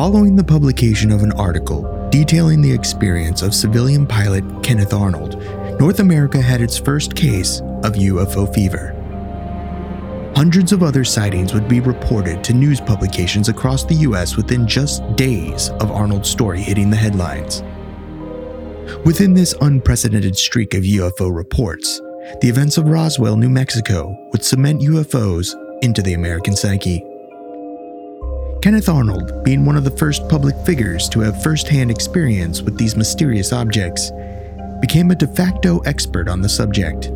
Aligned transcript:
Following 0.00 0.34
the 0.34 0.42
publication 0.42 1.12
of 1.12 1.22
an 1.22 1.32
article 1.32 2.08
detailing 2.10 2.62
the 2.62 2.72
experience 2.72 3.42
of 3.42 3.54
civilian 3.54 4.06
pilot 4.06 4.42
Kenneth 4.62 4.94
Arnold, 4.94 5.38
North 5.78 6.00
America 6.00 6.40
had 6.40 6.62
its 6.62 6.78
first 6.78 7.14
case 7.14 7.60
of 7.84 7.92
UFO 7.92 8.50
fever. 8.54 8.94
Hundreds 10.34 10.72
of 10.72 10.82
other 10.82 11.04
sightings 11.04 11.52
would 11.52 11.68
be 11.68 11.80
reported 11.80 12.42
to 12.44 12.54
news 12.54 12.80
publications 12.80 13.50
across 13.50 13.84
the 13.84 13.96
US 13.96 14.38
within 14.38 14.66
just 14.66 15.02
days 15.16 15.68
of 15.68 15.90
Arnold's 15.90 16.30
story 16.30 16.62
hitting 16.62 16.88
the 16.88 16.96
headlines. 16.96 17.62
Within 19.04 19.34
this 19.34 19.54
unprecedented 19.60 20.34
streak 20.34 20.72
of 20.72 20.82
UFO 20.82 21.30
reports, 21.30 22.00
the 22.40 22.48
events 22.48 22.78
of 22.78 22.88
Roswell, 22.88 23.36
New 23.36 23.50
Mexico 23.50 24.16
would 24.32 24.42
cement 24.42 24.80
UFOs 24.80 25.54
into 25.82 26.00
the 26.00 26.14
American 26.14 26.56
psyche. 26.56 27.04
Kenneth 28.70 28.88
Arnold, 28.88 29.42
being 29.42 29.64
one 29.64 29.76
of 29.76 29.82
the 29.82 29.90
first 29.90 30.28
public 30.28 30.54
figures 30.64 31.08
to 31.08 31.18
have 31.18 31.42
first-hand 31.42 31.90
experience 31.90 32.62
with 32.62 32.78
these 32.78 32.94
mysterious 32.94 33.52
objects, 33.52 34.12
became 34.80 35.10
a 35.10 35.14
de 35.16 35.26
facto 35.26 35.80
expert 35.80 36.28
on 36.28 36.40
the 36.40 36.48
subject. 36.48 37.10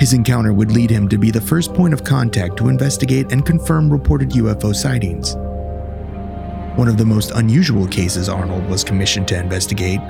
His 0.00 0.14
encounter 0.14 0.52
would 0.52 0.72
lead 0.72 0.90
him 0.90 1.08
to 1.10 1.16
be 1.16 1.30
the 1.30 1.40
first 1.40 1.72
point 1.74 1.94
of 1.94 2.02
contact 2.02 2.56
to 2.56 2.68
investigate 2.68 3.30
and 3.30 3.46
confirm 3.46 3.88
reported 3.88 4.30
UFO 4.30 4.74
sightings. 4.74 5.36
One 6.76 6.88
of 6.88 6.98
the 6.98 7.06
most 7.06 7.30
unusual 7.30 7.86
cases 7.86 8.28
Arnold 8.28 8.68
was 8.68 8.82
commissioned 8.82 9.28
to 9.28 9.38
investigate 9.38 10.00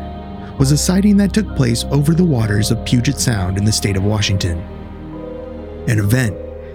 was 0.59 0.73
a 0.73 0.79
sighting 0.79 1.19
that 1.19 1.35
took 1.35 1.55
place 1.57 1.85
over 1.91 2.15
the 2.15 2.25
waters 2.25 2.71
of 2.71 2.83
Puget 2.87 3.21
Sound 3.21 3.59
in 3.59 3.67
the 3.67 3.71
state 3.71 3.99
of 3.99 4.05
Washington. 4.05 4.61
An 5.89 5.99
event 5.99 6.35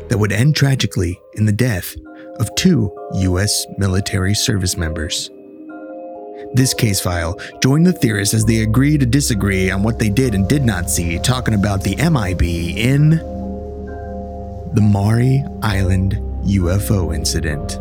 that 0.09 0.19
would 0.19 0.31
end 0.31 0.55
tragically 0.55 1.19
in 1.33 1.47
the 1.47 1.51
death 1.51 1.95
of 2.41 2.53
two 2.55 2.91
U.S. 3.13 3.65
military 3.77 4.33
service 4.33 4.75
members. 4.75 5.29
This 6.53 6.73
case 6.73 6.99
file 6.99 7.39
joined 7.61 7.85
the 7.85 7.93
theorists 7.93 8.33
as 8.33 8.43
they 8.43 8.63
agree 8.63 8.97
to 8.97 9.05
disagree 9.05 9.69
on 9.71 9.83
what 9.83 9.99
they 9.99 10.09
did 10.09 10.35
and 10.35 10.49
did 10.49 10.65
not 10.65 10.89
see, 10.89 11.19
talking 11.19 11.53
about 11.53 11.83
the 11.83 11.95
MIB 11.95 12.41
in 12.77 13.11
the 14.73 14.81
Maury 14.81 15.43
Island 15.61 16.13
UFO 16.43 17.15
incident. 17.15 17.77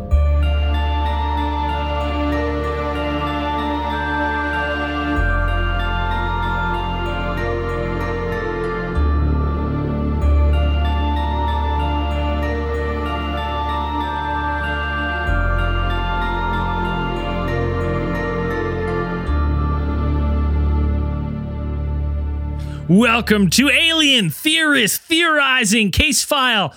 Welcome 22.93 23.49
to 23.51 23.69
Alien 23.69 24.29
Theorist 24.29 25.01
Theorizing 25.03 25.91
Case 25.91 26.25
File 26.25 26.75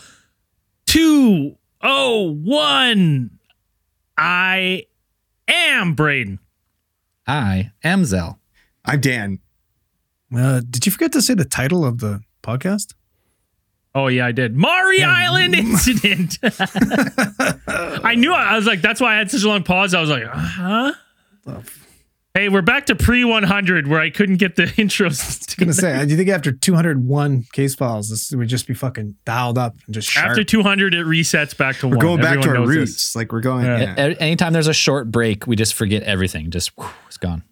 201. 0.87 3.31
I 4.17 4.85
am 5.49 5.95
Braden. 5.95 6.39
I 7.27 7.73
am 7.83 8.05
Zell. 8.05 8.39
I'm 8.85 9.01
Dan. 9.01 9.41
Uh, 10.33 10.61
did 10.71 10.87
you 10.87 10.93
forget 10.93 11.11
to 11.15 11.21
say 11.21 11.35
the 11.35 11.45
title 11.45 11.85
of 11.85 11.99
the 11.99 12.21
podcast? 12.45 12.95
Oh 13.93 14.07
yeah, 14.07 14.27
I 14.27 14.31
did. 14.31 14.55
Maury 14.55 15.03
Island 15.03 15.55
incident. 15.57 16.39
I 17.67 18.15
knew 18.15 18.33
I 18.33 18.55
was 18.55 18.67
like 18.67 18.83
that's 18.83 19.01
why 19.01 19.17
I 19.17 19.19
had 19.19 19.33
such 19.33 19.43
a 19.43 19.49
long 19.49 19.65
pause. 19.65 19.95
I 19.95 20.01
was 20.01 20.11
like, 20.11 20.27
uh 20.27 20.31
huh? 20.33 20.93
Hey, 22.37 22.49
we're 22.49 22.63
back 22.63 22.87
to 22.87 22.97
pre 22.97 23.23
100 23.25 23.87
where 23.87 24.01
I 24.01 24.11
couldn't 24.11 24.39
get 24.39 24.57
the 24.57 24.65
intros. 24.67 25.19
To 25.47 25.65
I 25.65 25.67
was 25.69 25.79
gonna 25.81 25.99
say, 25.99 26.05
do 26.05 26.11
you 26.11 26.17
think 26.17 26.31
after 26.31 26.51
201 26.51 27.45
case 27.53 27.77
files, 27.77 28.11
this 28.11 28.33
would 28.33 28.49
just 28.49 28.67
be 28.67 28.75
fucking 28.75 29.15
dialed 29.25 29.57
up 29.57 29.77
and 29.87 29.95
just 29.95 30.09
sharp? 30.11 30.31
After 30.31 30.43
200, 30.43 30.95
it 30.95 31.07
resets 31.07 31.57
back 31.57 31.77
to 31.79 31.87
We're 31.87 31.97
one. 31.97 32.01
going 32.07 32.21
back 32.23 32.41
to 32.41 32.49
our 32.49 32.67
roots. 32.67 32.93
this. 32.95 33.15
Like 33.17 33.31
we're 33.33 33.39
going. 33.41 33.65
Yeah. 33.67 33.95
Yeah. 33.97 34.15
Anytime 34.19 34.53
there's 34.53 34.67
a 34.67 34.75
short 34.75 35.13
break, 35.13 35.47
we 35.47 35.55
just 35.55 35.75
forget 35.75 36.03
everything. 36.03 36.51
Just 36.51 36.77
whew, 36.77 36.89
it's 37.07 37.19
gone. 37.19 37.45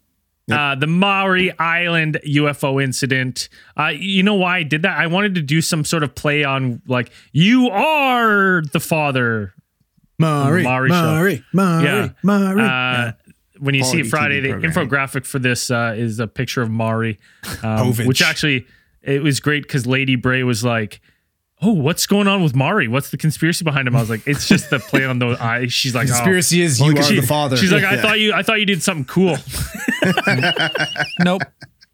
Uh, 0.50 0.75
the 0.75 0.88
Maury 0.88 1.56
Island 1.60 2.19
UFO 2.26 2.82
incident. 2.82 3.49
Uh, 3.78 3.93
you 3.97 4.25
know 4.25 4.34
why 4.34 4.59
I 4.59 4.62
did 4.64 4.82
that? 4.82 4.99
I 4.99 5.06
wanted 5.06 5.37
to 5.37 5.43
do 5.43 5.62
some 5.62 5.84
sort 5.84 6.03
of 6.03 6.16
play 6.16 6.43
on 6.43 6.82
like 6.88 7.12
you 7.31 7.69
are 7.70 8.62
the 8.72 8.81
father. 8.81 9.54
Maury, 10.19 10.62
Maury 10.64 10.91
show. 10.91 10.94
Maury, 10.94 11.44
Maury, 11.53 11.84
Yeah. 11.84 12.09
Maury. 12.22 12.60
Uh, 12.62 12.64
Yeah. 12.64 13.12
When 13.62 13.75
you 13.77 13.84
see 13.84 14.03
Friday, 14.03 14.41
TV 14.41 14.43
the 14.43 14.49
programming. 14.71 14.89
infographic 14.91 15.25
for 15.27 15.39
this 15.39 15.71
uh, 15.71 15.95
is 15.97 16.19
a 16.19 16.27
picture 16.27 16.62
of 16.62 16.71
Maury, 16.71 17.19
um, 17.62 17.93
which 18.06 18.21
actually 18.21 18.67
it 19.03 19.23
was 19.23 19.39
great 19.41 19.62
because 19.62 19.87
Lady 19.87 20.17
Bray 20.17 20.43
was 20.43 20.65
like, 20.65 21.00
"Oh, 21.61 21.73
what's 21.73 22.06
going 22.06 22.27
on 22.27 22.43
with 22.43 22.56
Maury? 22.56 22.89
What's 22.89 23.11
the 23.11 23.17
conspiracy 23.17 23.65
behind 23.65 23.87
him?" 23.87 23.95
I 23.95 24.00
was 24.00 24.11
like, 24.11 24.27
"It's 24.27 24.49
just 24.49 24.71
the 24.71 24.81
play 24.81 25.05
on 25.05 25.21
the 25.21 25.28
eye." 25.41 25.69
She's 25.69 25.95
like, 25.95 26.09
oh. 26.09 26.12
Conspiracy 26.12 26.61
is 26.62 26.81
you 26.81 26.87
Well, 26.93 26.99
are 26.99 27.03
she- 27.05 27.21
the 27.21 27.27
father. 27.27 27.56
She's 27.56 27.71
like, 27.71 27.84
I 27.84 27.95
Yeah. 27.95 28.03
thought 28.03 28.19
you, 28.21 28.33
I 28.33 28.43
thought 28.43 28.59
you 28.59 28.67
did 28.67 28.83
something 28.83 29.05
cool. 29.05 29.37
Nope, 31.21 31.43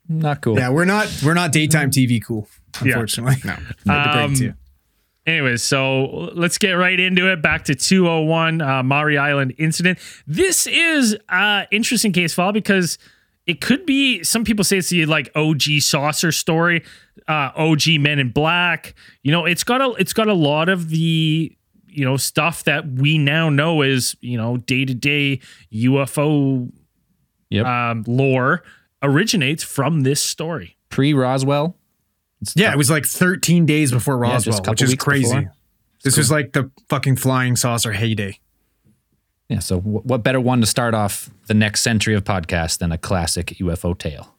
not 0.08 0.40
cool. 0.40 0.56
Yeah, 0.58 0.70
we're 0.70 0.84
not 0.86 1.08
we're 1.24 1.34
not 1.34 1.52
daytime 1.52 1.90
TV 1.90 2.22
cool, 2.24 2.48
unfortunately. 2.80 3.36
No, 3.44 3.94
Um, 3.94 4.34
Anyways, 5.28 5.62
so 5.62 6.30
let's 6.32 6.56
get 6.56 6.72
right 6.72 6.98
into 6.98 7.30
it. 7.30 7.42
Back 7.42 7.64
to 7.66 7.74
201 7.74 8.62
uh, 8.62 8.82
Maury 8.82 9.18
Island 9.18 9.54
incident. 9.58 9.98
This 10.26 10.66
is 10.66 11.18
uh 11.28 11.64
interesting 11.70 12.12
case 12.12 12.32
file 12.32 12.52
because 12.52 12.96
it 13.44 13.60
could 13.60 13.84
be. 13.84 14.24
Some 14.24 14.42
people 14.42 14.64
say 14.64 14.78
it's 14.78 14.88
the 14.88 15.04
like 15.04 15.30
OG 15.34 15.80
saucer 15.80 16.32
story, 16.32 16.82
uh, 17.28 17.50
OG 17.54 18.00
Men 18.00 18.18
in 18.18 18.30
Black. 18.30 18.94
You 19.22 19.30
know, 19.30 19.44
it's 19.44 19.64
got 19.64 19.82
a 19.82 19.90
it's 19.98 20.14
got 20.14 20.28
a 20.28 20.32
lot 20.34 20.70
of 20.70 20.88
the 20.88 21.54
you 21.88 22.04
know 22.06 22.16
stuff 22.16 22.64
that 22.64 22.86
we 22.90 23.18
now 23.18 23.50
know 23.50 23.82
is 23.82 24.16
you 24.22 24.38
know 24.38 24.56
day 24.56 24.86
to 24.86 24.94
day 24.94 25.40
UFO 25.74 26.72
Yep. 27.50 27.66
um, 27.66 28.04
lore 28.06 28.62
originates 29.02 29.62
from 29.62 30.04
this 30.04 30.22
story. 30.22 30.78
Pre 30.88 31.12
Roswell. 31.12 31.77
Yeah, 32.54 32.72
it 32.72 32.78
was 32.78 32.90
like 32.90 33.04
13 33.06 33.66
days 33.66 33.90
before 33.92 34.24
Yeah, 34.24 34.34
just 34.34 34.46
a 34.46 34.50
Roswell, 34.50 34.58
couple 34.64 34.70
which 34.72 34.82
is 34.82 34.94
crazy. 34.94 35.34
before. 35.34 35.52
This 36.04 36.16
was 36.16 36.30
like 36.30 36.52
the 36.52 36.70
fucking 36.88 37.16
flying 37.16 37.56
saucer 37.56 37.92
heyday. 37.92 38.38
Yeah. 39.48 39.58
So 39.60 39.80
wh- 39.80 40.04
what 40.06 40.22
better 40.22 40.40
one 40.40 40.60
to 40.60 40.66
start 40.66 40.94
off 40.94 41.30
the 41.46 41.54
next 41.54 41.80
century 41.82 42.14
of 42.14 42.24
podcasts 42.24 42.78
than 42.78 42.92
a 42.92 42.98
classic 42.98 43.46
UFO 43.60 43.96
tale? 43.98 44.34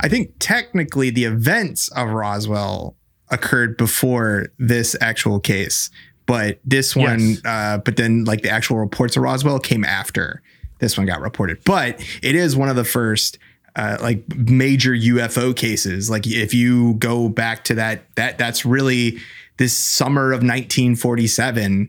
I 0.00 0.08
think 0.08 0.32
technically 0.40 1.10
the 1.10 1.24
events 1.24 1.88
of 1.88 2.10
Roswell 2.10 2.96
occurred 3.30 3.76
before 3.76 4.48
this 4.58 4.96
actual 5.00 5.38
case, 5.40 5.88
but 6.26 6.58
this 6.64 6.96
one, 6.96 7.20
Yes. 7.20 7.40
uh, 7.44 7.78
but 7.78 7.96
then 7.96 8.24
like 8.24 8.42
the 8.42 8.50
actual 8.50 8.78
reports 8.78 9.16
of 9.16 9.22
Roswell 9.22 9.60
came 9.60 9.84
after 9.84 10.42
this 10.80 10.96
one 10.98 11.06
got 11.06 11.20
reported. 11.20 11.58
But 11.64 12.04
it 12.22 12.34
is 12.34 12.56
one 12.56 12.68
of 12.68 12.76
the 12.76 12.84
first. 12.84 13.38
Uh, 13.76 13.96
like 14.00 14.24
major 14.36 14.92
UFO 14.92 15.54
cases. 15.54 16.10
Like 16.10 16.26
if 16.26 16.52
you 16.52 16.94
go 16.94 17.28
back 17.28 17.64
to 17.64 17.74
that, 17.76 18.04
that 18.16 18.36
that's 18.36 18.66
really 18.66 19.18
this 19.58 19.76
summer 19.76 20.32
of 20.32 20.42
1947 20.42 21.88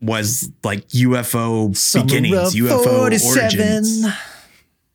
was 0.00 0.50
like 0.62 0.88
UFO 0.88 1.68
beginnings, 2.02 2.54
UFO 2.54 2.86
origins. 2.96 4.06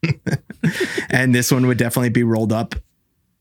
and 1.09 1.33
this 1.33 1.51
one 1.51 1.67
would 1.67 1.77
definitely 1.77 2.09
be 2.09 2.23
rolled 2.23 2.53
up 2.53 2.75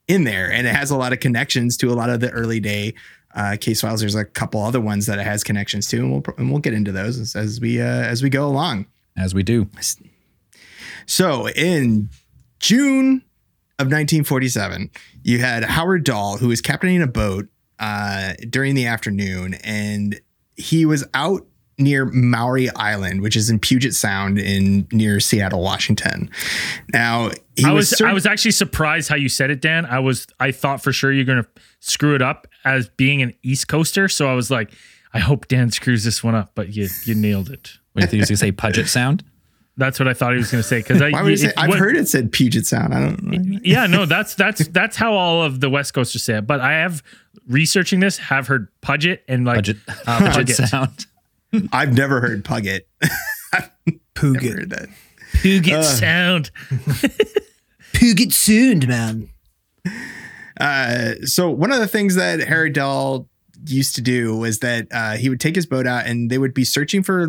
in 0.09 0.25
there 0.25 0.51
and 0.51 0.67
it 0.67 0.75
has 0.75 0.91
a 0.91 0.97
lot 0.97 1.13
of 1.13 1.21
connections 1.21 1.77
to 1.77 1.91
a 1.91 1.95
lot 1.95 2.09
of 2.11 2.21
the 2.21 2.31
early 2.31 2.61
day 2.61 2.95
uh, 3.35 3.57
case 3.61 3.83
files 3.83 4.01
there's 4.01 4.15
a 4.15 4.25
couple 4.25 4.63
other 4.63 4.81
ones 4.81 5.07
that 5.07 5.19
it 5.19 5.25
has 5.25 5.45
connections 5.45 5.87
to 5.87 5.99
and 5.99 6.11
we'll 6.11 6.23
and 6.39 6.51
we'll 6.51 6.61
get 6.61 6.73
into 6.73 6.91
those 6.91 7.19
as, 7.19 7.37
as 7.37 7.61
we 7.61 7.81
uh, 7.81 7.85
as 7.85 8.23
we 8.23 8.31
go 8.31 8.47
along 8.47 8.87
As 9.17 9.35
we 9.35 9.43
do. 9.43 9.69
so 11.07 11.49
in 11.51 12.09
June 12.61 13.23
of 13.81 13.87
1947 13.87 14.91
you 15.23 15.39
had 15.39 15.65
Howard 15.65 16.05
Dahl 16.05 16.39
who 16.39 16.49
was 16.49 16.61
captaining 16.61 17.03
a 17.03 17.07
boat 17.07 17.47
uh, 17.79 18.35
during 18.51 18.75
the 18.75 18.87
afternoon 18.87 19.55
and 19.63 20.21
he 20.57 20.85
was 20.85 21.05
out 21.15 21.47
near 21.79 22.05
Maury 22.07 22.69
Island, 22.71 23.21
which 23.21 23.37
is 23.37 23.49
in 23.49 23.61
Puget 23.61 23.95
Sound 23.95 24.37
in 24.37 24.87
near 24.91 25.21
Seattle, 25.21 25.63
Washington. 25.63 26.29
Now 26.93 27.31
he 27.57 27.65
I 27.65 27.73
was 27.73 27.91
cer- 27.91 28.09
I 28.09 28.13
was 28.13 28.27
actually 28.27 28.51
surprised 28.51 29.09
how 29.09 29.15
you 29.15 29.29
said 29.29 29.51
it, 29.51 29.61
Dan. 29.61 29.87
I 29.87 30.01
was 30.01 30.27
I 30.41 30.51
thought 30.51 30.83
for 30.83 30.93
sure 30.93 31.13
you're 31.13 31.25
gonna 31.25 31.47
screw 31.81 32.15
it 32.15 32.23
up 32.23 32.49
as 32.65 32.89
being 32.89 33.23
an 33.23 33.33
East 33.43 33.69
Coaster. 33.69 34.09
So 34.09 34.29
I 34.29 34.35
was 34.35 34.51
like, 34.51 34.73
I 35.15 35.21
hope 35.21 35.49
Dan 35.49 35.71
screws 35.71 36.05
this 36.05 36.23
one 36.23 36.35
up, 36.35 36.53
but 36.55 36.75
you 36.75 36.89
you 37.05 37.15
nailed 37.15 37.49
it. 37.51 37.79
What 37.93 38.01
do 38.01 38.05
you 38.05 38.09
think 38.09 38.13
he 38.13 38.21
was 38.21 38.29
going 38.29 38.53
to 38.53 38.63
say? 38.63 38.73
Puget 38.73 38.89
Sound? 38.89 39.25
That's 39.79 39.99
what 39.99 40.09
I 40.09 40.13
thought 40.13 40.33
he 40.33 40.39
was 40.39 40.51
gonna 40.51 40.63
say. 40.63 40.79
Because 40.81 41.01
I 41.01 41.11
Why 41.13 41.23
would 41.23 41.31
you 41.31 41.37
say, 41.39 41.49
it- 41.49 41.55
I've 41.57 41.69
what- 41.71 41.79
heard 41.79 41.97
it 41.97 42.09
said 42.09 42.31
Puget 42.33 42.67
Sound. 42.67 42.93
I 42.93 43.01
don't 43.01 43.23
know. 43.23 43.59
Yeah, 43.65 43.87
no, 43.87 44.05
that's 44.05 44.35
that's 44.35 44.69
that's 44.69 44.97
how 44.97 45.15
all 45.15 45.43
of 45.43 45.61
the 45.61 45.71
West 45.71 45.95
Coasters 45.95 46.23
say 46.25 46.39
it. 46.39 46.47
But 46.47 46.61
I 46.61 46.73
have 46.73 47.03
researching 47.47 48.01
this, 48.01 48.19
have 48.19 48.47
heard 48.49 48.69
Puget 48.83 49.25
and 49.29 49.45
like 49.47 49.65
Puget, 49.65 49.77
uh, 50.07 50.19
Puget 50.19 50.35
Puget. 50.57 50.69
Sound. 50.69 51.07
I've 51.73 51.95
never 51.95 52.21
heard 52.21 52.45
Puget. 52.45 52.87
Never 53.55 53.71
Puget. 54.15 54.53
heard 54.53 54.71
that. 54.71 54.89
Puget 55.43 55.85
Sound. 55.85 56.51
Puget 57.93 58.33
Sound, 58.33 58.89
man. 58.89 59.29
Uh, 60.61 61.15
so 61.25 61.49
one 61.51 61.73
of 61.73 61.79
the 61.79 61.87
things 61.87 62.17
that 62.17 62.41
Harry 62.41 62.71
Dahl 62.71 63.29
used 63.67 63.95
to 63.97 64.01
do 64.01 64.37
was 64.37 64.59
that 64.61 64.89
uh, 64.91 65.13
he 65.13 65.29
would 65.29 65.41
take 65.41 65.55
his 65.55 65.67
boat 65.67 65.87
out 65.87 66.07
and 66.07 66.31
they 66.31 66.39
would 66.39 66.55
be 66.55 66.65
searching 66.65 67.03
for 67.03 67.29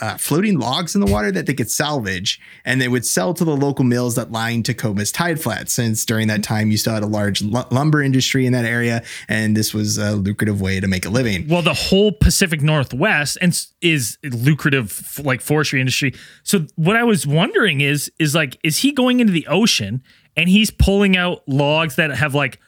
uh, 0.00 0.16
floating 0.16 0.58
logs 0.58 0.94
in 0.94 1.00
the 1.00 1.06
water 1.06 1.30
that 1.32 1.46
they 1.46 1.54
could 1.54 1.70
salvage 1.70 2.40
and 2.64 2.80
they 2.80 2.88
would 2.88 3.04
sell 3.06 3.32
to 3.34 3.44
the 3.44 3.56
local 3.56 3.84
mills 3.84 4.14
that 4.16 4.32
lined 4.32 4.64
Tacoma's 4.64 5.12
tide 5.12 5.40
flats 5.40 5.72
since 5.72 6.04
during 6.04 6.28
that 6.28 6.42
time 6.42 6.70
you 6.70 6.76
still 6.76 6.94
had 6.94 7.02
a 7.02 7.06
large 7.06 7.42
lu- 7.42 7.62
lumber 7.70 8.02
industry 8.02 8.46
in 8.46 8.52
that 8.52 8.64
area 8.64 9.02
and 9.28 9.56
this 9.56 9.72
was 9.72 9.98
a 9.98 10.12
lucrative 10.16 10.60
way 10.60 10.80
to 10.80 10.88
make 10.88 11.04
a 11.06 11.10
living 11.10 11.46
Well, 11.48 11.62
the 11.62 11.74
whole 11.74 12.12
Pacific 12.12 12.60
Northwest 12.62 13.38
and 13.40 13.58
is 13.80 14.18
lucrative, 14.22 14.86
f- 15.00 15.24
like 15.24 15.40
forestry 15.40 15.80
industry. 15.80 16.14
So 16.42 16.66
what 16.76 16.96
I 16.96 17.04
was 17.04 17.26
wondering 17.26 17.80
is, 17.80 18.10
is 18.18 18.34
like, 18.34 18.58
is 18.62 18.78
he 18.78 18.92
going 18.92 19.20
into 19.20 19.32
the 19.32 19.46
ocean 19.46 20.02
and 20.36 20.48
he's 20.48 20.70
pulling 20.70 21.16
out 21.16 21.42
logs 21.46 21.96
that 21.96 22.10
have 22.10 22.34
like, 22.34 22.58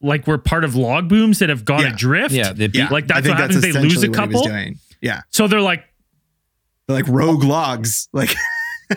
like 0.00 0.26
we're 0.26 0.38
part 0.38 0.64
of 0.64 0.74
log 0.76 1.08
booms 1.08 1.38
that 1.38 1.48
have 1.48 1.64
gone 1.64 1.80
Yeah. 1.80 1.92
adrift? 1.94 2.34
Yeah, 2.34 2.52
they 2.52 2.66
yeah 2.66 2.88
like 2.90 3.06
that's 3.06 3.18
I 3.20 3.22
think 3.22 3.34
what 3.34 3.40
happens. 3.40 3.62
They 3.62 3.72
lose 3.72 4.02
a 4.04 4.08
what 4.10 4.18
he 4.18 4.26
was 4.26 4.40
couple. 4.40 4.42
doing. 4.42 4.78
yeah 5.00 5.22
So 5.30 5.46
they're 5.48 5.60
like, 5.60 5.84
They're 6.86 6.96
like 6.96 7.08
rogue 7.08 7.44
logs 7.44 8.08
like 8.12 8.34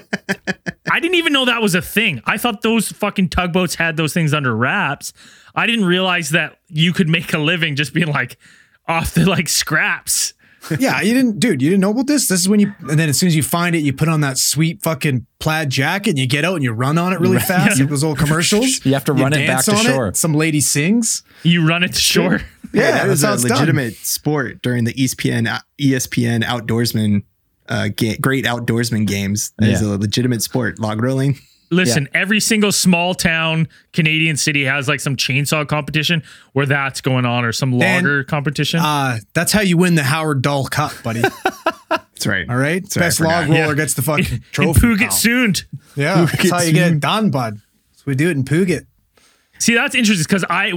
I 0.92 1.00
didn't 1.00 1.16
even 1.16 1.34
know 1.34 1.46
that 1.46 1.62
was 1.62 1.76
a 1.76 1.82
thing. 1.82 2.22
I 2.26 2.38
thought 2.38 2.62
those 2.62 2.92
fucking 2.92 3.30
tugboats 3.30 3.76
had 3.76 3.98
those 3.98 4.14
things 4.14 4.34
under 4.34 4.56
wraps. 4.56 5.14
I 5.56 5.66
didn't 5.66 5.86
realize 5.86 6.30
that 6.32 6.58
you 6.68 6.94
could 6.94 7.08
make 7.10 7.34
a 7.34 7.38
living 7.38 7.76
just 7.76 7.94
being 7.94 8.08
like 8.08 8.38
off 8.88 9.14
the 9.14 9.26
like 9.26 9.50
scraps. 9.50 10.34
yeah, 10.80 11.02
you 11.02 11.14
didn't, 11.14 11.40
dude. 11.40 11.62
You 11.62 11.70
didn't 11.70 11.82
know 11.82 11.92
about 11.92 12.08
this. 12.08 12.28
This 12.28 12.42
is 12.42 12.50
when 12.50 12.60
you, 12.60 12.74
and 12.90 13.00
then 13.00 13.08
as 13.08 13.18
soon 13.18 13.28
as 13.28 13.36
you 13.36 13.44
find 13.44 13.76
it, 13.76 13.80
you 13.80 13.94
put 13.94 14.10
on 14.10 14.22
that 14.22 14.38
sweet 14.38 14.82
fucking 14.82 15.26
plaid 15.40 15.70
jacket 15.70 16.12
and 16.12 16.20
you 16.20 16.28
get 16.28 16.44
out 16.44 16.56
and 16.56 16.64
you 16.64 16.74
run 16.74 16.98
on 16.98 17.14
it 17.14 17.20
really 17.22 17.40
fast, 17.40 17.80
like 17.80 17.90
those 17.90 18.04
old 18.04 18.18
commercials. 18.18 18.82
You 18.86 18.94
have 18.94 19.06
to 19.06 19.14
run 19.14 19.34
it 19.34 19.48
back 19.48 19.64
to 19.66 19.76
on 19.76 19.86
shore. 19.86 20.14
Some 20.14 20.34
lady 20.34 20.60
sings. 20.60 21.24
You 21.44 21.66
run 21.68 21.84
it 21.84 21.94
to 21.94 22.00
shore. 22.00 22.42
yeah, 22.74 22.92
that 22.92 23.08
was 23.08 23.24
a 23.24 23.34
it's 23.34 23.44
done. 23.44 23.52
legitimate 23.54 23.96
sport 23.96 24.62
during 24.62 24.84
the 24.84 24.94
ESPN 24.94 25.62
ESPN 25.80 26.44
outdoorsman 26.44 27.24
uh, 27.70 27.90
ga- 27.96 28.18
great 28.18 28.46
outdoorsman 28.46 29.06
games. 29.08 29.52
It's 29.60 29.82
Yeah. 29.82 29.88
a 29.88 29.98
legitimate 29.98 30.42
sport. 30.42 30.80
Log 30.80 31.02
rolling. 31.02 31.38
Listen, 31.70 32.08
every 32.14 32.40
single 32.40 32.72
small 32.72 33.14
town 33.14 33.68
Canadian 33.92 34.38
city 34.38 34.64
has 34.64 34.88
like 34.88 35.02
some 35.02 35.18
chainsaw 35.18 35.68
competition 35.68 36.24
where 36.54 36.66
that's 36.66 37.02
going 37.02 37.26
on 37.26 37.44
or 37.44 37.52
some 37.52 37.78
Dan, 37.78 38.04
logger 38.04 38.24
competition. 38.24 38.80
Uh, 38.80 39.18
that's 39.34 39.52
how 39.52 39.60
you 39.60 39.76
win 39.78 39.96
the 39.96 40.04
Howard 40.04 40.42
Dahl 40.42 40.66
Cup, 40.68 40.94
buddy. 41.04 41.22
That's 41.90 42.26
right. 42.26 42.50
All 42.50 42.58
right, 42.58 42.90
Sorry, 42.92 43.04
I 43.06 43.08
best 43.08 43.20
log 43.20 43.48
roller 43.48 43.60
Yeah. 43.60 43.74
gets 43.76 43.94
the 43.94 44.02
fucking 44.02 44.26
in 44.38 44.44
trophy. 44.52 44.80
Puget 44.80 45.10
pal. 45.10 45.12
Sound. 45.12 45.66
Yeah, 45.96 46.26
that's 46.26 46.50
how 46.50 46.62
you 46.62 46.74
get 46.74 46.88
soon. 46.88 46.98
it 46.98 47.00
done, 47.02 47.30
bud. 47.30 47.58
So 47.96 48.04
we 48.08 48.16
do 48.16 48.28
it 48.30 48.38
in 48.38 48.44
Puget. 48.44 48.88
See, 49.60 49.76
that's 49.76 49.94
interesting 49.94 50.24
because 50.28 50.44
I 50.50 50.74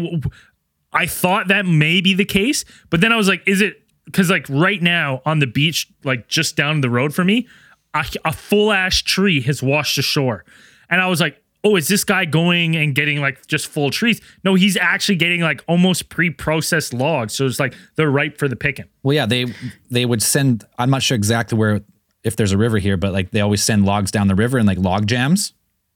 I 0.92 1.06
thought 1.06 1.48
that 1.48 1.64
may 1.64 2.00
be 2.02 2.12
the 2.12 2.26
case, 2.26 2.64
but 2.90 3.00
then 3.00 3.10
I 3.12 3.16
was 3.16 3.26
like, 3.28 3.42
is 3.46 3.62
it 3.62 3.79
because 4.10 4.30
like 4.30 4.46
right 4.48 4.82
now 4.82 5.22
on 5.24 5.38
the 5.38 5.46
beach, 5.46 5.88
like 6.04 6.28
just 6.28 6.56
down 6.56 6.80
the 6.80 6.90
road 6.90 7.14
from 7.14 7.28
me, 7.28 7.46
a, 7.94 8.04
a 8.24 8.32
full 8.32 8.72
ash 8.72 9.04
tree 9.04 9.40
has 9.42 9.62
washed 9.62 9.98
ashore, 9.98 10.44
and 10.88 11.00
I 11.00 11.06
was 11.08 11.20
like. 11.20 11.42
Oh, 11.62 11.76
is 11.76 11.88
this 11.88 12.04
guy 12.04 12.24
going 12.24 12.74
and 12.74 12.94
getting 12.94 13.20
like 13.20 13.46
just 13.46 13.66
full 13.66 13.90
trees? 13.90 14.22
No, 14.44 14.54
he's 14.54 14.78
actually 14.78 15.16
getting 15.16 15.42
like 15.42 15.62
almost 15.68 16.08
pre-processed 16.08 16.94
logs. 16.94 17.34
So 17.34 17.44
it's 17.44 17.60
like 17.60 17.74
they're 17.96 18.10
ripe 18.10 18.38
for 18.38 18.48
the 18.48 18.56
picking. 18.56 18.86
Well, 19.02 19.14
yeah, 19.14 19.26
they 19.26 19.44
they 19.90 20.06
would 20.06 20.22
send. 20.22 20.64
I'm 20.78 20.88
not 20.88 21.02
sure 21.02 21.16
exactly 21.16 21.58
where 21.58 21.82
if 22.24 22.34
there's 22.36 22.52
a 22.52 22.56
river 22.56 22.78
here, 22.78 22.96
but 22.96 23.12
like 23.12 23.32
they 23.32 23.42
always 23.42 23.62
send 23.62 23.84
logs 23.84 24.10
down 24.10 24.28
the 24.28 24.34
river 24.34 24.56
and 24.56 24.66
like 24.66 24.78
log 24.78 25.06
jams, 25.06 25.52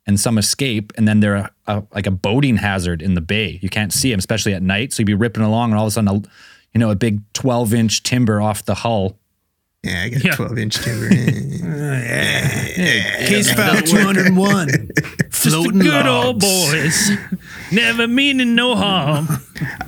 and 0.07 0.21
some 0.21 0.37
escape, 0.37 0.93
and 0.99 1.09
then 1.09 1.21
they're 1.21 1.37
a, 1.37 1.51
a, 1.67 1.83
like 1.95 2.07
a 2.07 2.11
boating 2.11 2.59
hazard 2.59 3.01
in 3.01 3.15
the 3.15 3.23
bay. 3.23 3.59
You 3.63 3.71
can't 3.71 3.91
see 3.93 4.11
them, 4.11 4.19
especially 4.19 4.53
at 4.53 4.63
night. 4.63 4.93
So 4.93 5.01
you'd 5.01 5.07
be 5.07 5.15
ripping 5.15 5.43
along, 5.43 5.71
and 5.71 5.79
all 5.79 5.87
of 5.87 5.89
a 5.89 5.93
sudden, 5.93 6.09
a, 6.09 6.23
you 6.75 6.81
know, 6.81 6.91
a 6.91 6.97
big 6.97 7.21
12 7.35 7.73
inch 7.75 8.03
timber 8.03 8.41
off 8.41 8.65
the 8.65 8.75
hull. 8.75 9.19
Yeah, 9.83 10.03
I 10.03 10.09
got 10.09 10.25
Yeah. 10.25 10.33
a 10.33 10.37
12 10.37 10.59
inch 10.59 10.77
timber. 10.79 11.09
Case 13.27 13.53
file 13.53 13.81
201. 13.83 14.89
Floating 15.31 15.81
Good 15.81 16.07
old 16.07 16.41
boys, 16.41 17.11
never 17.71 18.09
meaning 18.09 18.55
no 18.55 18.75
harm. 18.77 19.29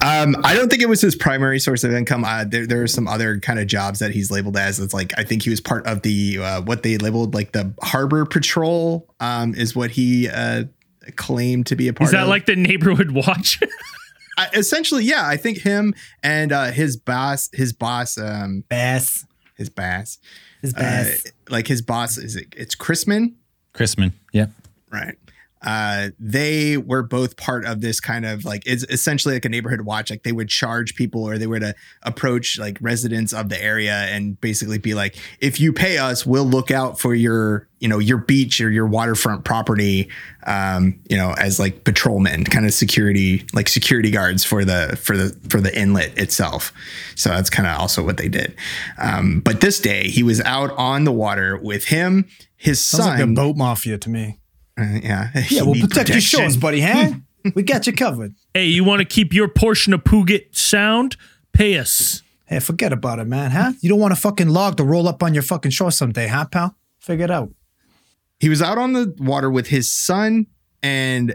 um, 0.03 0.37
I 0.45 0.55
don't 0.55 0.69
think 0.69 0.83
it 0.83 0.89
was 0.89 1.01
his 1.01 1.17
primary 1.17 1.59
source 1.59 1.83
of 1.83 1.93
income. 1.95 2.25
Uh, 2.25 2.45
there, 2.45 2.67
there 2.67 2.83
are 2.83 2.87
some 2.87 3.09
other 3.09 3.39
kind 3.41 3.59
of 3.59 3.67
jobs 3.67 4.01
that 4.01 4.11
he's 4.11 4.31
labeled 4.31 4.57
as. 4.59 4.79
It's 4.81 4.93
like 4.93 5.15
I 5.19 5.23
think 5.25 5.45
he 5.45 5.51
was 5.51 5.61
part 5.63 5.87
of 5.87 6.03
the 6.03 6.39
uh, 6.41 6.61
what 6.63 6.83
they 6.83 6.99
labeled 6.99 7.33
like 7.35 7.53
the 7.53 7.73
harbor 7.83 8.27
patrol. 8.27 9.09
Um, 9.21 9.55
is 9.55 9.75
what 9.75 9.91
he 9.93 10.29
uh, 10.29 10.65
claimed 11.17 11.67
to 11.69 11.77
be 11.77 11.89
a 11.89 11.93
part. 11.95 12.09
Of. 12.09 12.09
Is 12.09 12.13
that 12.13 12.25
of. 12.25 12.29
like 12.29 12.45
the 12.47 12.57
neighborhood 12.57 13.13
watch? 13.13 13.61
I, 14.37 14.49
essentially? 14.55 15.05
Yeah, 15.05 15.27
I 15.27 15.37
think 15.37 15.59
him 15.59 15.95
and 16.23 16.53
uh, 16.53 16.71
his 16.71 16.97
boss, 16.97 17.49
his 17.53 17.73
boss, 17.73 18.19
um, 18.19 18.65
Bass. 18.69 19.25
his 19.57 19.71
bass, 19.71 20.19
His 20.63 20.75
uh, 20.75 20.79
bass. 20.79 21.27
like 21.49 21.67
his 21.67 21.83
boss 21.83 22.19
is 22.19 22.37
it? 22.37 22.55
It's 22.57 22.75
Chrisman. 22.75 23.35
Chrisman, 23.75 24.13
yeah. 24.33 24.47
Right. 24.91 25.17
Uh, 25.67 26.11
they 26.21 26.77
were 26.77 27.03
both 27.03 27.37
part 27.37 27.65
of 27.65 27.81
this 27.81 27.99
kind 27.99 28.25
of 28.25 28.45
like 28.45 28.63
it's 28.67 28.85
essentially 28.85 29.35
like 29.35 29.45
a 29.45 29.49
neighborhood 29.49 29.81
watch. 29.81 30.11
Like 30.11 30.23
they 30.23 30.31
would 30.31 30.49
charge 30.49 30.95
people 30.95 31.25
or 31.25 31.39
they 31.39 31.49
were 31.49 31.59
to 31.59 31.75
approach 32.05 32.57
like 32.57 32.79
residents 32.81 33.33
of 33.33 33.49
the 33.49 33.61
area 33.61 33.93
and 33.93 34.41
basically 34.41 34.79
be 34.79 34.95
like, 34.95 35.17
if 35.41 35.59
you 35.59 35.73
pay 35.73 35.99
us, 35.99 36.25
we'll 36.25 36.45
look 36.45 36.71
out 36.71 37.01
for 37.01 37.17
your, 37.17 37.69
you 37.81 37.89
know, 37.89 37.99
your 37.99 38.19
beach 38.19 38.61
or 38.61 38.71
your 38.71 38.87
waterfront 38.87 39.45
property, 39.45 40.09
um, 40.47 41.01
you 41.11 41.17
know, 41.17 41.35
as 41.37 41.59
like 41.59 41.83
patrolmen, 41.83 42.45
kind 42.45 42.65
of 42.65 42.73
security, 42.73 43.45
like 43.53 43.69
security 43.69 44.13
guards 44.13 44.45
for 44.45 44.65
the 44.65 44.97
for 45.03 45.17
the 45.17 45.37
for 45.49 45.61
the 45.61 45.77
inlet 45.77 46.17
itself. 46.17 46.73
So 47.17 47.31
that's 47.31 47.51
kind 47.51 47.67
of 47.69 47.81
also 47.81 48.05
what 48.05 48.19
they 48.19 48.29
did. 48.29 48.55
Um, 48.99 49.41
but 49.41 49.61
this 49.61 49.81
day 49.81 50.05
he 50.05 50.23
was 50.23 50.41
out 50.43 50.71
on 50.79 51.03
the 51.03 51.13
water 51.13 51.57
with 51.57 51.87
him, 51.87 52.29
his 52.57 52.81
Sounds 52.81 53.05
son. 53.05 53.19
like 53.19 53.29
a 53.29 53.33
boat 53.33 53.57
mafia 53.57 53.99
to 53.99 54.09
me. 54.09 54.39
Uh, 54.79 54.99
yeah. 55.03 55.31
Yeah, 55.51 55.63
we'll 55.63 55.75
need 55.75 55.83
protect 55.83 56.09
your 56.09 56.17
protection. 56.17 56.41
shores, 56.41 56.57
buddy, 56.57 56.81
huh? 56.81 57.13
we 57.55 57.63
got 57.63 57.87
you 57.87 57.93
covered. 57.93 58.35
hey, 58.55 58.67
you 58.67 58.85
want 58.85 59.01
to 59.01 59.05
keep 59.05 59.33
your 59.33 59.49
portion 59.49 59.93
of 59.93 60.05
Puget 60.05 60.55
Sound? 60.57 61.17
Pay 61.53 61.79
us. 61.79 62.23
Hey, 62.47 62.61
forget 62.61 62.93
about 62.93 63.19
it, 63.19 63.27
man, 63.27 63.51
huh? 63.51 63.73
You 63.81 63.89
don't 63.89 63.99
want 63.99 64.13
a 64.13 64.17
fucking 64.17 64.49
log 64.49 64.77
to 64.77 64.85
roll 64.85 65.09
up 65.09 65.23
on 65.23 65.35
your 65.35 65.43
fucking 65.43 65.71
shore 65.71 65.91
someday, 65.91 66.29
huh, 66.29 66.47
pal? 66.47 66.77
Figure 66.99 67.25
it 67.25 67.31
out. 67.31 67.51
He 68.39 68.49
was 68.49 68.61
out 68.61 68.79
on 68.79 68.93
the 68.93 69.15
water 69.19 69.51
with 69.51 69.69
his 69.69 69.91
son, 69.91 70.47
and 70.83 71.35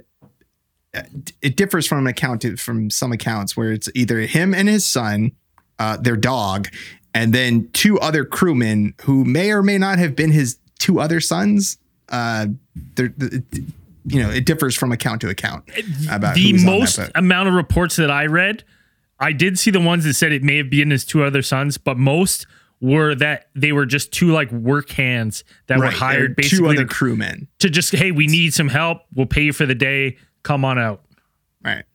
uh, 0.94 1.02
it 1.42 1.58
differs 1.58 1.88
from 1.88 2.00
an 2.00 2.08
account 2.08 2.42
to, 2.44 2.56
from 2.58 2.90
some 2.90 3.12
accounts 3.12 3.58
where 3.58 3.72
it's 3.72 3.90
either 3.96 4.20
him 4.20 4.54
and 4.54 4.70
his 4.70 4.86
son, 4.86 5.32
uh, 5.80 5.98
their 5.98 6.16
dog, 6.16 6.68
and 7.14 7.34
then 7.34 7.70
two 7.74 8.00
other 8.00 8.24
crewmen 8.24 8.94
who 9.02 9.26
may 9.26 9.52
or 9.52 9.64
may 9.64 9.78
not 9.78 9.98
have 10.00 10.16
been 10.16 10.32
his 10.32 10.60
two 10.80 11.00
other 11.00 11.20
sons. 11.20 11.78
Uh, 12.12 12.48
they're, 12.96 13.14
you 14.06 14.22
know, 14.22 14.30
it 14.30 14.46
differs 14.46 14.76
from 14.76 14.92
account 14.92 15.22
to 15.22 15.30
account 15.30 15.64
about 16.12 16.36
the 16.36 16.52
who 16.52 16.54
was 16.54 16.62
on 16.62 16.66
that 16.66 16.80
most 16.80 17.12
amount 17.16 17.50
of 17.50 17.56
reports 17.56 17.96
that 17.96 18.12
I 18.12 18.26
read, 18.26 18.64
I 19.20 19.32
did 19.32 19.58
see 19.58 19.72
the 19.72 19.80
ones 19.80 20.04
that 20.04 20.16
said 20.16 20.32
it 20.32 20.44
may 20.44 20.58
have 20.58 20.70
been 20.70 20.92
his 20.92 21.06
two 21.06 21.24
other 21.24 21.42
sons, 21.42 21.78
but 21.78 21.98
most 21.98 22.48
were 22.82 23.14
that 23.16 23.48
they 23.54 23.72
were 23.72 23.86
just 23.86 24.12
two 24.12 24.32
like 24.32 24.52
work 24.52 24.90
hands 24.90 25.44
that 25.68 25.78
were 25.78 25.92
hired 25.92 26.36
basically 26.36 26.58
two 26.58 26.68
other 26.68 26.88
to, 26.88 26.94
crewmen. 26.94 27.48
to 27.60 27.70
just 27.70 27.94
hey, 27.94 28.12
we 28.12 28.26
need 28.26 28.54
some 28.54 28.70
help. 28.70 29.04
We'll 29.14 29.28
pay 29.28 29.44
you 29.44 29.54
for 29.54 29.68
the 29.68 29.76
day. 29.76 30.18
Come 30.44 30.66
on 30.66 30.80
out. 30.80 31.04
Right. 31.64 31.86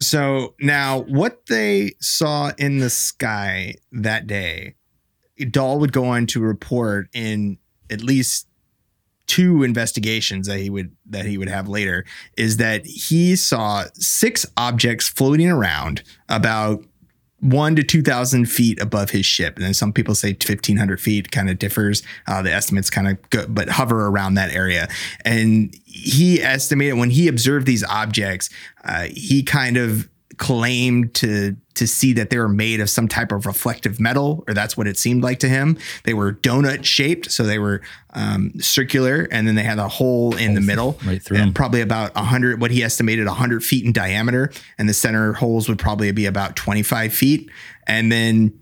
So 0.00 0.54
now, 0.60 1.00
what 1.02 1.46
they 1.46 1.92
saw 2.00 2.50
in 2.58 2.78
the 2.78 2.90
sky 2.90 3.76
that 3.92 4.26
day, 4.26 4.74
Dahl 5.50 5.78
would 5.78 5.92
go 5.92 6.06
on 6.06 6.26
to 6.28 6.40
report 6.40 7.08
in 7.12 7.58
at 7.88 8.02
least 8.02 8.47
two 9.28 9.62
investigations 9.62 10.48
that 10.48 10.58
he 10.58 10.70
would 10.70 10.90
that 11.06 11.26
he 11.26 11.38
would 11.38 11.48
have 11.48 11.68
later 11.68 12.04
is 12.36 12.56
that 12.56 12.84
he 12.84 13.36
saw 13.36 13.84
six 13.94 14.44
objects 14.56 15.08
floating 15.08 15.48
around 15.48 16.02
about 16.28 16.82
one 17.40 17.76
to 17.76 17.84
two 17.84 18.02
thousand 18.02 18.46
feet 18.46 18.80
above 18.80 19.10
his 19.10 19.24
ship, 19.24 19.54
and 19.56 19.64
then 19.64 19.74
some 19.74 19.92
people 19.92 20.16
say 20.16 20.34
fifteen 20.34 20.76
hundred 20.76 21.00
feet. 21.00 21.30
Kind 21.30 21.48
of 21.48 21.58
differs. 21.58 22.02
Uh, 22.26 22.42
the 22.42 22.52
estimates 22.52 22.90
kind 22.90 23.06
of 23.06 23.30
go, 23.30 23.46
but 23.46 23.68
hover 23.68 24.08
around 24.08 24.34
that 24.34 24.52
area. 24.52 24.88
And 25.24 25.72
he 25.84 26.42
estimated 26.42 26.98
when 26.98 27.10
he 27.10 27.28
observed 27.28 27.66
these 27.66 27.84
objects, 27.84 28.50
uh, 28.82 29.06
he 29.14 29.44
kind 29.44 29.76
of 29.76 30.08
claimed 30.38 31.14
to 31.14 31.56
to 31.74 31.86
see 31.86 32.12
that 32.12 32.30
they 32.30 32.38
were 32.38 32.48
made 32.48 32.80
of 32.80 32.90
some 32.90 33.06
type 33.06 33.30
of 33.30 33.46
reflective 33.46 34.00
metal, 34.00 34.42
or 34.48 34.54
that's 34.54 34.76
what 34.76 34.88
it 34.88 34.98
seemed 34.98 35.22
like 35.22 35.38
to 35.38 35.48
him. 35.48 35.78
They 36.04 36.14
were 36.14 36.32
donut 36.32 36.84
shaped, 36.84 37.30
so 37.30 37.44
they 37.44 37.60
were 37.60 37.82
um, 38.14 38.52
circular, 38.60 39.28
and 39.30 39.46
then 39.46 39.54
they 39.54 39.62
had 39.62 39.78
a 39.78 39.86
hole 39.86 40.34
in 40.36 40.54
the 40.54 40.60
middle, 40.60 40.98
right 41.06 41.22
through 41.22 41.38
and 41.38 41.54
probably 41.54 41.80
about 41.80 42.14
100 42.14 42.60
what 42.60 42.70
he 42.70 42.82
estimated 42.82 43.26
100 43.26 43.62
feet 43.62 43.84
in 43.84 43.92
diameter 43.92 44.50
and 44.78 44.88
the 44.88 44.94
center 44.94 45.34
holes 45.34 45.68
would 45.68 45.78
probably 45.78 46.10
be 46.12 46.26
about 46.26 46.56
25 46.56 47.12
feet. 47.12 47.50
And 47.86 48.10
then 48.10 48.58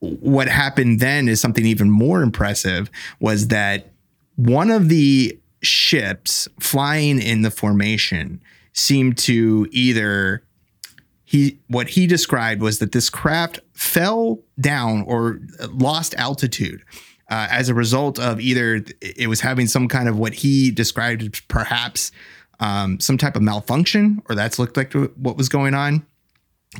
what 0.00 0.48
happened 0.48 1.00
then 1.00 1.28
is 1.28 1.40
something 1.40 1.64
even 1.64 1.90
more 1.90 2.22
impressive 2.22 2.90
was 3.20 3.48
that 3.48 3.92
one 4.36 4.70
of 4.70 4.88
the 4.88 5.38
ships 5.62 6.48
flying 6.60 7.20
in 7.20 7.42
the 7.42 7.50
formation 7.50 8.40
seemed 8.72 9.16
to 9.16 9.66
either 9.70 10.43
he 11.24 11.58
what 11.68 11.88
he 11.88 12.06
described 12.06 12.60
was 12.60 12.78
that 12.78 12.92
this 12.92 13.08
craft 13.10 13.58
fell 13.72 14.40
down 14.60 15.02
or 15.06 15.40
lost 15.70 16.14
altitude 16.16 16.82
uh, 17.30 17.48
as 17.50 17.68
a 17.68 17.74
result 17.74 18.18
of 18.18 18.40
either 18.40 18.84
it 19.00 19.28
was 19.28 19.40
having 19.40 19.66
some 19.66 19.88
kind 19.88 20.08
of 20.08 20.18
what 20.18 20.34
he 20.34 20.70
described 20.70 21.46
perhaps 21.48 22.12
um, 22.60 23.00
some 23.00 23.16
type 23.18 23.36
of 23.36 23.42
malfunction 23.42 24.22
or 24.28 24.34
that's 24.34 24.58
looked 24.58 24.76
like 24.76 24.92
what 24.92 25.36
was 25.36 25.48
going 25.48 25.74
on 25.74 26.04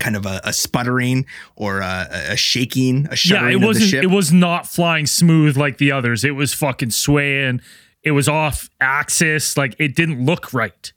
kind 0.00 0.16
of 0.16 0.26
a, 0.26 0.40
a 0.44 0.52
sputtering 0.52 1.24
or 1.56 1.78
a, 1.80 2.08
a 2.30 2.36
shaking 2.36 3.06
a 3.06 3.10
Yeah, 3.10 3.14
shuddering 3.14 3.52
it 3.52 3.54
of 3.56 3.60
the 3.60 3.66
wasn't. 3.68 3.90
ship. 3.90 4.02
It 4.04 4.08
was 4.08 4.32
not 4.32 4.66
flying 4.66 5.06
smooth 5.06 5.56
like 5.56 5.78
the 5.78 5.92
others. 5.92 6.24
It 6.24 6.32
was 6.32 6.52
fucking 6.52 6.90
swaying. 6.90 7.60
It 8.02 8.10
was 8.10 8.28
off 8.28 8.68
axis. 8.80 9.56
Like 9.56 9.76
it 9.78 9.94
didn't 9.94 10.24
look 10.24 10.52
right. 10.52 10.92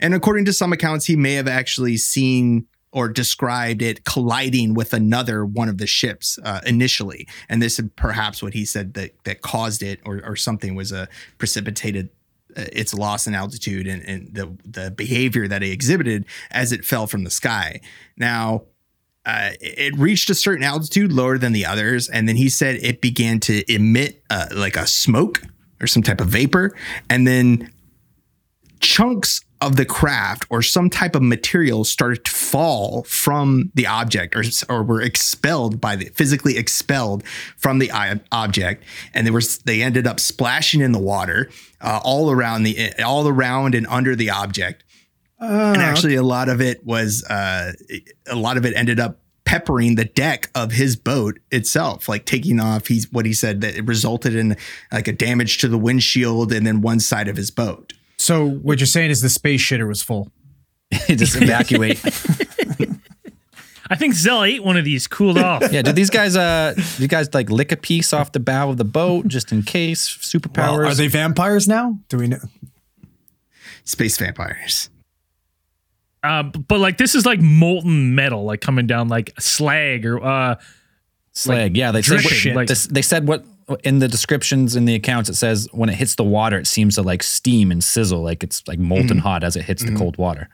And 0.00 0.14
according 0.14 0.44
to 0.46 0.52
some 0.52 0.72
accounts, 0.72 1.06
he 1.06 1.16
may 1.16 1.34
have 1.34 1.48
actually 1.48 1.96
seen 1.96 2.66
or 2.92 3.10
described 3.10 3.82
it 3.82 4.04
colliding 4.04 4.72
with 4.72 4.94
another 4.94 5.44
one 5.44 5.68
of 5.68 5.76
the 5.76 5.86
ships 5.86 6.38
uh, 6.42 6.60
initially. 6.64 7.28
And 7.48 7.60
this 7.60 7.78
is 7.78 7.90
perhaps 7.94 8.42
what 8.42 8.54
he 8.54 8.64
said 8.64 8.94
that 8.94 9.10
that 9.24 9.42
caused 9.42 9.82
it 9.82 10.00
or, 10.06 10.22
or 10.24 10.34
something 10.34 10.74
was 10.74 10.92
a 10.92 11.06
precipitated 11.36 12.08
uh, 12.56 12.64
its 12.72 12.94
loss 12.94 13.26
in 13.26 13.34
altitude 13.34 13.86
and, 13.86 14.02
and 14.04 14.34
the 14.34 14.56
the 14.64 14.90
behavior 14.90 15.46
that 15.46 15.62
it 15.62 15.70
exhibited 15.70 16.24
as 16.50 16.72
it 16.72 16.86
fell 16.86 17.06
from 17.06 17.24
the 17.24 17.30
sky. 17.30 17.80
Now, 18.16 18.62
uh, 19.26 19.50
it 19.60 19.94
reached 19.98 20.30
a 20.30 20.34
certain 20.34 20.64
altitude 20.64 21.12
lower 21.12 21.36
than 21.36 21.52
the 21.52 21.66
others, 21.66 22.08
and 22.08 22.26
then 22.26 22.36
he 22.36 22.48
said 22.48 22.76
it 22.76 23.02
began 23.02 23.40
to 23.40 23.70
emit 23.70 24.22
uh, 24.30 24.46
like 24.54 24.76
a 24.76 24.86
smoke 24.86 25.42
or 25.82 25.86
some 25.86 26.02
type 26.02 26.20
of 26.22 26.28
vapor, 26.28 26.74
and 27.10 27.26
then 27.26 27.70
chunks 28.80 29.42
of 29.60 29.76
the 29.76 29.84
craft 29.84 30.44
or 30.50 30.60
some 30.62 30.90
type 30.90 31.14
of 31.14 31.22
material 31.22 31.84
started 31.84 32.24
to 32.24 32.30
fall 32.30 33.02
from 33.04 33.70
the 33.74 33.86
object 33.86 34.36
or, 34.36 34.42
or 34.68 34.82
were 34.82 35.00
expelled 35.00 35.80
by 35.80 35.96
the 35.96 36.06
physically 36.10 36.56
expelled 36.56 37.24
from 37.56 37.78
the 37.78 37.90
object. 38.32 38.84
And 39.14 39.26
they 39.26 39.30
were 39.30 39.42
they 39.64 39.82
ended 39.82 40.06
up 40.06 40.20
splashing 40.20 40.80
in 40.80 40.92
the 40.92 40.98
water 40.98 41.50
uh, 41.80 42.00
all 42.04 42.30
around 42.30 42.64
the 42.64 42.92
all 43.02 43.26
around 43.26 43.74
and 43.74 43.86
under 43.86 44.14
the 44.14 44.30
object. 44.30 44.84
And 45.38 45.82
actually 45.82 46.14
a 46.14 46.22
lot 46.22 46.48
of 46.48 46.60
it 46.60 46.84
was 46.84 47.24
uh, 47.24 47.72
a 48.26 48.36
lot 48.36 48.56
of 48.56 48.64
it 48.64 48.74
ended 48.74 49.00
up 49.00 49.18
peppering 49.44 49.94
the 49.94 50.04
deck 50.04 50.50
of 50.54 50.72
his 50.72 50.96
boat 50.96 51.38
itself 51.52 52.08
like 52.08 52.24
taking 52.24 52.58
off 52.58 52.88
he's 52.88 53.10
what 53.12 53.24
he 53.24 53.32
said 53.32 53.60
that 53.60 53.76
it 53.76 53.86
resulted 53.86 54.34
in 54.34 54.56
like 54.90 55.06
a 55.06 55.12
damage 55.12 55.58
to 55.58 55.68
the 55.68 55.78
windshield 55.78 56.52
and 56.52 56.66
then 56.66 56.80
one 56.80 56.98
side 56.98 57.28
of 57.28 57.36
his 57.36 57.52
boat 57.52 57.92
So 58.26 58.48
what 58.48 58.80
you're 58.80 58.88
saying 58.88 59.10
is 59.12 59.20
the 59.22 59.28
space 59.28 59.62
shitter 59.62 59.86
was 59.86 60.02
full. 60.02 60.32
Just 61.06 61.36
evacuate. 61.40 62.04
I 63.88 63.94
think 63.94 64.14
Zell 64.14 64.42
ate 64.42 64.64
one 64.64 64.76
of 64.76 64.84
these, 64.84 65.06
cooled 65.06 65.38
off. 65.38 65.62
yeah, 65.70 65.80
did 65.82 65.94
these 65.94 66.10
guys 66.10 66.34
uh 66.36 66.74
did 66.74 66.98
you 66.98 67.06
guys 67.06 67.32
like 67.32 67.50
lick 67.50 67.70
a 67.70 67.76
piece 67.76 68.12
off 68.12 68.32
the 68.32 68.40
bow 68.40 68.68
of 68.70 68.78
the 68.78 68.84
boat 68.84 69.28
just 69.28 69.52
in 69.52 69.62
case 69.62 70.08
superpowers? 70.08 70.78
Well, 70.78 70.88
are 70.88 70.94
they 70.94 71.06
vampires 71.06 71.68
now? 71.68 72.00
Do 72.08 72.16
we 72.18 72.26
know? 72.26 72.40
space 73.84 74.18
vampires 74.18 74.90
Uh, 76.24 76.42
but 76.42 76.80
like 76.80 76.98
this 76.98 77.14
is 77.14 77.24
like 77.24 77.40
molten 77.40 78.16
metal, 78.16 78.42
like 78.42 78.60
coming 78.60 78.88
down 78.88 79.06
like 79.06 79.32
slag 79.40 80.04
or 80.04 80.20
uh, 80.20 80.56
slag? 81.32 81.76
yeah, 81.76 81.92
they 81.92 82.02
said 82.02 82.18
dripping, 82.18 82.50
what, 82.54 82.56
like- 82.56 82.66
this, 82.68 82.88
they 82.88 83.02
said 83.02 83.28
what 83.28 83.44
in 83.82 83.98
the 83.98 84.08
descriptions 84.08 84.76
in 84.76 84.84
the 84.84 84.94
accounts 84.94 85.28
it 85.28 85.34
says 85.34 85.68
when 85.72 85.88
it 85.88 85.96
hits 85.96 86.14
the 86.14 86.24
water 86.24 86.58
it 86.58 86.66
seems 86.66 86.94
to 86.94 87.02
like 87.02 87.22
steam 87.22 87.70
and 87.70 87.82
sizzle 87.82 88.22
like 88.22 88.44
it's 88.44 88.66
like 88.68 88.78
molten 88.78 89.08
mm-hmm. 89.08 89.18
hot 89.18 89.42
as 89.42 89.56
it 89.56 89.64
hits 89.64 89.82
the 89.82 89.88
mm-hmm. 89.88 89.98
cold 89.98 90.16
water. 90.18 90.48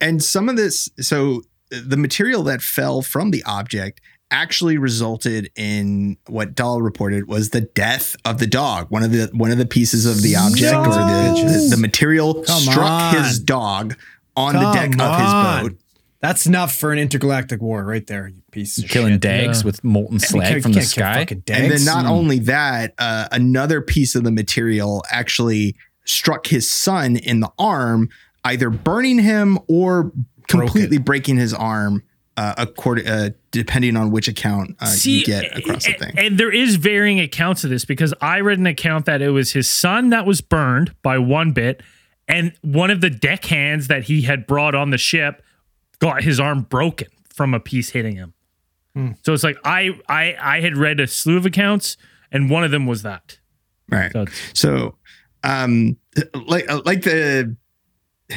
and 0.00 0.22
some 0.22 0.48
of 0.48 0.56
this 0.56 0.88
so 1.00 1.42
the 1.70 1.96
material 1.96 2.42
that 2.42 2.62
fell 2.62 3.02
from 3.02 3.30
the 3.30 3.42
object 3.44 4.00
actually 4.30 4.78
resulted 4.78 5.50
in 5.56 6.16
what 6.26 6.54
Dahl 6.54 6.80
reported 6.82 7.28
was 7.28 7.50
the 7.50 7.62
death 7.62 8.14
of 8.24 8.38
the 8.38 8.46
dog. 8.46 8.90
One 8.90 9.02
of 9.02 9.10
the 9.10 9.28
one 9.32 9.50
of 9.50 9.58
the 9.58 9.66
pieces 9.66 10.06
of 10.06 10.22
the 10.22 10.36
object 10.36 10.74
or 10.74 10.84
the, 10.84 11.68
the, 11.68 11.68
the 11.70 11.76
material 11.76 12.34
Come 12.44 12.60
struck 12.60 12.90
on. 12.90 13.14
his 13.16 13.38
dog 13.40 13.96
on 14.36 14.54
the 14.54 14.72
deck 14.72 14.96
Come 14.96 15.00
of 15.00 15.20
his 15.20 15.70
boat. 15.72 15.80
That's 16.20 16.44
enough 16.46 16.74
for 16.74 16.92
an 16.92 16.98
intergalactic 16.98 17.62
war 17.62 17.82
right 17.84 18.06
there, 18.06 18.28
you 18.28 18.42
piece 18.52 18.76
of 18.76 18.88
Killing 18.90 19.14
shit. 19.14 19.20
dags 19.22 19.60
yeah. 19.60 19.66
with 19.66 19.82
molten 19.82 20.14
You 20.14 20.18
slag 20.20 20.48
can't- 20.48 20.62
from 20.62 20.72
you 20.72 20.80
the 20.80 20.86
sky. 20.86 21.20
And 21.30 21.42
then 21.46 21.70
dags. 21.70 21.86
not 21.86 22.04
only 22.06 22.40
that, 22.40 22.92
uh, 22.98 23.28
another 23.32 23.80
piece 23.80 24.14
of 24.14 24.24
the 24.24 24.30
material 24.30 25.02
actually 25.10 25.76
struck 26.04 26.46
his 26.48 26.70
son 26.70 27.16
in 27.16 27.40
the 27.40 27.50
arm, 27.58 28.10
either 28.44 28.68
burning 28.68 29.18
him 29.20 29.58
or 29.68 30.12
completely 30.48 30.98
breaking 30.98 31.36
his 31.38 31.54
arm. 31.54 32.02
Uh, 32.36 32.54
according, 32.56 33.06
uh, 33.06 33.28
depending 33.50 33.96
on 33.98 34.10
which 34.10 34.26
account 34.26 34.74
uh, 34.80 34.94
you 35.02 35.22
get 35.26 35.58
across 35.58 35.84
the 35.84 35.92
thing. 35.92 36.14
And 36.16 36.38
there 36.38 36.50
is 36.50 36.76
varying 36.76 37.20
accounts 37.20 37.64
of 37.64 37.70
this 37.70 37.84
because 37.84 38.14
I 38.22 38.40
read 38.40 38.58
an 38.58 38.66
account 38.66 39.04
that 39.06 39.20
it 39.20 39.28
was 39.30 39.52
his 39.52 39.68
son 39.68 40.08
that 40.10 40.24
was 40.24 40.40
burned 40.40 40.94
by 41.02 41.18
one 41.18 41.50
bit, 41.52 41.82
and 42.28 42.54
one 42.62 42.90
of 42.90 43.02
the 43.02 43.10
deckhands 43.10 43.88
that 43.88 44.04
he 44.04 44.22
had 44.22 44.46
brought 44.46 44.74
on 44.74 44.88
the 44.88 44.96
ship 44.96 45.42
got 46.00 46.22
his 46.24 46.40
arm 46.40 46.62
broken 46.62 47.08
from 47.32 47.54
a 47.54 47.60
piece 47.60 47.90
hitting 47.90 48.16
him. 48.16 48.34
Hmm. 48.94 49.12
So 49.24 49.32
it's 49.32 49.44
like 49.44 49.56
I 49.64 49.90
I 50.08 50.36
I 50.40 50.60
had 50.60 50.76
read 50.76 50.98
a 50.98 51.06
slew 51.06 51.36
of 51.36 51.46
accounts, 51.46 51.96
and 52.32 52.50
one 52.50 52.64
of 52.64 52.70
them 52.70 52.86
was 52.86 53.02
that. 53.02 53.38
Right. 53.88 54.12
So 54.12 54.24
So, 54.54 54.94
um, 55.44 55.96
like 56.46 56.68
uh, 56.68 56.82
like 56.84 57.02
the, 57.02 57.56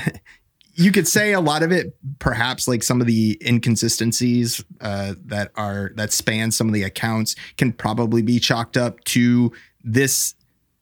you 0.76 0.92
could 0.92 1.08
say 1.08 1.34
a 1.34 1.42
lot 1.42 1.64
of 1.64 1.72
it, 1.72 1.96
perhaps 2.20 2.68
like 2.68 2.84
some 2.84 3.02
of 3.02 3.08
the 3.08 3.40
inconsistencies 3.46 4.64
uh, 4.82 5.16
that 5.26 5.52
are 5.56 5.92
that 5.96 6.12
span 6.12 6.52
some 6.52 6.68
of 6.68 6.74
the 6.74 6.84
accounts 6.84 7.36
can 7.58 7.72
probably 7.74 8.22
be 8.22 8.40
chalked 8.40 8.78
up 8.78 9.04
to 9.06 9.52
this 9.84 10.36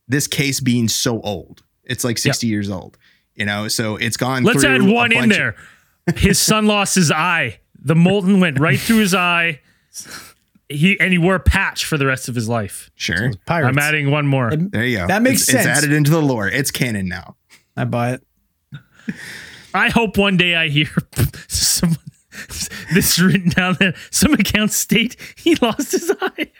this 0.08 0.28
case 0.28 0.60
being 0.60 0.88
so 0.88 1.22
old. 1.22 1.64
It's 1.84 2.04
like 2.04 2.18
sixty 2.18 2.48
years 2.48 2.70
old. 2.70 2.98
You 3.36 3.46
know, 3.46 3.68
so 3.70 3.96
it's 3.96 4.18
gone. 4.18 4.44
Let's 4.44 4.64
add 4.64 4.82
one 4.84 5.12
in 5.12 5.20
bunch 5.20 5.32
of- 5.32 5.38
there. 5.38 5.56
His 6.16 6.40
son 6.40 6.66
lost 6.68 6.96
his 6.96 7.12
eye. 7.12 7.60
The 7.84 7.96
molten 7.96 8.40
went 8.40 8.60
right 8.60 8.80
through 8.80 8.98
his 8.98 9.14
eye. 9.14 9.62
He 10.70 11.00
and 11.00 11.12
he 11.12 11.18
wore 11.18 11.36
a 11.36 11.40
patch 11.40 11.84
for 11.86 11.98
the 11.98 12.06
rest 12.06 12.30
of 12.30 12.36
his 12.36 12.48
life. 12.48 12.90
sure, 12.96 13.34
Pirates. 13.46 13.68
I'm 13.70 13.78
adding 13.78 14.10
one 14.12 14.26
more. 14.28 14.52
there 14.56 14.86
you 14.86 14.98
go. 15.00 15.08
That 15.08 15.22
makes 15.22 15.48
It's- 15.50 15.64
sense. 15.66 15.78
It's 15.78 15.86
added 15.86 15.96
into 15.96 16.12
the 16.12 16.22
lore. 16.22 16.48
It's 16.48 16.72
canon 16.72 17.08
now. 17.08 17.36
I 17.76 17.84
buy 17.86 18.14
it. 18.14 18.24
I 19.74 19.90
hope 19.90 20.18
one 20.18 20.38
day 20.38 20.56
I 20.56 20.70
hear 20.70 20.88
someone 21.48 21.98
this 22.94 23.20
written 23.20 23.50
down 23.50 23.76
that 23.80 23.96
Some 24.12 24.34
accounts 24.34 24.76
state 24.76 25.16
he 25.36 25.56
lost 25.56 25.92
his 25.92 26.12
eye. 26.22 26.52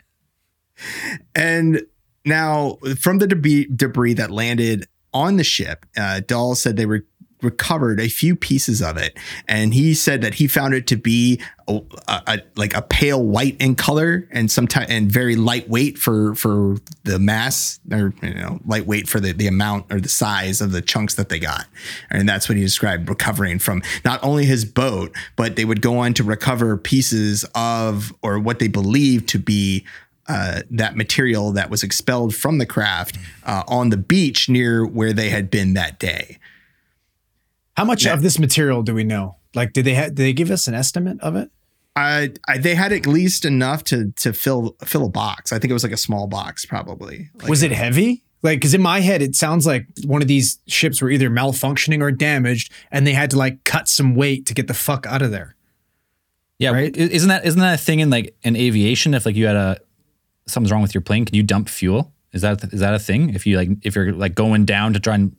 And 1.36 1.84
now, 2.26 2.78
from 3.00 3.18
the 3.20 3.28
debris, 3.28 3.68
debris 3.74 4.14
that 4.16 4.32
landed 4.32 4.88
on 5.14 5.36
the 5.38 5.44
ship, 5.44 5.86
uh, 5.98 6.22
Dahl 6.26 6.56
said 6.56 6.78
they 6.78 6.86
re- 6.86 7.02
recovered 7.44 8.00
a 8.00 8.08
few 8.08 8.36
pieces 8.36 8.82
of 8.82 8.98
it, 8.98 9.18
and 9.48 9.74
he 9.74 9.94
said 9.94 10.22
that 10.22 10.36
he 10.36 10.48
found 10.48 10.74
it 10.74 10.88
to 10.88 10.96
be 10.96 11.42
a, 11.68 11.82
a, 12.08 12.40
like 12.56 12.76
a 12.76 12.82
pale 12.82 13.24
white 13.24 13.56
in 13.60 13.76
color 13.76 14.28
and 14.32 14.52
sometimes 14.52 14.88
and 14.90 15.12
very 15.12 15.36
lightweight 15.36 15.98
for 15.98 16.36
for 16.36 16.78
the 17.04 17.20
mass 17.20 17.80
or 17.92 18.14
you 18.22 18.34
know 18.34 18.60
lightweight 18.66 19.08
for 19.08 19.20
the 19.20 19.32
the 19.34 19.48
amount 19.48 19.92
or 19.92 20.00
the 20.00 20.10
size 20.10 20.62
of 20.62 20.72
the 20.72 20.82
chunks 20.82 21.16
that 21.16 21.30
they 21.30 21.40
got, 21.40 21.66
and 22.10 22.28
that's 22.28 22.50
what 22.50 22.58
he 22.58 22.64
described 22.64 23.10
recovering 23.10 23.60
from. 23.60 23.82
Not 24.06 24.24
only 24.24 24.46
his 24.46 24.66
boat, 24.66 25.16
but 25.36 25.56
they 25.56 25.66
would 25.66 25.82
go 25.82 26.00
on 26.00 26.14
to 26.16 26.24
recover 26.24 26.78
pieces 26.78 27.46
of 27.56 28.14
or 28.22 28.40
what 28.40 28.60
they 28.60 28.68
believed 28.68 29.30
to 29.30 29.40
be 29.40 29.86
uh, 30.28 30.62
that 30.70 30.96
material 30.96 31.52
that 31.52 31.70
was 31.70 31.84
expelled 31.84 32.34
from 32.34 32.58
the 32.58 32.66
craft 32.66 33.18
uh, 33.46 33.64
on 33.68 33.90
the 33.90 33.98
beach 33.98 34.48
near 34.48 34.86
where 34.86 35.14
they 35.14 35.30
had 35.30 35.50
been 35.50 35.74
that 35.74 36.00
day. 36.00 36.38
How 37.78 37.86
much 37.86 38.06
Yeah. 38.06 38.14
of 38.14 38.22
this 38.22 38.38
material 38.40 38.84
do 38.84 38.94
we 38.94 39.04
know? 39.04 39.38
Like, 39.56 39.74
did 39.74 39.86
they 39.86 39.96
ha- 39.96 40.06
did 40.06 40.18
they 40.18 40.34
give 40.34 40.52
us 40.52 40.68
an 40.68 40.74
estimate 40.74 41.20
of 41.22 41.36
it? 41.36 41.50
I, 41.96 42.32
I 42.48 42.58
they 42.58 42.76
had 42.76 42.94
at 42.94 43.06
least 43.06 43.44
enough 43.46 43.84
to 43.86 44.12
to 44.18 44.32
fill 44.34 44.76
fill 44.86 45.06
a 45.06 45.10
box. 45.10 45.52
I 45.52 45.60
think 45.60 45.72
it 45.72 45.74
was 45.74 45.84
like 45.84 45.92
a 45.92 45.98
small 45.98 46.28
box, 46.28 46.66
probably. 46.66 47.30
Like 47.40 47.50
was 47.50 47.64
it 47.64 47.72
heavy? 47.72 48.24
Like, 48.44 48.58
because 48.60 48.74
in 48.74 48.82
my 48.82 49.02
head, 49.02 49.22
it 49.22 49.36
sounds 49.36 49.68
like 49.68 49.86
one 50.06 50.22
of 50.24 50.28
these 50.28 50.58
ships 50.68 51.00
were 51.02 51.12
either 51.12 51.30
malfunctioning 51.30 52.02
or 52.02 52.10
damaged, 52.12 52.72
and 52.92 53.06
they 53.06 53.14
had 53.14 53.30
to 53.32 53.38
like 53.38 53.64
cut 53.66 53.88
some 53.88 54.16
weight 54.16 54.48
to 54.48 54.56
get 54.56 54.68
the 54.68 54.74
fuck 54.74 55.06
out 55.06 55.22
of 55.22 55.30
there. 55.32 55.56
Yeah, 56.58 56.72
Right? 56.72 56.96
Isn't 56.96 57.30
that 57.30 57.46
isn't 57.46 57.60
that 57.60 57.76
a 57.80 57.84
thing 57.84 58.00
in 58.00 58.10
like 58.10 58.36
in 58.44 58.56
aviation? 58.56 59.14
If 59.14 59.26
like 59.26 59.36
you 59.36 59.46
had 59.48 59.56
a 59.56 59.78
something's 60.48 60.72
wrong 60.72 60.82
with 60.82 60.94
your 60.94 61.02
plane, 61.02 61.26
can 61.26 61.36
you 61.36 61.44
dump 61.44 61.70
fuel? 61.70 62.14
Is 62.34 62.42
that 62.44 62.64
is 62.74 62.80
that 62.80 62.94
a 62.94 63.00
thing? 63.00 63.34
If 63.34 63.46
you 63.46 63.58
like 63.58 63.70
if 63.82 63.96
you're 63.96 64.14
like 64.14 64.34
going 64.36 64.66
down 64.66 64.94
to 64.94 65.00
try 65.00 65.16
and 65.16 65.24
like 65.24 65.38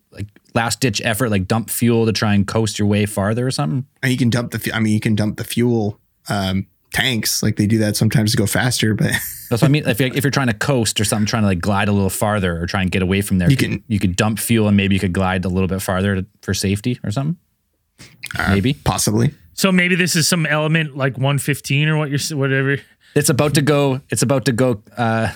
last 0.54 0.80
ditch 0.80 1.00
effort, 1.04 1.30
like 1.30 1.46
dump 1.48 1.70
fuel 1.70 2.06
to 2.06 2.12
try 2.12 2.34
and 2.34 2.46
coast 2.46 2.78
your 2.78 2.88
way 2.88 3.06
farther 3.06 3.46
or 3.46 3.50
something? 3.50 3.86
And 4.02 4.12
you 4.12 4.18
can 4.18 4.30
dump 4.30 4.50
the. 4.52 4.58
fu- 4.58 4.72
I 4.72 4.80
mean, 4.80 4.92
you 4.92 5.00
can 5.00 5.14
dump 5.14 5.36
the 5.36 5.44
fuel 5.44 5.98
um, 6.28 6.66
tanks. 6.92 7.42
Like 7.42 7.56
they 7.56 7.66
do 7.66 7.78
that 7.78 7.96
sometimes 7.96 8.32
to 8.32 8.36
go 8.36 8.46
faster, 8.46 8.94
but 8.94 9.12
That's 9.50 9.62
what 9.62 9.64
I 9.64 9.68
mean. 9.68 9.86
If 9.86 10.00
you're, 10.00 10.14
if 10.14 10.24
you're 10.24 10.30
trying 10.30 10.46
to 10.48 10.54
coast 10.54 10.98
or 11.00 11.04
something, 11.04 11.26
trying 11.26 11.42
to 11.42 11.46
like 11.48 11.60
glide 11.60 11.88
a 11.88 11.92
little 11.92 12.10
farther 12.10 12.60
or 12.60 12.66
try 12.66 12.80
and 12.82 12.90
get 12.90 13.02
away 13.02 13.20
from 13.22 13.38
there, 13.38 13.48
You 13.48 13.52
you, 13.52 13.56
can- 13.56 13.70
could, 13.72 13.82
you 13.88 13.98
could 13.98 14.16
dump 14.16 14.38
fuel 14.38 14.66
and 14.68 14.76
maybe 14.76 14.94
you 14.94 15.00
could 15.00 15.12
glide 15.12 15.44
a 15.44 15.48
little 15.48 15.68
bit 15.68 15.82
farther 15.82 16.16
to, 16.16 16.26
for 16.42 16.54
safety 16.54 16.98
or 17.04 17.10
something. 17.10 17.36
maybe 18.48 18.74
possibly. 18.74 19.30
So 19.54 19.70
maybe 19.70 19.94
this 19.94 20.16
is 20.16 20.26
some 20.26 20.46
element 20.46 20.96
like 20.96 21.14
115 21.14 21.88
or 21.88 21.96
what 21.98 22.10
you're 22.10 22.38
whatever. 22.38 22.78
it's 23.14 23.28
about 23.28 23.54
to 23.54 23.62
go. 23.62 24.00
It's 24.10 24.22
about 24.22 24.46
to 24.46 24.52
go. 24.52 24.82
Uh, 24.96 25.32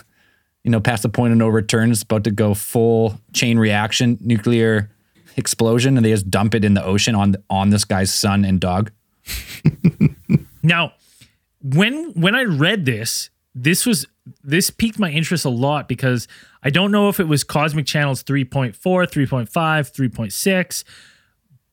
you 0.64 0.70
know, 0.72 0.80
past 0.80 1.02
the 1.04 1.08
point 1.08 1.30
of 1.32 1.38
no 1.38 1.46
return. 1.48 1.92
It's 1.92 2.02
about 2.02 2.24
to 2.24 2.32
go 2.32 2.52
full 2.54 3.20
chain 3.32 3.56
reaction, 3.58 4.18
nuclear 4.20 4.90
explosion, 5.36 5.96
and 5.96 6.04
they 6.04 6.10
just 6.10 6.30
dump 6.30 6.54
it 6.54 6.64
in 6.64 6.74
the 6.74 6.84
ocean 6.84 7.14
on 7.14 7.36
on 7.48 7.70
this 7.70 7.84
guy's 7.84 8.12
son 8.12 8.44
and 8.44 8.60
dog. 8.60 8.90
Now, 10.66 10.94
when 11.62 12.10
when 12.14 12.34
I 12.34 12.42
read 12.42 12.86
this, 12.86 13.30
this 13.54 13.86
was 13.86 14.06
this 14.42 14.68
piqued 14.68 14.98
my 14.98 15.10
interest 15.10 15.44
a 15.44 15.48
lot 15.48 15.86
because 15.86 16.26
I 16.64 16.70
don't 16.70 16.90
know 16.90 17.08
if 17.08 17.20
it 17.20 17.28
was 17.28 17.44
Cosmic 17.44 17.86
Channels 17.86 18.24
3.4, 18.24 18.74
3.5, 18.74 19.48
3.6, 19.48 20.84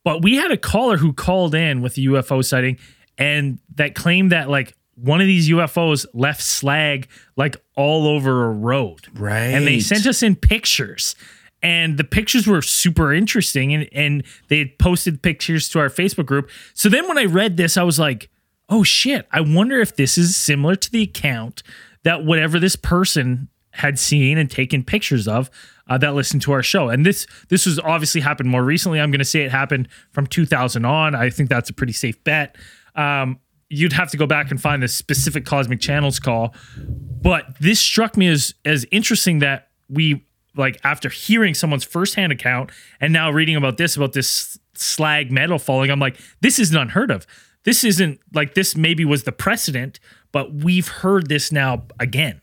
but 0.04 0.22
we 0.22 0.36
had 0.36 0.52
a 0.52 0.56
caller 0.56 0.96
who 0.96 1.12
called 1.12 1.56
in 1.56 1.82
with 1.82 1.96
a 1.98 2.02
UFO 2.02 2.44
sighting 2.44 2.78
and 3.18 3.58
that 3.74 3.96
claimed 3.96 4.30
that 4.30 4.48
like 4.48 4.76
one 4.94 5.20
of 5.20 5.26
these 5.26 5.48
UFOs 5.50 6.06
left 6.14 6.40
slag 6.40 7.08
like 7.36 7.56
all 7.74 8.06
over 8.06 8.44
a 8.44 8.50
road. 8.52 9.08
Right. 9.12 9.46
And 9.46 9.66
they 9.66 9.80
sent 9.80 10.06
us 10.06 10.22
in 10.22 10.36
pictures. 10.36 11.16
And 11.64 11.96
the 11.96 12.04
pictures 12.04 12.46
were 12.46 12.60
super 12.60 13.14
interesting 13.14 13.72
and, 13.72 13.88
and 13.90 14.22
they 14.48 14.58
had 14.58 14.78
posted 14.78 15.22
pictures 15.22 15.66
to 15.70 15.78
our 15.78 15.88
Facebook 15.88 16.26
group. 16.26 16.50
So 16.74 16.90
then 16.90 17.08
when 17.08 17.16
I 17.16 17.24
read 17.24 17.56
this, 17.56 17.78
I 17.78 17.82
was 17.84 17.98
like, 17.98 18.28
oh 18.68 18.82
shit, 18.82 19.26
I 19.32 19.40
wonder 19.40 19.80
if 19.80 19.96
this 19.96 20.18
is 20.18 20.36
similar 20.36 20.76
to 20.76 20.92
the 20.92 21.02
account 21.02 21.62
that 22.02 22.22
whatever 22.22 22.60
this 22.60 22.76
person 22.76 23.48
had 23.70 23.98
seen 23.98 24.36
and 24.36 24.50
taken 24.50 24.84
pictures 24.84 25.26
of 25.26 25.50
uh, 25.88 25.96
that 25.96 26.14
listened 26.14 26.42
to 26.42 26.52
our 26.52 26.62
show. 26.62 26.90
And 26.90 27.04
this 27.04 27.26
this 27.48 27.64
was 27.64 27.80
obviously 27.80 28.20
happened 28.20 28.50
more 28.50 28.62
recently. 28.62 29.00
I'm 29.00 29.10
going 29.10 29.20
to 29.20 29.24
say 29.24 29.42
it 29.42 29.50
happened 29.50 29.88
from 30.12 30.26
2000 30.26 30.84
on. 30.84 31.14
I 31.14 31.30
think 31.30 31.48
that's 31.48 31.70
a 31.70 31.72
pretty 31.72 31.94
safe 31.94 32.22
bet. 32.24 32.56
Um, 32.94 33.40
you'd 33.70 33.94
have 33.94 34.10
to 34.10 34.18
go 34.18 34.26
back 34.26 34.50
and 34.50 34.60
find 34.60 34.82
the 34.82 34.88
specific 34.88 35.46
cosmic 35.46 35.80
channels 35.80 36.20
call, 36.20 36.54
but 36.86 37.46
this 37.58 37.80
struck 37.80 38.18
me 38.18 38.28
as 38.28 38.54
as 38.66 38.84
interesting 38.90 39.38
that 39.38 39.68
we 39.88 40.26
like 40.56 40.78
after 40.84 41.08
hearing 41.08 41.54
someone's 41.54 41.84
firsthand 41.84 42.32
account 42.32 42.70
and 43.00 43.12
now 43.12 43.30
reading 43.30 43.56
about 43.56 43.76
this 43.76 43.96
about 43.96 44.12
this 44.12 44.58
slag 44.74 45.30
metal 45.30 45.58
falling. 45.58 45.90
I'm 45.90 46.00
like, 46.00 46.18
this 46.40 46.58
isn't 46.58 46.76
unheard 46.76 47.10
of. 47.10 47.26
This 47.64 47.84
isn't 47.84 48.20
like 48.32 48.54
this. 48.54 48.76
Maybe 48.76 49.04
was 49.04 49.24
the 49.24 49.32
precedent, 49.32 49.98
but 50.32 50.52
we've 50.52 50.88
heard 50.88 51.28
this 51.28 51.50
now 51.50 51.84
again, 51.98 52.40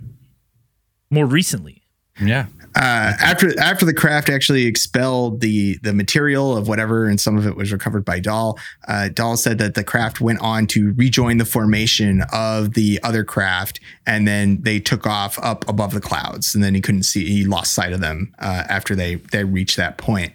more 1.10 1.26
recently. 1.26 1.84
Yeah. 2.20 2.48
Uh, 2.76 3.14
after 3.20 3.60
after 3.60 3.86
the 3.86 3.94
craft 3.94 4.30
actually 4.30 4.66
expelled 4.66 5.42
the 5.42 5.78
the 5.84 5.94
material 5.94 6.56
of 6.56 6.68
whatever, 6.68 7.08
and 7.08 7.20
some 7.20 7.38
of 7.38 7.46
it 7.46 7.56
was 7.56 7.72
recovered 7.72 8.06
by 8.06 8.20
Dahl. 8.20 8.58
Uh, 8.88 9.10
Dahl 9.10 9.36
said 9.36 9.58
that 9.58 9.74
the 9.74 9.84
craft 9.84 10.22
went 10.22 10.40
on 10.40 10.68
to 10.68 10.94
rejoin 10.94 11.38
the 11.38 11.46
formation 11.46 12.24
of 12.32 12.74
the 12.74 13.00
other 13.04 13.24
craft, 13.24 13.80
and 14.06 14.28
then 14.28 14.62
they 14.62 14.80
took 14.80 15.06
off 15.06 15.38
up 15.42 15.68
above 15.68 15.94
the 15.94 16.02
clouds, 16.02 16.56
and 16.56 16.64
then 16.64 16.74
he 16.74 16.82
couldn't 16.82 17.04
see. 17.04 17.26
He 17.26 17.46
lost 17.46 17.74
sight 17.74 17.92
of 17.92 18.00
them 18.00 18.34
uh, 18.40 18.64
after 18.70 18.96
they 18.96 19.16
they 19.16 19.44
reached 19.44 19.78
that 19.78 19.98
point. 19.98 20.32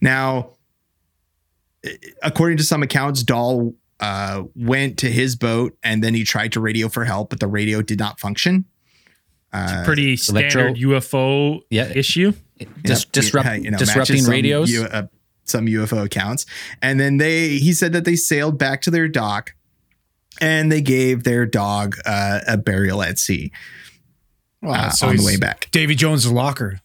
Now, 0.00 0.52
according 2.22 2.58
to 2.58 2.64
some 2.64 2.82
accounts, 2.82 3.22
Dahl 3.22 3.74
uh, 4.00 4.44
went 4.56 4.98
to 4.98 5.10
his 5.10 5.36
boat 5.36 5.76
and 5.82 6.02
then 6.02 6.14
he 6.14 6.24
tried 6.24 6.52
to 6.52 6.60
radio 6.60 6.88
for 6.88 7.04
help, 7.04 7.30
but 7.30 7.40
the 7.40 7.46
radio 7.46 7.82
did 7.82 7.98
not 7.98 8.18
function. 8.18 8.64
Uh, 9.52 9.82
Pretty 9.84 10.16
standard 10.16 10.76
UFO 10.76 11.60
Yeah. 11.70 11.90
issue. 11.94 12.32
Dis- 12.82 13.00
Yep. 13.04 13.12
disrupt, 13.12 13.46
Yeah, 13.46 13.54
you 13.54 13.70
know, 13.70 13.78
disrupting 13.78 14.14
matches 14.14 14.24
some 14.26 14.30
radios. 14.32 14.70
U- 14.70 14.84
uh, 14.84 15.06
some 15.44 15.66
UFO 15.66 16.04
accounts, 16.04 16.46
and 16.80 17.00
then 17.00 17.16
they 17.16 17.58
he 17.58 17.72
said 17.72 17.92
that 17.94 18.04
they 18.04 18.14
sailed 18.16 18.58
back 18.58 18.80
to 18.82 18.90
their 18.90 19.08
dock, 19.08 19.54
and 20.40 20.70
they 20.70 20.80
gave 20.80 21.24
their 21.24 21.46
dog 21.46 21.96
uh, 22.06 22.40
a 22.46 22.56
burial 22.56 23.02
at 23.02 23.18
sea 23.18 23.50
Wow, 24.62 24.72
uh, 24.74 24.90
so 24.90 25.08
on 25.08 25.16
the 25.16 25.24
way 25.24 25.36
back. 25.36 25.68
Davy 25.72 25.94
Jones' 25.96 26.30
locker. 26.30 26.80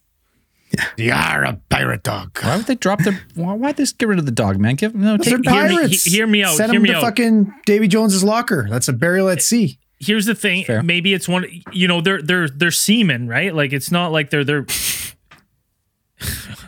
Yeah. 0.96 1.36
You're 1.36 1.44
a 1.44 1.60
pirate 1.68 2.02
dog. 2.02 2.36
why 2.42 2.56
would 2.56 2.66
they 2.66 2.74
drop 2.74 3.00
their? 3.04 3.20
Why, 3.34 3.52
why'd 3.52 3.76
they 3.76 3.84
get 3.98 4.08
rid 4.08 4.18
of 4.18 4.26
the 4.26 4.32
dog, 4.32 4.58
man? 4.58 4.74
Give 4.74 4.94
no. 4.94 5.16
They're 5.18 5.38
Take, 5.38 5.48
hear 5.48 5.68
me- 5.68 5.76
pirates. 5.76 6.04
he- 6.04 6.10
hear 6.10 6.26
me 6.26 6.42
out, 6.42 6.56
Send 6.56 6.72
hear 6.72 6.80
them 6.80 6.82
me 6.82 6.88
to 6.90 6.96
out. 6.96 7.02
fucking 7.02 7.52
Davy 7.66 7.86
Jones's 7.86 8.24
locker. 8.24 8.66
That's 8.68 8.88
a 8.88 8.92
burial 8.92 9.28
at 9.28 9.42
sea. 9.42 9.78
Here's 9.98 10.26
the 10.26 10.34
thing. 10.34 10.64
Fair. 10.64 10.82
Maybe 10.82 11.14
it's 11.14 11.28
one. 11.28 11.46
You 11.72 11.88
know, 11.88 12.00
they're 12.00 12.20
they're 12.20 12.48
they're 12.48 12.70
seamen, 12.70 13.28
right? 13.28 13.54
Like 13.54 13.72
it's 13.72 13.90
not 13.90 14.12
like 14.12 14.30
they're 14.30 14.44
they're. 14.44 14.66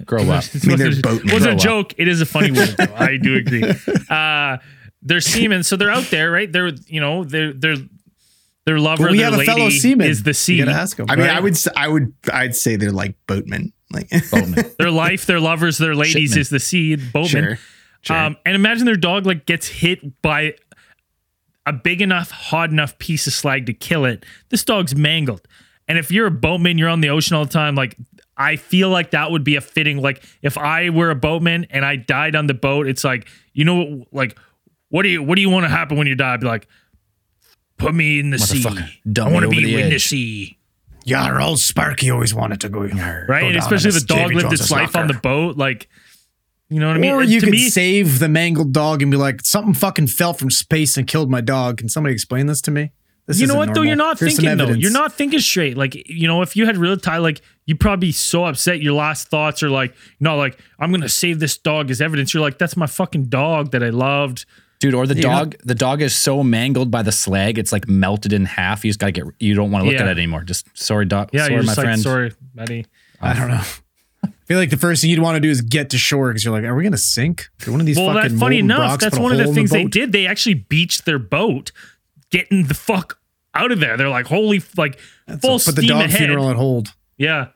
grow 0.04 0.30
up. 0.30 0.44
It 0.54 0.64
mean, 0.66 0.76
they're 0.78 0.86
wasn't- 0.88 1.04
boatmen. 1.04 1.32
wasn't 1.34 1.60
a 1.60 1.62
Grow 1.64 1.78
up. 1.80 1.88
joke. 1.88 1.94
It 1.98 2.08
is 2.08 2.20
a 2.20 2.26
funny 2.26 2.52
word. 2.52 2.68
Though. 2.76 2.94
I 2.96 3.16
do 3.16 3.36
agree. 3.36 3.64
Uh, 4.10 4.56
they're 5.02 5.20
seamen, 5.20 5.62
so 5.62 5.76
they're 5.76 5.90
out 5.90 6.04
there, 6.10 6.30
right? 6.30 6.50
They're 6.50 6.72
you 6.86 7.00
know 7.00 7.22
they're 7.22 7.52
they're 7.52 7.76
their 8.64 8.78
lover. 8.80 9.04
But 9.04 9.12
we 9.12 9.18
their 9.18 9.26
have 9.26 9.34
a 9.34 9.36
lady 9.38 9.50
fellow 9.52 9.68
seaman. 9.70 10.06
Is 10.08 10.22
the 10.22 10.32
sea 10.34 10.54
You 10.56 10.64
gotta 10.64 10.76
ask 10.78 10.98
him. 10.98 11.06
I 11.08 11.16
mean, 11.16 11.26
right? 11.26 11.36
I 11.36 11.40
would 11.40 11.56
i 11.76 11.88
would 11.88 12.12
I'd 12.32 12.56
say 12.56 12.76
they're 12.76 12.90
like 12.90 13.14
boatmen, 13.26 13.72
like 13.92 14.08
boatmen. 14.30 14.64
their 14.78 14.90
life, 14.90 15.26
their 15.26 15.38
lovers, 15.40 15.76
their 15.78 15.94
ladies 15.94 16.30
Shipman. 16.30 16.40
is 16.40 16.48
the 16.50 16.58
sea. 16.58 16.96
Boatman. 16.96 17.44
sure, 17.44 17.58
sure. 18.00 18.16
Um, 18.16 18.36
and 18.46 18.54
imagine 18.56 18.86
their 18.86 18.96
dog 18.96 19.24
like 19.26 19.44
gets 19.46 19.68
hit 19.68 20.20
by 20.22 20.54
a 21.68 21.72
big 21.72 22.00
enough, 22.00 22.30
hot 22.30 22.70
enough 22.70 22.98
piece 22.98 23.26
of 23.26 23.32
slag 23.32 23.66
to 23.66 23.74
kill 23.74 24.04
it. 24.04 24.24
This 24.48 24.64
dog's 24.64 24.94
mangled. 24.94 25.46
And 25.86 25.98
if 25.98 26.10
you're 26.10 26.26
a 26.26 26.30
boatman, 26.30 26.78
you're 26.78 26.88
on 26.88 27.00
the 27.00 27.10
ocean 27.10 27.36
all 27.36 27.44
the 27.44 27.52
time. 27.52 27.74
Like 27.74 27.96
I 28.36 28.56
feel 28.56 28.88
like 28.88 29.10
that 29.10 29.30
would 29.30 29.44
be 29.44 29.56
a 29.56 29.60
fitting. 29.60 30.00
Like 30.00 30.22
if 30.42 30.56
I 30.56 30.90
were 30.90 31.10
a 31.10 31.14
boatman 31.14 31.66
and 31.70 31.84
I 31.84 31.96
died 31.96 32.34
on 32.36 32.46
the 32.46 32.54
boat, 32.54 32.86
it's 32.86 33.04
like 33.04 33.28
you 33.52 33.64
know, 33.64 34.06
like 34.12 34.38
what 34.88 35.02
do 35.02 35.08
you 35.08 35.22
what 35.22 35.36
do 35.36 35.42
you 35.42 35.50
want 35.50 35.64
to 35.64 35.70
happen 35.70 35.98
when 35.98 36.06
you 36.06 36.14
die? 36.14 36.34
I'd 36.34 36.40
be 36.40 36.46
like, 36.46 36.66
put 37.76 37.94
me 37.94 38.20
in 38.20 38.30
the 38.30 38.38
sea. 38.38 38.62
Motherfucker, 38.62 38.90
dump 39.12 39.30
I 39.30 39.32
want 39.32 39.44
to 39.44 39.50
be 39.50 39.64
the 39.64 39.80
in 39.80 39.90
the 39.90 39.98
sea. 39.98 40.58
Yeah, 41.04 41.42
old 41.42 41.58
Sparky 41.58 42.10
always 42.10 42.34
wanted 42.34 42.60
to 42.60 42.68
go. 42.68 42.80
Right. 42.80 43.28
go 43.28 43.48
And 43.48 43.56
especially 43.56 43.88
if 43.88 43.94
the 43.94 44.06
dog 44.06 44.18
Davy 44.18 44.34
lived 44.34 44.48
Jones's 44.48 44.60
its 44.62 44.70
life 44.70 44.94
on 44.94 45.06
the 45.06 45.14
boat. 45.14 45.56
Like, 45.56 45.88
you 46.68 46.80
know 46.80 46.88
what 46.88 46.96
I 46.96 47.00
mean? 47.00 47.12
Or 47.12 47.22
you 47.22 47.40
to 47.40 47.46
could 47.46 47.52
me, 47.52 47.68
save 47.68 48.18
the 48.18 48.28
mangled 48.28 48.72
dog 48.72 49.02
and 49.02 49.10
be 49.10 49.16
like, 49.16 49.40
something 49.42 49.74
fucking 49.74 50.08
fell 50.08 50.32
from 50.34 50.50
space 50.50 50.96
and 50.96 51.06
killed 51.06 51.30
my 51.30 51.40
dog. 51.40 51.78
Can 51.78 51.88
somebody 51.88 52.12
explain 52.14 52.46
this 52.46 52.60
to 52.62 52.70
me? 52.70 52.92
This 53.26 53.40
you 53.40 53.46
know 53.46 53.54
isn't 53.60 53.68
what 53.68 53.74
though? 53.74 53.82
You're 53.82 53.94
not 53.96 54.18
Here's 54.18 54.36
thinking 54.38 54.56
though. 54.56 54.70
You're 54.70 54.90
not 54.90 55.12
thinking 55.12 55.38
straight. 55.40 55.76
Like 55.76 55.94
you 56.08 56.26
know, 56.26 56.40
if 56.40 56.56
you 56.56 56.64
had 56.64 56.78
real 56.78 56.96
time, 56.96 57.20
like 57.22 57.42
you'd 57.66 57.78
probably 57.78 58.08
be 58.08 58.12
so 58.12 58.46
upset. 58.46 58.80
Your 58.80 58.94
last 58.94 59.28
thoughts 59.28 59.62
are 59.62 59.68
like, 59.68 59.94
no, 60.18 60.36
like 60.36 60.58
I'm 60.78 60.90
gonna 60.90 61.10
save 61.10 61.38
this 61.38 61.58
dog 61.58 61.90
as 61.90 62.00
evidence. 62.00 62.32
You're 62.32 62.42
like, 62.42 62.56
that's 62.56 62.74
my 62.76 62.86
fucking 62.86 63.24
dog 63.26 63.72
that 63.72 63.82
I 63.82 63.90
loved. 63.90 64.46
Dude, 64.80 64.94
or 64.94 65.06
the 65.06 65.14
You 65.16 65.22
dog, 65.22 65.56
the 65.62 65.74
dog 65.74 66.00
is 66.00 66.16
so 66.16 66.42
mangled 66.42 66.90
by 66.90 67.02
the 67.02 67.12
slag, 67.12 67.58
it's 67.58 67.72
like 67.72 67.86
melted 67.86 68.32
in 68.32 68.46
half. 68.46 68.82
You 68.84 68.90
just 68.90 68.98
gotta 69.00 69.12
get. 69.12 69.24
You 69.40 69.54
don't 69.54 69.70
want 69.72 69.82
to 69.84 69.90
look 69.90 69.98
Yeah. 69.98 70.04
at 70.06 70.08
it 70.08 70.18
anymore. 70.18 70.44
Just 70.44 70.66
sorry, 70.72 71.04
dog. 71.04 71.28
Yeah, 71.32 71.42
sorry, 71.42 71.54
you're 71.54 71.62
my 71.64 71.72
like, 71.74 71.84
friend. 71.84 72.00
sorry, 72.00 72.32
buddy. 72.54 72.86
I 73.20 73.34
don't 73.34 73.48
know. 73.48 73.60
I 74.24 74.30
feel 74.46 74.58
like 74.58 74.70
the 74.70 74.76
first 74.76 75.02
thing 75.02 75.10
you'd 75.10 75.18
want 75.20 75.36
to 75.36 75.40
do 75.40 75.50
is 75.50 75.60
get 75.60 75.90
to 75.90 75.98
shore 75.98 76.28
because 76.30 76.44
you're 76.44 76.52
like, 76.54 76.64
are 76.64 76.74
we 76.74 76.82
going 76.82 76.92
to 76.92 76.98
sink? 76.98 77.48
Did 77.58 77.68
one 77.70 77.80
of 77.80 77.86
these 77.86 77.96
Well, 77.96 78.06
fucking 78.14 78.30
that's 78.30 78.40
funny 78.40 78.58
enough. 78.60 78.78
rocks 78.80 79.04
That's 79.04 79.18
one 79.18 79.32
of 79.32 79.38
the 79.38 79.52
things 79.52 79.70
they 79.70 79.84
did. 79.84 80.12
They 80.12 80.26
actually 80.26 80.54
beached 80.54 81.04
their 81.04 81.18
boat, 81.18 81.70
getting 82.30 82.64
the 82.64 82.74
fuck 82.74 83.18
out 83.54 83.70
of 83.72 83.80
there. 83.80 83.96
They're 83.96 84.08
like, 84.08 84.26
holy, 84.26 84.62
like 84.76 84.98
full 85.40 85.58
Put 85.58 85.76
the 85.76 85.82
steam 85.82 85.88
dog 85.88 86.04
ahead. 86.06 86.18
funeral 86.18 86.48
at 86.50 86.56
hold. 86.56 86.94
Yeah. 87.18 87.48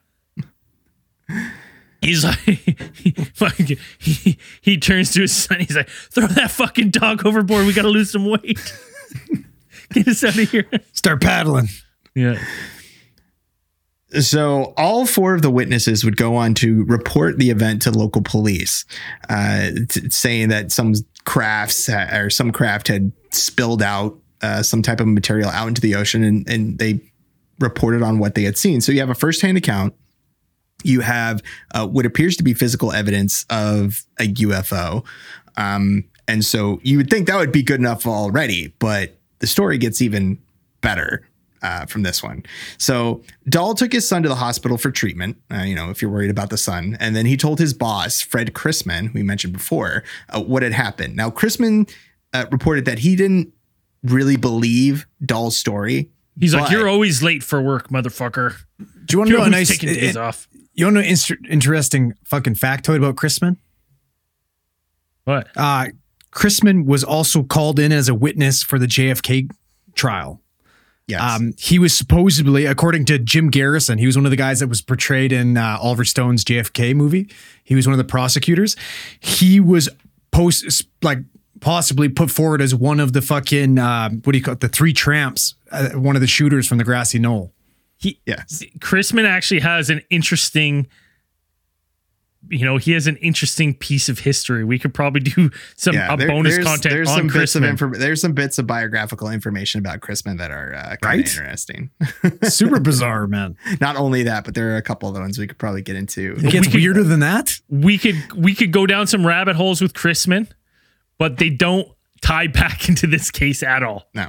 He's 2.00 2.24
like, 2.24 2.38
he, 2.94 3.12
fucking- 3.34 3.78
he, 3.98 4.38
he 4.60 4.76
turns 4.76 5.12
to 5.12 5.20
his 5.22 5.32
son. 5.34 5.60
He's 5.60 5.76
like, 5.76 5.88
throw 5.88 6.26
that 6.26 6.50
fucking 6.50 6.90
dog 6.90 7.24
overboard. 7.24 7.66
We 7.66 7.72
got 7.72 7.82
to 7.82 7.88
lose 7.88 8.10
some 8.10 8.26
weight. 8.26 8.60
Get 9.92 10.08
us 10.08 10.24
out 10.24 10.36
of 10.38 10.50
here. 10.50 10.66
Start 10.92 11.22
paddling. 11.22 11.68
Yeah. 12.14 12.42
So 14.20 14.74
all 14.76 15.06
four 15.06 15.34
of 15.34 15.42
the 15.42 15.50
witnesses 15.50 16.04
would 16.04 16.16
go 16.16 16.36
on 16.36 16.54
to 16.54 16.84
report 16.84 17.38
the 17.38 17.50
event 17.50 17.82
to 17.82 17.90
local 17.90 18.22
police, 18.22 18.84
uh, 19.28 19.70
t- 19.88 20.10
saying 20.10 20.48
that 20.48 20.70
some 20.70 20.94
crafts 21.24 21.86
ha- 21.86 22.14
or 22.14 22.28
some 22.28 22.52
craft 22.52 22.88
had 22.88 23.12
spilled 23.30 23.82
out 23.82 24.18
uh, 24.42 24.62
some 24.62 24.82
type 24.82 25.00
of 25.00 25.06
material 25.06 25.48
out 25.50 25.68
into 25.68 25.80
the 25.80 25.94
ocean, 25.94 26.22
and, 26.24 26.48
and 26.48 26.78
they 26.78 27.00
reported 27.58 28.02
on 28.02 28.18
what 28.18 28.34
they 28.34 28.42
had 28.42 28.58
seen. 28.58 28.80
So 28.80 28.92
you 28.92 29.00
have 29.00 29.10
a 29.10 29.14
firsthand 29.14 29.56
account. 29.56 29.94
You 30.82 31.00
have 31.00 31.42
uh, 31.74 31.86
what 31.86 32.04
appears 32.04 32.36
to 32.36 32.42
be 32.42 32.54
physical 32.54 32.92
evidence 32.92 33.46
of 33.48 34.04
a 34.18 34.24
UFO, 34.24 35.04
um, 35.56 36.04
and 36.26 36.44
so 36.44 36.80
you 36.82 36.96
would 36.96 37.08
think 37.08 37.28
that 37.28 37.36
would 37.36 37.52
be 37.52 37.62
good 37.62 37.80
enough 37.80 38.06
already, 38.06 38.74
but 38.78 39.16
the 39.38 39.46
story 39.46 39.78
gets 39.78 40.02
even 40.02 40.38
better 40.80 41.26
uh, 41.62 41.86
from 41.86 42.02
this 42.02 42.22
one. 42.22 42.42
So 42.78 43.22
Dahl 43.48 43.74
took 43.74 43.92
his 43.92 44.06
son 44.08 44.22
to 44.22 44.28
the 44.28 44.34
hospital 44.36 44.76
for 44.78 44.90
treatment. 44.90 45.36
Uh, 45.52 45.62
you 45.62 45.74
know, 45.74 45.90
if 45.90 46.02
you're 46.02 46.10
worried 46.10 46.30
about 46.30 46.50
the 46.50 46.58
son, 46.58 46.96
and 47.00 47.14
then 47.16 47.26
he 47.26 47.36
told 47.36 47.58
his 47.58 47.72
boss, 47.74 48.20
Fred 48.20 48.52
Chrisman, 48.54 49.08
who 49.08 49.12
we 49.14 49.22
mentioned 49.22 49.52
before, 49.52 50.02
uh, 50.30 50.40
what 50.42 50.62
had 50.62 50.72
happened. 50.72 51.16
Now 51.16 51.30
Chrisman 51.30 51.90
uh, 52.32 52.46
reported 52.50 52.84
that 52.86 53.00
he 53.00 53.16
didn't 53.16 53.52
really 54.02 54.36
believe 54.36 55.06
Dahl's 55.24 55.56
story. 55.56 56.10
He's 56.40 56.54
like, 56.54 56.70
"You're 56.70 56.88
always 56.88 57.22
late 57.22 57.42
for 57.42 57.60
work, 57.60 57.88
motherfucker." 57.90 58.54
Do 58.78 58.84
you 59.12 59.18
want 59.18 59.28
to 59.28 59.32
You're 59.32 59.38
know 59.38 59.38
a 59.38 59.38
always 59.46 59.68
nice? 59.68 59.78
taking 59.78 59.94
days 59.94 60.10
it- 60.10 60.16
off. 60.16 60.48
You 60.74 60.86
want 60.86 60.94
to 60.96 61.00
know 61.00 61.04
an 61.04 61.10
inst- 61.10 61.32
interesting 61.50 62.14
fucking 62.24 62.54
factoid 62.54 62.96
about 62.96 63.16
Chrisman? 63.16 63.58
What? 65.24 65.48
Uh, 65.56 65.88
Chrisman 66.32 66.86
was 66.86 67.04
also 67.04 67.42
called 67.42 67.78
in 67.78 67.92
as 67.92 68.08
a 68.08 68.14
witness 68.14 68.62
for 68.62 68.78
the 68.78 68.86
JFK 68.86 69.50
trial. 69.94 70.41
Yes. 71.12 71.20
Um, 71.20 71.52
he 71.58 71.78
was 71.78 71.96
supposedly, 71.96 72.64
according 72.64 73.04
to 73.06 73.18
Jim 73.18 73.50
Garrison, 73.50 73.98
he 73.98 74.06
was 74.06 74.16
one 74.16 74.24
of 74.24 74.30
the 74.30 74.36
guys 74.36 74.60
that 74.60 74.68
was 74.68 74.80
portrayed 74.80 75.30
in 75.30 75.58
uh, 75.58 75.76
Oliver 75.78 76.06
Stone's 76.06 76.42
JFK 76.42 76.94
movie. 76.96 77.30
He 77.62 77.74
was 77.74 77.86
one 77.86 77.92
of 77.92 77.98
the 77.98 78.04
prosecutors. 78.04 78.76
He 79.20 79.60
was 79.60 79.90
post 80.30 80.86
like 81.02 81.18
possibly 81.60 82.08
put 82.08 82.30
forward 82.30 82.62
as 82.62 82.74
one 82.74 82.98
of 82.98 83.12
the 83.12 83.20
fucking 83.20 83.78
uh, 83.78 84.08
what 84.08 84.32
do 84.32 84.38
you 84.38 84.42
call 84.42 84.54
it? 84.54 84.60
The 84.60 84.68
three 84.68 84.94
tramps, 84.94 85.54
uh, 85.70 85.90
one 85.90 86.16
of 86.16 86.22
the 86.22 86.26
shooters 86.26 86.66
from 86.66 86.78
the 86.78 86.84
grassy 86.84 87.18
knoll. 87.18 87.52
He 87.98 88.18
yes. 88.24 88.64
Chrisman 88.78 89.26
actually 89.26 89.60
has 89.60 89.90
an 89.90 90.00
interesting 90.08 90.88
you 92.48 92.64
know, 92.64 92.76
he 92.76 92.92
has 92.92 93.06
an 93.06 93.16
interesting 93.18 93.72
piece 93.74 94.08
of 94.08 94.18
history. 94.18 94.64
We 94.64 94.78
could 94.78 94.92
probably 94.92 95.20
do 95.20 95.50
some 95.76 95.94
a 95.96 96.16
there- 96.16 96.28
bonus 96.28 96.54
there's, 96.56 96.66
content 96.66 96.92
there's 96.94 97.08
on 97.08 97.16
some 97.18 97.26
bits 97.28 97.54
of 97.54 97.62
Chrisman. 97.62 97.98
there's 97.98 98.20
some 98.20 98.32
bits 98.32 98.58
of 98.58 98.66
biographical 98.66 99.28
information 99.30 99.78
about 99.78 100.00
Chrisman 100.00 100.38
that 100.38 100.50
are 100.50 100.74
uh, 100.74 100.96
kind 100.96 100.98
Right? 101.04 101.20
of 101.20 101.26
interesting. 101.38 101.90
Super 102.42 102.80
bizarre, 102.90 103.26
man. 103.26 103.56
Not 103.80 103.96
only 103.96 104.22
that, 104.24 104.44
but 104.44 104.54
there 104.54 104.72
are 104.72 104.76
a 104.76 104.82
couple 104.82 105.08
of 105.08 105.14
the 105.14 105.20
ones 105.20 105.38
we 105.38 105.46
could 105.46 105.58
probably 105.58 105.82
get 105.82 105.96
into. 105.96 106.34
It 106.38 106.50
gets 106.50 106.66
we 106.66 106.72
could- 106.72 106.74
weirder 106.74 107.04
than 107.04 107.20
that. 107.20 107.58
we 107.68 107.96
could 107.96 108.16
we 108.34 108.54
could 108.54 108.72
go 108.72 108.86
down 108.86 109.06
some 109.06 109.26
rabbit 109.26 109.56
holes 109.56 109.80
with 109.80 109.92
Chrisman, 109.94 110.48
but 111.18 111.38
they 111.38 111.48
don't 111.50 111.88
tie 112.22 112.46
back 112.48 112.88
into 112.88 113.06
this 113.06 113.30
case 113.30 113.62
at 113.62 113.82
all. 113.82 114.08
No. 114.14 114.28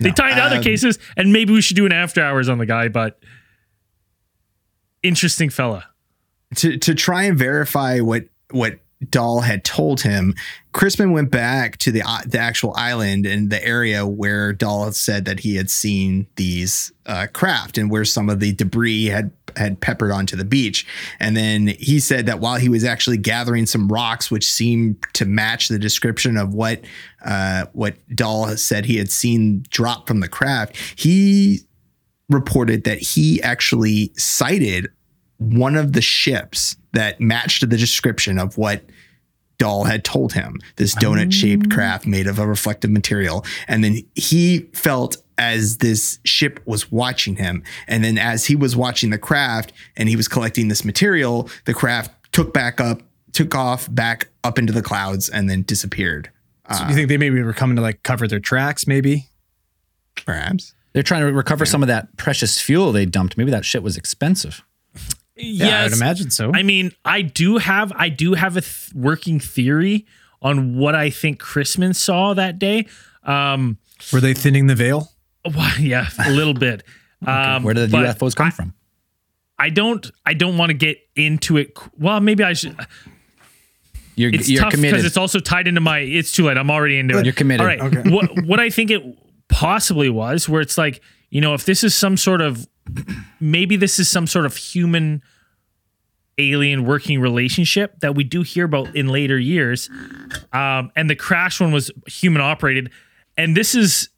They 0.00 0.12
tie 0.12 0.30
into 0.30 0.42
other 0.42 0.56
Um, 0.58 0.62
cases, 0.62 0.98
and 1.16 1.32
maybe 1.32 1.52
we 1.52 1.60
should 1.60 1.74
do 1.76 1.84
an 1.86 1.92
after 1.92 2.22
hours 2.22 2.48
on 2.48 2.58
the 2.58 2.66
guy, 2.66 2.86
but 2.88 3.18
interesting 5.02 5.50
fella. 5.50 5.86
To 6.56 6.78
to 6.78 6.94
try 6.94 7.24
and 7.24 7.38
verify 7.38 8.00
what 8.00 8.24
what 8.50 8.78
Dahl 9.10 9.40
had 9.40 9.64
told 9.64 10.00
him, 10.00 10.34
Chrisman 10.72 11.12
went 11.12 11.30
back 11.30 11.76
to 11.78 11.92
the 11.92 12.02
uh, 12.02 12.22
the 12.26 12.38
actual 12.38 12.74
island 12.76 13.26
and 13.26 13.48
the 13.48 13.64
area 13.64 14.06
where 14.06 14.52
Dahl 14.52 14.90
said 14.92 15.24
that 15.26 15.40
he 15.40 15.56
had 15.56 15.70
seen 15.70 16.26
these 16.36 16.92
uh, 17.06 17.28
craft 17.32 17.78
and 17.78 17.90
where 17.90 18.04
some 18.04 18.28
of 18.28 18.40
the 18.40 18.52
debris 18.52 19.06
had 19.06 19.30
had 19.56 19.80
peppered 19.80 20.10
onto 20.10 20.36
the 20.36 20.44
beach. 20.44 20.86
And 21.20 21.36
then 21.36 21.68
he 21.78 22.00
said 22.00 22.26
that 22.26 22.40
while 22.40 22.56
he 22.56 22.68
was 22.68 22.84
actually 22.84 23.18
gathering 23.18 23.66
some 23.66 23.88
rocks, 23.88 24.30
which 24.30 24.50
seemed 24.50 25.04
to 25.14 25.24
match 25.24 25.68
the 25.68 25.78
description 25.78 26.36
of 26.36 26.52
what 26.52 26.80
uh, 27.24 27.66
what 27.72 27.94
Dahl 28.14 28.56
said 28.56 28.84
he 28.84 28.96
had 28.96 29.12
seen 29.12 29.64
drop 29.70 30.08
from 30.08 30.20
the 30.20 30.28
craft, 30.28 30.76
he 30.96 31.60
reported 32.28 32.84
that 32.84 32.98
he 32.98 33.40
actually 33.42 34.12
sighted 34.16 34.88
one 35.38 35.76
of 35.76 35.92
the 35.92 36.02
ships 36.02 36.76
that 36.92 37.20
matched 37.20 37.68
the 37.68 37.76
description 37.76 38.38
of 38.38 38.58
what 38.58 38.82
Dahl 39.58 39.84
had 39.84 40.04
told 40.04 40.32
him 40.32 40.60
this 40.76 40.94
donut 40.94 41.32
shaped 41.32 41.66
oh. 41.70 41.74
craft 41.74 42.06
made 42.06 42.26
of 42.26 42.38
a 42.38 42.46
reflective 42.46 42.90
material. 42.90 43.44
And 43.66 43.82
then 43.82 44.02
he 44.14 44.60
felt 44.72 45.16
as 45.36 45.78
this 45.78 46.18
ship 46.24 46.60
was 46.64 46.90
watching 46.90 47.36
him. 47.36 47.62
And 47.86 48.02
then 48.02 48.18
as 48.18 48.46
he 48.46 48.56
was 48.56 48.76
watching 48.76 49.10
the 49.10 49.18
craft 49.18 49.72
and 49.96 50.08
he 50.08 50.16
was 50.16 50.28
collecting 50.28 50.68
this 50.68 50.84
material, 50.84 51.48
the 51.64 51.74
craft 51.74 52.12
took 52.32 52.52
back 52.52 52.80
up, 52.80 53.02
took 53.32 53.54
off 53.54 53.92
back 53.92 54.28
up 54.44 54.58
into 54.58 54.72
the 54.72 54.82
clouds 54.82 55.28
and 55.28 55.50
then 55.50 55.62
disappeared. 55.62 56.30
So 56.72 56.84
you 56.84 56.90
uh, 56.90 56.94
think 56.94 57.08
they 57.08 57.16
maybe 57.16 57.42
were 57.42 57.52
coming 57.52 57.76
to 57.76 57.82
like 57.82 58.02
cover 58.02 58.28
their 58.28 58.40
tracks? 58.40 58.86
Maybe. 58.86 59.28
Perhaps. 60.24 60.74
They're 60.92 61.02
trying 61.02 61.26
to 61.26 61.32
recover 61.32 61.64
some 61.64 61.82
of 61.82 61.88
that 61.88 62.16
precious 62.16 62.60
fuel 62.60 62.92
they 62.92 63.06
dumped. 63.06 63.36
Maybe 63.36 63.50
that 63.50 63.64
shit 63.64 63.82
was 63.82 63.96
expensive. 63.96 64.64
Yeah, 65.38 65.80
I 65.80 65.84
would 65.84 65.92
imagine 65.92 66.30
so. 66.30 66.52
I 66.54 66.62
mean, 66.62 66.92
I 67.04 67.22
do 67.22 67.58
have 67.58 67.92
I 67.94 68.08
do 68.08 68.34
have 68.34 68.56
a 68.56 68.60
th- 68.60 68.92
working 68.94 69.40
theory 69.40 70.06
on 70.42 70.76
what 70.76 70.94
I 70.94 71.10
think 71.10 71.40
Chrisman 71.40 71.94
saw 71.94 72.34
that 72.34 72.58
day. 72.58 72.86
Um, 73.24 73.78
Were 74.12 74.20
they 74.20 74.34
thinning 74.34 74.66
the 74.66 74.74
veil? 74.74 75.12
well, 75.44 75.72
yeah, 75.80 76.08
a 76.24 76.30
little 76.30 76.54
bit. 76.54 76.84
Um, 77.26 77.64
Where 77.64 77.74
did 77.74 77.90
the 77.90 77.96
UFOs 77.96 78.36
come 78.36 78.52
from? 78.52 78.74
I 79.58 79.70
don't 79.70 80.08
I 80.24 80.34
don't 80.34 80.56
want 80.56 80.70
to 80.70 80.74
get 80.74 80.98
into 81.16 81.56
it. 81.56 81.76
Well, 81.98 82.20
maybe 82.20 82.44
I 82.44 82.52
should. 82.52 82.76
You're, 84.14 84.32
It's 84.32 84.48
you're 84.48 84.62
tough 84.62 84.80
because 84.80 85.04
it's 85.04 85.16
also 85.16 85.40
tied 85.40 85.66
into 85.66 85.80
my. 85.80 85.98
It's 85.98 86.30
too 86.30 86.44
late. 86.44 86.56
I'm 86.56 86.70
already 86.70 86.96
into 86.96 87.18
it. 87.18 87.24
You're 87.24 87.34
committed. 87.34 87.60
All 87.60 87.66
right. 87.66 87.80
Okay. 87.80 88.08
What 88.08 88.44
what 88.44 88.60
I 88.60 88.70
think 88.70 88.92
it 88.92 89.02
possibly 89.48 90.08
was, 90.08 90.48
where 90.48 90.60
it's 90.60 90.78
like 90.78 91.00
you 91.30 91.40
know, 91.40 91.54
if 91.54 91.64
this 91.64 91.82
is 91.84 91.94
some 91.94 92.16
sort 92.16 92.40
of 92.40 92.68
maybe 93.40 93.76
this 93.76 93.98
is 93.98 94.08
some 94.08 94.26
sort 94.26 94.46
of 94.46 94.56
human 94.56 95.22
alien 96.38 96.84
working 96.84 97.20
relationship 97.20 97.98
that 98.00 98.14
we 98.14 98.22
do 98.22 98.42
hear 98.42 98.64
about 98.64 98.94
in 98.94 99.08
later 99.08 99.38
years, 99.38 99.90
um, 100.52 100.90
and 100.94 101.10
the 101.10 101.16
crash 101.16 101.60
one 101.60 101.72
was 101.72 101.90
human 102.06 102.40
operated, 102.40 102.90
and 103.36 103.56
this 103.56 103.74
is 103.74 104.08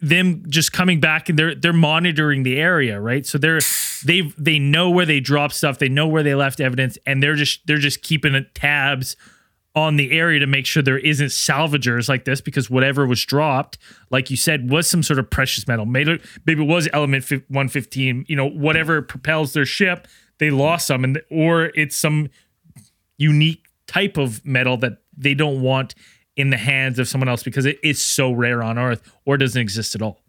them 0.00 0.44
just 0.48 0.72
coming 0.72 1.00
back 1.00 1.28
and 1.28 1.38
they're 1.38 1.54
they're 1.54 1.72
monitoring 1.72 2.42
the 2.42 2.58
area, 2.58 3.00
right? 3.00 3.24
So 3.24 3.38
they're 3.38 3.60
they 4.04 4.32
they 4.36 4.58
know 4.58 4.90
where 4.90 5.06
they 5.06 5.20
dropped 5.20 5.54
stuff, 5.54 5.78
they 5.78 5.88
know 5.88 6.06
where 6.06 6.22
they 6.22 6.34
left 6.34 6.60
evidence, 6.60 6.98
and 7.06 7.22
they're 7.22 7.36
just 7.36 7.66
they're 7.66 7.78
just 7.78 8.02
keeping 8.02 8.44
tabs 8.54 9.16
on 9.74 9.96
the 9.96 10.12
area 10.12 10.38
to 10.38 10.46
make 10.46 10.66
sure 10.66 10.82
there 10.82 10.98
isn't 10.98 11.28
salvagers 11.28 12.08
like 12.08 12.24
this 12.24 12.40
because 12.40 12.70
whatever 12.70 13.06
was 13.06 13.24
dropped, 13.24 13.76
like 14.10 14.30
you 14.30 14.36
said, 14.36 14.70
was 14.70 14.88
some 14.88 15.02
sort 15.02 15.18
of 15.18 15.28
precious 15.28 15.66
metal. 15.66 15.84
Maybe 15.84 16.20
maybe 16.46 16.62
it 16.62 16.66
was 16.68 16.88
element 16.92 17.28
115, 17.28 18.26
you 18.28 18.36
know, 18.36 18.48
whatever 18.48 19.02
propels 19.02 19.52
their 19.52 19.66
ship, 19.66 20.06
they 20.38 20.50
lost 20.50 20.86
some 20.86 21.02
and 21.02 21.20
or 21.30 21.72
it's 21.74 21.96
some 21.96 22.28
unique 23.18 23.66
type 23.86 24.16
of 24.16 24.44
metal 24.46 24.76
that 24.76 24.98
they 25.16 25.34
don't 25.34 25.60
want 25.60 25.94
in 26.36 26.50
the 26.50 26.56
hands 26.56 26.98
of 26.98 27.08
someone 27.08 27.28
else 27.28 27.42
because 27.42 27.66
it 27.66 27.78
is 27.82 28.02
so 28.02 28.32
rare 28.32 28.62
on 28.62 28.78
earth 28.78 29.12
or 29.24 29.36
doesn't 29.36 29.60
exist 29.60 29.94
at 29.94 30.02
all. 30.02 30.20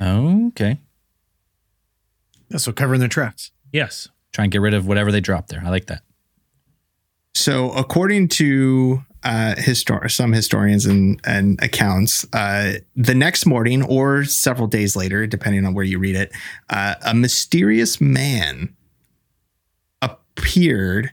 Okay. 0.00 0.78
Yeah, 2.48 2.58
so 2.58 2.72
covering 2.72 3.00
their 3.00 3.08
tracks. 3.08 3.50
Yes. 3.72 4.08
Try 4.32 4.44
and 4.44 4.52
get 4.52 4.60
rid 4.60 4.74
of 4.74 4.86
whatever 4.86 5.10
they 5.10 5.20
dropped 5.20 5.48
there. 5.48 5.62
I 5.64 5.70
like 5.70 5.86
that. 5.86 6.02
So, 7.36 7.70
according 7.72 8.28
to 8.28 9.04
uh, 9.22 9.56
histor- 9.58 10.10
some 10.10 10.32
historians 10.32 10.86
and, 10.86 11.20
and 11.26 11.62
accounts, 11.62 12.26
uh, 12.32 12.78
the 12.94 13.14
next 13.14 13.44
morning 13.44 13.82
or 13.82 14.24
several 14.24 14.66
days 14.66 14.96
later, 14.96 15.26
depending 15.26 15.66
on 15.66 15.74
where 15.74 15.84
you 15.84 15.98
read 15.98 16.16
it, 16.16 16.32
uh, 16.70 16.94
a 17.04 17.12
mysterious 17.12 18.00
man 18.00 18.74
appeared 20.00 21.12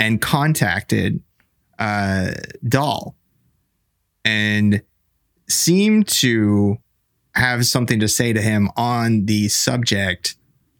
and 0.00 0.20
contacted 0.20 1.22
uh, 1.78 2.32
Dahl 2.66 3.14
and 4.24 4.82
seemed 5.48 6.08
to 6.08 6.78
have 7.36 7.66
something 7.66 8.00
to 8.00 8.08
say 8.08 8.32
to 8.32 8.42
him 8.42 8.68
on 8.76 9.26
the 9.26 9.46
subject 9.46 10.34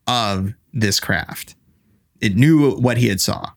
of 0.09 0.55
this 0.73 0.99
craft. 0.99 1.55
It 2.21 2.35
knew 2.35 2.73
what 2.73 2.97
he 2.97 3.07
had 3.07 3.21
saw, 3.21 3.51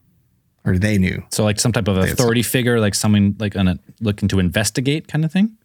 or 0.66 0.76
they 0.78 0.98
knew. 0.98 1.22
So 1.30 1.44
like 1.44 1.58
some 1.60 1.72
type 1.72 1.88
of 1.88 1.96
authority 1.96 2.42
figure, 2.42 2.78
like 2.80 2.94
someone 2.94 3.36
like 3.38 3.56
on 3.56 3.68
a 3.68 3.78
looking 4.00 4.28
to 4.28 4.38
investigate 4.38 5.08
kind 5.08 5.24
of 5.24 5.32
thing. 5.32 5.56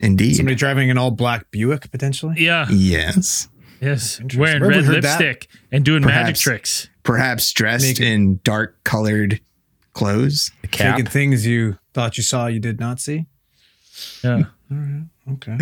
Indeed. 0.00 0.34
Somebody 0.36 0.54
driving 0.54 0.90
an 0.90 0.96
all 0.98 1.10
black 1.10 1.50
Buick 1.50 1.90
potentially. 1.90 2.36
Yeah. 2.38 2.66
Yes. 2.70 3.48
Yes. 3.80 4.20
Wearing 4.36 4.60
Where 4.60 4.70
red 4.70 4.80
we 4.80 4.84
heard 4.84 5.02
that? 5.04 5.20
lipstick 5.20 5.48
and 5.72 5.84
doing 5.84 6.02
magic 6.04 6.36
tricks. 6.36 6.88
Perhaps 7.02 7.52
dressed 7.52 7.84
Make- 7.84 8.00
in 8.00 8.40
dark 8.44 8.82
colored 8.84 9.40
clothes. 9.92 10.50
The 10.62 10.68
cap. 10.68 10.96
Taking 10.96 11.10
things 11.10 11.46
you 11.46 11.78
thought 11.92 12.16
you 12.16 12.22
saw 12.22 12.46
you 12.46 12.60
did 12.60 12.78
not 12.80 13.00
see. 13.00 13.26
Yeah. 14.22 14.44
All 14.70 14.76
right. 14.76 15.04
Okay. 15.32 15.58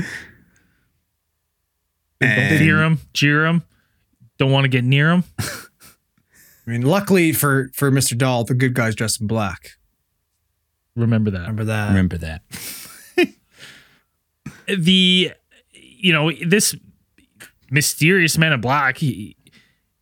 And 2.20 2.58
Fear 2.58 2.82
him, 2.82 2.98
jeer 3.12 3.44
him. 3.46 3.62
Don't 4.38 4.50
want 4.50 4.64
to 4.64 4.68
get 4.68 4.84
near 4.84 5.10
him. 5.10 5.24
I 6.66 6.70
mean, 6.70 6.82
luckily 6.82 7.32
for 7.32 7.70
for 7.74 7.90
Mr. 7.90 8.16
Dahl, 8.16 8.44
the 8.44 8.54
good 8.54 8.74
guy's 8.74 8.94
dressed 8.94 9.20
in 9.20 9.26
black. 9.26 9.70
Remember 10.96 11.30
that. 11.30 11.40
Remember 11.40 11.64
that? 11.64 11.88
Remember 11.88 12.18
that. 12.18 12.42
the 14.66 15.32
you 15.72 16.12
know 16.12 16.30
this 16.46 16.74
mysterious 17.70 18.38
man 18.38 18.52
in 18.52 18.60
black 18.60 18.98
he, 18.98 19.36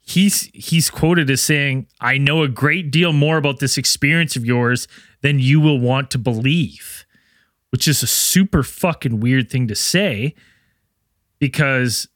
he's 0.01 0.51
he's 0.53 0.90
quoted 0.90 1.31
as 1.31 1.40
saying 1.40 1.87
i 2.01 2.18
know 2.18 2.42
a 2.42 2.48
great 2.48 2.90
deal 2.90 3.12
more 3.12 3.37
about 3.37 3.61
this 3.61 3.79
experience 3.79 4.37
of 4.37 4.44
yours 4.44 4.88
than 5.20 5.38
you 5.38 5.61
will 5.61 5.79
want 5.79 6.11
to 6.11 6.18
believe 6.18 7.07
which 7.70 7.88
is 7.88 8.03
a 8.03 8.07
super 8.07 8.62
fucking 8.62 9.20
weird 9.20 9.51
thing 9.51 9.68
to 9.68 9.75
say 9.75 10.35
because 11.38 12.09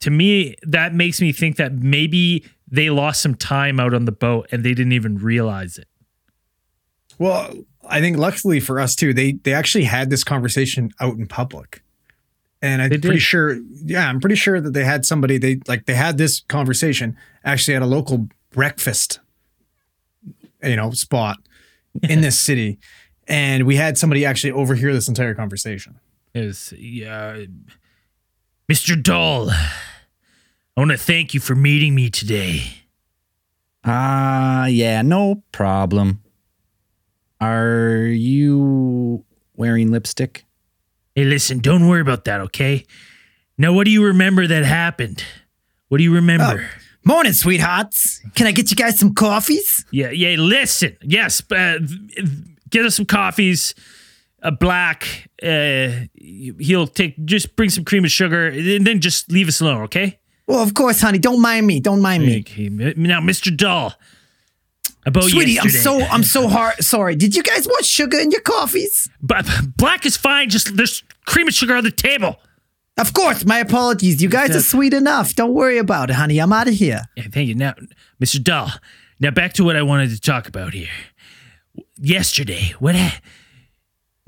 to 0.00 0.10
me 0.10 0.54
that 0.62 0.94
makes 0.94 1.20
me 1.20 1.32
think 1.32 1.56
that 1.56 1.72
maybe 1.74 2.44
they 2.68 2.90
lost 2.90 3.22
some 3.22 3.34
time 3.34 3.78
out 3.78 3.94
on 3.94 4.04
the 4.04 4.12
boat 4.12 4.48
and 4.50 4.64
they 4.64 4.74
didn't 4.74 4.92
even 4.92 5.18
realize 5.18 5.78
it 5.78 5.88
Well, 7.18 7.54
I 7.88 8.00
think 8.00 8.16
luckily 8.18 8.60
for 8.60 8.80
us 8.80 8.94
too, 8.94 9.14
they 9.14 9.32
they 9.32 9.52
actually 9.52 9.84
had 9.84 10.10
this 10.10 10.24
conversation 10.24 10.90
out 11.00 11.16
in 11.16 11.26
public. 11.26 11.82
And 12.62 12.82
I'm 12.82 12.88
pretty 12.88 13.18
sure, 13.18 13.58
yeah, 13.84 14.08
I'm 14.08 14.18
pretty 14.18 14.34
sure 14.34 14.60
that 14.60 14.72
they 14.72 14.84
had 14.84 15.04
somebody 15.04 15.38
they 15.38 15.60
like 15.68 15.86
they 15.86 15.94
had 15.94 16.18
this 16.18 16.40
conversation 16.40 17.16
actually 17.44 17.76
at 17.76 17.82
a 17.82 17.86
local 17.86 18.28
breakfast, 18.50 19.20
you 20.62 20.76
know, 20.76 20.90
spot 20.90 21.38
in 22.02 22.22
this 22.22 22.38
city, 22.38 22.78
and 23.28 23.66
we 23.66 23.76
had 23.76 23.98
somebody 23.98 24.24
actually 24.24 24.52
overhear 24.52 24.92
this 24.92 25.08
entire 25.08 25.34
conversation. 25.34 26.00
is 26.34 26.72
uh, 26.72 27.44
Mr. 28.68 29.00
Dahl. 29.00 29.50
I 30.76 30.82
want 30.82 30.90
to 30.90 30.98
thank 30.98 31.32
you 31.32 31.40
for 31.40 31.54
meeting 31.54 31.94
me 31.94 32.10
today. 32.10 32.82
Ah, 33.82 34.66
yeah, 34.66 35.00
no 35.00 35.42
problem. 35.50 36.22
Are 37.40 38.08
you 38.08 39.24
wearing 39.54 39.90
lipstick? 39.90 40.44
Hey, 41.14 41.24
listen, 41.24 41.60
don't 41.60 41.88
worry 41.88 42.02
about 42.02 42.26
that, 42.26 42.42
okay? 42.42 42.84
Now, 43.56 43.72
what 43.72 43.86
do 43.86 43.90
you 43.90 44.04
remember 44.04 44.46
that 44.46 44.66
happened? 44.66 45.24
What 45.88 45.96
do 45.96 46.04
you 46.04 46.14
remember? 46.14 46.68
Morning, 47.04 47.32
sweethearts. 47.32 48.20
Can 48.34 48.46
I 48.46 48.52
get 48.52 48.68
you 48.70 48.76
guys 48.76 48.98
some 48.98 49.14
coffees? 49.14 49.86
Yeah, 49.90 50.10
yeah. 50.10 50.36
Listen, 50.36 50.94
yes. 51.00 51.42
Uh, 51.50 51.78
get 52.68 52.84
us 52.84 52.96
some 52.96 53.06
coffees. 53.06 53.74
A 54.42 54.52
black. 54.52 55.30
Uh, 55.42 56.06
he'll 56.18 56.86
take. 56.86 57.24
Just 57.24 57.56
bring 57.56 57.70
some 57.70 57.84
cream 57.84 58.04
and 58.04 58.12
sugar, 58.12 58.48
and 58.48 58.86
then 58.86 59.00
just 59.00 59.32
leave 59.32 59.48
us 59.48 59.62
alone, 59.62 59.82
okay? 59.84 60.18
Well, 60.46 60.60
of 60.62 60.74
course, 60.74 61.00
honey. 61.00 61.18
Don't 61.18 61.40
mind 61.40 61.66
me. 61.66 61.80
Don't 61.80 62.00
mind 62.00 62.24
me. 62.24 62.40
Okay. 62.40 62.68
Now, 62.68 63.20
Mr. 63.20 63.54
Dahl. 63.54 63.94
About 65.04 65.24
Sweetie, 65.24 65.60
I'm 65.60 65.70
so 65.70 66.00
I'm 66.00 66.24
so 66.24 66.48
hard 66.48 66.82
sorry. 66.82 67.14
Did 67.14 67.36
you 67.36 67.42
guys 67.44 67.68
want 67.68 67.84
sugar 67.84 68.18
in 68.18 68.32
your 68.32 68.40
coffees? 68.40 69.08
But 69.22 69.48
black 69.76 70.04
is 70.04 70.16
fine. 70.16 70.48
Just 70.48 70.76
there's 70.76 71.04
cream 71.26 71.46
and 71.46 71.54
sugar 71.54 71.76
on 71.76 71.84
the 71.84 71.92
table. 71.92 72.40
Of 72.98 73.12
course, 73.12 73.44
my 73.44 73.58
apologies. 73.58 74.20
You 74.20 74.28
guys 74.28 74.56
are 74.56 74.60
sweet 74.60 74.92
enough. 74.92 75.36
Don't 75.36 75.54
worry 75.54 75.78
about 75.78 76.10
it, 76.10 76.14
honey. 76.14 76.40
I'm 76.40 76.52
out 76.52 76.66
of 76.66 76.74
here. 76.74 77.02
Yeah, 77.14 77.24
thank 77.30 77.46
you. 77.46 77.54
Now, 77.54 77.74
Mr. 78.20 78.42
Dahl. 78.42 78.72
Now 79.20 79.30
back 79.30 79.52
to 79.54 79.64
what 79.64 79.76
I 79.76 79.82
wanted 79.82 80.10
to 80.10 80.20
talk 80.20 80.48
about 80.48 80.74
here. 80.74 80.88
Yesterday, 81.98 82.74
what? 82.80 82.96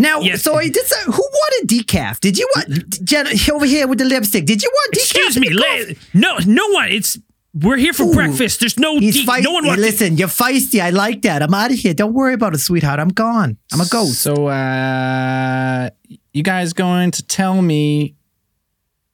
Ha- 0.01 0.03
Now, 0.03 0.21
Yes. 0.21 0.43
sorry, 0.43 0.71
this, 0.71 0.93
uh, 0.93 1.11
who 1.13 1.23
wanted 1.23 1.69
decaf? 1.69 2.21
Did 2.21 2.39
you 2.39 2.49
want 2.55 3.05
Jenna 3.05 3.31
over 3.53 3.67
here 3.67 3.87
with 3.89 3.99
the 3.99 4.05
lipstick? 4.05 4.47
Did 4.47 4.63
you 4.63 4.71
want 4.73 4.95
decaf? 4.95 5.03
Excuse 5.27 5.39
me. 5.41 5.49
your 5.49 5.61
La- 5.61 5.95
no, 6.15 6.39
no 6.47 6.67
one. 6.69 6.89
It's 6.91 7.19
we're 7.55 7.77
here 7.79 7.93
for 7.93 8.05
Ooh. 8.05 8.13
breakfast. 8.13 8.61
There's 8.61 8.79
no. 8.79 8.99
He's 9.01 9.17
de- 9.17 9.27
feisty. 9.31 9.43
no 9.43 9.53
one 9.53 9.67
wants. 9.67 9.83
to- 9.83 9.87
Listen, 9.87 10.17
you're 10.19 10.29
feisty. 10.29 10.81
I 10.81 10.91
like 10.91 11.23
that. 11.23 11.43
I'm 11.43 11.53
out 11.55 11.73
of 11.73 11.79
here. 11.79 11.95
Don't 11.95 12.13
worry 12.15 12.35
about 12.35 12.55
it, 12.55 12.59
sweetheart. 12.59 13.01
I'm 13.01 13.09
gone. 13.09 13.57
I'm 13.73 13.81
a 13.81 13.87
ghost. 13.87 14.21
So, 14.21 14.47
uh, 14.49 15.91
you 16.33 16.43
guys 16.43 16.73
going 16.73 17.11
to 17.13 17.23
tell 17.27 17.61
me 17.63 18.15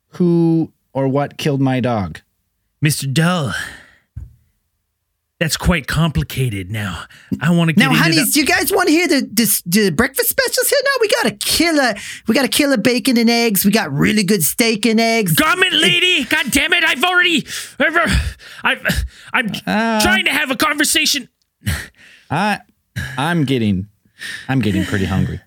who 0.08 0.72
or 0.92 1.08
what 1.08 1.38
killed 1.38 1.60
my 1.60 1.80
dog? 1.80 2.20
Mr. 2.84 3.10
Dahl. 3.10 3.54
That's 5.40 5.56
quite 5.56 5.88
complicated 5.88 6.70
now. 6.70 7.04
I 7.40 7.50
want 7.50 7.68
to 7.68 7.74
get 7.74 7.80
Now, 7.84 7.92
honeys, 7.92 8.32
do 8.32 8.40
you 8.40 8.46
guys 8.46 8.70
want 8.72 8.86
to 8.86 8.92
hear 8.92 9.08
the, 9.08 9.20
the 9.32 9.62
the 9.66 9.90
breakfast 9.90 10.30
specials 10.30 10.68
here? 10.70 10.78
Now 10.84 10.90
we 11.00 11.08
got 11.08 11.26
a 11.26 11.30
killer. 11.32 11.94
We 12.28 12.34
got 12.36 12.44
a 12.44 12.48
killer 12.48 12.76
bacon 12.76 13.16
and 13.18 13.28
eggs. 13.28 13.64
We 13.64 13.72
got 13.72 13.92
really 13.92 14.22
good 14.22 14.44
steak 14.44 14.86
and 14.86 15.00
eggs. 15.00 15.34
Garment 15.34 15.72
lady, 15.72 16.24
god 16.24 16.50
damn 16.52 16.72
it! 16.72 16.84
I've 16.84 17.02
already, 17.02 17.46
I've, 18.62 19.04
I'm 19.32 19.46
Uh. 19.66 20.00
trying 20.00 20.24
to 20.26 20.30
have 20.32 20.52
a 20.52 20.56
conversation. 20.56 21.28
I, 22.30 22.60
I'm 23.18 23.44
getting, 23.44 23.88
I'm 24.48 24.60
getting 24.60 24.84
pretty 24.84 25.06
hungry. 25.06 25.40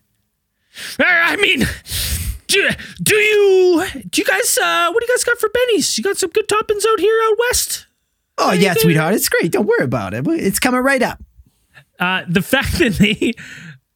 Uh, 1.00 1.04
I 1.08 1.38
mean, 1.38 1.66
do, 2.48 2.70
do 3.02 3.16
you, 3.16 3.86
do 4.10 4.22
you 4.22 4.26
guys, 4.26 4.58
uh, 4.62 4.90
what 4.92 5.00
do 5.00 5.06
you 5.08 5.14
guys 5.16 5.24
got 5.24 5.38
for 5.40 5.50
Benny's? 5.50 5.98
You 5.98 6.04
got 6.04 6.18
some 6.18 6.30
good 6.30 6.48
toppings 6.50 6.84
out 6.92 7.00
here 7.00 7.18
out 7.24 7.38
west. 7.50 7.87
Oh 8.38 8.52
yeah, 8.52 8.74
sweetheart, 8.76 9.16
it's 9.16 9.30
great. 9.30 9.52
Don't 9.52 9.66
worry 9.66 9.84
about 9.84 10.14
it. 10.14 10.26
It's 10.28 10.60
coming 10.60 10.82
right 10.82 11.02
up. 11.02 11.22
Uh, 12.00 12.22
the 12.28 12.42
fact 12.44 12.78
that 12.78 12.94
they, 12.94 13.34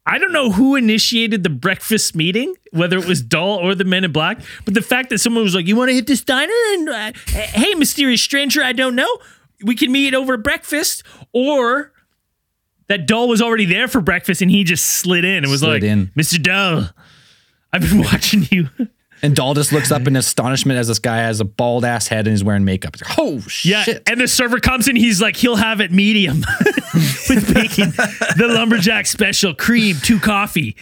I 0.04 0.18
don't 0.18 0.32
know 0.32 0.50
who 0.50 0.74
initiated 0.74 1.44
the 1.44 1.50
breakfast 1.50 2.16
meeting, 2.16 2.54
whether 2.72 2.98
it 2.98 3.06
was 3.06 3.22
Dahl 3.22 3.58
or 3.58 3.74
the 3.76 3.84
Men 3.84 4.02
in 4.02 4.10
Black, 4.10 4.40
but 4.64 4.74
the 4.74 4.82
fact 4.82 5.10
that 5.10 5.18
someone 5.18 5.44
was 5.44 5.54
like, 5.54 5.66
"You 5.68 5.76
want 5.76 5.90
to 5.90 5.94
hit 5.94 6.06
this 6.08 6.22
diner?" 6.22 6.52
and 6.72 6.88
uh, 6.88 7.12
hey, 7.28 7.74
mysterious 7.74 8.20
stranger, 8.22 8.62
I 8.62 8.72
don't 8.72 8.96
know, 8.96 9.18
we 9.62 9.76
can 9.76 9.92
meet 9.92 10.14
over 10.14 10.36
breakfast, 10.36 11.04
or 11.32 11.92
that 12.88 13.06
Dahl 13.06 13.28
was 13.28 13.40
already 13.40 13.64
there 13.64 13.86
for 13.86 14.00
breakfast 14.00 14.42
and 14.42 14.50
he 14.50 14.64
just 14.64 14.84
slid 14.84 15.24
in 15.24 15.44
and 15.44 15.50
was 15.50 15.60
Slid 15.60 15.82
like, 15.82 15.82
in. 15.84 16.08
"Mr. 16.18 16.42
Dahl, 16.42 16.90
I've 17.72 17.82
been 17.82 17.98
watching 18.12 18.46
you." 18.50 18.68
And 19.24 19.36
Dahl 19.36 19.54
just 19.54 19.72
looks 19.72 19.92
up 19.92 20.06
in 20.08 20.16
astonishment 20.16 20.78
as 20.80 20.88
this 20.88 20.98
guy 20.98 21.18
has 21.18 21.40
a 21.40 21.44
bald 21.44 21.84
ass 21.84 22.08
head 22.08 22.26
and 22.26 22.32
he's 22.32 22.42
wearing 22.42 22.64
makeup. 22.64 22.96
He's 22.96 23.08
like, 23.08 23.18
oh 23.18 23.40
Yeah, 23.62 23.82
shit! 23.84 24.02
and 24.10 24.20
the 24.20 24.26
server 24.26 24.58
comes 24.58 24.88
in. 24.88 24.96
He's 24.96 25.22
like, 25.22 25.36
he'll 25.36 25.54
have 25.56 25.80
it 25.80 25.92
medium 25.92 26.38
with 27.28 27.54
bacon, 27.54 27.90
the 28.36 28.48
lumberjack 28.52 29.06
special, 29.06 29.54
cream, 29.54 29.96
two 30.02 30.18
coffee. 30.18 30.76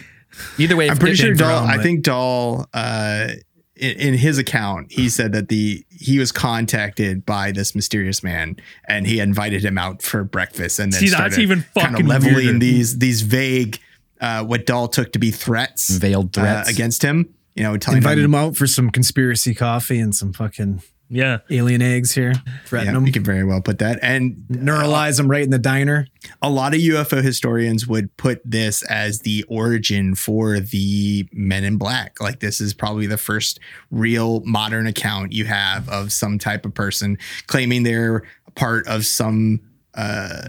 Either 0.57 0.75
way, 0.75 0.89
I'm 0.89 0.97
pretty 0.97 1.15
sure 1.17 1.33
if- 1.33 1.37
Dahl- 1.37 1.65
Dahl, 1.65 1.79
I 1.79 1.83
think 1.83 2.03
Dahl, 2.03 2.67
uh, 2.73 3.27
in, 3.75 3.91
in 3.99 4.13
his 4.15 4.37
account, 4.37 4.91
he 4.91 5.09
said 5.09 5.33
that 5.33 5.49
the 5.49 5.85
he 5.89 6.17
was 6.19 6.31
contacted 6.31 7.25
by 7.25 7.51
this 7.51 7.75
mysterious 7.75 8.23
man, 8.23 8.55
and 8.87 9.05
he 9.07 9.19
invited 9.19 9.63
him 9.63 9.77
out 9.77 10.01
for 10.01 10.23
breakfast, 10.23 10.79
and 10.79 10.91
then 10.93 10.99
See, 10.99 11.05
that's 11.09 11.15
started 11.35 11.39
even 11.41 11.65
kind 11.77 11.99
of 11.99 12.05
leveling 12.07 12.33
weirder. 12.35 12.59
these 12.59 12.97
these 12.99 13.21
vague, 13.21 13.79
uh, 14.19 14.43
what 14.43 14.65
Dahl 14.65 14.87
took 14.87 15.11
to 15.13 15.19
be 15.19 15.31
threats, 15.31 15.89
Veiled 15.89 16.37
uh, 16.37 16.41
threats. 16.41 16.69
against 16.69 17.03
him. 17.03 17.33
You 17.55 17.63
know, 17.63 17.77
telling 17.77 17.97
Invited 17.97 18.23
him, 18.23 18.31
him 18.33 18.35
out 18.35 18.55
for 18.55 18.65
some 18.67 18.89
conspiracy 18.89 19.53
coffee 19.53 19.99
and 19.99 20.15
some 20.15 20.31
fucking 20.31 20.81
Yeah. 21.09 21.39
alien 21.49 21.81
eggs 21.81 22.13
here. 22.13 22.31
Yeah, 22.33 22.51
Threaten 22.65 22.93
you 22.93 22.99
him. 23.07 23.11
can 23.11 23.23
very 23.25 23.43
well 23.43 23.59
put 23.61 23.79
that. 23.79 23.99
And 24.01 24.45
Neuralize 24.49 25.19
him 25.19 25.29
right 25.29 25.43
in 25.43 25.49
the 25.49 25.59
diner. 25.59 26.07
a 26.41 26.49
lot 26.49 26.73
of 26.73 26.79
UFO 26.79 27.21
historians 27.21 27.85
would 27.85 28.15
put 28.15 28.41
this 28.45 28.83
as 28.83 29.19
the 29.19 29.43
origin 29.49 30.15
for 30.15 30.61
the 30.61 31.27
Men 31.33 31.65
in 31.65 31.75
Black. 31.75 32.21
Like 32.21 32.39
this 32.39 32.61
is 32.61 32.73
probably 32.73 33.05
the 33.07 33.17
first 33.17 33.59
real 33.89 34.41
modern 34.45 34.87
account 34.87 35.33
you 35.33 35.43
have 35.45 35.89
of 35.89 36.13
some 36.13 36.39
type 36.39 36.65
of 36.65 36.73
person 36.73 37.17
claiming 37.47 37.83
they're 37.83 38.23
part 38.55 38.87
of 38.87 39.05
some 39.05 39.59
uh, 39.93 40.47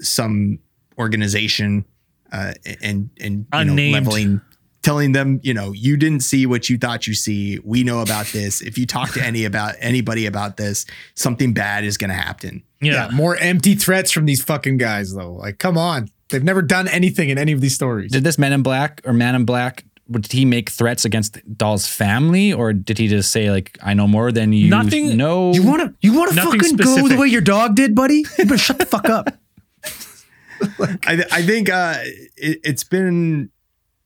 some 0.00 0.58
organization 0.98 1.84
uh, 2.32 2.54
and 2.82 3.10
and 3.20 3.46
you 3.52 3.64
know, 3.64 3.72
Unnamed. 3.72 3.92
leveling. 3.94 4.40
Telling 4.82 5.12
them, 5.12 5.38
you 5.44 5.54
know, 5.54 5.72
you 5.72 5.96
didn't 5.96 6.20
see 6.20 6.44
what 6.44 6.68
you 6.68 6.76
thought 6.76 7.06
you 7.06 7.14
see. 7.14 7.60
We 7.62 7.84
know 7.84 8.00
about 8.00 8.26
this. 8.26 8.60
If 8.60 8.76
you 8.76 8.84
talk 8.84 9.12
to 9.12 9.24
any 9.24 9.44
about 9.44 9.74
anybody 9.78 10.26
about 10.26 10.56
this, 10.56 10.86
something 11.14 11.52
bad 11.52 11.84
is 11.84 11.96
going 11.96 12.10
to 12.10 12.16
happen. 12.16 12.64
Yeah. 12.80 13.08
More 13.12 13.36
empty 13.36 13.76
threats 13.76 14.10
from 14.10 14.26
these 14.26 14.42
fucking 14.42 14.78
guys, 14.78 15.14
though. 15.14 15.34
Like, 15.34 15.58
come 15.58 15.78
on. 15.78 16.08
They've 16.30 16.42
never 16.42 16.62
done 16.62 16.88
anything 16.88 17.28
in 17.28 17.38
any 17.38 17.52
of 17.52 17.60
these 17.60 17.74
stories. 17.76 18.10
did 18.10 18.24
this 18.24 18.38
Man 18.38 18.52
in 18.52 18.62
Black 18.62 19.00
or 19.04 19.12
Man 19.12 19.34
in 19.36 19.44
Black? 19.44 19.84
Did 20.10 20.32
he 20.32 20.44
make 20.44 20.68
threats 20.68 21.04
against 21.04 21.38
Dahl's 21.56 21.86
family, 21.86 22.52
or 22.52 22.72
did 22.72 22.98
he 22.98 23.06
just 23.06 23.30
say 23.30 23.50
like, 23.50 23.78
"I 23.82 23.94
know 23.94 24.08
more 24.08 24.32
than 24.32 24.52
you 24.52 24.68
Nothing- 24.68 25.16
No. 25.16 25.52
You 25.54 25.62
wanna 25.62 25.94
you 26.02 26.12
wanna 26.12 26.34
Nothing 26.34 26.60
fucking 26.60 26.76
go 26.76 27.08
the 27.08 27.16
way 27.16 27.28
your 27.28 27.40
dog 27.40 27.76
did, 27.76 27.94
buddy? 27.94 28.24
You 28.36 28.44
better 28.44 28.58
shut 28.58 28.78
the 28.78 28.84
fuck 28.86 29.08
up. 29.08 29.30
I, 31.06 31.24
I 31.30 31.42
think 31.42 31.70
uh, 31.70 31.94
it, 32.36 32.60
it's 32.64 32.84
been 32.84 33.50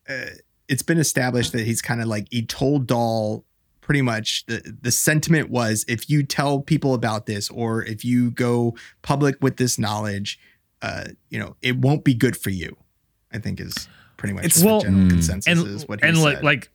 uh, 0.07 0.13
it's 0.69 0.83
been 0.83 0.97
established 0.99 1.51
that 1.53 1.65
he's 1.65 1.81
kind 1.81 2.01
of 2.01 2.07
like 2.07 2.27
he 2.31 2.45
told 2.45 2.87
Dahl 2.87 3.43
pretty 3.81 4.01
much 4.01 4.45
the 4.47 4.75
the 4.81 4.91
sentiment 4.91 5.49
was 5.49 5.85
if 5.87 6.09
you 6.09 6.23
tell 6.23 6.59
people 6.59 6.93
about 6.93 7.25
this 7.25 7.49
or 7.49 7.83
if 7.83 8.03
you 8.03 8.31
go 8.31 8.75
public 9.01 9.37
with 9.41 9.57
this 9.57 9.79
knowledge, 9.79 10.39
uh, 10.81 11.05
you 11.29 11.39
know 11.39 11.55
it 11.61 11.77
won't 11.77 12.03
be 12.03 12.13
good 12.13 12.35
for 12.35 12.49
you. 12.49 12.75
I 13.31 13.39
think 13.39 13.59
is 13.59 13.87
pretty 14.17 14.33
much 14.33 14.45
It's- 14.45 14.61
the 14.61 14.65
well, 14.67 14.81
general 14.81 15.03
mm, 15.05 15.09
consensus 15.09 15.47
and 15.47 15.67
is 15.67 15.87
what 15.87 16.01
he 16.01 16.07
and 16.07 16.21
like 16.21 16.37
said. 16.37 16.43
like 16.43 16.69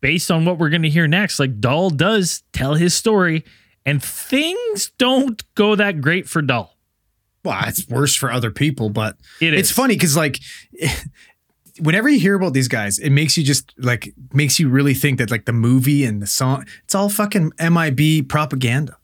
based 0.00 0.30
on 0.32 0.44
what 0.44 0.58
we're 0.58 0.70
going 0.70 0.82
to 0.82 0.90
hear 0.90 1.06
next, 1.06 1.38
like 1.38 1.60
Dahl 1.60 1.90
does 1.90 2.42
tell 2.52 2.74
his 2.74 2.92
story, 2.94 3.44
and 3.86 4.02
things 4.02 4.90
don't 4.98 5.42
go 5.54 5.76
that 5.76 6.00
great 6.00 6.28
for 6.28 6.42
Dahl. 6.42 6.76
Well, 7.44 7.60
it's 7.66 7.88
worse 7.88 8.14
for 8.16 8.30
other 8.32 8.50
people, 8.50 8.88
but 8.90 9.16
It 9.40 9.54
it's 9.54 9.70
is. 9.70 9.76
funny 9.76 9.94
because 9.94 10.16
like 10.16 10.38
whenever 11.80 12.08
you 12.08 12.18
hear 12.18 12.34
about 12.34 12.52
these 12.52 12.68
guys, 12.68 12.98
it 12.98 13.10
makes 13.10 13.36
you 13.36 13.44
just 13.44 13.72
like 13.78 14.14
makes 14.32 14.58
you 14.58 14.68
really 14.68 14.94
think 14.94 15.18
that 15.18 15.30
like 15.30 15.44
the 15.44 15.52
movie 15.52 16.04
and 16.04 16.20
the 16.20 16.26
song, 16.26 16.66
it's 16.84 16.94
all 16.94 17.08
fucking 17.08 17.52
MIB 17.58 18.28
propaganda. 18.28 18.96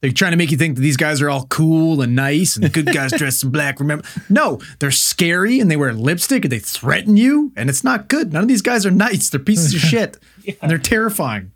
They're 0.00 0.12
trying 0.12 0.32
to 0.32 0.36
make 0.36 0.50
you 0.50 0.58
think 0.58 0.74
that 0.76 0.82
these 0.82 0.98
guys 0.98 1.22
are 1.22 1.30
all 1.30 1.46
cool 1.46 2.02
and 2.02 2.14
nice 2.14 2.56
and 2.56 2.70
good 2.70 2.92
guys 2.92 3.12
dressed 3.16 3.42
in 3.42 3.50
black. 3.50 3.80
Remember, 3.80 4.04
no, 4.28 4.60
they're 4.78 4.90
scary 4.90 5.60
and 5.60 5.70
they 5.70 5.76
wear 5.76 5.94
lipstick 5.94 6.44
and 6.44 6.52
they 6.52 6.58
threaten 6.58 7.16
you, 7.16 7.52
and 7.56 7.70
it's 7.70 7.82
not 7.82 8.08
good. 8.08 8.30
None 8.30 8.42
of 8.42 8.48
these 8.48 8.60
guys 8.60 8.84
are 8.84 8.90
nice. 8.90 9.30
They're 9.30 9.40
pieces 9.40 9.72
of 9.74 9.80
shit 9.90 10.18
and 10.60 10.70
they're 10.70 10.76
terrifying. 10.76 11.52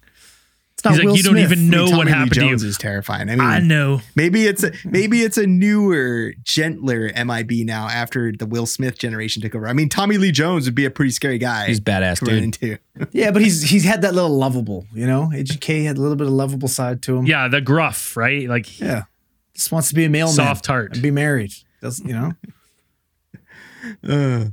It's 0.79 0.85
not 0.85 0.93
He's 0.93 0.99
like, 1.01 1.07
Will 1.07 1.17
you 1.17 1.25
don't 1.25 1.39
even 1.39 1.71
know 1.71 1.87
Tommy 1.87 1.97
what 1.97 2.07
Lee 2.07 2.13
happened 2.13 2.35
to 2.35 2.41
you. 2.45 2.51
Jones 2.51 2.63
is 2.63 2.79
terrifying. 2.79 3.29
I 3.29 3.35
mean, 3.35 3.41
I 3.41 3.59
know. 3.59 4.01
maybe 4.15 4.47
it's 4.47 4.63
a 4.63 4.71
maybe 4.85 5.23
it's 5.23 5.37
a 5.37 5.45
newer, 5.45 6.35
gentler 6.45 7.11
MIB 7.17 7.67
now 7.67 7.89
after 7.89 8.31
the 8.31 8.47
Will 8.47 8.65
Smith 8.65 8.97
generation 8.97 9.43
took 9.43 9.57
over. 9.57 9.67
I 9.67 9.73
mean, 9.73 9.89
Tommy 9.89 10.19
Lee 10.19 10.31
Jones 10.31 10.67
would 10.67 10.77
be 10.77 10.85
a 10.85 10.91
pretty 10.91 11.11
scary 11.11 11.39
guy. 11.39 11.67
He's 11.67 11.81
badass, 11.81 12.21
to 12.21 12.27
dude. 12.27 12.43
into. 12.45 12.79
Yeah, 13.13 13.33
but 13.33 13.43
he's 13.43 13.63
he's 13.63 13.85
had 13.85 14.03
that 14.03 14.15
little 14.15 14.37
lovable, 14.37 14.87
you 14.93 15.07
know. 15.07 15.31
HK 15.33 15.85
had 15.85 15.99
a 15.99 16.01
little 16.01 16.17
bit 16.17 16.29
of 16.29 16.33
lovable 16.33 16.69
side 16.69 17.03
to 17.03 17.17
him. 17.17 17.27
Yeah, 17.27 17.49
the 17.49 17.61
gruff, 17.61 18.17
right? 18.17 18.49
Like 18.49 18.81
yeah. 18.81 19.05
Just 19.55 19.73
wants 19.73 19.89
to 19.89 19.95
be 19.97 20.05
a 20.05 20.09
male, 20.09 20.29
Soft 20.29 20.67
heart. 20.67 20.93
and 20.95 21.03
be 21.03 21.11
married. 21.11 21.53
Doesn't 21.81 22.07
you 22.09 22.33
know? 24.05 24.53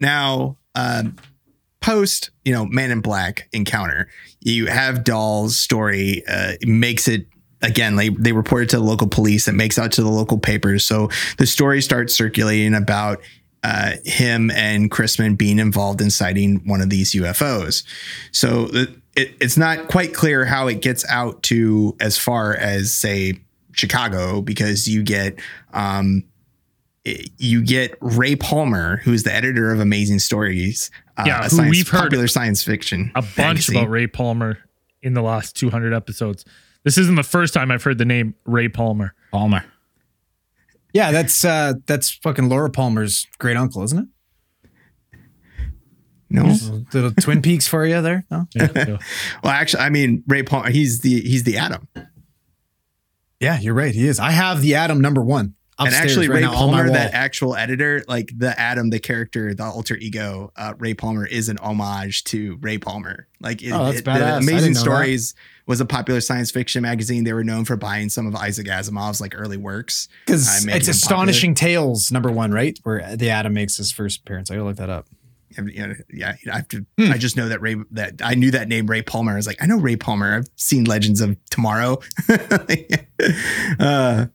Now, 0.00 0.58
um, 0.74 1.16
post 1.84 2.30
you 2.46 2.52
know 2.52 2.64
Man 2.64 2.90
in 2.90 3.00
Black 3.00 3.48
encounter, 3.52 4.08
you 4.40 4.66
have 4.66 5.04
Dahl's 5.04 5.58
story 5.58 6.22
uh, 6.26 6.52
makes 6.62 7.08
it 7.08 7.26
again. 7.60 7.96
They 7.96 8.08
they 8.08 8.32
report 8.32 8.64
it 8.64 8.70
to 8.70 8.76
the 8.76 8.82
local 8.82 9.06
police. 9.06 9.46
It 9.48 9.52
makes 9.52 9.78
out 9.78 9.92
to 9.92 10.02
the 10.02 10.08
local 10.08 10.38
papers. 10.38 10.84
So 10.84 11.10
the 11.36 11.46
story 11.46 11.82
starts 11.82 12.14
circulating 12.14 12.74
about. 12.74 13.20
Uh, 13.66 13.96
him 14.04 14.50
and 14.50 14.90
Chrisman 14.90 15.38
being 15.38 15.58
involved 15.58 16.02
in 16.02 16.10
sighting 16.10 16.60
one 16.66 16.82
of 16.82 16.90
these 16.90 17.14
UFOs. 17.14 17.82
So 18.30 18.68
it, 18.74 18.90
it, 19.16 19.34
it's 19.40 19.56
not 19.56 19.88
quite 19.88 20.12
clear 20.12 20.44
how 20.44 20.66
it 20.66 20.82
gets 20.82 21.02
out 21.08 21.42
to 21.44 21.96
as 21.98 22.18
far 22.18 22.54
as 22.54 22.92
say 22.92 23.40
Chicago 23.72 24.42
because 24.42 24.86
you 24.86 25.02
get 25.02 25.40
um, 25.72 26.24
you 27.04 27.62
get 27.62 27.96
Ray 28.00 28.36
Palmer, 28.36 28.98
who's 28.98 29.22
the 29.22 29.34
editor 29.34 29.70
of 29.70 29.80
Amazing 29.80 30.20
Stories. 30.20 30.90
Uh, 31.16 31.24
Yeah, 31.26 31.46
science, 31.48 31.70
we've 31.70 31.88
heard 31.88 32.02
popular 32.02 32.26
science 32.26 32.62
fiction. 32.62 33.10
a 33.14 33.22
bunch 33.22 33.36
magazine. 33.36 33.76
about 33.78 33.90
Ray 33.90 34.06
Palmer 34.06 34.58
in 35.02 35.14
the 35.14 35.22
last 35.22 35.56
200 35.56 35.92
episodes. 35.94 36.44
This 36.82 36.98
isn't 36.98 37.14
the 37.14 37.22
first 37.22 37.54
time 37.54 37.70
I've 37.70 37.82
heard 37.82 37.98
the 37.98 38.04
name 38.04 38.34
Ray 38.44 38.68
Palmer. 38.68 39.14
Palmer. 39.32 39.64
Yeah, 40.92 41.10
that's 41.12 41.44
uh 41.44 41.74
that's 41.86 42.10
fucking 42.10 42.48
Laura 42.48 42.70
Palmer's 42.70 43.26
great 43.38 43.56
uncle, 43.56 43.82
isn't 43.82 43.98
it? 43.98 45.18
No, 46.30 46.54
Little 46.92 47.12
Twin 47.20 47.42
Peaks 47.42 47.68
for 47.68 47.86
you 47.86 48.00
there. 48.00 48.24
No? 48.30 48.46
Yeah, 48.54 48.66
so- 48.84 48.98
well, 49.42 49.52
actually, 49.52 49.82
I 49.84 49.90
mean 49.90 50.22
Ray 50.26 50.42
Palmer. 50.42 50.70
He's 50.70 51.00
the 51.00 51.20
he's 51.20 51.44
the 51.44 51.58
Atom, 51.58 51.88
Yeah, 53.40 53.58
you're 53.60 53.74
right. 53.74 53.94
He 53.94 54.06
is. 54.06 54.18
I 54.18 54.30
have 54.32 54.62
the 54.62 54.74
Atom 54.74 55.00
number 55.00 55.22
one. 55.22 55.54
And 55.78 55.94
actually 55.94 56.28
right 56.28 56.36
Ray 56.36 56.42
now 56.42 56.52
Palmer, 56.52 56.90
that 56.90 57.14
actual 57.14 57.56
editor, 57.56 58.04
like 58.06 58.30
the 58.36 58.58
Atom, 58.58 58.90
the 58.90 59.00
character, 59.00 59.54
the 59.54 59.64
alter 59.64 59.96
ego, 59.96 60.52
uh, 60.56 60.74
Ray 60.78 60.94
Palmer 60.94 61.26
is 61.26 61.48
an 61.48 61.58
homage 61.58 62.24
to 62.24 62.56
Ray 62.60 62.78
Palmer. 62.78 63.26
Like 63.40 63.62
it, 63.62 63.72
Oh, 63.72 63.90
it-. 63.90 64.04
The 64.04 64.36
Amazing 64.36 64.72
know 64.72 64.78
that. 64.78 64.80
Stories 64.80 65.34
was 65.66 65.80
a 65.80 65.84
popular 65.84 66.20
science 66.20 66.50
fiction 66.50 66.82
magazine. 66.82 67.24
They 67.24 67.32
were 67.32 67.44
known 67.44 67.64
for 67.64 67.76
buying 67.76 68.08
some 68.08 68.26
of 68.26 68.36
Isaac 68.36 68.66
Asimov's 68.66 69.20
like 69.20 69.34
early 69.36 69.56
works. 69.56 70.08
because 70.26 70.64
made 70.64 70.76
it's 70.76 70.88
astonishing 70.88 71.54
tales 71.54 72.12
number 72.12 72.30
one, 72.30 72.52
right? 72.52 72.78
Where 72.82 73.16
the 73.16 73.30
Atom 73.30 73.54
makes 73.54 73.76
his 73.76 73.90
first 73.90 74.20
appearance. 74.20 74.50
I 74.50 74.54
gotta 74.54 74.66
look 74.66 74.76
that 74.76 74.90
up. 74.90 75.06
You 75.56 75.86
know, 75.86 75.94
yeah, 76.12 76.34
I 76.50 76.56
have 76.56 76.68
to. 76.68 76.84
Hmm. 76.98 77.12
I 77.12 77.18
just 77.18 77.36
know 77.36 77.48
that 77.48 77.60
Ray. 77.60 77.76
That 77.92 78.14
I 78.24 78.34
knew 78.34 78.50
that 78.50 78.66
name, 78.66 78.88
Ray 78.88 79.02
Palmer. 79.02 79.32
I 79.32 79.36
was 79.36 79.46
like, 79.46 79.62
I 79.62 79.66
know 79.66 79.78
Ray 79.78 79.94
Palmer. 79.94 80.34
I've 80.38 80.48
seen 80.56 80.84
Legends 80.84 81.20
of 81.20 81.36
Tomorrow. 81.48 82.00
uh, 83.78 84.26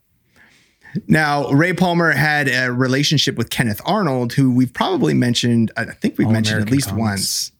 now, 1.07 1.49
Ray 1.51 1.73
Palmer 1.73 2.11
had 2.11 2.47
a 2.47 2.71
relationship 2.71 3.35
with 3.35 3.49
Kenneth 3.49 3.81
Arnold, 3.85 4.33
who 4.33 4.51
we've 4.51 4.73
probably 4.73 5.13
mentioned. 5.13 5.71
I 5.77 5.85
think 5.85 6.17
we've 6.17 6.27
All 6.27 6.33
mentioned 6.33 6.61
at 6.61 6.71
least 6.71 6.89
Comics. 6.89 7.01
once 7.01 7.51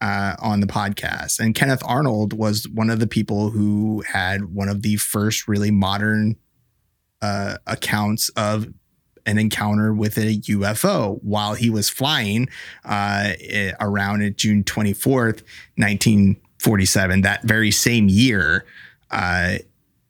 uh, 0.00 0.36
on 0.40 0.60
the 0.60 0.66
podcast. 0.66 1.40
And 1.40 1.54
Kenneth 1.54 1.82
Arnold 1.84 2.32
was 2.32 2.68
one 2.68 2.90
of 2.90 3.00
the 3.00 3.06
people 3.06 3.50
who 3.50 4.02
had 4.06 4.54
one 4.54 4.68
of 4.68 4.82
the 4.82 4.96
first 4.96 5.48
really 5.48 5.70
modern 5.70 6.36
uh, 7.22 7.56
accounts 7.66 8.28
of 8.30 8.66
an 9.26 9.38
encounter 9.38 9.94
with 9.94 10.18
a 10.18 10.36
UFO 10.40 11.18
while 11.22 11.54
he 11.54 11.70
was 11.70 11.88
flying 11.88 12.48
uh, 12.84 13.32
eh, 13.40 13.72
around 13.80 14.36
June 14.36 14.62
24th, 14.64 15.42
1947, 15.76 17.22
that 17.22 17.42
very 17.42 17.70
same 17.70 18.08
year. 18.08 18.66
Uh, 19.10 19.56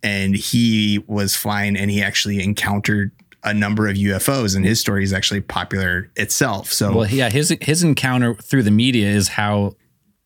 and 0.05 0.37
he 0.37 1.03
was 1.09 1.35
flying 1.35 1.77
and 1.77 1.90
he 1.90 2.03
actually 2.03 2.45
encountered 2.45 3.11
a 3.43 3.53
number 3.53 3.88
of 3.88 3.97
UFOs, 3.97 4.55
and 4.55 4.64
his 4.64 4.79
story 4.79 5.03
is 5.03 5.12
actually 5.12 5.40
popular 5.40 6.11
itself. 6.17 6.73
So, 6.73 6.95
Well, 6.95 7.09
yeah, 7.09 7.31
his 7.31 7.55
his 7.61 7.83
encounter 7.83 8.35
through 8.35 8.62
the 8.62 8.71
media 8.71 9.09
is 9.09 9.29
how 9.29 9.73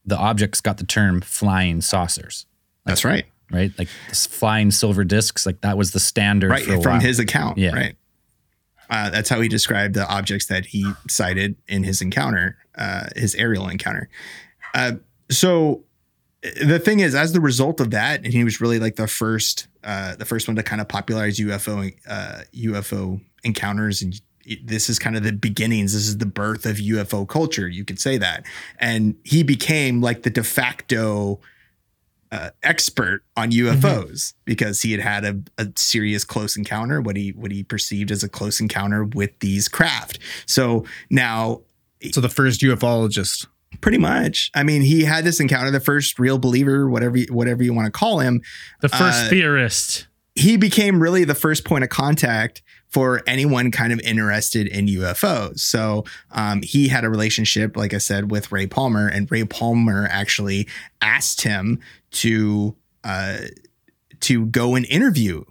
the 0.05 0.17
objects 0.17 0.61
got 0.61 0.79
the 0.79 0.87
term 0.87 1.21
flying 1.21 1.81
saucers, 1.81 2.47
that's 2.85 3.05
right. 3.05 3.25
right? 3.51 3.73
Like 3.79 3.89
flying 4.13 4.71
silver 4.71 5.05
discs, 5.05 5.47
like 5.47 5.61
that 5.63 5.77
was 5.79 5.93
the 5.93 6.01
standard 6.01 6.51
right 6.51 6.65
from 6.65 6.81
while. 6.81 7.01
his 7.01 7.19
account 7.19 7.57
Yeah. 7.59 7.75
right 7.75 7.95
uh, 8.91 9.11
that's 9.11 9.29
how 9.29 9.41
he 9.41 9.49
described 9.49 9.95
the 9.95 10.09
objects 10.09 10.47
that 10.47 10.67
he 10.67 10.91
sighted 11.09 11.57
in 11.67 11.85
his 11.85 12.01
encounter 12.01 12.57
uh, 12.77 13.07
his 13.17 13.35
aerial 13.35 13.69
encounter 13.69 14.09
uh, 14.75 14.93
so 15.31 15.85
the 16.43 16.79
thing 16.79 17.01
is 17.01 17.15
as 17.15 17.33
the 17.33 17.41
result 17.41 17.81
of 17.81 17.91
that 17.91 18.25
and 18.25 18.33
he 18.33 18.45
was 18.45 18.61
really 18.61 18.79
like 18.79 18.97
the 18.97 19.09
first 19.09 19.67
uh, 19.85 20.15
the 20.17 20.25
first 20.25 20.47
one 20.47 20.57
to 20.57 20.63
kind 20.63 20.81
of 20.81 20.89
popularize 20.89 21.39
ufo 21.39 21.93
uh, 22.09 22.41
ufo 22.55 23.21
encounters 23.45 24.03
and 24.03 24.21
this 24.65 24.89
is 24.89 24.99
kind 24.99 25.17
of 25.17 25.23
the 25.23 25.33
beginnings 25.33 25.93
this 25.93 26.07
is 26.07 26.19
the 26.19 26.27
birth 26.27 26.65
of 26.65 26.77
ufo 26.77 27.27
culture 27.29 27.69
you 27.69 27.85
could 27.85 28.01
say 28.01 28.17
that 28.17 28.45
and 28.79 29.17
he 29.25 29.43
became 29.43 30.01
like 30.01 30.23
the 30.23 30.31
de 30.31 30.45
facto 30.45 31.41
uh, 32.31 32.51
expert 32.63 33.23
on 33.37 33.51
UFOs 33.51 34.35
because 34.45 34.83
he 34.83 34.93
had 34.93 35.01
had 35.01 35.25
a, 35.25 35.63
a 35.63 35.73
serious 35.77 36.25
close 36.25 36.57
encounter, 36.57 37.01
what 37.01 37.17
he 37.17 37.31
what 37.31 37.51
he 37.51 37.63
perceived 37.63 38.11
as 38.11 38.23
a 38.23 38.29
close 38.29 38.61
encounter 38.61 39.05
with 39.05 39.31
these 39.41 39.69
craft. 39.69 40.19
So 40.47 40.85
now, 41.11 41.63
So 42.13 42.21
the 42.21 42.29
first 42.29 42.61
ufologist. 42.61 43.47
Pretty 43.81 43.99
much, 43.99 44.51
I 44.55 44.63
mean, 44.63 44.83
he 44.83 45.05
had 45.05 45.25
this 45.25 45.41
encounter, 45.41 45.71
the 45.71 45.81
first 45.81 46.19
real 46.19 46.39
believer, 46.39 46.89
whatever 46.89 47.17
you- 47.19 47.27
whatever 47.31 47.63
you 47.63 47.73
want 47.73 47.87
to 47.87 47.91
call 47.93 48.21
him. 48.21 48.41
the 48.81 48.89
first 48.89 49.27
Uh, 49.27 49.29
theorist. 49.31 50.07
He 50.35 50.57
became 50.57 51.01
really 51.03 51.25
the 51.25 51.35
first 51.35 51.65
point 51.65 51.83
of 51.85 51.91
contact 51.91 52.63
for 52.89 53.23
anyone 53.27 53.71
kind 53.71 53.93
of 53.93 54.01
interested 54.01 54.67
in 54.69 54.87
UFOs. 54.87 55.61
So 55.61 56.05
um, 56.31 56.63
he 56.63 56.89
had 56.89 57.05
a 57.05 57.11
relationship, 57.11 57.77
like 57.77 57.93
I 57.93 57.99
said, 57.99 58.31
with 58.31 58.51
Ray 58.53 58.67
Palmer, 58.67 59.09
and 59.09 59.31
Ray 59.31 59.45
Palmer 59.45 60.07
actually 60.11 60.67
asked 61.03 61.43
him 61.43 61.81
to 62.13 62.75
uh, 63.05 63.39
to 64.21 64.47
go 64.47 64.75
and 64.75 64.87
interview 64.87 65.45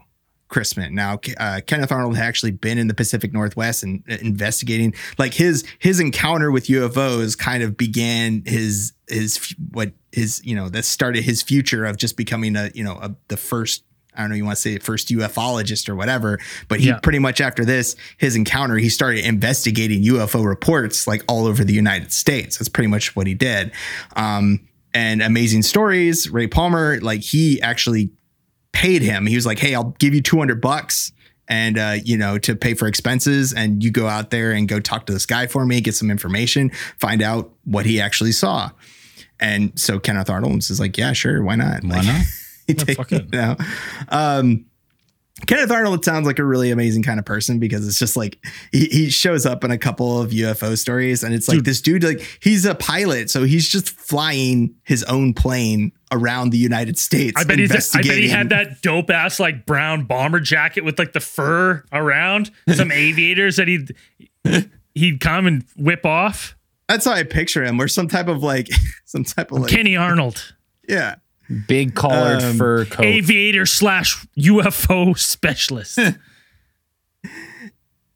Chrisman. 0.50 0.92
Now, 0.92 1.20
uh, 1.38 1.62
Kenneth 1.66 1.92
Arnold 1.92 2.16
had 2.18 2.26
actually 2.26 2.52
been 2.52 2.78
in 2.78 2.88
the 2.88 2.94
Pacific 2.94 3.34
Northwest 3.34 3.84
and 3.84 4.04
uh, 4.10 4.16
investigating. 4.22 4.94
Like 5.18 5.34
his 5.34 5.64
his 5.80 6.00
encounter 6.00 6.52
with 6.52 6.68
UFOs 6.68 7.38
kind 7.38 7.64
of 7.64 7.76
began 7.78 8.44
his 8.46 8.94
his 9.10 9.54
what 9.72 9.92
his 10.12 10.42
you 10.46 10.56
know 10.56 10.70
that 10.70 10.86
started 10.86 11.24
his 11.24 11.42
future 11.42 11.86
of 11.86 11.98
just 11.98 12.18
becoming 12.18 12.56
a 12.56 12.72
you 12.74 12.84
know 12.84 12.94
a, 13.02 13.16
the 13.28 13.38
first. 13.38 13.84
I 14.16 14.22
don't 14.22 14.32
know. 14.32 14.36
You 14.36 14.46
want 14.46 14.56
to 14.56 14.62
say 14.64 14.80
first 14.80 15.10
ufologist 15.10 15.88
or 15.88 15.96
whatever, 15.96 16.40
but 16.70 16.80
he 16.80 16.88
Yeah. 16.88 16.98
pretty 17.04 17.20
much 17.20 17.40
after 17.40 17.64
this, 17.64 17.96
his 18.18 18.36
encounter, 18.36 18.78
he 18.78 18.90
started 18.90 19.24
investigating 19.24 20.02
UFO 20.06 20.44
reports 20.44 21.06
like 21.06 21.24
all 21.28 21.46
over 21.46 21.64
the 21.64 21.74
United 21.74 22.12
States. 22.12 22.58
That's 22.58 22.68
pretty 22.68 22.88
much 22.88 23.16
what 23.16 23.28
he 23.28 23.36
did. 23.36 23.72
Um, 24.16 24.68
and 24.92 25.22
amazing 25.22 25.62
stories, 25.62 26.32
Ray 26.32 26.48
Palmer, 26.48 27.00
like 27.02 27.22
he 27.22 27.62
actually 27.62 28.10
paid 28.78 29.02
him. 29.02 29.26
He 29.26 29.36
was 29.36 29.46
like, 29.46 29.60
"Hey, 29.60 29.74
I'll 29.76 29.96
give 30.00 30.14
you 30.14 30.22
200 30.22 30.62
bucks 30.62 31.12
and 31.48 31.78
uh, 31.78 31.96
you 32.04 32.18
know, 32.18 32.38
to 32.40 32.56
pay 32.56 32.74
for 32.74 32.88
expenses 32.88 33.54
and 33.54 33.84
you 33.84 33.90
go 33.92 34.08
out 34.08 34.30
there 34.30 34.52
and 34.52 34.68
go 34.68 34.80
talk 34.80 35.06
to 35.08 35.14
this 35.14 35.26
guy 35.26 35.48
for 35.48 35.66
me, 35.66 35.82
get 35.82 35.96
some 35.96 36.12
information, 36.12 36.70
find 37.00 37.22
out 37.22 37.52
what 37.66 37.86
he 37.86 38.00
actually 38.02 38.32
saw." 38.34 38.70
And 39.40 39.72
so 39.80 40.00
Kenneth 40.00 40.30
Arnold 40.30 40.58
is 40.60 40.80
like, 40.80 40.98
"Yeah, 40.98 41.14
sure, 41.14 41.44
why 41.44 41.56
not?" 41.56 41.84
Why 41.84 41.98
Like, 41.98 42.06
not? 42.06 42.22
he 42.68 42.74
take- 42.74 42.98
fuck 42.98 43.12
it. 43.12 43.26
you 43.34 43.40
know. 43.40 43.56
Um, 44.10 44.66
Kenneth 45.46 45.72
Arnold 45.72 46.04
sounds 46.04 46.26
like 46.26 46.40
a 46.40 46.44
really 46.44 46.72
amazing 46.72 47.04
kind 47.04 47.20
of 47.20 47.26
person 47.26 47.60
because 47.60 47.88
it's 47.88 48.00
just 48.00 48.18
like 48.18 48.40
he, 48.72 48.86
he 48.86 49.10
shows 49.10 49.46
up 49.46 49.64
in 49.64 49.70
a 49.70 49.78
couple 49.78 50.20
of 50.20 50.32
UFO 50.32 50.78
stories 50.78 51.24
and 51.24 51.34
it's 51.34 51.48
like 51.48 51.58
Dude. 51.58 51.66
this 51.66 51.80
dude 51.80 52.04
like 52.04 52.40
he's 52.42 52.66
a 52.66 52.74
pilot 52.74 53.30
so 53.30 53.44
he's 53.44 53.68
just 53.70 53.90
flying 53.90 54.74
his 54.84 55.04
own 55.04 55.34
plane 55.34 55.92
around 56.12 56.52
the 56.52 56.58
United 56.58 56.98
States. 56.98 57.40
I 57.40 57.44
bet 57.44 57.60
he's. 57.60 57.96
I 57.96 58.02
bet 58.02 58.18
he 58.18 58.30
had 58.30 58.50
that 58.50 58.82
dope 58.82 59.10
ass 59.10 59.40
like 59.40 59.66
brown 59.66 60.06
bomber 60.06 60.40
jacket 60.40 60.84
with 60.84 60.98
like 60.98 61.14
the 61.14 61.20
fur 61.20 61.84
around. 61.92 62.52
Some 62.74 62.92
aviators 62.94 63.58
that 63.58 63.68
he'd 63.68 63.96
he'd 64.94 65.20
come 65.20 65.48
and 65.48 65.66
whip 65.76 66.06
off. 66.06 66.56
That's 66.88 67.06
how 67.06 67.12
I 67.12 67.24
picture 67.24 67.64
him, 67.64 67.82
or 67.82 67.88
some 67.88 68.08
type 68.08 68.28
of 68.28 68.44
like 68.44 68.70
some 69.06 69.24
type 69.24 69.52
of 69.52 69.60
like 69.60 69.72
Kenny 69.72 69.98
Arnold, 69.98 70.56
yeah. 70.88 71.16
Big 71.68 71.96
collared 71.96 72.42
Um, 72.42 72.58
fur 72.58 72.86
coat. 72.86 73.06
aviator 73.06 73.66
slash 73.66 74.26
UFO 74.38 75.18
specialist. 75.18 76.00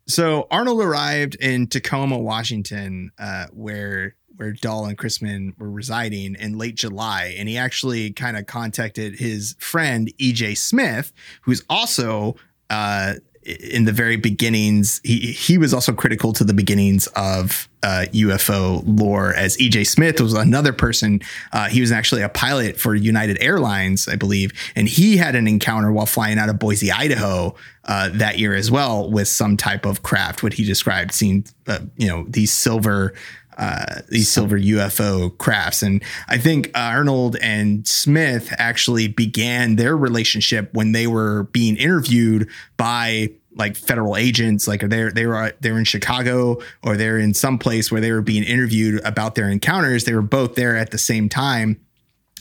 So 0.08 0.48
Arnold 0.52 0.82
arrived 0.82 1.36
in 1.36 1.68
Tacoma, 1.68 2.18
Washington, 2.18 3.12
uh, 3.18 3.46
where 3.54 4.16
where 4.36 4.52
Dahl 4.54 4.86
and 4.86 4.98
Chrisman 4.98 5.58
were 5.58 5.70
residing 5.70 6.36
in 6.36 6.58
late 6.58 6.76
July, 6.76 7.36
and 7.38 7.48
he 7.48 7.58
actually 7.58 8.12
kind 8.12 8.36
of 8.36 8.46
contacted 8.46 9.20
his 9.20 9.56
friend 9.60 10.12
EJ 10.20 10.58
Smith, 10.58 11.14
who's 11.44 11.64
also 11.70 12.36
uh, 12.70 13.16
in 13.44 13.86
the 13.86 13.92
very 13.92 14.18
beginnings. 14.18 15.02
He 15.04 15.32
he 15.32 15.58
was 15.58 15.74
also 15.74 15.94
critical 15.94 16.34
to 16.34 16.44
the 16.44 16.54
beginnings 16.54 17.08
of 17.16 17.68
uh, 17.84 18.06
UFO 18.12 18.84
lore, 18.86 19.34
as 19.34 19.58
EJ 19.58 19.88
Smith 19.88 20.22
was 20.22 20.34
another 20.34 20.74
person. 20.74 21.22
Uh, 21.52 21.68
he 21.68 21.82
was 21.82 21.92
actually 21.92 22.22
a 22.22 22.30
pilot 22.30 22.80
for 22.80 22.94
United 22.94 23.38
Airlines, 23.42 24.08
I 24.08 24.16
believe, 24.16 24.52
and 24.76 24.88
he 24.88 25.18
had 25.18 25.36
an 25.36 25.48
encounter 25.48 25.92
while 25.92 26.06
flying 26.06 26.38
out 26.38 26.50
of 26.50 26.60
Boise, 26.60 26.92
Idaho, 26.92 27.56
uh, 27.86 28.10
that 28.14 28.38
year 28.38 28.54
as 28.54 28.70
well 28.70 29.10
with 29.10 29.28
some 29.28 29.58
type 29.58 29.86
of 29.86 30.04
craft. 30.04 30.44
What 30.44 30.54
he 30.54 30.64
described 30.64 31.12
seemed, 31.12 31.52
uh, 31.68 31.80
you 31.98 32.08
know, 32.08 32.26
these 32.28 32.52
silver. 32.52 33.14
Uh, 33.58 34.02
these 34.10 34.30
silver 34.30 34.58
UFO 34.58 35.38
crafts. 35.38 35.84
And 35.84 36.02
I 36.28 36.38
think 36.38 36.72
Arnold 36.74 37.36
and 37.42 37.88
Smith 37.88 38.54
actually 38.58 39.08
began 39.08 39.76
their 39.76 39.96
relationship 39.96 40.74
when 40.74 40.94
they 40.94 41.06
were 41.06 41.44
being 41.52 41.76
interviewed 41.76 42.50
by 42.78 43.32
like 43.54 43.76
federal 43.76 44.16
agents 44.16 44.66
like 44.66 44.80
they're 44.80 45.12
they 45.12 45.26
were 45.26 45.52
they 45.60 45.72
were 45.72 45.78
in 45.78 45.84
Chicago 45.84 46.58
or 46.82 46.96
they're 46.96 47.20
in 47.20 47.34
some 47.34 47.60
place 47.60 47.92
where 47.92 48.00
they 48.00 48.14
were 48.14 48.22
being 48.22 48.44
interviewed 48.44 49.02
about 49.04 49.36
their 49.36 49.50
encounters 49.50 50.06
they 50.06 50.14
were 50.14 50.22
both 50.22 50.56
there 50.56 50.78
at 50.78 50.92
the 50.92 50.98
same 50.98 51.28
time 51.28 51.78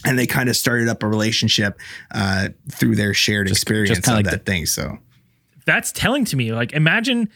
and 0.05 0.17
they 0.17 0.25
kind 0.25 0.47
of 0.47 0.55
started 0.55 0.87
up 0.87 1.03
a 1.03 1.07
relationship 1.07 1.77
uh, 2.11 2.47
through 2.71 2.95
their 2.95 3.13
shared 3.13 3.49
experience 3.49 3.99
kinda 3.99 4.15
like 4.15 4.25
that 4.25 4.45
thing 4.45 4.65
so 4.65 4.97
that's 5.65 5.91
telling 5.91 6.25
to 6.25 6.35
me. 6.35 6.51
Like 6.53 6.73
imagine 6.73 7.29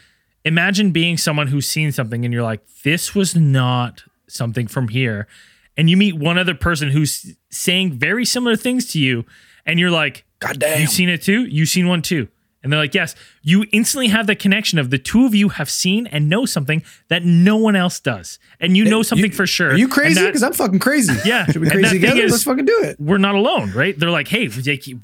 imagine 0.46 0.92
being 0.92 1.18
someone 1.18 1.48
who's 1.48 1.68
seen 1.68 1.92
something 1.92 2.24
and 2.24 2.34
you're 2.34 2.44
like, 2.44 2.62
this 2.84 3.14
was 3.14 3.36
not 3.36 4.04
something 4.28 4.68
from 4.68 4.88
here. 4.88 5.28
And 5.76 5.90
you 5.90 5.98
meet 5.98 6.16
one 6.16 6.38
other 6.38 6.56
person 6.56 6.90
who's 6.92 7.36
saying 7.50 7.94
very 7.94 8.24
similar 8.24 8.56
things 8.56 8.86
to 8.94 9.00
you, 9.00 9.26
and 9.66 9.78
you're 9.78 9.92
like, 9.92 10.24
God 10.40 10.60
damn. 10.60 10.80
You've 10.80 10.90
seen 10.90 11.10
it 11.10 11.22
too? 11.22 11.46
You've 11.46 11.68
seen 11.68 11.88
one 11.90 12.02
too. 12.02 12.30
And 12.64 12.72
they're 12.72 12.80
like, 12.80 12.94
yes. 12.96 13.14
You 13.44 13.66
instantly 13.74 14.08
have 14.08 14.26
the 14.26 14.36
connection 14.36 14.80
of 14.80 14.90
the 14.90 14.98
two 14.98 15.26
of 15.26 15.36
you 15.36 15.50
have 15.50 15.70
seen 15.70 16.08
and 16.08 16.30
know 16.30 16.46
something 16.46 16.82
that 17.10 17.24
no 17.24 17.58
one 17.58 17.76
else 17.76 18.00
does. 18.00 18.40
And 18.60 18.76
you 18.78 18.86
know 18.86 19.04
something 19.04 19.32
for 19.32 19.46
sure. 19.46 19.72
Are 19.72 19.76
you 19.78 19.86
And 19.86 19.94
crazy? 19.94 20.26
Because 20.26 20.42
I'm 20.44 20.54
fucking 20.54 20.80
crazy. 20.80 21.14
Yeah. 21.26 21.46
Should 21.46 21.62
we 21.62 21.70
crazy 21.70 22.00
together? 22.00 22.22
is- 22.22 22.32
Let's 22.32 22.44
fucking 22.44 22.66
do 22.66 22.82
it. 22.84 23.00
we're 23.00 23.18
not 23.20 23.36
alone, 23.36 23.72
right? 23.74 23.98
They're 24.00 24.10
like, 24.10 24.28
hey, 24.30 24.48
they 24.48 24.78
keep- 24.78 25.00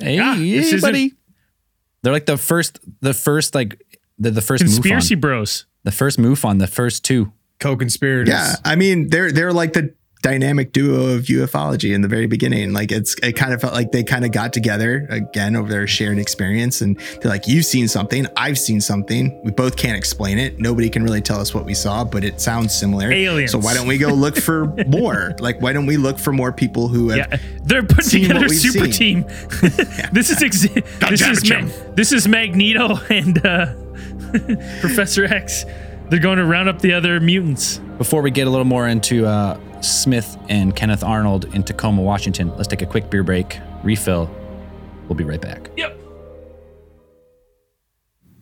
Hey, 0.00 0.16
Yeah, 0.16 0.34
hey, 0.34 0.80
buddy. 0.80 1.12
They're 2.02 2.12
like 2.12 2.26
the 2.26 2.36
first, 2.36 2.80
the 3.00 3.14
first 3.14 3.54
like 3.54 3.80
the, 4.18 4.30
the 4.30 4.42
first 4.42 4.62
conspiracy 4.64 5.16
MUFON. 5.16 5.20
bros. 5.20 5.66
the 5.84 5.92
first 5.92 6.18
MUFON, 6.18 6.58
the 6.58 6.66
first 6.66 7.04
two. 7.04 7.32
Co-conspirators. 7.60 8.28
yeah 8.28 8.54
i 8.64 8.76
mean 8.76 9.08
they're 9.08 9.32
they're 9.32 9.52
like 9.52 9.72
the 9.72 9.92
dynamic 10.22 10.72
duo 10.72 11.14
of 11.14 11.22
ufology 11.26 11.94
in 11.94 12.00
the 12.00 12.08
very 12.08 12.26
beginning 12.26 12.72
like 12.72 12.90
it's 12.90 13.14
it 13.22 13.34
kind 13.34 13.52
of 13.54 13.60
felt 13.60 13.72
like 13.72 13.92
they 13.92 14.02
kind 14.02 14.24
of 14.24 14.32
got 14.32 14.52
together 14.52 15.06
again 15.10 15.54
over 15.54 15.68
their 15.68 15.86
shared 15.86 16.18
experience 16.18 16.80
and 16.80 16.98
they're 17.20 17.30
like 17.30 17.46
you've 17.46 17.64
seen 17.64 17.86
something 17.86 18.26
i've 18.36 18.58
seen 18.58 18.80
something 18.80 19.40
we 19.44 19.52
both 19.52 19.76
can't 19.76 19.96
explain 19.96 20.36
it 20.36 20.58
nobody 20.58 20.90
can 20.90 21.04
really 21.04 21.20
tell 21.20 21.40
us 21.40 21.54
what 21.54 21.64
we 21.64 21.72
saw 21.72 22.02
but 22.04 22.24
it 22.24 22.40
sounds 22.40 22.74
similar 22.74 23.12
Aliens. 23.12 23.52
so 23.52 23.58
why 23.58 23.72
don't 23.74 23.86
we 23.86 23.96
go 23.96 24.08
look 24.12 24.36
for 24.36 24.66
more 24.88 25.34
like 25.38 25.60
why 25.62 25.72
don't 25.72 25.86
we 25.86 25.96
look 25.96 26.18
for 26.18 26.32
more 26.32 26.52
people 26.52 26.88
who 26.88 27.10
have 27.10 27.18
Yeah, 27.18 27.38
they're 27.62 27.82
putting 27.84 28.22
together 28.22 28.46
a 28.46 28.48
super 28.50 28.90
seen. 28.90 29.22
team. 29.22 29.22
this 30.12 30.30
is 30.30 30.42
ex- 30.42 30.66
this 31.08 31.20
is 31.22 31.50
Ma- 31.50 31.92
this 31.94 32.12
is 32.12 32.26
Magneto 32.26 32.96
and 33.08 33.44
uh, 33.46 33.72
Professor 34.80 35.24
X. 35.24 35.64
They're 36.10 36.18
going 36.20 36.38
to 36.38 36.44
round 36.44 36.68
up 36.68 36.80
the 36.80 36.92
other 36.94 37.20
mutants. 37.20 37.78
Before 37.98 38.22
we 38.22 38.30
get 38.30 38.46
a 38.46 38.50
little 38.50 38.64
more 38.64 38.88
into 38.88 39.26
uh, 39.26 39.58
Smith 39.80 40.36
and 40.48 40.74
Kenneth 40.74 41.04
Arnold 41.04 41.44
in 41.54 41.62
Tacoma, 41.62 42.02
Washington, 42.02 42.54
let's 42.56 42.68
take 42.68 42.82
a 42.82 42.86
quick 42.86 43.10
beer 43.10 43.22
break, 43.22 43.58
refill. 43.82 44.30
We'll 45.08 45.16
be 45.16 45.24
right 45.24 45.40
back. 45.40 45.70
Yep. 45.76 45.98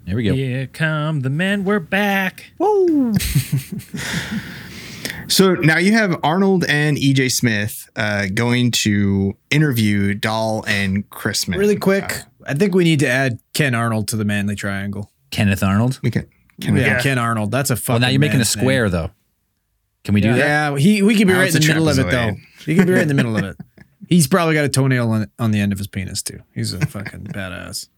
There 0.06 0.16
we 0.16 0.24
go. 0.24 0.34
Here 0.34 0.66
come 0.68 1.20
the 1.20 1.30
men. 1.30 1.64
We're 1.64 1.80
back. 1.80 2.52
Whoa. 2.58 3.12
so 5.28 5.54
now 5.54 5.78
you 5.78 5.92
have 5.92 6.18
Arnold 6.22 6.64
and 6.68 6.96
EJ 6.96 7.32
Smith 7.32 7.88
uh, 7.96 8.26
going 8.32 8.70
to 8.70 9.36
interview 9.50 10.14
Dahl 10.14 10.64
and 10.68 11.08
Chrisman. 11.10 11.56
Really 11.56 11.76
quick, 11.76 12.22
I 12.46 12.54
think 12.54 12.74
we 12.74 12.84
need 12.84 13.00
to 13.00 13.08
add 13.08 13.40
Ken 13.52 13.74
Arnold 13.74 14.08
to 14.08 14.16
the 14.16 14.24
Manly 14.24 14.54
Triangle. 14.54 15.10
Kenneth 15.30 15.62
Arnold. 15.62 15.98
We 16.02 16.10
can. 16.12 16.28
can 16.60 16.74
we- 16.74 16.80
Yeah, 16.80 16.86
Yeah. 16.86 17.02
Ken 17.02 17.18
Arnold. 17.18 17.50
That's 17.50 17.70
a 17.70 17.76
fucking. 17.76 17.94
Well, 17.94 18.00
now 18.00 18.08
you're 18.08 18.20
making 18.20 18.36
a 18.36 18.38
man's 18.38 18.56
name. 18.56 18.62
square 18.62 18.88
though. 18.88 19.10
Can 20.06 20.14
we 20.14 20.20
do 20.20 20.32
that? 20.34 20.38
Yeah, 20.38 20.76
he 20.78 21.02
we 21.02 21.16
could 21.16 21.26
be 21.26 21.34
right 21.34 21.52
in 21.52 21.60
the 21.60 21.66
middle 21.66 21.88
of 21.88 21.98
it 21.98 22.08
though. 22.08 22.36
He 22.64 22.76
could 22.76 22.86
be 22.86 22.92
right 22.92 23.02
in 23.02 23.08
the 23.08 23.14
middle 23.14 23.36
of 23.36 23.42
it. 23.44 23.56
He's 24.08 24.28
probably 24.28 24.54
got 24.54 24.64
a 24.64 24.68
toenail 24.68 25.10
on, 25.10 25.28
on 25.40 25.50
the 25.50 25.58
end 25.58 25.72
of 25.72 25.78
his 25.78 25.88
penis 25.88 26.22
too. 26.22 26.38
He's 26.54 26.72
a 26.72 26.86
fucking 26.86 27.24
badass. 27.24 27.88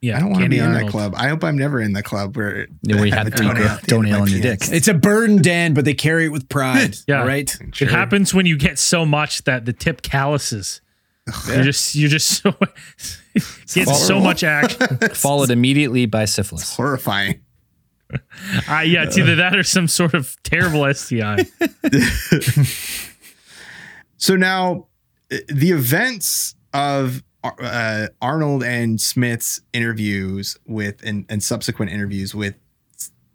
Yeah, 0.00 0.16
I 0.16 0.20
don't 0.20 0.30
want 0.30 0.38
to 0.38 0.44
Kenny 0.44 0.56
be 0.58 0.64
in 0.64 0.72
that 0.72 0.88
club. 0.88 1.14
I 1.16 1.26
hope 1.28 1.42
I'm 1.42 1.58
never 1.58 1.80
in 1.80 1.94
the 1.94 2.02
club 2.02 2.36
where 2.36 2.68
Yeah, 2.82 2.94
where 2.96 3.06
you 3.06 3.12
have 3.12 3.24
have 3.24 3.24
the 3.24 3.30
the 3.30 3.36
toenail 3.42 3.50
at 3.50 3.64
the 3.64 3.70
end 3.70 3.80
of 3.82 3.86
toenail 3.88 4.22
on 4.22 4.28
your 4.30 4.40
penis. 4.40 4.58
dick. 4.68 4.72
It's 4.76 4.86
a 4.88 4.94
burden, 4.94 5.42
Dan, 5.42 5.74
but 5.74 5.84
they 5.84 5.94
carry 5.94 6.26
it 6.26 6.28
with 6.28 6.48
pride. 6.48 6.96
Yeah. 7.08 7.20
all 7.22 7.26
right. 7.26 7.52
It 7.80 7.88
happens 7.88 8.32
when 8.32 8.46
you 8.46 8.56
get 8.56 8.78
so 8.78 9.04
much 9.04 9.42
that 9.44 9.64
the 9.64 9.72
tip 9.72 10.02
calluses. 10.02 10.80
You're 11.48 11.64
just 11.64 11.94
you're 11.96 12.08
just 12.08 12.40
so 12.42 12.52
get 13.74 13.88
so 13.88 14.20
much 14.20 14.44
action. 14.44 14.86
Followed 15.14 15.50
immediately 15.50 16.06
by 16.06 16.24
syphilis. 16.24 16.76
horrifying. 16.76 17.40
Uh, 18.68 18.80
yeah, 18.80 19.04
it's 19.04 19.18
either 19.18 19.36
that 19.36 19.56
or 19.56 19.62
some 19.62 19.88
sort 19.88 20.14
of 20.14 20.36
terrible 20.42 20.92
STI. 20.92 21.44
So 24.22 24.36
now 24.36 24.86
uh, 25.32 25.38
the 25.48 25.72
events 25.72 26.54
of 26.72 27.24
uh, 27.42 28.06
Arnold 28.20 28.62
and 28.62 29.00
Smith's 29.00 29.60
interviews 29.72 30.56
with 30.64 31.02
and, 31.02 31.26
and 31.28 31.42
subsequent 31.42 31.90
interviews 31.90 32.32
with 32.32 32.54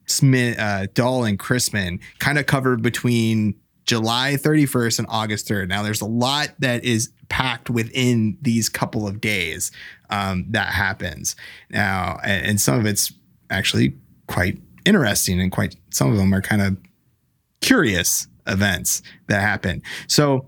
Smith, 0.06 0.58
uh, 0.58 0.88
Dahl 0.94 1.26
and 1.26 1.38
Chrisman 1.38 2.00
kind 2.20 2.38
of 2.38 2.46
covered 2.46 2.82
between 2.82 3.56
July 3.84 4.38
31st 4.40 5.00
and 5.00 5.08
August 5.10 5.50
3rd. 5.50 5.68
Now 5.68 5.84
there's 5.84 6.00
a 6.00 6.08
lot 6.08 6.54
that 6.60 6.86
is 6.86 7.12
packed 7.28 7.70
within 7.70 8.38
these 8.42 8.70
couple 8.70 9.06
of 9.06 9.20
days 9.20 9.74
um, 10.10 10.46
that 10.52 10.68
happens 10.68 11.36
now, 11.70 12.18
and, 12.24 12.46
and 12.46 12.62
some 12.62 12.80
of 12.80 12.86
it's 12.86 13.12
actually 13.50 13.94
quite 14.28 14.58
interesting 14.88 15.40
and 15.42 15.52
quite 15.52 15.76
some 15.92 16.12
of 16.12 16.18
them 16.18 16.34
are 16.34 16.42
kind 16.42 16.62
of 16.62 16.78
curious 17.62 18.28
events 18.48 19.02
that 19.28 19.42
happen. 19.42 19.84
So 20.08 20.48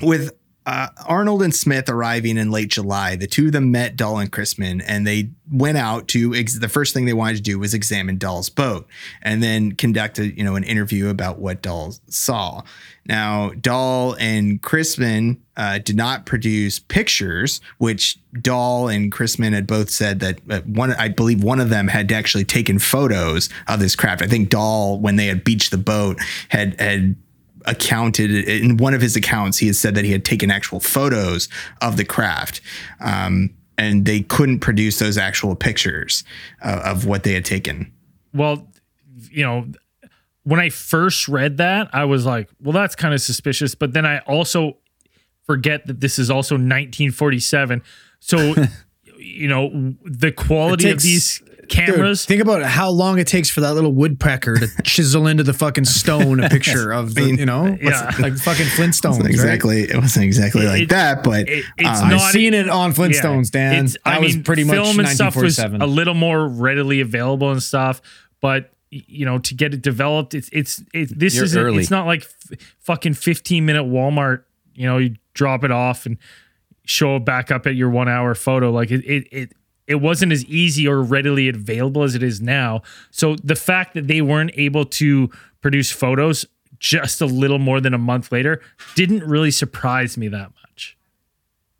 with 0.00 0.32
uh, 0.68 0.88
Arnold 1.06 1.42
and 1.42 1.54
Smith 1.54 1.88
arriving 1.88 2.36
in 2.36 2.50
late 2.50 2.68
July, 2.68 3.16
the 3.16 3.26
two 3.26 3.46
of 3.46 3.52
them 3.52 3.70
met 3.70 3.96
Dahl 3.96 4.18
and 4.18 4.30
Chrisman, 4.30 4.84
and 4.86 5.06
they 5.06 5.30
went 5.50 5.78
out 5.78 6.08
to 6.08 6.34
ex- 6.34 6.58
the 6.58 6.68
first 6.68 6.92
thing 6.92 7.06
they 7.06 7.14
wanted 7.14 7.36
to 7.36 7.42
do 7.42 7.58
was 7.58 7.72
examine 7.72 8.18
Dahl's 8.18 8.50
boat, 8.50 8.86
and 9.22 9.42
then 9.42 9.72
conduct 9.72 10.18
a 10.18 10.26
you 10.26 10.44
know 10.44 10.56
an 10.56 10.64
interview 10.64 11.08
about 11.08 11.38
what 11.38 11.62
Dahl 11.62 11.94
saw. 12.08 12.62
Now 13.06 13.52
Dahl 13.58 14.14
and 14.20 14.60
Chrisman 14.60 15.38
uh, 15.56 15.78
did 15.78 15.96
not 15.96 16.26
produce 16.26 16.78
pictures, 16.78 17.62
which 17.78 18.18
Dahl 18.38 18.88
and 18.88 19.10
Chrisman 19.10 19.54
had 19.54 19.66
both 19.66 19.88
said 19.88 20.20
that 20.20 20.38
uh, 20.50 20.60
one 20.66 20.92
I 20.92 21.08
believe 21.08 21.42
one 21.42 21.60
of 21.60 21.70
them 21.70 21.88
had 21.88 22.12
actually 22.12 22.44
taken 22.44 22.78
photos 22.78 23.48
of 23.68 23.80
this 23.80 23.96
craft. 23.96 24.20
I 24.20 24.26
think 24.26 24.50
Dahl, 24.50 25.00
when 25.00 25.16
they 25.16 25.28
had 25.28 25.44
beached 25.44 25.70
the 25.70 25.78
boat, 25.78 26.18
had 26.50 26.78
had 26.78 27.16
accounted 27.66 28.30
in 28.30 28.76
one 28.76 28.94
of 28.94 29.00
his 29.00 29.16
accounts 29.16 29.58
he 29.58 29.66
had 29.66 29.76
said 29.76 29.94
that 29.94 30.04
he 30.04 30.12
had 30.12 30.24
taken 30.24 30.50
actual 30.50 30.80
photos 30.80 31.48
of 31.82 31.96
the 31.96 32.04
craft 32.04 32.60
um, 33.00 33.50
and 33.76 34.04
they 34.06 34.20
couldn't 34.20 34.60
produce 34.60 34.98
those 34.98 35.18
actual 35.18 35.54
pictures 35.54 36.24
uh, 36.62 36.80
of 36.84 37.04
what 37.06 37.22
they 37.24 37.34
had 37.34 37.44
taken 37.44 37.92
well, 38.34 38.68
you 39.30 39.42
know, 39.42 39.66
when 40.44 40.60
I 40.60 40.68
first 40.68 41.28
read 41.28 41.56
that, 41.56 41.88
I 41.92 42.04
was 42.04 42.24
like, 42.26 42.48
well, 42.60 42.72
that's 42.72 42.94
kind 42.94 43.12
of 43.12 43.20
suspicious. 43.20 43.74
But 43.74 43.94
then 43.94 44.06
I 44.06 44.18
also 44.20 44.76
forget 45.44 45.86
that 45.86 46.00
this 46.00 46.18
is 46.18 46.30
also 46.30 46.54
1947. 46.54 47.82
So, 48.20 48.54
you 49.18 49.48
know, 49.48 49.94
the 50.04 50.30
quality 50.30 50.88
It 50.88 50.96
of 50.96 51.02
takes- 51.02 51.42
these 51.68 51.78
Dude, 51.86 51.94
cameras. 51.94 52.24
think 52.24 52.40
about 52.40 52.62
how 52.62 52.90
long 52.90 53.18
it 53.18 53.26
takes 53.26 53.50
for 53.50 53.60
that 53.60 53.74
little 53.74 53.92
woodpecker 53.92 54.56
to 54.56 54.68
chisel 54.84 55.26
into 55.26 55.42
the 55.42 55.52
fucking 55.52 55.84
stone 55.84 56.40
a 56.42 56.48
picture 56.48 56.92
of 56.92 57.14
the, 57.14 57.24
you 57.24 57.46
know, 57.46 57.76
Yeah. 57.80 58.12
like 58.18 58.36
fucking 58.36 58.66
Flintstones. 58.66 59.18
Right? 59.20 59.26
exactly 59.30 59.82
it 59.82 59.96
wasn't 59.96 60.24
exactly 60.24 60.66
like 60.66 60.82
It- 60.82 60.88
that 60.90 61.22
but 61.22 61.48
it- 61.48 61.64
it's 61.76 62.00
um, 62.02 62.08
not- 62.10 62.20
I've 62.20 62.32
seen 62.32 62.54
it 62.54 62.68
on 62.68 62.92
Flintstones, 62.92 63.50
Dan. 63.50 63.72
It's- 63.72 63.92
that 64.04 64.14
I 64.14 64.18
was 64.18 64.34
mean, 64.34 64.44
pretty 64.44 64.64
much 64.64 64.74
film 64.74 64.98
and 65.00 65.08
stuff 65.08 65.36
was 65.36 65.58
a 65.58 65.68
little 65.86 66.14
more 66.14 66.48
readily 66.48 67.00
available 67.00 67.50
and 67.50 67.62
stuff, 67.62 68.00
but 68.40 68.72
you 68.90 69.26
know, 69.26 69.36
to 69.38 69.54
get 69.54 69.74
it 69.74 69.82
developed, 69.82 70.32
it's 70.34 70.48
it's 70.50 70.82
it, 70.94 71.18
this 71.18 71.36
is 71.38 71.54
it's 71.54 71.90
not 71.90 72.06
like 72.06 72.22
f- 72.22 72.58
fucking 72.80 73.12
fifteen 73.12 73.66
minute 73.66 73.82
Walmart. 73.84 74.44
You 74.74 74.86
know, 74.86 74.96
you 74.96 75.16
drop 75.34 75.62
it 75.62 75.70
off 75.70 76.06
and 76.06 76.16
show 76.86 77.16
it 77.16 77.24
back 77.26 77.50
up 77.50 77.66
at 77.66 77.74
your 77.74 77.90
one 77.90 78.08
hour 78.08 78.34
photo. 78.34 78.70
Like 78.72 78.90
it 78.90 79.04
it 79.04 79.28
it. 79.30 79.52
It 79.88 79.96
wasn't 79.96 80.32
as 80.32 80.44
easy 80.44 80.86
or 80.86 81.02
readily 81.02 81.48
available 81.48 82.02
as 82.02 82.14
it 82.14 82.22
is 82.22 82.40
now. 82.40 82.82
So 83.10 83.36
the 83.36 83.56
fact 83.56 83.94
that 83.94 84.06
they 84.06 84.20
weren't 84.20 84.52
able 84.54 84.84
to 84.84 85.30
produce 85.60 85.90
photos 85.90 86.46
just 86.78 87.20
a 87.20 87.26
little 87.26 87.58
more 87.58 87.80
than 87.80 87.94
a 87.94 87.98
month 87.98 88.30
later 88.30 88.60
didn't 88.94 89.24
really 89.24 89.50
surprise 89.50 90.16
me 90.16 90.28
that 90.28 90.52
much. 90.62 90.96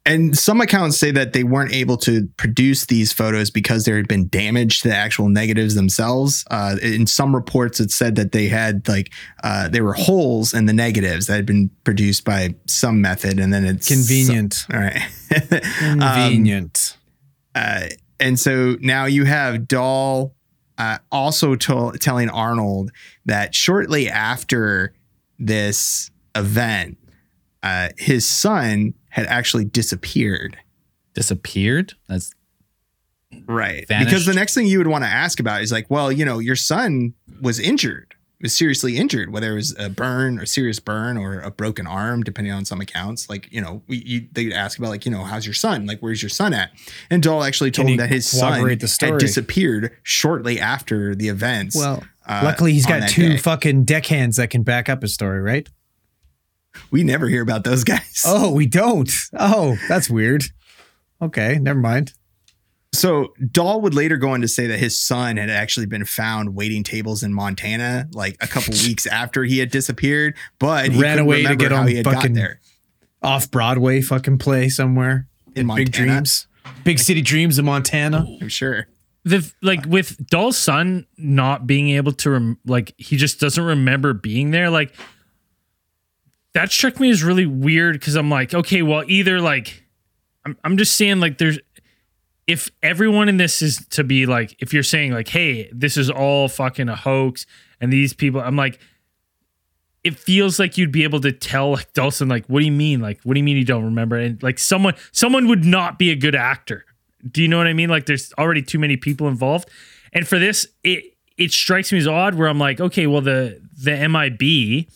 And 0.08 0.38
some 0.38 0.62
accounts 0.62 0.96
say 0.96 1.10
that 1.10 1.34
they 1.34 1.44
weren't 1.44 1.74
able 1.74 1.98
to 1.98 2.28
produce 2.38 2.86
these 2.86 3.12
photos 3.12 3.50
because 3.50 3.84
there 3.84 3.98
had 3.98 4.08
been 4.08 4.26
damage 4.28 4.80
to 4.80 4.88
the 4.88 4.94
actual 4.94 5.28
negatives 5.28 5.74
themselves. 5.74 6.46
Uh, 6.50 6.76
in 6.82 7.06
some 7.06 7.34
reports, 7.34 7.78
it 7.78 7.90
said 7.90 8.14
that 8.14 8.32
they 8.32 8.48
had 8.48 8.88
like 8.88 9.12
uh, 9.44 9.68
there 9.68 9.84
were 9.84 9.92
holes 9.92 10.54
in 10.54 10.64
the 10.64 10.72
negatives 10.72 11.26
that 11.26 11.34
had 11.34 11.44
been 11.44 11.70
produced 11.84 12.24
by 12.24 12.54
some 12.66 13.02
method, 13.02 13.38
and 13.38 13.52
then 13.52 13.66
it's 13.66 13.86
Convenient. 13.86 14.64
all 14.72 14.80
right. 14.80 15.06
Convenient. 15.78 16.96
Uh, 17.58 17.88
and 18.20 18.38
so 18.38 18.76
now 18.80 19.04
you 19.06 19.24
have 19.24 19.66
Dahl 19.66 20.34
uh, 20.78 20.98
also 21.10 21.56
to- 21.56 21.92
telling 22.00 22.28
Arnold 22.30 22.90
that 23.26 23.54
shortly 23.54 24.08
after 24.08 24.94
this 25.38 26.10
event, 26.36 26.98
uh, 27.62 27.88
his 27.96 28.28
son 28.28 28.94
had 29.08 29.26
actually 29.26 29.64
disappeared. 29.64 30.56
Disappeared. 31.14 31.94
That's 32.08 32.32
Right. 33.46 33.86
Vanished. 33.88 34.08
Because 34.08 34.26
the 34.26 34.34
next 34.34 34.54
thing 34.54 34.66
you 34.66 34.78
would 34.78 34.86
want 34.86 35.04
to 35.04 35.08
ask 35.08 35.38
about 35.40 35.60
is 35.62 35.70
like, 35.72 35.90
well, 35.90 36.10
you 36.12 36.24
know, 36.24 36.38
your 36.38 36.56
son 36.56 37.12
was 37.42 37.58
injured, 37.58 38.14
was 38.40 38.54
seriously 38.54 38.96
injured, 38.96 39.32
whether 39.32 39.52
it 39.52 39.54
was 39.56 39.76
a 39.78 39.88
burn 39.88 40.38
or 40.38 40.46
serious 40.46 40.78
burn 40.78 41.16
or 41.16 41.40
a 41.40 41.50
broken 41.50 41.86
arm, 41.86 42.22
depending 42.22 42.52
on 42.52 42.64
some 42.64 42.80
accounts. 42.80 43.28
Like, 43.28 43.48
you 43.50 43.60
know, 43.60 43.82
we, 43.88 43.98
you, 44.04 44.28
they'd 44.32 44.52
ask 44.52 44.78
about 44.78 44.90
like, 44.90 45.04
you 45.04 45.10
know, 45.10 45.24
how's 45.24 45.44
your 45.44 45.54
son? 45.54 45.86
Like, 45.86 46.00
where's 46.00 46.22
your 46.22 46.30
son 46.30 46.54
at? 46.54 46.70
And 47.10 47.22
Dahl 47.22 47.42
actually 47.42 47.70
told 47.70 47.88
him 47.88 47.96
that 47.96 48.10
his 48.10 48.28
son 48.28 48.68
had 48.68 48.78
disappeared 49.18 49.96
shortly 50.02 50.60
after 50.60 51.14
the 51.14 51.28
events. 51.28 51.76
Well, 51.76 52.04
uh, 52.26 52.42
luckily 52.44 52.72
he's 52.72 52.86
got 52.86 53.08
two 53.08 53.30
day. 53.30 53.36
fucking 53.38 53.84
deckhands 53.84 54.36
that 54.36 54.50
can 54.50 54.62
back 54.62 54.88
up 54.88 55.02
his 55.02 55.14
story, 55.14 55.40
right? 55.40 55.68
we 56.90 57.02
never 57.02 57.28
hear 57.28 57.42
about 57.42 57.64
those 57.64 57.84
guys. 57.84 58.22
Oh, 58.26 58.52
we 58.52 58.66
don't. 58.66 59.10
Oh, 59.38 59.76
that's 59.88 60.08
weird. 60.08 60.44
Okay, 61.20 61.58
never 61.58 61.78
mind. 61.78 62.12
So 62.94 63.34
Dahl 63.52 63.80
would 63.82 63.94
later 63.94 64.16
go 64.16 64.30
on 64.30 64.40
to 64.40 64.48
say 64.48 64.66
that 64.68 64.78
his 64.78 64.98
son 64.98 65.36
had 65.36 65.50
actually 65.50 65.86
been 65.86 66.04
found 66.04 66.54
waiting 66.54 66.82
tables 66.82 67.22
in 67.22 67.32
Montana 67.34 68.08
like 68.12 68.36
a 68.40 68.46
couple 68.46 68.72
weeks 68.84 69.06
after 69.06 69.44
he 69.44 69.58
had 69.58 69.70
disappeared, 69.70 70.34
but 70.58 70.90
he 70.90 71.00
Ran 71.00 71.18
away 71.18 71.42
to 71.44 71.54
get 71.56 71.70
on 71.72 71.86
he 71.86 72.02
fucking- 72.02 72.32
there 72.32 72.60
Off 73.22 73.50
Broadway 73.50 74.00
fucking 74.00 74.38
play 74.38 74.68
somewhere. 74.68 75.26
in 75.54 75.66
Montana. 75.66 75.84
Big 75.86 75.92
dreams. 75.92 76.46
Big 76.84 76.98
city 76.98 77.20
dreams 77.22 77.58
in 77.58 77.64
Montana. 77.64 78.24
I'm 78.40 78.48
sure. 78.48 78.86
the 79.24 79.50
like 79.62 79.84
with 79.86 80.24
Dahl's 80.28 80.56
son 80.56 81.06
not 81.18 81.66
being 81.66 81.90
able 81.90 82.12
to 82.12 82.30
rem- 82.30 82.58
like 82.64 82.94
he 82.96 83.16
just 83.16 83.38
doesn't 83.40 83.62
remember 83.64 84.12
being 84.14 84.50
there 84.52 84.70
like 84.70 84.94
that 86.54 86.70
struck 86.72 86.98
me 87.00 87.10
as 87.10 87.22
really 87.22 87.46
weird 87.46 87.94
because 87.94 88.14
I'm 88.14 88.30
like 88.30 88.54
okay 88.54 88.82
well 88.82 89.02
either 89.06 89.40
like 89.40 89.84
I'm, 90.46 90.56
I'm 90.64 90.76
just 90.78 90.94
saying 90.94 91.20
like 91.20 91.38
there's 91.38 91.58
if 92.48 92.70
everyone 92.82 93.28
in 93.28 93.36
this 93.36 93.62
is 93.62 93.86
to 93.90 94.02
be 94.02 94.26
like 94.26 94.56
if 94.58 94.72
you're 94.72 94.82
saying 94.82 95.12
like 95.12 95.28
hey 95.28 95.70
this 95.72 95.96
is 95.96 96.10
all 96.10 96.48
fucking 96.48 96.88
a 96.88 96.96
hoax 96.96 97.46
and 97.80 97.92
these 97.92 98.12
people 98.12 98.40
I'm 98.40 98.56
like 98.56 98.80
it 100.02 100.18
feels 100.18 100.58
like 100.58 100.76
you'd 100.76 100.90
be 100.90 101.04
able 101.04 101.20
to 101.20 101.30
tell 101.30 101.72
like 101.72 101.92
Dawson 101.92 102.28
like 102.28 102.46
what 102.46 102.58
do 102.58 102.66
you 102.66 102.72
mean 102.72 103.00
like 103.00 103.20
what 103.22 103.34
do 103.34 103.38
you 103.38 103.44
mean 103.44 103.56
you 103.56 103.64
don't 103.64 103.84
remember 103.84 104.16
and 104.16 104.42
like 104.42 104.58
someone 104.58 104.94
someone 105.12 105.46
would 105.46 105.64
not 105.64 105.96
be 105.98 106.10
a 106.10 106.16
good 106.16 106.34
actor 106.34 106.84
do 107.26 107.42
you 107.42 107.48
know 107.48 107.58
what 107.58 107.66
I 107.66 107.72
mean? 107.72 107.88
Like 107.88 108.06
there's 108.06 108.32
already 108.38 108.62
too 108.62 108.78
many 108.78 108.96
people 108.96 109.28
involved. 109.28 109.68
And 110.12 110.26
for 110.26 110.38
this, 110.38 110.66
it 110.84 111.16
it 111.36 111.52
strikes 111.52 111.92
me 111.92 111.98
as 111.98 112.06
odd 112.06 112.34
where 112.34 112.48
I'm 112.48 112.58
like, 112.58 112.80
okay, 112.80 113.06
well 113.06 113.20
the 113.20 113.60
the 113.76 114.08
MIB 114.08 114.86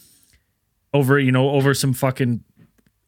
over, 0.95 1.19
you 1.19 1.33
know, 1.33 1.51
over 1.51 1.75
some 1.75 1.93
fucking 1.93 2.45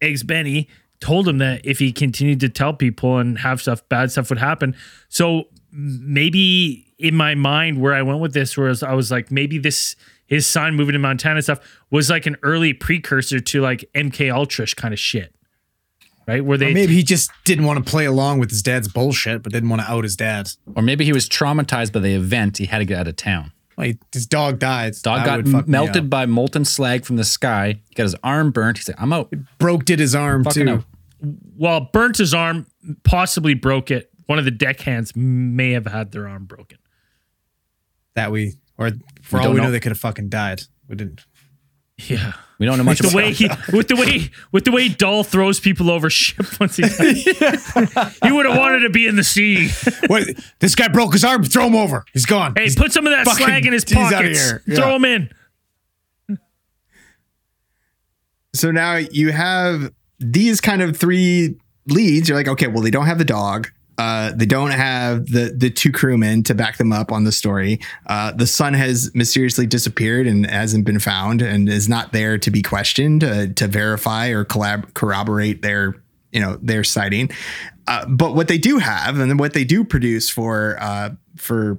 eggs 0.01 0.23
Benny 0.23 0.69
told 1.01 1.29
him 1.29 1.39
that 1.39 1.61
if 1.65 1.79
he 1.79 1.93
continued 1.93 2.41
to 2.41 2.49
tell 2.49 2.73
people 2.73 3.19
and 3.19 3.39
have 3.39 3.61
stuff 3.61 3.87
bad 3.89 4.11
stuff 4.11 4.31
would 4.31 4.39
happen. 4.39 4.75
So 5.09 5.45
maybe 5.71 6.95
in 6.99 7.15
my 7.15 7.35
mind 7.35 7.81
where 7.81 7.95
I 7.95 8.03
went 8.03 8.21
with 8.21 8.33
this 8.33 8.57
was 8.57 8.83
I 8.83 8.95
was 8.95 9.11
like 9.11 9.31
maybe 9.31 9.59
this 9.59 9.97
his 10.27 10.47
son 10.47 10.75
moving 10.75 10.95
to 10.95 10.99
Montana 10.99 11.43
stuff 11.43 11.61
was 11.91 12.09
like 12.11 12.27
an 12.27 12.37
early 12.43 12.73
precursor 12.73 13.41
to 13.41 13.61
like 13.61 13.85
MK 13.95 14.33
Ultra 14.35 14.67
kind 14.77 14.95
of 14.95 15.01
shit. 15.01 15.35
Right? 16.27 16.43
Where 16.43 16.57
they 16.57 16.71
Or 16.71 16.75
maybe 16.75 16.95
he 16.95 17.03
just 17.03 17.31
didn't 17.45 17.67
want 17.67 17.85
to 17.85 17.91
play 17.91 18.07
along 18.07 18.39
with 18.39 18.49
his 18.49 18.63
dad's 18.63 18.89
bullshit, 18.89 19.43
but 19.43 19.53
didn't 19.53 19.69
want 19.69 19.83
to 19.83 19.91
out 19.91 20.05
his 20.05 20.17
dad. 20.17 20.51
or 20.75 20.83
maybe 20.83 21.05
he 21.05 21.13
was 21.13 21.29
traumatized 21.29 21.93
by 21.93 22.01
the 22.01 22.15
event. 22.15 22.57
He 22.57 22.65
had 22.65 22.79
to 22.79 22.87
get 22.87 22.99
out 22.99 23.09
of 23.09 23.17
town. 23.17 23.53
Like 23.77 23.99
his 24.13 24.27
dog 24.27 24.59
died. 24.59 24.95
Dog 25.03 25.19
That 25.21 25.27
got 25.27 25.37
would 25.39 25.49
fuck 25.51 25.67
me 25.67 25.73
melted 25.73 26.09
by 26.09 26.27
molten 26.27 26.65
slag 26.65 27.05
from 27.05 27.17
the 27.17 27.25
sky. 27.25 27.81
He 27.89 27.95
got 27.95 28.05
his 28.05 28.15
arm 28.23 28.51
burnt. 28.53 28.79
He 28.79 28.85
said, 28.85 28.95
"I'm 28.99 29.13
out." 29.13 29.33
Broke 29.59 29.85
did 29.85 29.99
his 29.99 30.15
arm 30.15 30.45
Fucking 30.45 30.67
too. 30.67 30.73
out. 30.73 30.85
well, 31.57 31.91
burnt 31.93 32.19
his 32.19 32.33
arm, 32.35 32.67
possibly 33.03 33.55
broke 33.55 33.91
it. 33.91 34.11
One 34.27 34.39
of 34.39 34.45
the 34.45 34.51
deckhands 34.51 35.15
may 35.17 35.73
have 35.73 35.87
had 35.87 36.13
their 36.13 36.29
arm 36.29 36.45
broken. 36.45 36.79
That 38.15 38.31
we 38.31 38.55
or 38.79 38.93
for 39.23 39.41
We 39.41 39.45
all 39.47 39.51
we 39.53 39.57
know, 39.59 39.65
know. 39.65 39.71
they 39.73 39.81
could 39.81 39.91
have 39.93 39.99
fucking 39.99 40.29
died. 40.29 40.63
We 40.89 40.97
didn't. 40.97 41.25
Yeah. 41.99 42.33
We 42.59 42.67
don't 42.67 42.79
know 42.79 42.85
much 42.85 43.01
with 43.01 43.11
The 43.13 43.17
about 43.19 43.27
way 43.27 43.33
he, 43.33 43.49
with 43.77 43.89
the 43.89 43.97
way 43.97 44.31
with 44.53 44.65
the 44.65 44.71
way 44.73 44.89
Dahl 44.89 45.25
throws 45.25 45.59
people 45.59 45.91
over 45.91 46.09
ship 46.11 46.47
once 46.61 46.77
he 46.77 46.83
he 46.89 48.33
would 48.33 48.47
have 48.47 48.57
wanted 48.57 48.81
to 48.81 48.91
be 48.91 49.07
in 49.09 49.17
the 49.17 49.25
sea. 49.25 49.71
Wait, 50.09 50.39
this 50.61 50.75
guy 50.77 50.87
broke 50.89 51.13
his 51.15 51.25
arm. 51.25 51.43
Throw 51.45 51.67
him 51.67 51.75
over. 51.75 52.05
He's 52.13 52.27
gone. 52.27 52.55
Hey, 52.57 52.63
He's- 52.63 52.77
put 52.77 52.93
some 52.93 53.07
of 53.07 53.13
that 53.13 53.25
fucking- 53.25 53.45
slag 53.47 53.67
in 53.67 53.73
his 53.73 53.85
he's 53.85 53.97
outta 53.97 54.17
pockets. 54.17 54.41
here. 54.51 54.63
Yeah. 54.67 54.77
Throw 54.77 54.97
him 54.97 55.05
in. 55.05 55.31
So 58.55 58.71
now 58.71 58.97
you 58.97 59.33
have 59.33 59.93
these 60.21 60.61
kind 60.61 60.81
of 60.81 60.97
three 60.97 61.57
leads. 61.89 62.29
You're 62.29 62.39
like, 62.39 62.49
okay, 62.49 62.69
well, 62.69 62.83
they 62.83 62.91
don't 62.91 63.07
have 63.07 63.19
the 63.19 63.25
dog. 63.25 63.69
Uh, 63.97 64.33
they 64.35 64.47
don't 64.47 64.73
have 64.73 65.27
the 65.27 65.55
the 65.57 65.71
two 65.71 65.93
crewmen 65.93 66.43
to 66.43 66.55
back 66.55 66.77
them 66.79 66.93
up 66.93 67.13
on 67.13 67.25
the 67.25 67.33
story. 67.33 67.81
Uh, 68.07 68.33
the 68.33 68.47
son 68.47 68.75
has 68.75 69.15
mysteriously 69.15 69.67
disappeared 69.67 70.27
and 70.27 70.47
hasn't 70.47 70.85
been 70.85 70.99
found, 70.99 71.43
and 71.43 71.69
is 71.69 71.89
not 71.89 72.13
there 72.13 72.39
to 72.39 72.51
be 72.51 72.63
questioned 72.63 73.23
uh, 73.23 73.47
to 73.55 73.69
verify 73.69 74.29
or 74.29 74.45
collab- 74.45 74.93
corroborate 74.95 75.63
their 75.63 75.95
you 76.33 76.41
know 76.41 76.59
their 76.61 76.85
sighting. 76.85 77.31
Uh, 77.87 78.07
but 78.07 78.35
what 78.35 78.49
they 78.49 78.59
do 78.59 78.79
have, 78.79 79.19
and 79.19 79.39
what 79.39 79.53
they 79.53 79.65
do 79.65 79.85
produce 79.85 80.29
for 80.29 80.77
uh, 80.81 81.11
for 81.37 81.79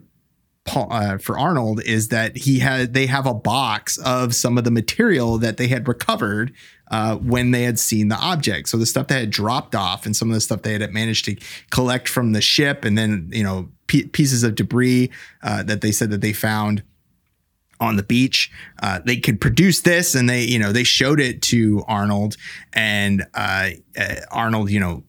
Uh, 0.68 1.20
for 1.20 1.38
Arnold 1.38 1.82
is 1.84 2.08
that 2.08 2.36
he 2.36 2.58
had 2.58 2.94
they 2.94 3.06
have 3.06 3.28
a 3.28 3.34
box 3.34 4.00
of 4.00 4.34
some 4.34 4.58
of 4.58 4.64
the 4.64 4.72
material 4.72 5.38
that 5.38 5.58
they 5.58 5.68
had 5.68 5.88
recovered 5.88 6.52
uh, 6.90 7.16
when 7.18 7.52
they 7.52 7.64
had 7.64 7.78
seen 7.78 8.08
the 8.08 8.18
object. 8.18 8.70
So 8.70 8.78
the 8.78 8.86
stuff 8.86 9.08
that 9.08 9.20
had 9.20 9.30
dropped 9.30 9.76
off 9.76 10.06
and 10.06 10.16
some 10.16 10.30
of 10.30 10.34
the 10.34 10.42
stuff 10.42 10.64
they 10.64 10.74
had 10.74 10.92
managed 10.92 11.26
to 11.26 11.38
collect 11.70 12.08
from 12.08 12.34
the 12.34 12.42
ship, 12.42 12.84
and 12.84 12.98
then 12.98 13.30
you 13.32 13.44
know 13.44 13.70
p- 13.88 14.08
pieces 14.08 14.44
of 14.44 14.56
debris 14.56 15.12
uh, 15.44 15.64
that 15.64 15.82
they 15.82 15.92
said 15.92 16.10
that 16.10 16.22
they 16.22 16.34
found 16.34 16.84
on 17.80 17.96
the 17.96 18.04
beach. 18.04 18.52
Uh, 18.82 19.00
they 19.06 19.18
could 19.18 19.40
produce 19.40 19.82
this, 19.82 20.16
and 20.16 20.28
they 20.28 20.44
you 20.44 20.58
know 20.58 20.72
they 20.72 20.84
showed 20.84 21.20
it 21.20 21.42
to 21.44 21.84
Arnold, 21.88 22.38
and 22.74 23.26
uh, 23.36 23.70
uh, 23.98 24.16
Arnold 24.32 24.72
you 24.72 24.80
know 24.80 25.04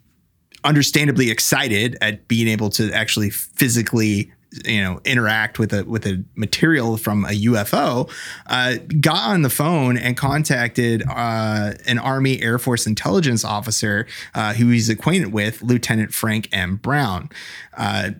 understandably 0.65 1.31
excited 1.31 1.97
at 2.01 2.27
being 2.27 2.49
able 2.49 2.69
to 2.71 2.93
actually 2.93 3.31
physically 3.31 4.33
you 4.65 4.83
know 4.83 5.01
interact 5.05 5.59
with 5.59 5.73
a 5.73 5.85
with 5.85 6.07
a 6.07 6.25
material 6.35 6.97
from 6.97 7.25
a 7.25 7.31
UFO 7.31 8.11
uh, 8.47 8.77
got 9.01 9.31
on 9.31 9.43
the 9.43 9.51
phone 9.51 9.97
and 9.97 10.17
contacted 10.17 11.03
uh, 11.09 11.73
an 11.87 11.99
Army 11.99 12.41
Air 12.41 12.59
Force 12.59 12.87
intelligence 12.87 13.45
officer 13.45 14.07
uh, 14.35 14.55
who 14.55 14.69
he's 14.69 14.89
acquainted 14.89 15.33
with 15.33 15.63
Lieutenant 15.63 16.13
Frank 16.13 16.49
M. 16.53 16.77
Brown. 16.77 17.29
Uh, 17.77 18.11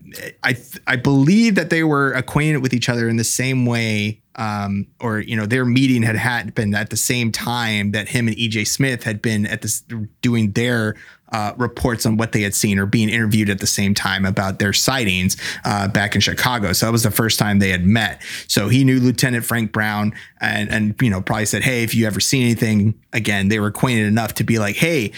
I 0.43 0.53
th- 0.53 0.79
I 0.87 0.97
believe 0.97 1.55
that 1.55 1.71
they 1.71 1.85
were 1.85 2.13
acquainted 2.13 2.59
with 2.59 2.75
each 2.75 2.89
other 2.89 3.09
in 3.09 3.17
the 3.17 3.25
same 3.25 3.67
way 3.67 4.21
um, 4.37 4.87
or 5.01 5.21
you 5.21 5.35
know 5.35 5.47
their 5.47 5.65
meeting 5.65 6.03
had 6.03 6.17
happened 6.17 6.75
at 6.77 6.91
the 6.91 6.97
same 6.97 7.33
time 7.33 7.93
that 7.93 8.09
him 8.09 8.29
and 8.29 8.37
EJ 8.37 8.69
Smith 8.69 9.03
had 9.03 9.23
been 9.23 9.47
at 9.47 9.63
this 9.63 9.83
doing 10.21 10.53
their 10.53 10.95
uh, 11.33 11.53
reports 11.57 12.07
on 12.07 12.17
what 12.17 12.33
they 12.33 12.43
had 12.43 12.55
seen 12.55 12.79
or 12.79 12.87
being 12.87 13.09
interviewed 13.09 13.51
at 13.51 13.59
the 13.59 13.67
same 13.67 13.95
time 13.95 14.25
about 14.25 14.59
their 14.59 14.73
sightings 14.73 15.37
uh, 15.65 15.89
back 15.89 16.15
in 16.15 16.21
Chicago. 16.21 16.73
So 16.73 16.87
that 16.87 16.93
was 16.93 17.03
the 17.03 17.11
first 17.11 17.39
time 17.39 17.59
they 17.59 17.71
had 17.71 17.85
met. 17.85 18.23
So 18.49 18.69
he 18.69 18.85
knew 18.85 19.01
Lieutenant 19.01 19.45
Frank 19.45 19.73
Brown 19.73 20.15
and 20.41 20.71
and 20.71 20.95
you 21.01 21.11
know 21.11 21.21
probably 21.21 21.47
said, 21.47 21.63
hey, 21.63 21.83
if 21.83 21.95
you 21.95 22.07
ever 22.07 22.21
see 22.21 22.43
anything 22.43 22.95
again, 23.13 23.49
they 23.49 23.61
were 23.61 23.69
acquainted 23.69 24.07
enough 24.07 24.35
to 24.35 24.45
be 24.45 24.59
like, 24.59 24.77
hey, 24.77 25.13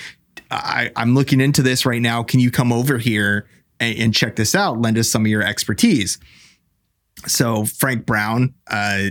I, 0.50 0.90
I'm 0.96 1.14
looking 1.14 1.40
into 1.40 1.62
this 1.62 1.84
right 1.84 2.00
now. 2.00 2.22
Can 2.22 2.40
you 2.40 2.50
come 2.50 2.72
over 2.72 2.98
here 2.98 3.46
and, 3.80 3.98
and 3.98 4.14
check 4.14 4.36
this 4.36 4.54
out? 4.54 4.80
Lend 4.80 4.96
us 4.96 5.10
some 5.10 5.22
of 5.22 5.28
your 5.28 5.42
expertise 5.42 6.18
so 7.26 7.64
Frank 7.64 8.06
Brown 8.06 8.54
uh, 8.68 9.08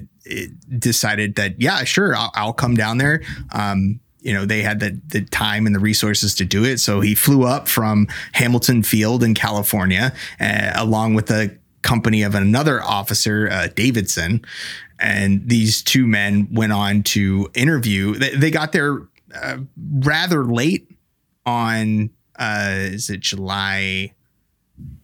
decided 0.78 1.36
that 1.36 1.62
yeah, 1.62 1.84
sure, 1.84 2.16
I'll, 2.16 2.32
I'll 2.36 2.54
come 2.54 2.76
down 2.76 2.98
there. 2.98 3.22
Um, 3.52 4.00
you 4.28 4.34
know, 4.34 4.46
they 4.46 4.62
had 4.62 4.82
the 4.82 5.00
the 5.08 5.22
time 5.22 5.66
and 5.66 5.74
the 5.74 5.80
resources 5.80 6.36
to 6.36 6.44
do 6.44 6.66
it, 6.66 6.82
so 6.82 7.00
he 7.00 7.16
flew 7.16 7.46
up 7.46 7.70
from 7.70 8.08
Hamilton 8.34 8.84
Field 8.84 9.24
in 9.24 9.34
California, 9.34 10.14
uh, 10.42 10.72
along 10.76 11.14
with 11.14 11.32
a 11.32 11.58
company 11.82 12.24
of 12.24 12.36
another 12.36 12.84
officer, 12.84 13.48
uh, 13.50 13.70
Davidson, 13.74 14.44
and 15.00 15.48
these 15.48 15.82
two 15.82 16.06
men 16.06 16.50
went 16.52 16.74
on 16.74 17.04
to 17.04 17.50
interview. 17.54 18.16
They, 18.16 18.36
they 18.36 18.52
got 18.52 18.74
there 18.74 19.08
uh, 19.34 19.60
rather 20.00 20.44
late 20.44 20.92
on 21.46 22.10
uh, 22.38 22.74
is 22.76 23.10
it 23.10 23.22
July? 23.22 24.14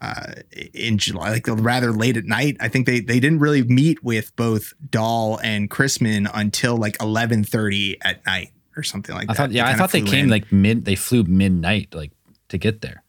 Uh, 0.02 0.34
in 0.74 1.00
July, 1.00 1.32
like 1.32 1.48
rather 1.48 1.92
late 1.92 2.16
at 2.16 2.26
night. 2.26 2.58
I 2.60 2.68
think 2.68 2.86
they 2.86 3.00
they 3.00 3.20
didn't 3.20 3.40
really 3.40 3.64
meet 3.64 4.04
with 4.04 4.36
both 4.36 4.74
Dahl 4.92 5.40
and 5.42 5.68
Chrisman 5.68 6.30
until 6.32 6.78
like 6.78 6.96
eleven 7.02 7.44
thirty 7.44 7.98
at 8.04 8.24
night 8.26 8.53
or 8.76 8.84
something 8.84 9.16
like 9.16 9.26
I 9.30 9.34
that. 9.34 9.38
thought, 9.38 9.52
yeah, 9.52 9.68
I 9.68 9.76
thought 9.76 9.92
they 9.92 10.02
flew 10.02 10.12
came 10.12 10.24
in. 10.26 10.30
like 10.30 10.52
mid. 10.52 10.86
They 10.86 10.96
flew 10.96 11.24
midnight, 11.24 11.94
like 11.94 12.12
to 12.50 12.58
get 12.58 12.82
there. 12.82 13.04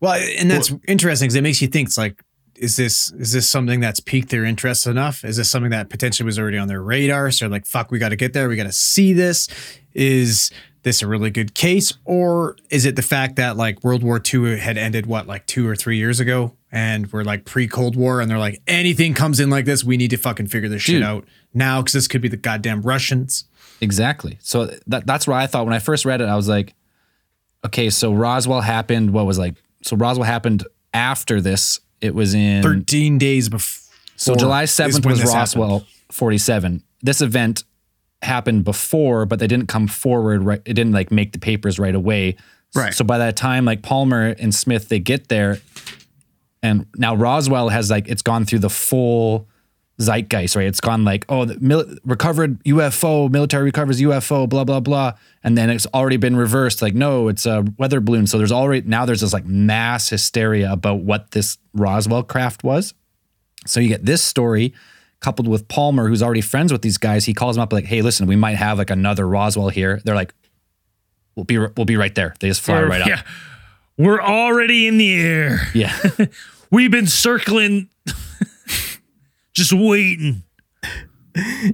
Well, 0.00 0.14
and 0.38 0.50
that's 0.50 0.72
interesting 0.88 1.26
because 1.26 1.36
it 1.36 1.42
makes 1.42 1.60
you 1.60 1.68
think. 1.68 1.88
It's 1.88 1.98
like, 1.98 2.22
is 2.56 2.76
this 2.76 3.12
is 3.12 3.32
this 3.32 3.48
something 3.48 3.80
that's 3.80 4.00
piqued 4.00 4.30
their 4.30 4.44
interest 4.44 4.86
enough? 4.86 5.24
Is 5.24 5.36
this 5.36 5.50
something 5.50 5.70
that 5.70 5.90
potentially 5.90 6.24
was 6.24 6.38
already 6.38 6.58
on 6.58 6.68
their 6.68 6.82
radar? 6.82 7.30
So 7.30 7.46
like, 7.48 7.66
fuck, 7.66 7.90
we 7.90 7.98
got 7.98 8.10
to 8.10 8.16
get 8.16 8.32
there. 8.32 8.48
We 8.48 8.56
got 8.56 8.64
to 8.64 8.72
see 8.72 9.12
this. 9.12 9.48
Is 9.92 10.50
this 10.82 10.96
is 10.96 11.02
a 11.02 11.06
really 11.06 11.30
good 11.30 11.54
case, 11.54 11.92
or 12.04 12.56
is 12.70 12.84
it 12.86 12.96
the 12.96 13.02
fact 13.02 13.36
that 13.36 13.56
like 13.56 13.82
World 13.84 14.02
War 14.02 14.20
II 14.22 14.58
had 14.58 14.78
ended 14.78 15.06
what 15.06 15.26
like 15.26 15.46
two 15.46 15.68
or 15.68 15.76
three 15.76 15.98
years 15.98 16.20
ago, 16.20 16.54
and 16.72 17.12
we're 17.12 17.24
like 17.24 17.44
pre 17.44 17.68
Cold 17.68 17.96
War, 17.96 18.20
and 18.20 18.30
they're 18.30 18.38
like, 18.38 18.62
anything 18.66 19.14
comes 19.14 19.40
in 19.40 19.50
like 19.50 19.64
this, 19.64 19.84
we 19.84 19.96
need 19.96 20.10
to 20.10 20.16
fucking 20.16 20.46
figure 20.46 20.68
this 20.68 20.82
shit 20.82 21.02
out 21.02 21.24
now 21.52 21.80
because 21.80 21.92
this 21.92 22.08
could 22.08 22.22
be 22.22 22.28
the 22.28 22.36
goddamn 22.36 22.82
Russians. 22.82 23.44
Exactly. 23.80 24.38
So 24.40 24.70
that 24.86 25.06
that's 25.06 25.26
what 25.26 25.36
I 25.36 25.46
thought 25.46 25.64
when 25.64 25.74
I 25.74 25.78
first 25.78 26.04
read 26.04 26.20
it. 26.20 26.28
I 26.28 26.36
was 26.36 26.48
like, 26.48 26.74
okay, 27.64 27.90
so 27.90 28.12
Roswell 28.12 28.60
happened. 28.60 29.12
What 29.12 29.26
was 29.26 29.38
like? 29.38 29.56
So 29.82 29.96
Roswell 29.96 30.26
happened 30.26 30.66
after 30.94 31.40
this. 31.40 31.80
It 32.00 32.14
was 32.14 32.34
in 32.34 32.62
Thirteen 32.62 33.18
days 33.18 33.48
before. 33.48 33.80
So 34.16 34.34
July 34.34 34.64
7th 34.64 35.06
was 35.06 35.18
happened. 35.20 35.34
Roswell 35.34 35.86
47. 36.10 36.82
This 37.00 37.22
event 37.22 37.64
happened 38.22 38.64
before, 38.64 39.26
but 39.26 39.38
they 39.38 39.46
didn't 39.46 39.68
come 39.68 39.86
forward 39.86 40.42
right. 40.42 40.60
It 40.64 40.74
didn't 40.74 40.92
like 40.92 41.10
make 41.10 41.32
the 41.32 41.38
papers 41.38 41.78
right 41.78 41.94
away. 41.94 42.36
Right. 42.74 42.94
So 42.94 43.04
by 43.04 43.18
that 43.18 43.36
time, 43.36 43.64
like 43.64 43.82
Palmer 43.82 44.34
and 44.38 44.54
Smith, 44.54 44.88
they 44.88 44.98
get 44.98 45.28
there. 45.28 45.60
And 46.62 46.86
now 46.96 47.14
Roswell 47.14 47.70
has 47.70 47.90
like, 47.90 48.08
it's 48.08 48.22
gone 48.22 48.44
through 48.44 48.60
the 48.60 48.70
full 48.70 49.48
zeitgeist, 50.00 50.56
right? 50.56 50.66
It's 50.66 50.80
gone 50.80 51.04
like, 51.04 51.24
oh, 51.28 51.44
the 51.46 51.58
mil- 51.60 51.96
recovered 52.04 52.62
UFO, 52.64 53.30
military 53.30 53.64
recovers 53.64 54.00
UFO, 54.00 54.48
blah, 54.48 54.64
blah, 54.64 54.80
blah. 54.80 55.14
And 55.42 55.56
then 55.56 55.70
it's 55.70 55.86
already 55.92 56.16
been 56.16 56.36
reversed. 56.36 56.82
Like, 56.82 56.94
no, 56.94 57.28
it's 57.28 57.46
a 57.46 57.64
weather 57.78 58.00
balloon. 58.00 58.26
So 58.26 58.38
there's 58.38 58.52
already, 58.52 58.86
now 58.86 59.04
there's 59.04 59.22
this 59.22 59.32
like 59.32 59.46
mass 59.46 60.10
hysteria 60.10 60.70
about 60.72 61.00
what 61.00 61.30
this 61.32 61.58
Roswell 61.74 62.22
craft 62.22 62.62
was. 62.62 62.94
So 63.66 63.80
you 63.80 63.88
get 63.88 64.04
this 64.04 64.22
story 64.22 64.74
coupled 65.20 65.48
with 65.48 65.68
Palmer, 65.68 66.08
who's 66.08 66.22
already 66.22 66.40
friends 66.40 66.72
with 66.72 66.82
these 66.82 66.98
guys. 66.98 67.26
He 67.26 67.34
calls 67.34 67.56
them 67.56 67.62
up 67.62 67.72
like, 67.72 67.84
"Hey, 67.84 68.02
listen, 68.02 68.26
we 68.26 68.36
might 68.36 68.56
have 68.56 68.78
like 68.78 68.90
another 68.90 69.26
Roswell 69.26 69.68
here." 69.68 70.00
They're 70.04 70.14
like, 70.14 70.34
"We'll 71.36 71.44
be 71.44 71.58
we'll 71.58 71.86
be 71.86 71.96
right 71.96 72.14
there." 72.14 72.34
They 72.40 72.48
just 72.48 72.60
fly 72.60 72.82
right 72.82 73.06
yeah. 73.06 73.20
up. 73.20 73.26
We're 73.96 74.20
already 74.22 74.86
in 74.86 74.96
the 74.98 75.12
air. 75.12 75.68
Yeah, 75.74 75.96
We've 76.70 76.90
been 76.90 77.08
circling, 77.08 77.88
just 79.54 79.72
waiting. 79.72 80.44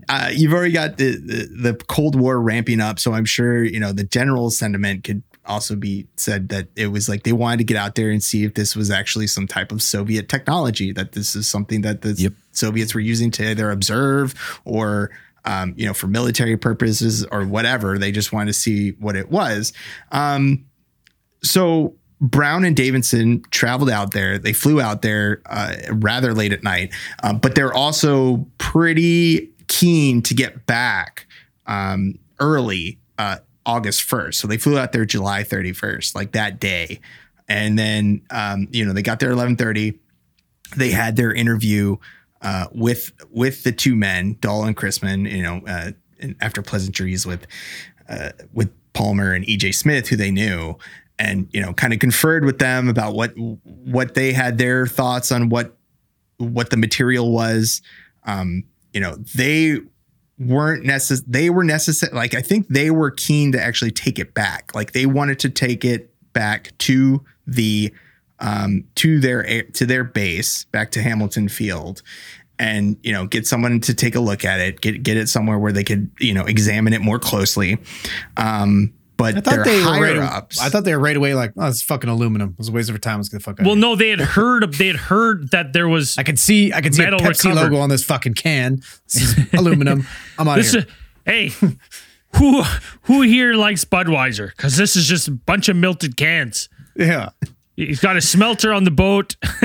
uh, 0.09 0.31
you've 0.33 0.53
already 0.53 0.73
got 0.73 0.97
the, 0.97 1.17
the 1.17 1.73
the 1.73 1.85
Cold 1.87 2.19
War 2.19 2.41
ramping 2.41 2.81
up, 2.81 2.99
so 2.99 3.13
I'm 3.13 3.25
sure 3.25 3.63
you 3.63 3.79
know 3.79 3.93
the 3.93 4.05
general 4.05 4.51
sentiment 4.51 5.05
could 5.05 5.23
also 5.47 5.77
be 5.77 6.07
said 6.17 6.49
that 6.51 6.69
it 6.77 6.89
was 6.89 7.09
like 7.09 7.23
they 7.23 7.33
wanted 7.33 7.59
to 7.59 7.65
get 7.65 7.77
out 7.77 7.95
there 7.95 8.11
and 8.11 8.23
see 8.23 8.45
if 8.45 8.55
this 8.55 8.77
was 8.77 8.91
actually 8.91 9.27
some 9.27 9.47
type 9.47 9.73
of 9.73 9.83
Soviet 9.83 10.29
technology, 10.29 10.93
that 10.93 11.13
this 11.13 11.35
is 11.35 11.49
something 11.49 11.83
that 11.83 12.03
the 12.03 12.13
Yep. 12.13 12.33
Soviets 12.53 12.95
were 12.95 13.01
using 13.01 13.31
to 13.33 13.51
either 13.51 13.71
observe 13.71 14.61
or 14.65 15.11
um, 15.45 15.75
you 15.77 15.87
know 15.87 15.95
for 15.95 16.07
military 16.07 16.57
purposes 16.57 17.25
or 17.27 17.45
whatever. 17.47 17.99
They 17.99 18.13
just 18.13 18.33
wanted 18.33 18.47
to 18.47 18.53
see 18.55 18.91
what 18.93 19.17
it 19.17 19.31
was. 19.31 19.73
Um, 20.13 20.65
so 21.43 21.95
Brown 22.21 22.65
and 22.65 22.75
Davidson 22.75 23.43
traveled 23.51 23.91
out 23.91 24.13
there. 24.13 24.39
They 24.39 24.53
flew 24.53 24.81
out 24.81 25.03
there 25.03 25.43
uh, 25.47 25.75
rather 25.93 26.33
late 26.35 26.53
at 26.53 26.63
night, 26.63 26.93
um, 27.23 27.39
but 27.39 27.55
they're 27.55 27.75
also 27.75 28.47
pretty 28.59 29.51
keen 29.69 30.23
to 30.23 30.35
get 30.35 30.67
back 30.67 31.27
um, 31.67 32.19
early 32.41 32.99
uh, 33.19 33.39
August 33.67 34.09
1st. 34.09 34.35
So 34.35 34.49
they 34.49 34.57
flew 34.57 34.79
out 34.79 34.93
there 34.93 35.05
July 35.05 35.43
31st, 35.43 36.15
like 36.15 36.33
that 36.33 36.61
day. 36.61 37.01
And 37.49 37.79
then, 37.79 38.23
um, 38.31 38.69
you 38.71 38.85
know, 38.87 38.93
they 38.93 39.03
got 39.03 39.21
there 39.21 39.31
1130. 39.31 39.99
They 40.77 40.91
had 40.91 41.17
their 41.17 41.33
interview 41.33 41.97
uh, 42.43 42.67
with 42.73 43.13
with 43.31 43.65
the 43.65 43.73
two 43.73 43.97
men, 43.97 44.37
Dahl 44.41 44.65
and 44.65 44.77
Chrisman, 44.77 45.31
you 45.31 45.43
know, 45.43 45.63
uh, 45.67 45.93
after 46.41 46.63
pleasantries 46.63 47.27
with 47.27 47.47
uh, 48.09 48.31
with 48.53 48.73
Palmer 48.93 49.33
and 49.33 49.45
EJ 49.45 49.75
Smith, 49.75 50.09
who 50.09 50.17
they 50.17 50.31
knew, 50.31 50.77
and 51.19 51.49
you 51.53 51.61
know, 51.61 51.73
kind 51.73 51.93
of 51.93 51.99
conferred 51.99 52.45
with 52.45 52.59
them 52.59 52.89
about 52.89 53.15
what 53.15 53.33
what 53.37 54.15
they 54.15 54.33
had 54.33 54.59
their 54.59 54.87
thoughts 54.87 55.33
on 55.33 55.49
what 55.49 55.77
what 56.39 56.71
the 56.71 56.77
material 56.77 57.33
was. 57.33 57.81
Um, 58.25 58.65
you 58.93 59.01
know, 59.01 59.17
they 59.35 59.81
weren't 60.39 60.85
necessary. 60.85 61.27
They 61.29 61.51
were 61.51 61.65
necessary. 61.65 62.13
Like 62.13 62.35
I 62.35 62.43
think 62.43 62.69
they 62.69 62.91
were 62.91 63.11
keen 63.11 63.53
to 63.53 63.63
actually 63.63 63.91
take 63.91 64.19
it 64.19 64.35
back. 64.35 64.75
Like 64.75 64.93
they 64.93 65.07
wanted 65.07 65.39
to 65.41 65.51
take 65.51 65.85
it 65.85 66.13
back 66.33 66.77
to 66.79 67.25
the 67.47 67.93
um, 68.39 68.85
to 68.97 69.19
their 69.19 69.63
to 69.63 69.87
their 69.87 70.05
base, 70.05 70.65
back 70.65 70.91
to 70.93 71.03
Hamilton 71.03 71.49
Field, 71.49 72.03
and 72.59 72.97
you 73.03 73.13
know 73.13 73.27
get 73.27 73.47
someone 73.47 73.81
to 73.81 73.95
take 73.95 74.15
a 74.15 74.21
look 74.21 74.45
at 74.45 74.61
it, 74.61 74.81
get 74.81 75.03
get 75.03 75.17
it 75.17 75.29
somewhere 75.29 75.59
where 75.59 75.73
they 75.73 75.85
could 75.85 76.11
you 76.21 76.35
know 76.35 76.45
examine 76.45 76.93
it 76.93 77.01
more 77.01 77.19
closely. 77.19 77.79
Um, 78.37 78.93
but 79.17 79.37
I 79.37 79.41
thought 79.41 79.65
they 79.65 79.79
were 79.79 79.85
higher 79.85 80.21
right, 80.21 80.33
ups. 80.33 80.61
I 80.61 80.69
thought 80.69 80.85
they 80.85 80.95
were 80.95 81.01
right 81.01 81.17
away 81.17 81.35
like, 81.35 81.53
oh, 81.57 81.69
it's 81.69 81.83
fucking 81.83 82.11
aluminum. 82.11 82.51
It 82.51 82.59
was 82.59 82.69
a 82.69 82.73
waste 82.73 82.89
of 82.89 82.95
our 82.95 82.99
time. 82.99 83.19
Let's 83.19 83.29
get 83.29 83.39
the 83.39 83.45
fuck 83.45 83.61
out. 83.61 83.65
Well, 83.65 83.73
of 83.73 83.79
here. 83.79 83.89
no, 83.89 83.97
they 83.97 84.11
had 84.11 84.21
heard 84.21 84.75
they 84.75 84.89
had 84.89 84.97
heard 84.97 85.51
that 85.51 85.73
there 85.73 85.89
was 85.89 86.19
I 86.19 86.23
could 86.23 86.39
see 86.39 86.73
I 86.73 86.81
could 86.81 86.95
see 86.95 87.03
a 87.03 87.11
Pepsi 87.11 87.45
recovered. 87.45 87.55
logo 87.55 87.79
on 87.79 87.89
this 87.89 88.05
fucking 88.05 88.35
can. 88.35 88.83
This 89.13 89.39
is 89.39 89.55
aluminum. 89.55 90.07
I'm 90.39 90.49
out 90.49 90.59
of 90.59 90.65
this. 90.65 90.73
here. 90.73 90.87
Is, 91.27 91.51
hey, 91.61 91.69
who 92.37 92.63
who 93.03 93.23
here 93.23 93.55
likes 93.55 93.85
Budweiser? 93.85 94.51
Because 94.51 94.77
this 94.77 94.97
is 94.97 95.07
just 95.07 95.29
a 95.29 95.33
bunch 95.33 95.69
of 95.69 95.77
melted 95.77 96.17
cans. 96.17 96.69
yeah. 96.95 97.31
He's 97.77 98.01
got 98.01 98.17
a 98.17 98.23
smelter 98.23 98.73
on 98.73 98.85
the 98.85 98.91
boat. 98.91 99.37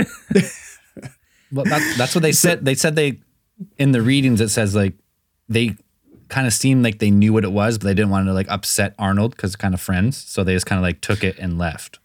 well, 1.52 1.64
that, 1.64 1.96
that's 1.98 2.14
what 2.14 2.22
they 2.22 2.34
said. 2.34 2.66
They 2.66 2.76
said 2.76 2.98
they 2.98 3.22
in 3.78 3.94
the 3.94 4.02
readings 4.02 4.42
it 4.42 4.50
says 4.50 4.76
like 4.76 4.96
they 5.48 5.78
kind 6.32 6.48
of 6.48 6.54
seemed 6.54 6.84
like 6.84 6.98
they 6.98 7.12
knew 7.12 7.34
what 7.34 7.44
it 7.44 7.52
was, 7.52 7.78
but 7.78 7.86
they 7.86 7.94
didn't 7.94 8.10
want 8.10 8.26
to 8.26 8.34
like 8.34 8.50
upset 8.50 8.96
Arnold 8.98 9.36
because 9.36 9.56
kind 9.56 9.76
of 9.76 9.82
friends. 9.82 10.18
So 10.18 10.44
they 10.44 10.54
just 10.54 10.66
kind 10.66 10.80
of 10.80 10.84
like 10.84 11.02
took 11.02 11.24
it 11.24 11.38
and 11.38 11.60
left. 11.60 12.00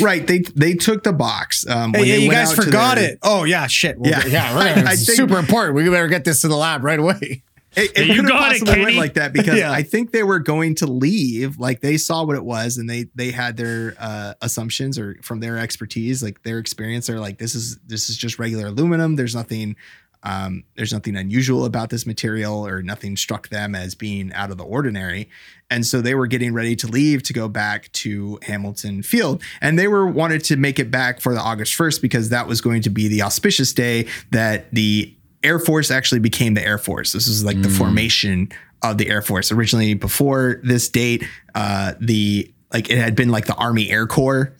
right. 0.00 0.26
They 0.26 0.40
they 0.54 0.74
took 0.74 1.02
the 1.04 1.12
box. 1.14 1.66
Um, 1.66 1.92
Hey, 1.94 2.00
when 2.00 2.08
yeah, 2.08 2.14
you 2.16 2.30
guys 2.30 2.52
forgot 2.54 2.96
their- 2.96 3.12
it. 3.12 3.18
Oh 3.22 3.44
yeah, 3.44 3.66
shit. 3.66 3.98
Well, 3.98 4.10
Yeah. 4.10 4.26
yeah, 4.26 4.54
right. 4.58 4.76
I 4.86 4.92
It's 4.92 5.06
think- 5.06 5.16
super 5.16 5.38
important. 5.38 5.74
We 5.76 5.88
better 5.88 6.08
get 6.08 6.24
this 6.24 6.42
to 6.42 6.48
the 6.48 6.56
lab 6.56 6.84
right 6.84 6.98
away. 6.98 7.42
It, 7.76 7.92
it 7.96 8.06
You 8.08 8.14
couldn't 8.16 8.26
got 8.30 8.50
it, 8.50 8.58
possibly 8.58 8.74
went 8.78 8.86
Kenny. 8.88 8.98
like 8.98 9.14
that 9.14 9.32
because 9.32 9.56
Yeah. 9.58 9.70
I 9.70 9.84
think 9.84 10.10
they 10.10 10.24
were 10.24 10.40
going 10.40 10.74
to 10.76 10.86
leave. 10.88 11.58
Like 11.60 11.80
they 11.80 11.98
saw 11.98 12.24
what 12.24 12.34
it 12.34 12.44
was 12.44 12.78
and 12.78 12.90
they 12.90 13.06
they 13.14 13.30
had 13.30 13.56
their 13.56 13.94
uh, 14.00 14.34
assumptions 14.42 14.98
or 14.98 15.16
from 15.22 15.38
their 15.38 15.56
expertise, 15.56 16.20
like 16.20 16.42
their 16.42 16.58
experience. 16.58 17.06
They're 17.06 17.20
like, 17.20 17.38
this 17.38 17.54
is 17.54 17.78
this 17.86 18.10
is 18.10 18.16
just 18.16 18.40
regular 18.40 18.66
aluminum. 18.66 19.14
There's 19.14 19.36
nothing 19.36 19.76
um, 20.22 20.64
there's 20.76 20.92
nothing 20.92 21.16
unusual 21.16 21.64
about 21.64 21.90
this 21.90 22.06
material 22.06 22.66
or 22.66 22.82
nothing 22.82 23.16
struck 23.16 23.48
them 23.48 23.74
as 23.74 23.94
being 23.94 24.32
out 24.32 24.50
of 24.50 24.58
the 24.58 24.64
ordinary. 24.64 25.28
And 25.70 25.86
so 25.86 26.00
they 26.00 26.14
were 26.14 26.26
getting 26.26 26.52
ready 26.52 26.76
to 26.76 26.86
leave 26.86 27.22
to 27.24 27.32
go 27.32 27.48
back 27.48 27.90
to 27.92 28.38
Hamilton 28.42 29.02
Field. 29.02 29.42
And 29.60 29.78
they 29.78 29.88
were 29.88 30.06
wanted 30.06 30.44
to 30.44 30.56
make 30.56 30.78
it 30.78 30.90
back 30.90 31.20
for 31.20 31.32
the 31.32 31.40
August 31.40 31.76
1st 31.78 32.02
because 32.02 32.28
that 32.30 32.46
was 32.46 32.60
going 32.60 32.82
to 32.82 32.90
be 32.90 33.08
the 33.08 33.22
auspicious 33.22 33.72
day 33.72 34.08
that 34.30 34.70
the 34.72 35.14
Air 35.42 35.58
Force 35.58 35.90
actually 35.90 36.20
became 36.20 36.54
the 36.54 36.64
Air 36.64 36.78
Force. 36.78 37.12
This 37.12 37.26
is 37.26 37.44
like 37.44 37.62
the 37.62 37.70
formation 37.70 38.50
of 38.82 38.98
the 38.98 39.08
Air 39.08 39.22
Force. 39.22 39.50
Originally, 39.50 39.94
before 39.94 40.60
this 40.62 40.88
date, 40.88 41.24
uh, 41.54 41.94
the 41.98 42.52
like 42.72 42.90
it 42.90 42.98
had 42.98 43.16
been 43.16 43.30
like 43.30 43.46
the 43.46 43.54
Army 43.54 43.90
Air 43.90 44.06
Corps, 44.06 44.52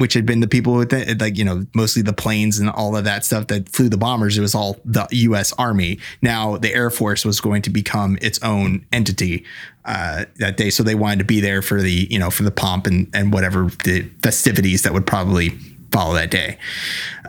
which 0.00 0.14
had 0.14 0.24
been 0.24 0.40
the 0.40 0.48
people 0.48 0.72
with 0.72 0.94
it, 0.94 1.20
like 1.20 1.36
you 1.36 1.44
know 1.44 1.66
mostly 1.74 2.00
the 2.00 2.14
planes 2.14 2.58
and 2.58 2.70
all 2.70 2.96
of 2.96 3.04
that 3.04 3.22
stuff 3.22 3.48
that 3.48 3.68
flew 3.68 3.90
the 3.90 3.98
bombers. 3.98 4.38
It 4.38 4.40
was 4.40 4.54
all 4.54 4.78
the 4.82 5.06
U.S. 5.10 5.52
Army. 5.58 5.98
Now 6.22 6.56
the 6.56 6.74
Air 6.74 6.88
Force 6.88 7.22
was 7.22 7.38
going 7.38 7.60
to 7.62 7.70
become 7.70 8.16
its 8.22 8.42
own 8.42 8.86
entity 8.92 9.44
uh, 9.84 10.24
that 10.36 10.56
day, 10.56 10.70
so 10.70 10.82
they 10.82 10.94
wanted 10.94 11.18
to 11.18 11.26
be 11.26 11.40
there 11.40 11.60
for 11.60 11.82
the 11.82 12.08
you 12.10 12.18
know 12.18 12.30
for 12.30 12.44
the 12.44 12.50
pomp 12.50 12.86
and 12.86 13.10
and 13.12 13.30
whatever 13.30 13.64
the 13.84 14.10
festivities 14.22 14.84
that 14.84 14.94
would 14.94 15.06
probably 15.06 15.50
follow 15.92 16.14
that 16.14 16.30
day. 16.30 16.56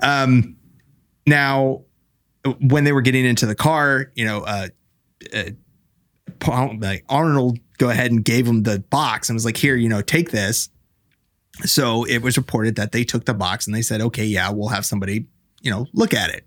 Um, 0.02 0.56
now 1.28 1.82
when 2.62 2.86
they 2.86 2.94
were 2.94 3.02
getting 3.02 3.26
into 3.26 3.46
the 3.46 3.56
car, 3.56 4.14
you 4.16 4.24
know, 4.24 4.44
uh, 4.44 4.70
uh, 5.36 6.98
Arnold 7.10 7.60
go 7.78 7.90
ahead 7.90 8.12
and 8.12 8.24
gave 8.24 8.48
him 8.48 8.64
the 8.64 8.80
box 8.80 9.28
and 9.28 9.36
was 9.36 9.44
like, 9.44 9.58
"Here, 9.58 9.76
you 9.76 9.90
know, 9.90 10.02
take 10.02 10.32
this." 10.32 10.70
So 11.66 12.04
it 12.06 12.20
was 12.20 12.38
reported 12.38 12.76
that 12.76 12.92
they 12.92 13.04
took 13.04 13.26
the 13.26 13.34
box 13.34 13.68
and 13.68 13.76
they 13.76 13.82
said, 13.82 14.02
"Okay, 14.02 14.26
yeah, 14.26 14.50
we'll 14.52 14.70
have 14.70 14.86
somebody, 14.86 15.26
you 15.62 15.72
know, 15.72 15.88
look 15.94 16.14
at 16.14 16.30
it." 16.30 16.46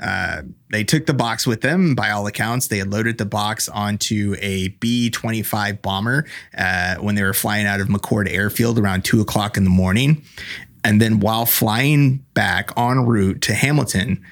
Uh, 0.00 0.42
they 0.70 0.82
took 0.82 1.06
the 1.06 1.14
box 1.14 1.46
with 1.46 1.60
them. 1.60 1.94
By 1.94 2.10
all 2.10 2.26
accounts, 2.26 2.68
they 2.68 2.78
had 2.78 2.90
loaded 2.90 3.18
the 3.18 3.26
box 3.26 3.68
onto 3.68 4.34
a 4.40 4.68
B 4.68 5.10
25 5.10 5.82
bomber 5.82 6.26
uh, 6.56 6.96
when 6.96 7.14
they 7.14 7.22
were 7.22 7.34
flying 7.34 7.66
out 7.66 7.80
of 7.80 7.88
McChord 7.88 8.30
Airfield 8.30 8.78
around 8.78 9.04
two 9.04 9.20
o'clock 9.20 9.56
in 9.56 9.64
the 9.64 9.70
morning. 9.70 10.24
And 10.82 11.00
then 11.00 11.20
while 11.20 11.44
flying 11.44 12.24
back 12.32 12.70
en 12.78 13.04
route 13.04 13.42
to 13.42 13.54
Hamilton, 13.54 14.24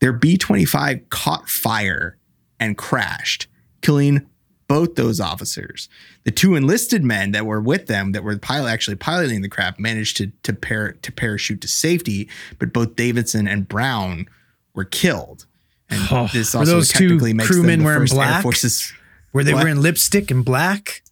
their 0.00 0.12
B 0.12 0.36
25 0.36 1.08
caught 1.08 1.48
fire 1.48 2.18
and 2.60 2.76
crashed, 2.76 3.46
killing 3.80 4.26
both 4.68 4.94
those 4.96 5.20
officers. 5.20 5.88
The 6.24 6.30
two 6.30 6.54
enlisted 6.56 7.04
men 7.04 7.30
that 7.32 7.46
were 7.46 7.60
with 7.60 7.86
them, 7.86 8.12
that 8.12 8.24
were 8.24 8.36
pilot, 8.36 8.70
actually 8.70 8.96
piloting 8.96 9.42
the 9.42 9.48
craft, 9.48 9.78
managed 9.78 10.16
to 10.18 10.32
to, 10.42 10.52
par- 10.52 10.92
to 11.02 11.12
parachute 11.12 11.60
to 11.60 11.68
safety, 11.68 12.28
but 12.58 12.72
both 12.72 12.96
Davidson 12.96 13.46
and 13.46 13.68
Brown 13.68 14.26
were 14.74 14.84
killed. 14.84 15.46
And 15.88 16.02
Oh. 16.10 16.28
this 16.32 16.52
Were 16.54 16.60
also 16.60 16.72
those 16.72 16.88
two 16.88 17.08
technically 17.08 17.32
makes 17.32 17.48
them 17.50 17.58
crewmen 17.60 17.78
the 17.78 17.84
wearing 17.84 18.00
first 18.00 18.12
Air 18.14 18.16
black? 18.18 18.42
Forces. 18.42 18.92
Where 19.32 19.44
they 19.44 19.54
What? 19.54 19.64
were 19.64 19.70
in 19.70 19.80
lipstick 19.82 20.30
and 20.30 20.44
black? 20.44 21.02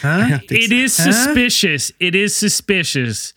Huh? 0.00 0.38
It 0.50 0.72
is 0.72 0.96
Huh? 0.96 1.12
suspicious. 1.12 1.92
It 2.00 2.14
is 2.14 2.34
suspicious 2.34 3.34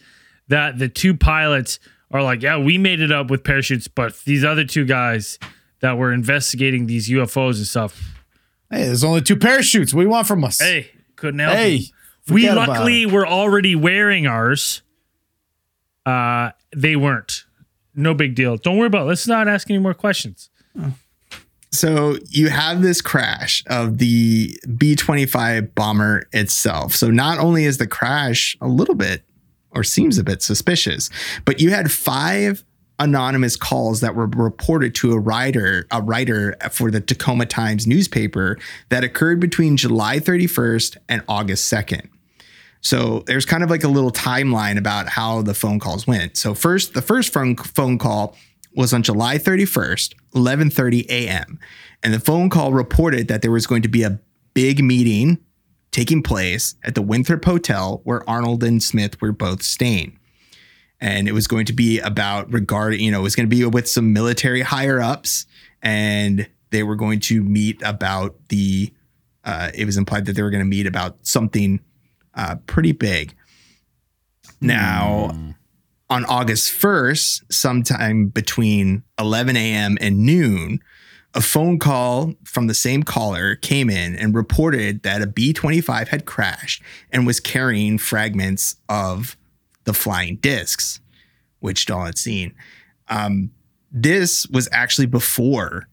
that 0.47 0.79
the 0.79 0.87
two 0.87 1.13
pilots 1.13 1.79
are 2.09 2.23
like, 2.23 2.41
yeah, 2.41 2.57
we 2.57 2.77
made 2.77 3.01
it 3.01 3.11
up 3.11 3.29
with 3.29 3.43
parachutes, 3.43 3.89
but 3.89 4.17
these 4.23 4.45
other 4.45 4.63
two 4.63 4.85
guys 4.85 5.37
that 5.81 5.97
were 5.97 6.13
investigating 6.13 6.85
these 6.87 7.09
UFOs 7.09 7.57
and 7.57 7.67
stuff, 7.67 8.16
Hey, 8.69 8.85
there's 8.85 9.03
only 9.03 9.21
two 9.21 9.37
parachutes. 9.37 9.93
What 9.93 10.01
do 10.01 10.05
you 10.05 10.11
want 10.11 10.27
from 10.27 10.43
us? 10.43 10.59
hey, 10.59 10.91
couldn't 11.15 11.39
help. 11.39 11.55
Hey, 11.55 11.77
them. 12.25 12.35
we 12.35 12.49
luckily 12.49 13.05
were 13.05 13.25
already 13.25 13.75
wearing 13.75 14.27
ours. 14.27 14.81
Uh, 16.05 16.51
they 16.75 16.95
weren't. 16.95 17.45
No 17.95 18.13
big 18.13 18.35
deal. 18.35 18.57
Don't 18.57 18.77
worry 18.77 18.87
about. 18.87 19.03
it. 19.03 19.09
Let's 19.09 19.27
not 19.27 19.47
ask 19.47 19.69
any 19.69 19.79
more 19.79 19.93
questions. 19.93 20.49
So 21.71 22.17
you 22.29 22.49
have 22.49 22.81
this 22.81 23.01
crash 23.01 23.63
of 23.67 23.97
the 23.97 24.57
B 24.77 24.95
25 24.95 25.75
bomber 25.75 26.23
itself. 26.31 26.95
So 26.95 27.09
not 27.09 27.39
only 27.39 27.65
is 27.65 27.77
the 27.77 27.87
crash 27.87 28.55
a 28.61 28.67
little 28.67 28.95
bit 28.95 29.23
or 29.71 29.83
seems 29.83 30.17
a 30.17 30.23
bit 30.23 30.41
suspicious, 30.41 31.09
but 31.45 31.59
you 31.59 31.71
had 31.71 31.91
five 31.91 32.63
anonymous 32.99 33.55
calls 33.55 34.01
that 34.01 34.15
were 34.15 34.27
reported 34.27 34.95
to 34.95 35.11
a 35.13 35.19
writer, 35.19 35.85
a 35.91 36.01
writer 36.01 36.55
for 36.71 36.89
the 36.89 36.99
Tacoma 37.01 37.45
Times 37.45 37.85
newspaper 37.85 38.57
that 38.89 39.03
occurred 39.03 39.39
between 39.39 39.77
July 39.77 40.19
31st 40.19 40.97
and 41.07 41.23
August 41.27 41.71
2nd. 41.71 42.09
So 42.81 43.23
there's 43.27 43.45
kind 43.45 43.63
of 43.63 43.69
like 43.69 43.83
a 43.83 43.87
little 43.87 44.11
timeline 44.11 44.77
about 44.77 45.09
how 45.09 45.41
the 45.41 45.53
phone 45.53 45.79
calls 45.79 46.07
went. 46.07 46.37
So 46.37 46.53
first, 46.53 46.93
the 46.93 47.01
first 47.01 47.33
phone 47.33 47.55
phone 47.55 47.97
call 47.97 48.35
was 48.75 48.93
on 48.93 49.03
July 49.03 49.37
31st, 49.37 50.13
11:30 50.33 51.05
a.m. 51.09 51.59
And 52.03 52.13
the 52.13 52.19
phone 52.19 52.49
call 52.49 52.71
reported 52.71 53.27
that 53.27 53.41
there 53.41 53.51
was 53.51 53.67
going 53.67 53.81
to 53.81 53.87
be 53.87 54.03
a 54.03 54.19
big 54.53 54.83
meeting 54.83 55.39
taking 55.91 56.21
place 56.21 56.75
at 56.83 56.93
the 56.95 57.01
Winthrop 57.01 57.43
Hotel 57.43 58.01
where 58.03 58.27
Arnold 58.29 58.63
and 58.63 58.81
Smith 58.81 59.19
were 59.19 59.31
both 59.31 59.63
staying. 59.63 60.19
And 60.99 61.27
it 61.27 61.33
was 61.33 61.47
going 61.47 61.65
to 61.67 61.73
be 61.73 61.99
about 61.99 62.51
regarding, 62.51 63.01
you 63.01 63.11
know, 63.11 63.19
it 63.19 63.23
was 63.23 63.35
going 63.35 63.49
to 63.49 63.55
be 63.55 63.63
with 63.65 63.87
some 63.87 64.13
military 64.13 64.61
higher 64.61 64.99
ups 64.99 65.45
and 65.81 66.47
they 66.71 66.83
were 66.83 66.95
going 66.95 67.19
to 67.21 67.43
meet 67.43 67.81
about 67.83 68.35
the 68.49 68.91
uh, 69.43 69.71
it 69.73 69.85
was 69.85 69.95
implied 69.95 70.25
that 70.25 70.33
they 70.33 70.41
were 70.41 70.49
going 70.49 70.63
to 70.63 70.69
meet 70.69 70.85
about 70.85 71.17
something 71.21 71.79
uh, 72.33 72.55
pretty 72.65 72.91
big. 72.91 73.33
Now, 74.59 75.31
on 76.09 76.25
August 76.25 76.73
1st, 76.73 77.43
sometime 77.51 78.27
between 78.27 79.03
11 79.19 79.55
a.m. 79.55 79.97
and 80.01 80.19
noon, 80.19 80.81
a 81.33 81.41
phone 81.41 81.79
call 81.79 82.33
from 82.43 82.67
the 82.67 82.73
same 82.73 83.03
caller 83.03 83.55
came 83.55 83.89
in 83.89 84.15
and 84.15 84.33
reported 84.33 85.03
that 85.03 85.21
a 85.21 85.27
B 85.27 85.53
25 85.53 86.09
had 86.09 86.25
crashed 86.25 86.81
and 87.11 87.27
was 87.27 87.39
carrying 87.39 87.97
fragments 87.97 88.75
of 88.89 89.37
the 89.87 89.93
flying 89.93 90.35
discs, 90.35 90.99
which 91.59 91.87
Dawn 91.87 92.05
had 92.05 92.19
seen. 92.19 92.53
Um, 93.07 93.49
this 93.91 94.45
was 94.47 94.69
actually 94.71 95.07
before 95.07 95.87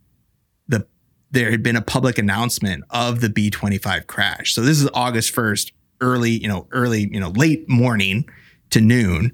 the 0.69 0.87
there 1.31 1.51
had 1.51 1.63
been 1.63 1.77
a 1.77 1.83
public 1.83 2.19
announcement 2.19 2.85
of 2.91 3.23
the 3.23 3.31
B 3.31 3.49
25 3.49 4.07
crash. 4.07 4.55
So 4.55 4.61
this 4.61 4.83
is 4.83 4.91
August 4.93 5.35
1st, 5.35 5.73
early, 6.03 6.33
you 6.33 6.49
know, 6.49 6.69
early, 6.71 7.09
you 7.11 7.19
know, 7.19 7.31
late 7.31 7.67
morning 7.69 8.29
to 8.71 8.83
noon 8.83 9.33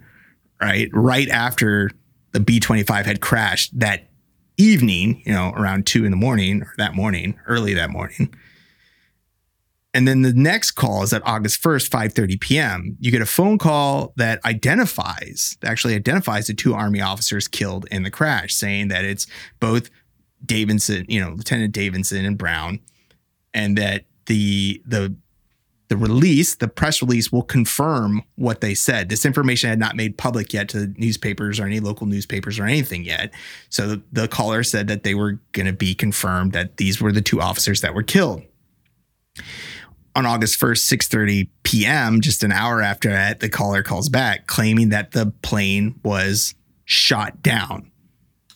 right? 0.61 0.89
Right 0.93 1.29
after 1.29 1.91
the 2.33 2.41
B 2.41 2.61
25 2.61 3.07
had 3.07 3.21
crashed 3.21 3.79
that 3.79 4.09
evening, 4.57 5.23
you 5.25 5.33
know, 5.33 5.53
around 5.57 5.87
two 5.87 6.05
in 6.05 6.11
the 6.11 6.17
morning 6.17 6.63
or 6.63 6.75
that 6.77 6.95
morning, 6.95 7.39
early 7.47 7.75
that 7.75 7.91
morning. 7.91 8.33
And 9.93 10.07
then 10.07 10.23
the 10.23 10.33
next 10.33 10.73
call 10.73 11.03
is 11.03 11.13
at 11.13 11.27
August 11.27 11.63
1st, 11.63 11.91
5:30 11.91 12.41
p.m. 12.41 12.97
You 13.01 13.11
get 13.11 13.23
a 13.23 13.27
phone 13.27 13.59
call 13.59 14.13
that 14.17 14.45
identifies, 14.45 15.57
actually 15.65 15.95
identifies 15.95 16.47
the 16.47 16.55
two 16.55 16.75
army 16.75 17.01
officers 17.01 17.49
killed 17.49 17.87
in 17.91 18.05
the 18.05 18.11
crash, 18.11 18.55
saying 18.55 18.89
that 18.89 19.05
it's 19.05 19.27
both 19.59 19.91
Davidson, 20.45 21.07
you 21.09 21.21
know, 21.21 21.31
Lieutenant 21.31 21.73
Davidson 21.73 22.25
and 22.25 22.39
Brown, 22.39 22.79
and 23.53 23.77
that 23.79 24.05
the 24.27 24.81
the 24.87 25.15
the 25.89 25.97
release, 25.97 26.55
the 26.55 26.69
press 26.69 27.03
release 27.03 27.33
will 27.33 27.43
confirm 27.43 28.23
what 28.37 28.61
they 28.61 28.75
said. 28.75 29.09
This 29.09 29.27
information 29.27 29.71
had 29.71 29.81
not 29.81 29.97
made 29.97 30.17
public 30.17 30.53
yet 30.53 30.69
to 30.69 30.95
newspapers 30.97 31.59
or 31.59 31.67
any 31.67 31.81
local 31.81 32.07
newspapers 32.07 32.61
or 32.61 32.65
anything 32.65 33.05
yet. 33.05 33.35
So 33.71 33.89
the, 33.89 34.03
the 34.13 34.29
caller 34.29 34.63
said 34.63 34.87
that 34.87 35.03
they 35.03 35.17
were 35.17 35.41
going 35.51 35.67
to 35.67 35.73
be 35.73 35.97
confirmed 35.97 36.53
that 36.53 36.77
these 36.77 37.01
were 37.01 37.11
the 37.11 37.21
two 37.21 37.41
officers 37.41 37.81
that 37.81 37.93
were 37.93 38.05
killed. 38.05 38.43
On 40.17 40.27
August 40.27 40.61
1st, 40.61 41.09
6:30 41.09 41.49
p.m., 41.63 42.21
just 42.21 42.43
an 42.43 42.53
hour 42.53 42.83
after 42.83 43.11
that, 43.11 43.41
the 43.41 43.49
caller 43.49 43.83
calls 43.83 44.09
back 44.09 44.47
claiming 44.47 44.89
that 44.89 45.13
the 45.13 45.33
plane 45.43 45.99
was 46.03 46.55
shot 46.85 47.43
down. 47.43 47.91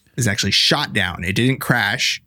It 0.07 0.16
was 0.16 0.26
actually 0.26 0.50
shot 0.50 0.92
down. 0.92 1.22
It 1.22 1.34
didn't 1.34 1.61
crash 1.61 2.20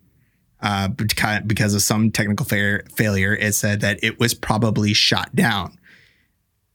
uh, 0.60 0.88
because 0.88 1.74
of 1.74 1.82
some 1.82 2.10
technical 2.10 2.44
fa- 2.44 2.82
failure, 2.94 3.34
it 3.34 3.54
said 3.54 3.80
that 3.80 4.02
it 4.02 4.18
was 4.18 4.34
probably 4.34 4.92
shot 4.92 5.34
down. 5.34 5.78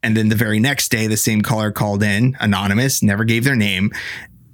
And 0.02 0.16
then 0.16 0.30
the 0.30 0.36
very 0.36 0.60
next 0.60 0.90
day, 0.90 1.08
the 1.08 1.18
same 1.18 1.42
caller 1.42 1.72
called 1.72 2.04
in, 2.04 2.38
anonymous, 2.40 3.04
never 3.04 3.24
gave 3.24 3.44
their 3.44 3.56
name, 3.56 3.92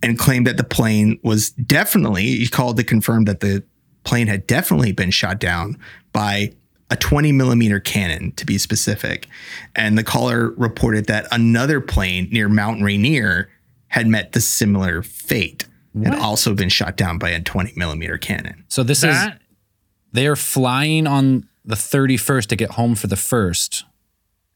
and 0.02 0.18
claimed 0.18 0.48
that 0.48 0.58
the 0.58 0.64
plane 0.64 1.20
was 1.24 1.52
definitely, 1.52 2.24
he 2.24 2.48
called 2.48 2.78
to 2.78 2.84
confirm 2.84 3.26
that 3.26 3.40
the 3.40 3.64
plane 4.04 4.28
had 4.28 4.48
definitely 4.48 4.92
been 4.92 5.12
shot 5.12 5.40
down 5.40 5.78
by 6.12 6.54
a 6.92 6.96
20 6.96 7.32
millimeter 7.32 7.80
cannon, 7.80 8.32
to 8.34 8.46
be 8.46 8.58
specific. 8.58 9.28
And 9.76 9.98
the 9.98 10.04
caller 10.04 10.52
reported 10.52 11.06
that 11.06 11.28
another 11.32 11.82
plane 11.82 12.30
near 12.32 12.50
Mount 12.50 12.82
Rainier 12.82 13.50
had 13.88 14.08
met 14.08 14.32
the 14.32 14.42
similar 14.42 15.02
fate 15.04 15.66
and 15.94 16.16
also 16.16 16.54
been 16.54 16.70
shot 16.70 16.96
down 16.96 17.18
by 17.18 17.30
a 17.30 17.42
20 17.42 17.74
millimeter 17.76 18.18
cannon. 18.18 18.64
So 18.68 18.84
this 18.84 19.04
is 19.04 19.16
they're 20.12 20.36
flying 20.36 21.08
on 21.08 21.48
the 21.66 21.76
31st 21.76 22.48
to 22.48 22.56
get 22.56 22.72
home 22.72 22.96
for 22.96 23.08
the 23.08 23.16
first, 23.16 23.86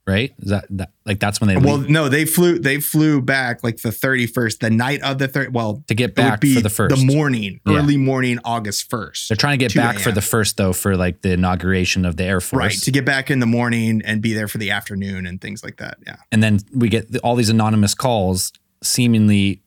right? 0.06 0.34
Is 0.40 0.50
that, 0.50 0.66
that 0.72 0.92
like 1.06 1.20
that's 1.20 1.40
when 1.40 1.48
they 1.48 1.58
Well, 1.58 1.78
leave 1.78 1.90
no, 1.90 2.10
they 2.10 2.26
flew. 2.26 2.60
They 2.60 2.80
flew 2.82 3.22
back 3.22 3.64
like 3.64 3.82
the 3.82 3.92
thirty 3.92 4.28
first, 4.28 4.60
the 4.60 4.70
night 4.70 5.02
of 5.02 5.18
the 5.18 5.28
third. 5.28 5.54
Well, 5.54 5.84
to 5.88 5.96
get 5.96 6.14
back 6.16 6.40
for 6.44 6.62
the 6.62 6.70
first. 6.70 6.96
the 6.96 7.06
morning, 7.06 7.60
Yeah. 7.66 7.78
early 7.78 7.98
morning, 7.98 8.40
August 8.44 8.90
first. 8.90 9.30
They're 9.30 9.38
trying 9.38 9.58
to 9.60 9.64
get 9.66 9.74
back 9.76 10.00
for 10.00 10.12
the 10.12 10.22
first 10.22 10.58
though 10.58 10.74
for 10.74 10.96
like 10.98 11.22
the 11.22 11.32
inauguration 11.34 12.06
of 12.06 12.18
the 12.18 12.24
Air 12.26 12.42
Force. 12.42 12.60
right 12.60 12.72
to 12.84 12.92
get 12.92 13.06
back 13.06 13.32
in 13.32 13.40
the 13.40 13.46
morning 13.46 14.02
and 14.06 14.22
be 14.22 14.34
there 14.34 14.48
for 14.48 14.58
the 14.58 14.72
afternoon 14.72 15.26
and 15.26 15.40
things 15.42 15.64
like 15.64 15.78
that. 15.78 15.98
Yeah, 16.06 16.16
and 16.32 16.44
then 16.44 16.60
we 16.74 16.90
get 16.90 17.12
the, 17.12 17.20
all 17.20 17.36
these 17.36 17.50
anonymous 17.50 17.94
calls 17.96 18.52
seemingly 18.82 19.62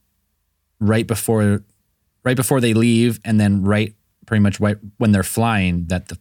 right 0.80 1.06
before 1.06 1.62
right 2.24 2.36
before 2.36 2.60
they 2.60 2.74
leave 2.74 3.18
and 3.24 3.40
then 3.40 3.62
right 3.62 3.94
pretty 4.26 4.42
much 4.42 4.60
right 4.60 4.76
when 4.98 5.12
they're 5.12 5.22
flying 5.22 5.86
that 5.86 6.08
the 6.08 6.18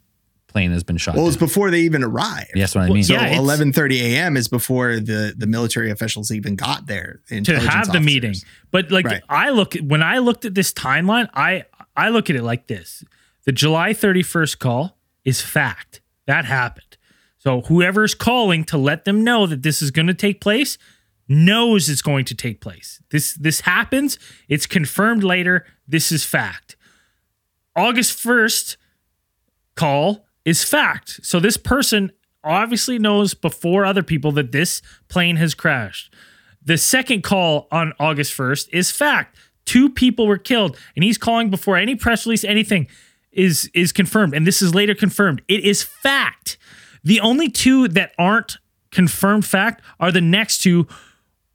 plane 0.56 0.72
has 0.72 0.84
been 0.86 0.96
shot 0.96 1.16
well, 1.16 1.26
it 1.26 1.28
was 1.28 1.36
before 1.38 1.70
they 1.70 1.82
even 1.82 2.02
arrived. 2.02 2.52
Yes, 2.56 2.76
what 2.76 2.82
I 2.82 2.86
Well, 2.86 2.94
mean. 2.96 3.04
So 3.04 3.14
Yeah, 3.14 3.38
eleven 3.38 3.74
thirty 3.74 4.00
a.m. 4.16 4.38
is 4.38 4.48
before 4.48 5.02
the 5.02 5.34
the 5.38 5.48
military 5.48 5.92
officials 5.92 6.32
even 6.32 6.56
got 6.56 6.86
there. 6.88 7.20
to 7.28 7.36
intelligence 7.36 7.74
have 7.74 7.92
the 7.92 8.00
meeting. 8.00 8.36
But 8.72 8.90
like 8.90 9.06
Right. 9.06 9.22
I 9.28 9.50
look 9.50 9.76
at 9.76 9.82
when 9.84 10.02
I 10.02 10.20
looked 10.20 10.46
at 10.46 10.56
this 10.56 10.72
timeline, 10.72 11.28
I 11.34 11.66
I 11.98 12.08
look 12.10 12.30
at 12.30 12.38
it 12.38 12.44
like 12.44 12.68
this. 12.68 13.04
The 13.46 13.52
July 13.52 13.92
31st 13.94 14.58
call 14.60 14.98
is 15.26 15.42
fact. 15.42 16.00
That 16.26 16.46
happened. 16.46 16.98
So 17.38 17.62
whoever's 17.62 18.16
calling 18.16 18.64
to 18.66 18.78
let 18.78 19.04
them 19.04 19.24
know 19.26 19.46
that 19.48 19.62
this 19.62 19.82
is 19.82 19.92
going 19.92 20.08
to 20.08 20.14
take 20.14 20.40
place 20.40 20.78
knows 21.28 21.90
it's 21.90 22.02
going 22.02 22.24
to 22.26 22.36
take 22.36 22.62
place. 22.62 23.02
This 23.12 23.34
this 23.34 23.62
happens, 23.62 24.18
it's 24.48 24.66
confirmed 24.66 25.24
later, 25.24 25.66
this 25.86 26.12
is 26.14 26.24
fact. 26.24 26.78
August 27.76 28.18
1st 28.18 28.78
call 29.76 30.25
is 30.46 30.64
fact. 30.64 31.20
So 31.24 31.40
this 31.40 31.58
person 31.58 32.12
obviously 32.44 33.00
knows 33.00 33.34
before 33.34 33.86
other 33.86 34.04
people 34.04 34.32
that 34.34 34.52
this 34.52 34.82
plane 35.10 35.36
has 35.38 35.54
crashed. 35.54 36.14
The 36.64 36.78
second 36.78 37.24
call 37.24 37.68
on 37.72 37.94
August 38.00 38.36
1st 38.38 38.70
is 38.72 38.92
fact. 38.92 39.36
two 39.66 39.90
people 39.90 40.28
were 40.28 40.38
killed, 40.38 40.78
and 40.96 41.04
he's 41.04 41.18
calling 41.18 41.50
before 41.50 41.76
any 41.76 41.96
press 41.96 42.26
release, 42.26 42.44
anything 42.44 42.88
is 43.32 43.70
is 43.74 43.92
confirmed, 43.92 44.34
and 44.34 44.48
this 44.48 44.62
is 44.62 44.74
later 44.74 44.96
confirmed. 44.96 45.42
It 45.48 45.64
is 45.64 45.84
fact. 45.84 46.58
The 47.04 47.20
only 47.20 47.50
two 47.50 47.88
that 47.90 48.14
aren't 48.18 48.58
confirmed 48.92 49.46
fact 49.46 49.84
are 50.00 50.12
the 50.12 50.22
next 50.22 50.60
two. 50.60 50.88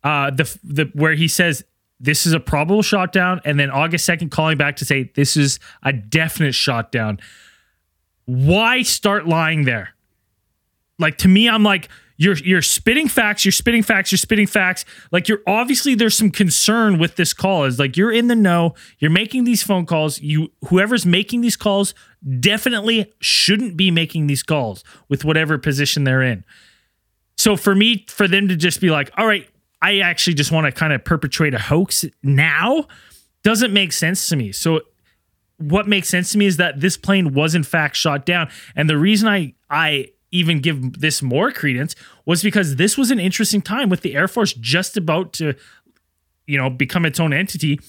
Uh, 0.02 0.30
the 0.30 0.58
the 0.62 0.90
where 0.94 1.14
he 1.14 1.28
says 1.28 1.64
this 1.98 2.26
is 2.26 2.32
a 2.32 2.40
probable 2.40 2.82
shot 2.82 3.12
down, 3.12 3.40
and 3.44 3.58
then 3.58 3.70
August 3.70 4.04
second 4.04 4.30
calling 4.30 4.58
back 4.58 4.76
to 4.76 4.84
say 4.84 5.10
this 5.14 5.36
is 5.36 5.58
a 5.82 5.92
definite 5.92 6.54
shot 6.54 6.92
down. 6.92 7.18
Why 8.30 8.82
start 8.82 9.26
lying 9.26 9.64
there? 9.64 9.94
Like 10.98 11.18
to 11.18 11.28
me, 11.28 11.48
I'm 11.48 11.64
like 11.64 11.88
you're 12.16 12.36
you're 12.36 12.62
spitting 12.62 13.08
facts, 13.08 13.44
you're 13.44 13.50
spitting 13.52 13.82
facts, 13.82 14.12
you're 14.12 14.18
spitting 14.18 14.46
facts. 14.46 14.84
Like 15.10 15.26
you're 15.26 15.40
obviously 15.46 15.94
there's 15.94 16.16
some 16.16 16.30
concern 16.30 16.98
with 16.98 17.16
this 17.16 17.32
call. 17.32 17.64
Is 17.64 17.78
like 17.78 17.96
you're 17.96 18.12
in 18.12 18.28
the 18.28 18.36
know, 18.36 18.74
you're 18.98 19.10
making 19.10 19.44
these 19.44 19.62
phone 19.62 19.84
calls. 19.84 20.20
You 20.20 20.52
whoever's 20.68 21.04
making 21.04 21.40
these 21.40 21.56
calls 21.56 21.92
definitely 22.38 23.12
shouldn't 23.20 23.76
be 23.76 23.90
making 23.90 24.26
these 24.26 24.42
calls 24.42 24.84
with 25.08 25.24
whatever 25.24 25.58
position 25.58 26.04
they're 26.04 26.22
in. 26.22 26.44
So 27.36 27.56
for 27.56 27.74
me, 27.74 28.04
for 28.06 28.28
them 28.28 28.48
to 28.48 28.54
just 28.54 28.80
be 28.80 28.90
like, 28.90 29.10
all 29.16 29.26
right, 29.26 29.48
I 29.82 30.00
actually 30.00 30.34
just 30.34 30.52
want 30.52 30.66
to 30.66 30.72
kind 30.72 30.92
of 30.92 31.02
perpetrate 31.02 31.54
a 31.54 31.58
hoax 31.58 32.04
now 32.22 32.86
doesn't 33.42 33.72
make 33.72 33.92
sense 33.92 34.28
to 34.28 34.36
me. 34.36 34.52
So 34.52 34.82
what 35.60 35.86
makes 35.86 36.08
sense 36.08 36.32
to 36.32 36.38
me 36.38 36.46
is 36.46 36.56
that 36.56 36.80
this 36.80 36.96
plane 36.96 37.34
was 37.34 37.54
in 37.54 37.62
fact 37.62 37.96
shot 37.96 38.26
down. 38.26 38.50
And 38.74 38.88
the 38.88 38.98
reason 38.98 39.28
I 39.28 39.54
I 39.68 40.08
even 40.32 40.60
give 40.60 41.00
this 41.00 41.22
more 41.22 41.50
credence 41.52 41.94
was 42.24 42.42
because 42.42 42.76
this 42.76 42.96
was 42.96 43.10
an 43.10 43.20
interesting 43.20 43.60
time 43.60 43.88
with 43.88 44.00
the 44.02 44.14
Air 44.14 44.28
Force 44.28 44.52
just 44.54 44.96
about 44.96 45.32
to, 45.34 45.54
you 46.46 46.56
know, 46.56 46.70
become 46.70 47.04
its 47.04 47.20
own 47.20 47.32
entity. 47.32 47.80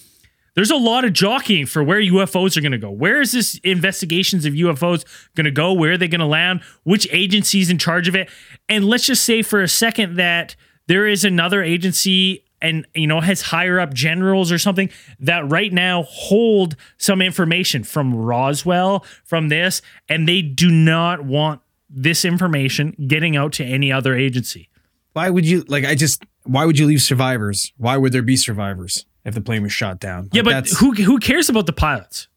There's 0.54 0.70
a 0.70 0.76
lot 0.76 1.04
of 1.04 1.14
jockeying 1.14 1.66
for 1.66 1.82
where 1.82 2.00
UFOs 2.00 2.56
are 2.56 2.60
going 2.60 2.72
to 2.72 2.78
go. 2.78 2.90
Where 2.90 3.22
is 3.22 3.32
this 3.32 3.58
investigations 3.64 4.44
of 4.44 4.52
UFOs 4.52 5.04
going 5.34 5.46
to 5.46 5.50
go? 5.50 5.72
Where 5.72 5.92
are 5.92 5.96
they 5.96 6.08
going 6.08 6.20
to 6.20 6.26
land? 6.26 6.60
Which 6.82 7.08
agency's 7.10 7.70
in 7.70 7.78
charge 7.78 8.06
of 8.06 8.14
it? 8.14 8.28
And 8.68 8.84
let's 8.84 9.06
just 9.06 9.24
say 9.24 9.40
for 9.40 9.62
a 9.62 9.68
second 9.68 10.16
that 10.16 10.56
there 10.88 11.06
is 11.06 11.24
another 11.24 11.62
agency 11.62 12.44
and 12.62 12.86
you 12.94 13.06
know 13.06 13.20
has 13.20 13.42
higher 13.42 13.78
up 13.78 13.92
generals 13.92 14.50
or 14.50 14.58
something 14.58 14.88
that 15.18 15.46
right 15.50 15.72
now 15.72 16.04
hold 16.04 16.76
some 16.96 17.20
information 17.20 17.84
from 17.84 18.14
Roswell 18.14 19.04
from 19.24 19.48
this 19.48 19.82
and 20.08 20.26
they 20.26 20.40
do 20.40 20.70
not 20.70 21.22
want 21.24 21.60
this 21.90 22.24
information 22.24 22.96
getting 23.06 23.36
out 23.36 23.52
to 23.54 23.64
any 23.64 23.92
other 23.92 24.14
agency. 24.14 24.70
Why 25.12 25.28
would 25.28 25.44
you 25.46 25.64
like? 25.68 25.84
I 25.84 25.94
just 25.94 26.24
why 26.44 26.64
would 26.64 26.78
you 26.78 26.86
leave 26.86 27.02
survivors? 27.02 27.72
Why 27.76 27.98
would 27.98 28.12
there 28.12 28.22
be 28.22 28.36
survivors 28.36 29.04
if 29.26 29.34
the 29.34 29.42
plane 29.42 29.62
was 29.62 29.72
shot 29.72 30.00
down? 30.00 30.30
Yeah, 30.32 30.42
but 30.42 30.68
who 30.68 30.92
who 30.92 31.18
cares 31.18 31.50
about 31.50 31.66
the 31.66 31.74
pilots? 31.74 32.28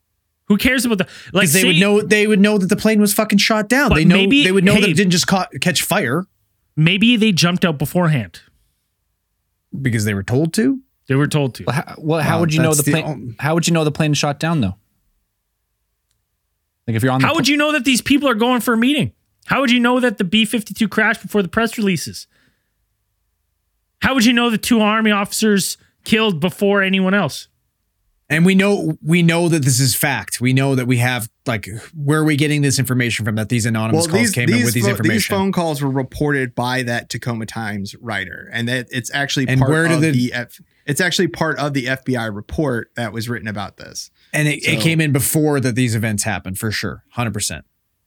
Who 0.47 0.57
cares 0.57 0.86
about 0.86 0.97
the 0.97 1.07
like? 1.32 1.49
they 1.49 1.61
say- 1.61 1.67
would 1.67 1.78
know 1.78 2.01
they 2.01 2.28
would 2.28 2.41
know 2.41 2.57
that 2.57 2.67
the 2.67 2.76
plane 2.76 2.99
was 2.99 3.13
fucking 3.13 3.39
shot 3.39 3.69
down. 3.69 3.93
They 3.93 4.03
know 4.03 4.15
maybe- 4.17 4.43
they 4.43 4.51
would 4.51 4.65
know 4.65 4.73
that 4.73 4.84
hey- 4.84 4.91
it 4.91 4.97
didn't 4.97 5.11
just 5.11 5.28
ca- 5.28 5.47
catch 5.61 5.82
fire 5.84 6.26
maybe 6.76 7.15
they 7.15 7.32
jumped 7.32 7.65
out 7.65 7.78
beforehand. 7.78 8.41
Because 9.82 10.05
they 10.05 10.13
were 10.13 10.23
told 10.23 10.53
to. 10.55 10.80
They 11.07 11.15
were 11.15 11.28
told 11.28 11.55
to. 11.55 11.63
Well, 11.65 11.76
how, 11.76 11.95
well, 11.97 12.21
how 12.21 12.36
Wow, 12.36 12.39
would 12.41 12.53
you 12.53 12.61
know 12.61 12.69
that's 12.73 12.84
the 12.84 12.91
the 12.91 13.01
plane? 13.01 13.05
only- 13.05 13.36
how 13.39 13.53
would 13.53 13.67
you 13.67 13.73
know 13.73 13.84
the 13.84 13.91
plane 13.91 14.13
shot 14.13 14.39
down 14.39 14.61
though? 14.61 14.76
Like 16.88 16.95
if 16.95 17.03
you're 17.03 17.11
on 17.11 17.21
the 17.21 17.28
How 17.28 17.36
would 17.36 17.47
you 17.47 17.57
know 17.57 17.71
that 17.71 17.84
these 17.86 18.01
people 18.01 18.28
are 18.30 18.36
going 18.36 18.61
for 18.61 18.73
a 18.73 18.78
meeting? 18.78 19.11
How 19.45 19.61
would 19.61 19.71
you 19.71 19.80
know 19.80 19.99
that 19.99 20.17
the 20.17 20.23
B 20.23 20.45
52 20.45 20.88
crashed 20.88 21.21
before 21.21 21.41
the 21.41 21.47
press 21.47 21.78
releases? 21.78 22.28
How 24.01 24.13
would 24.13 24.26
you 24.26 24.34
know 24.34 24.49
the 24.49 24.57
two 24.57 24.82
Army 24.82 25.11
officers 25.11 25.78
killed 26.03 26.39
before 26.39 26.82
anyone 26.84 27.13
else? 27.13 27.47
And 28.28 28.43
we 28.43 28.55
know 28.55 28.97
we 29.03 29.21
know 29.21 29.49
that 29.49 29.63
this 29.63 29.80
is 29.80 29.95
fact. 29.95 30.41
We 30.41 30.51
know 30.51 30.73
that 30.73 30.88
we 30.88 30.97
have 30.97 31.30
like 31.45 31.67
where 31.93 32.21
are 32.21 32.23
we 32.23 32.36
getting 32.36 32.63
this 32.63 32.80
information 32.80 33.23
from? 33.23 33.36
That 33.36 33.49
these 33.49 33.67
anonymous 33.67 34.07
calls 34.07 34.32
came 34.32 34.49
in 34.49 34.63
with 34.63 34.73
these 34.73 34.88
information. 34.88 35.13
these 35.15 35.26
phone 35.28 35.51
calls 35.51 35.82
were 35.82 35.91
reported 35.91 36.55
by 36.55 36.82
that 36.84 37.09
Tacoma 37.09 37.45
Times 37.45 37.93
writer, 38.01 38.49
and 38.51 38.67
that 38.67 38.88
it's 38.91 39.13
actually 39.13 39.47
And 39.47 39.59
part 39.59 39.69
where 39.71 39.86
of 39.86 40.01
the, 40.01 40.09
the- 40.11 40.34
F, 40.34 40.59
it's 40.88 40.99
actually 40.99 41.28
part 41.28 41.59
of 41.59 41.73
the 41.73 41.86
FBI 41.86 42.34
report 42.36 42.89
that 42.95 43.13
was 43.13 43.30
written 43.30 43.47
about 43.47 43.78
this. 43.78 44.09
and 44.34 44.47
it, 44.47 44.67
it 44.67 44.82
came 44.82 44.99
in 45.01 45.11
before 45.11 45.59
that 45.59 45.76
these 45.76 45.93
events 45.93 46.23
happened 46.23 46.57
for 46.57 46.71
sure, 46.71 47.03
hundred 47.11 47.34
percent. 47.34 47.63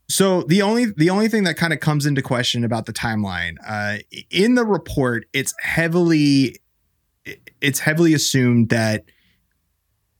So 0.09 0.43
the 0.43 0.63
only 0.63 0.87
the 0.87 1.11
only 1.11 1.29
thing 1.29 1.45
that 1.45 1.57
kind 1.57 1.73
of 1.73 1.79
comes 1.79 2.07
into 2.07 2.23
question 2.23 2.65
about 2.65 2.87
the 2.87 2.93
timeline 2.93 3.55
uh, 3.65 3.99
in 4.31 4.57
the 4.57 4.65
report, 4.65 5.27
it's 5.33 5.55
heavily 5.61 6.57
it's 7.61 7.79
heavily 7.79 8.15
assumed 8.15 8.71
that 8.71 9.05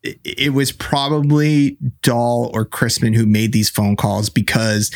it, 0.03 0.19
it 0.25 0.53
was 0.55 0.73
probably 0.73 1.77
Dahl 2.03 2.51
or 2.55 2.65
Chrisman 2.65 3.15
who 3.15 3.27
made 3.27 3.53
these 3.53 3.71
phone 3.71 3.97
calls 3.97 4.29
because 4.29 4.91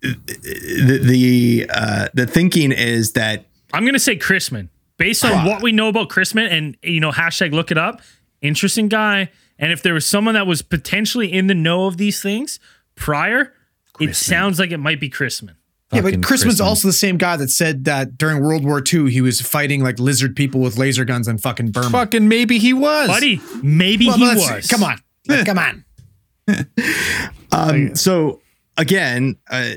the 0.00 1.00
the 1.02 1.66
uh, 1.68 2.08
the 2.14 2.26
thinking 2.26 2.72
is 2.72 3.12
that 3.12 3.46
I'm 3.72 3.84
going 3.84 3.94
to 3.94 3.98
say 3.98 4.16
Chrisman. 4.16 4.68
Based 4.98 5.24
on 5.26 5.44
what 5.44 5.62
we 5.62 5.72
know 5.72 5.88
about 5.88 6.08
Chrisman 6.08 6.50
and, 6.50 6.74
you 6.82 7.00
know, 7.00 7.12
hashtag 7.12 7.52
look 7.52 7.70
it 7.70 7.76
up, 7.76 8.00
interesting 8.40 8.88
guy. 8.88 9.30
And 9.58 9.70
if 9.70 9.82
there 9.82 9.92
was 9.92 10.06
someone 10.06 10.34
that 10.34 10.46
was 10.46 10.62
potentially 10.62 11.30
in 11.30 11.48
the 11.48 11.54
know 11.54 11.86
of 11.86 11.98
these 11.98 12.22
things 12.22 12.58
prior, 12.94 13.52
it 14.00 14.16
sounds 14.16 14.58
like 14.58 14.70
it 14.70 14.78
might 14.78 14.98
be 14.98 15.10
Chrisman. 15.10 15.55
Yeah, 15.92 16.00
but 16.00 16.08
Fucking 16.08 16.22
Chrisman's 16.22 16.60
also 16.60 16.88
the 16.88 16.92
same 16.92 17.16
guy 17.16 17.36
that 17.36 17.48
said 17.48 17.84
that 17.84 18.18
during 18.18 18.42
World 18.42 18.64
War 18.64 18.82
II 18.82 19.08
he 19.10 19.20
was 19.20 19.40
fighting 19.40 19.84
like 19.84 20.00
lizard 20.00 20.34
people 20.34 20.60
with 20.60 20.76
laser 20.76 21.04
guns 21.04 21.28
in 21.28 21.38
fucking 21.38 21.70
Burma. 21.70 21.90
fucking 21.90 22.26
maybe 22.28 22.58
he 22.58 22.72
was. 22.72 23.08
Buddy, 23.08 23.40
maybe 23.62 24.08
Well, 24.08 24.16
he 24.16 24.24
was. 24.24 24.66
Come 24.66 24.82
on, 24.82 24.98
come 25.44 25.58
on. 25.58 25.84
Um, 27.52 27.94
so 27.94 28.40
again, 28.76 29.36
uh, 29.50 29.70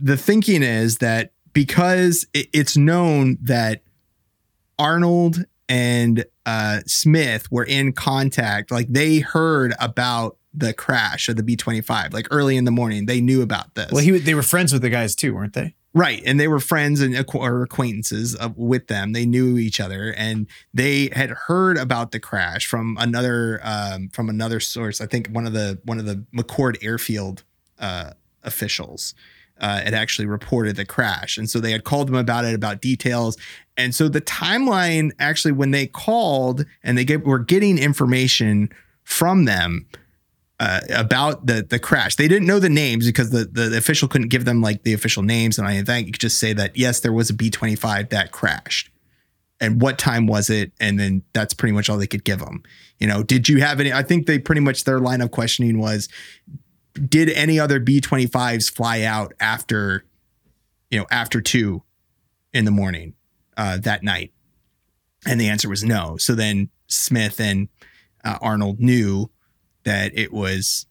the 0.00 0.16
thinking 0.16 0.62
is 0.62 0.98
that 0.98 1.32
because 1.52 2.26
it, 2.32 2.48
it's 2.52 2.76
known 2.76 3.38
that 3.42 3.82
Arnold 4.78 5.44
and 5.68 6.24
uh, 6.44 6.80
Smith 6.86 7.50
were 7.50 7.64
in 7.64 7.92
contact, 7.92 8.70
like 8.70 8.88
they 8.88 9.18
heard 9.18 9.74
about 9.80 10.36
the 10.56 10.72
crash 10.72 11.28
of 11.28 11.36
the 11.36 11.42
B 11.42 11.56
twenty 11.56 11.82
five, 11.82 12.12
like 12.12 12.26
early 12.30 12.56
in 12.56 12.64
the 12.64 12.70
morning, 12.70 13.06
they 13.06 13.20
knew 13.20 13.42
about 13.42 13.74
this. 13.74 13.92
Well, 13.92 14.02
he 14.02 14.18
they 14.18 14.34
were 14.34 14.42
friends 14.42 14.72
with 14.72 14.82
the 14.82 14.90
guys 14.90 15.14
too, 15.14 15.34
weren't 15.34 15.52
they? 15.52 15.74
Right, 15.92 16.22
and 16.26 16.38
they 16.38 16.48
were 16.48 16.60
friends 16.60 17.00
and 17.00 17.14
acqu- 17.14 17.40
or 17.40 17.62
acquaintances 17.62 18.34
of, 18.34 18.54
with 18.58 18.88
them. 18.88 19.14
They 19.14 19.24
knew 19.24 19.56
each 19.56 19.80
other, 19.80 20.12
and 20.16 20.46
they 20.74 21.08
had 21.12 21.30
heard 21.30 21.78
about 21.78 22.10
the 22.10 22.20
crash 22.20 22.66
from 22.66 22.98
another 23.00 23.60
um, 23.62 24.10
from 24.10 24.28
another 24.28 24.60
source. 24.60 25.00
I 25.00 25.06
think 25.06 25.28
one 25.28 25.46
of 25.46 25.54
the 25.54 25.78
one 25.84 25.98
of 25.98 26.04
the 26.04 26.22
McChord 26.36 26.76
Airfield 26.82 27.44
uh, 27.78 28.10
officials 28.42 29.14
uh, 29.58 29.80
had 29.80 29.94
actually 29.94 30.26
reported 30.26 30.76
the 30.76 30.84
crash, 30.84 31.38
and 31.38 31.48
so 31.48 31.60
they 31.60 31.72
had 31.72 31.84
called 31.84 32.08
them 32.08 32.14
about 32.14 32.44
it, 32.44 32.54
about 32.54 32.82
details. 32.82 33.38
And 33.78 33.94
so 33.94 34.08
the 34.08 34.20
timeline 34.20 35.12
actually, 35.18 35.52
when 35.52 35.70
they 35.70 35.86
called 35.86 36.66
and 36.82 36.98
they 36.98 37.04
get, 37.04 37.24
were 37.24 37.38
getting 37.38 37.78
information 37.78 38.68
from 39.02 39.46
them, 39.46 39.86
uh, 40.58 40.80
about 40.90 41.46
the 41.46 41.62
the 41.68 41.78
crash. 41.78 42.16
They 42.16 42.28
didn't 42.28 42.46
know 42.46 42.58
the 42.58 42.68
names 42.68 43.06
because 43.06 43.30
the, 43.30 43.44
the 43.44 43.76
official 43.76 44.08
couldn't 44.08 44.28
give 44.28 44.44
them 44.44 44.62
like 44.62 44.82
the 44.82 44.92
official 44.94 45.22
names 45.22 45.58
and 45.58 45.68
anything. 45.68 46.06
You 46.06 46.12
could 46.12 46.20
just 46.20 46.38
say 46.38 46.52
that 46.54 46.76
yes, 46.76 47.00
there 47.00 47.12
was 47.12 47.30
a 47.30 47.34
B 47.34 47.50
twenty 47.50 47.76
five 47.76 48.08
that 48.08 48.32
crashed, 48.32 48.90
and 49.60 49.80
what 49.82 49.98
time 49.98 50.26
was 50.26 50.48
it, 50.50 50.72
and 50.80 50.98
then 50.98 51.22
that's 51.32 51.54
pretty 51.54 51.72
much 51.72 51.90
all 51.90 51.98
they 51.98 52.06
could 52.06 52.24
give 52.24 52.40
them. 52.40 52.62
You 52.98 53.06
know, 53.06 53.22
did 53.22 53.48
you 53.48 53.60
have 53.60 53.80
any? 53.80 53.92
I 53.92 54.02
think 54.02 54.26
they 54.26 54.38
pretty 54.38 54.62
much 54.62 54.84
their 54.84 54.98
line 54.98 55.20
of 55.20 55.30
questioning 55.30 55.78
was, 55.78 56.08
did 57.08 57.28
any 57.28 57.60
other 57.60 57.78
B 57.78 58.00
twenty 58.00 58.26
fives 58.26 58.70
fly 58.70 59.02
out 59.02 59.34
after, 59.38 60.06
you 60.90 60.98
know, 60.98 61.06
after 61.10 61.42
two 61.42 61.82
in 62.54 62.64
the 62.64 62.70
morning 62.70 63.12
uh, 63.58 63.76
that 63.78 64.02
night? 64.02 64.32
And 65.26 65.38
the 65.38 65.48
answer 65.48 65.68
was 65.68 65.84
no. 65.84 66.16
So 66.16 66.34
then 66.34 66.70
Smith 66.86 67.40
and 67.40 67.68
uh, 68.24 68.38
Arnold 68.40 68.80
knew 68.80 69.28
that 69.86 70.16
it 70.16 70.32
was 70.32 70.84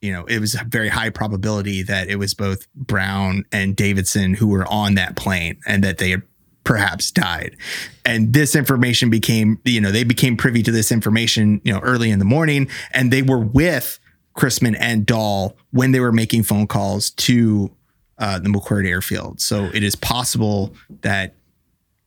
you 0.00 0.10
know 0.10 0.24
it 0.24 0.40
was 0.40 0.54
a 0.54 0.64
very 0.64 0.88
high 0.88 1.10
probability 1.10 1.82
that 1.82 2.08
it 2.08 2.16
was 2.16 2.32
both 2.32 2.66
brown 2.74 3.44
and 3.52 3.76
davidson 3.76 4.34
who 4.34 4.46
were 4.46 4.66
on 4.66 4.94
that 4.94 5.16
plane 5.16 5.58
and 5.66 5.84
that 5.84 5.98
they 5.98 6.10
had 6.10 6.22
perhaps 6.66 7.12
died. 7.12 7.56
And 8.04 8.34
this 8.34 8.56
information 8.56 9.08
became 9.08 9.58
you 9.64 9.80
know 9.80 9.90
they 9.90 10.04
became 10.04 10.36
privy 10.36 10.62
to 10.64 10.72
this 10.72 10.92
information 10.92 11.62
you 11.64 11.72
know 11.72 11.78
early 11.78 12.10
in 12.10 12.18
the 12.18 12.26
morning. 12.26 12.68
And 12.92 13.10
they 13.10 13.22
were 13.22 13.38
with 13.38 13.98
chrisman 14.36 14.76
and 14.78 15.06
dahl 15.06 15.56
when 15.70 15.92
they 15.92 16.00
were 16.00 16.12
making 16.12 16.42
phone 16.42 16.66
calls 16.66 17.10
to 17.10 17.74
uh, 18.18 18.38
the 18.38 18.50
mcquarrie 18.50 18.88
airfield. 18.88 19.40
So 19.40 19.70
it 19.72 19.82
is 19.82 19.96
possible 19.96 20.74
that 21.00 21.34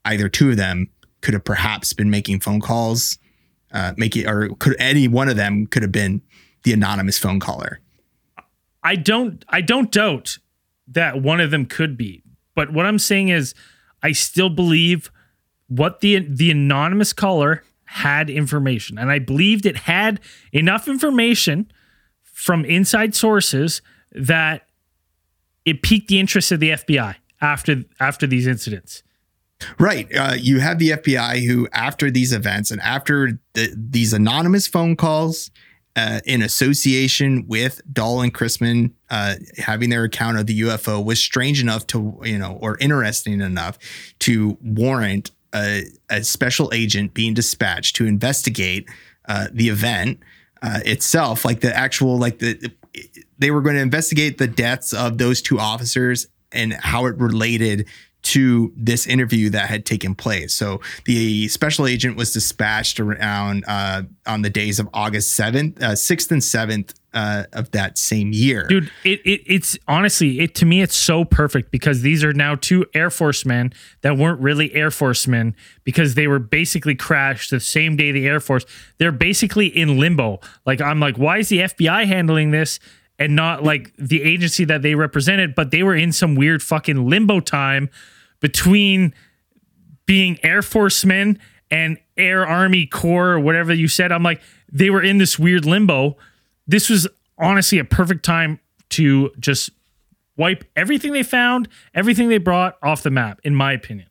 either 0.06 0.30
two 0.30 0.52
of 0.52 0.58
them 0.58 0.90
could 1.22 1.34
have 1.34 1.44
perhaps 1.44 1.94
been 1.94 2.10
making 2.10 2.42
phone 2.42 2.60
calls 2.62 3.18
uh, 3.72 3.94
making 3.98 4.28
or 4.28 4.50
could 4.56 4.76
any 4.80 5.08
one 5.08 5.30
of 5.30 5.36
them 5.36 5.68
could 5.68 5.82
have 5.82 5.92
been 5.92 6.22
the 6.64 6.74
anonymous 6.74 7.18
phone 7.18 7.40
caller. 7.40 7.80
I 8.84 8.96
don't 8.96 9.44
I 9.50 9.62
don't 9.62 9.92
doubt 9.92 10.38
that 10.88 11.22
one 11.22 11.40
of 11.40 11.52
them 11.52 11.66
could 11.66 11.98
be. 11.98 12.24
But 12.56 12.74
what 12.74 12.86
I'm 12.86 13.00
saying 13.00 13.30
is 13.30 13.54
I 14.04 14.12
still 14.12 14.50
believe 14.50 15.12
what 15.68 16.02
the 16.02 16.20
the 16.20 16.52
anonymous 16.52 17.14
caller 17.14 17.64
had 17.86 18.30
information, 18.30 18.98
and 18.98 19.12
I 19.12 19.20
believed 19.20 19.66
it 19.66 19.78
had 19.78 20.20
enough 20.52 20.88
information 20.88 21.72
from 22.24 22.64
inside 22.66 23.16
sources 23.16 23.82
that 24.12 24.68
it 25.66 25.82
piqued 25.82 26.08
the 26.08 26.20
interest 26.20 26.52
of 26.52 26.60
the 26.60 26.72
FBI 26.72 27.16
after 27.42 27.84
after 28.00 28.28
these 28.28 28.48
incidents. 28.48 29.04
Right. 29.78 30.08
Uh, 30.16 30.36
you 30.40 30.60
have 30.60 30.80
the 30.80 30.92
FBI 30.92 31.46
who, 31.46 31.68
after 31.74 32.10
these 32.10 32.32
events 32.32 32.72
and 32.72 32.80
after 32.82 33.40
the, 33.54 33.74
these 33.76 34.14
anonymous 34.14 34.68
phone 34.68 34.96
calls, 34.96 35.52
uh, 35.96 36.22
in 36.26 36.42
association 36.42 37.46
with 37.48 37.82
Dahl 37.92 38.22
and 38.22 38.34
Chrisman 38.34 38.92
uh, 39.10 39.36
having 39.58 39.90
their 39.90 40.06
account 40.06 40.38
of 40.38 40.46
the 40.46 40.62
UFO, 40.62 41.04
was 41.04 41.20
strange 41.20 41.62
enough 41.62 41.88
to, 41.88 42.18
you 42.24 42.38
know, 42.38 42.58
or 42.62 42.78
interesting 42.78 43.42
enough 43.42 43.78
to 44.20 44.58
warrant 44.62 45.32
a, 45.54 45.86
a 46.10 46.24
special 46.24 46.72
agent 46.74 47.14
being 47.14 47.34
dispatched 47.34 47.96
to 47.98 48.06
investigate 48.06 48.88
uh, 49.28 49.48
the 49.52 49.68
event 49.68 50.20
uh, 50.62 50.80
itself, 50.86 51.44
like 51.44 51.60
the 51.60 51.76
actual, 51.76 52.18
like 52.18 52.40
the, 52.40 52.72
they 53.38 53.52
were 53.52 53.62
going 53.62 53.76
to 53.76 53.82
investigate 53.82 54.38
the 54.38 54.48
deaths 54.48 54.94
of 54.94 55.18
those 55.18 55.42
two 55.42 55.60
officers 55.60 56.28
and 56.52 56.74
how 56.74 57.08
it 57.08 57.18
related 57.18 57.88
to 58.22 58.74
this 58.76 59.08
interview 59.08 59.50
that 59.50 59.70
had 59.70 59.86
taken 59.86 60.14
place. 60.14 60.54
So 60.54 60.82
the 61.06 61.48
special 61.48 61.88
agent 61.88 62.18
was 62.18 62.34
dispatched 62.34 63.00
around 63.00 63.64
uh, 63.68 64.04
on 64.28 64.42
the 64.42 64.50
days 64.50 64.80
of 64.80 64.90
August 64.94 65.40
7th, 65.40 65.82
uh, 65.82 65.92
6th 65.92 66.32
and 66.32 66.42
7th 66.42 66.94
uh, 67.14 67.46
of 67.54 67.72
that 67.72 67.98
same 67.98 68.32
year. 68.32 68.68
Dude, 68.68 68.92
it, 69.04 69.22
it 69.26 69.42
it's 69.46 69.78
honestly, 69.88 70.42
it 70.42 70.54
to 70.56 70.66
me 70.66 70.82
it's 70.82 70.96
so 70.96 71.26
perfect 71.26 71.72
because 71.72 72.02
these 72.02 72.24
are 72.24 72.34
now 72.34 72.56
two 72.56 72.86
Air 72.94 73.10
Force 73.10 73.46
men 73.46 73.74
that 74.02 74.18
weren't 74.18 74.40
really 74.40 74.74
Air 74.74 74.92
Force 74.92 75.28
men 75.28 75.56
because 75.84 76.14
they 76.14 76.28
were 76.28 76.40
basically 76.40 76.96
crashed 76.96 77.50
the 77.50 77.60
same 77.60 77.96
day 77.96 78.12
the 78.12 78.28
Air 78.28 78.40
Force. 78.40 78.66
They're 78.98 79.12
basically 79.12 79.68
in 79.68 79.98
limbo. 79.98 80.40
Like 80.66 80.82
I'm 80.82 81.00
like, 81.00 81.18
why 81.18 81.40
is 81.40 81.50
the 81.50 81.60
FBI 81.60 82.06
handling 82.06 82.52
this? 82.52 82.80
And 83.20 83.36
not 83.36 83.64
like 83.64 83.94
the 83.98 84.24
agency 84.24 84.64
that 84.66 84.82
they 84.82 84.96
represented, 84.96 85.54
but 85.54 85.72
they 85.72 85.84
were 85.84 85.96
in 85.96 86.12
some 86.12 86.36
weird 86.36 86.64
fucking 86.64 87.08
limbo 87.08 87.42
time 87.42 87.90
between 88.40 89.14
being 90.06 90.40
Air 90.42 90.62
Force 90.62 91.04
men 91.04 91.38
and 91.70 91.98
Air 92.18 92.48
Army 92.48 92.88
Corps 92.88 93.32
or 93.32 93.40
whatever 93.40 93.74
you 93.74 93.90
said. 93.90 94.12
I'm 94.12 94.24
like, 94.24 94.42
they 94.72 94.90
were 94.90 95.04
in 95.04 95.18
this 95.18 95.38
weird 95.38 95.66
limbo. 95.66 96.18
This 96.66 96.90
was 96.90 97.08
honestly 97.38 97.78
a 97.78 97.84
perfect 97.84 98.24
time 98.24 98.60
to 98.92 99.32
just 99.38 99.70
wipe 100.38 100.64
everything 100.76 101.12
they 101.12 101.22
found, 101.22 101.68
everything 101.94 102.30
they 102.30 102.38
brought 102.38 102.78
off 102.82 103.04
the 103.04 103.12
map, 103.12 103.42
in 103.44 103.54
my 103.54 103.74
opinion. 103.74 104.08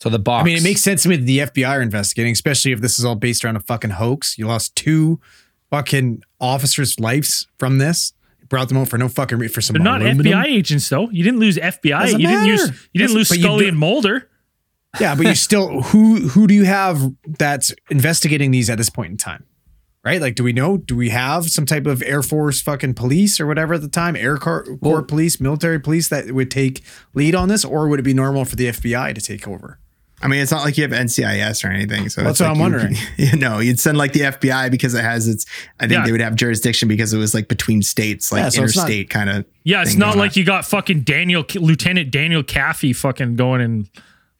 So 0.00 0.10
the 0.10 0.18
box. 0.18 0.42
I 0.42 0.44
mean, 0.44 0.58
it 0.58 0.62
makes 0.62 0.82
sense 0.82 1.02
to 1.04 1.08
me 1.08 1.16
that 1.16 1.24
the 1.24 1.38
FBI 1.38 1.68
are 1.68 1.80
investigating, 1.80 2.32
especially 2.32 2.72
if 2.72 2.82
this 2.82 2.98
is 2.98 3.06
all 3.06 3.14
based 3.14 3.42
around 3.44 3.56
a 3.56 3.60
fucking 3.60 3.90
hoax. 3.90 4.36
You 4.36 4.46
lost 4.46 4.76
two 4.76 5.18
fucking 5.70 6.22
officers' 6.40 7.00
lives 7.00 7.48
from 7.58 7.78
this. 7.78 8.12
You 8.44 8.48
brought 8.48 8.68
them 8.68 8.76
out 8.78 8.88
for 8.88 8.98
no 8.98 9.08
fucking 9.08 9.38
reason 9.38 9.54
for 9.54 9.60
some. 9.60 9.74
They're 9.74 9.82
not 9.82 10.02
aluminum. 10.02 10.32
FBI 10.32 10.44
agents 10.46 10.88
though. 10.88 11.08
You 11.10 11.24
didn't 11.24 11.40
lose 11.40 11.56
FBI. 11.56 12.02
Doesn't 12.02 12.20
you 12.20 12.26
didn't 12.26 12.46
use 12.46 12.66
matter. 12.66 12.78
you 12.92 12.98
didn't 13.00 13.14
lose 13.14 13.28
but 13.28 13.38
Scully 13.38 13.68
and 13.68 13.78
Mulder. 13.78 14.28
Yeah, 15.00 15.14
but 15.14 15.26
you 15.26 15.34
still 15.34 15.82
who 15.82 16.28
who 16.28 16.46
do 16.46 16.54
you 16.54 16.64
have 16.64 17.00
that's 17.26 17.74
investigating 17.90 18.50
these 18.50 18.70
at 18.70 18.78
this 18.78 18.90
point 18.90 19.10
in 19.10 19.16
time? 19.16 19.44
Right? 20.04 20.20
Like, 20.20 20.34
do 20.34 20.44
we 20.44 20.52
know? 20.52 20.76
Do 20.76 20.96
we 20.96 21.08
have 21.08 21.50
some 21.50 21.64
type 21.64 21.86
of 21.86 22.02
Air 22.02 22.22
Force 22.22 22.60
fucking 22.60 22.92
police 22.92 23.40
or 23.40 23.46
whatever 23.46 23.72
at 23.74 23.80
the 23.80 23.88
time? 23.88 24.16
Air 24.16 24.36
Corps, 24.36 24.76
Corps 24.82 25.02
police, 25.02 25.40
military 25.40 25.80
police 25.80 26.08
that 26.08 26.30
would 26.32 26.50
take 26.50 26.84
lead 27.14 27.34
on 27.34 27.48
this, 27.48 27.64
or 27.64 27.88
would 27.88 27.98
it 28.00 28.02
be 28.02 28.12
normal 28.12 28.44
for 28.44 28.54
the 28.54 28.66
FBI 28.66 29.14
to 29.14 29.20
take 29.22 29.48
over? 29.48 29.80
I 30.22 30.28
mean, 30.28 30.40
it's 30.40 30.50
not 30.52 30.64
like 30.64 30.78
you 30.78 30.84
have 30.84 30.92
NCIS 30.92 31.64
or 31.64 31.68
anything. 31.68 32.08
So 32.08 32.22
That's 32.22 32.40
what 32.40 32.46
like 32.46 32.50
I'm 32.50 32.56
you- 32.56 32.62
wondering. 32.62 32.96
You 33.18 33.36
know, 33.36 33.58
you'd 33.58 33.78
send 33.80 33.98
like 33.98 34.12
the 34.12 34.20
FBI 34.20 34.70
because 34.70 34.94
it 34.94 35.02
has 35.04 35.28
its. 35.28 35.44
I 35.80 35.82
think 35.86 35.98
Yeah. 35.98 36.06
they 36.06 36.12
would 36.12 36.20
have 36.22 36.34
jurisdiction 36.36 36.88
because 36.88 37.12
it 37.12 37.18
was 37.18 37.34
like 37.34 37.48
between 37.48 37.82
states, 37.82 38.32
like 38.32 38.40
Yeah, 38.42 38.48
so 38.48 38.58
interstate 38.62 39.10
kind 39.10 39.28
of. 39.28 39.44
Yeah, 39.64 39.82
it's 39.82 39.96
not 39.96 40.16
like 40.16 40.30
on. 40.32 40.34
you 40.36 40.44
got 40.44 40.64
fucking 40.64 41.02
Daniel 41.02 41.44
Lieutenant 41.54 42.10
Daniel 42.10 42.42
Kaffee 42.42 42.94
fucking 42.94 43.36
going 43.36 43.60
and 43.60 43.88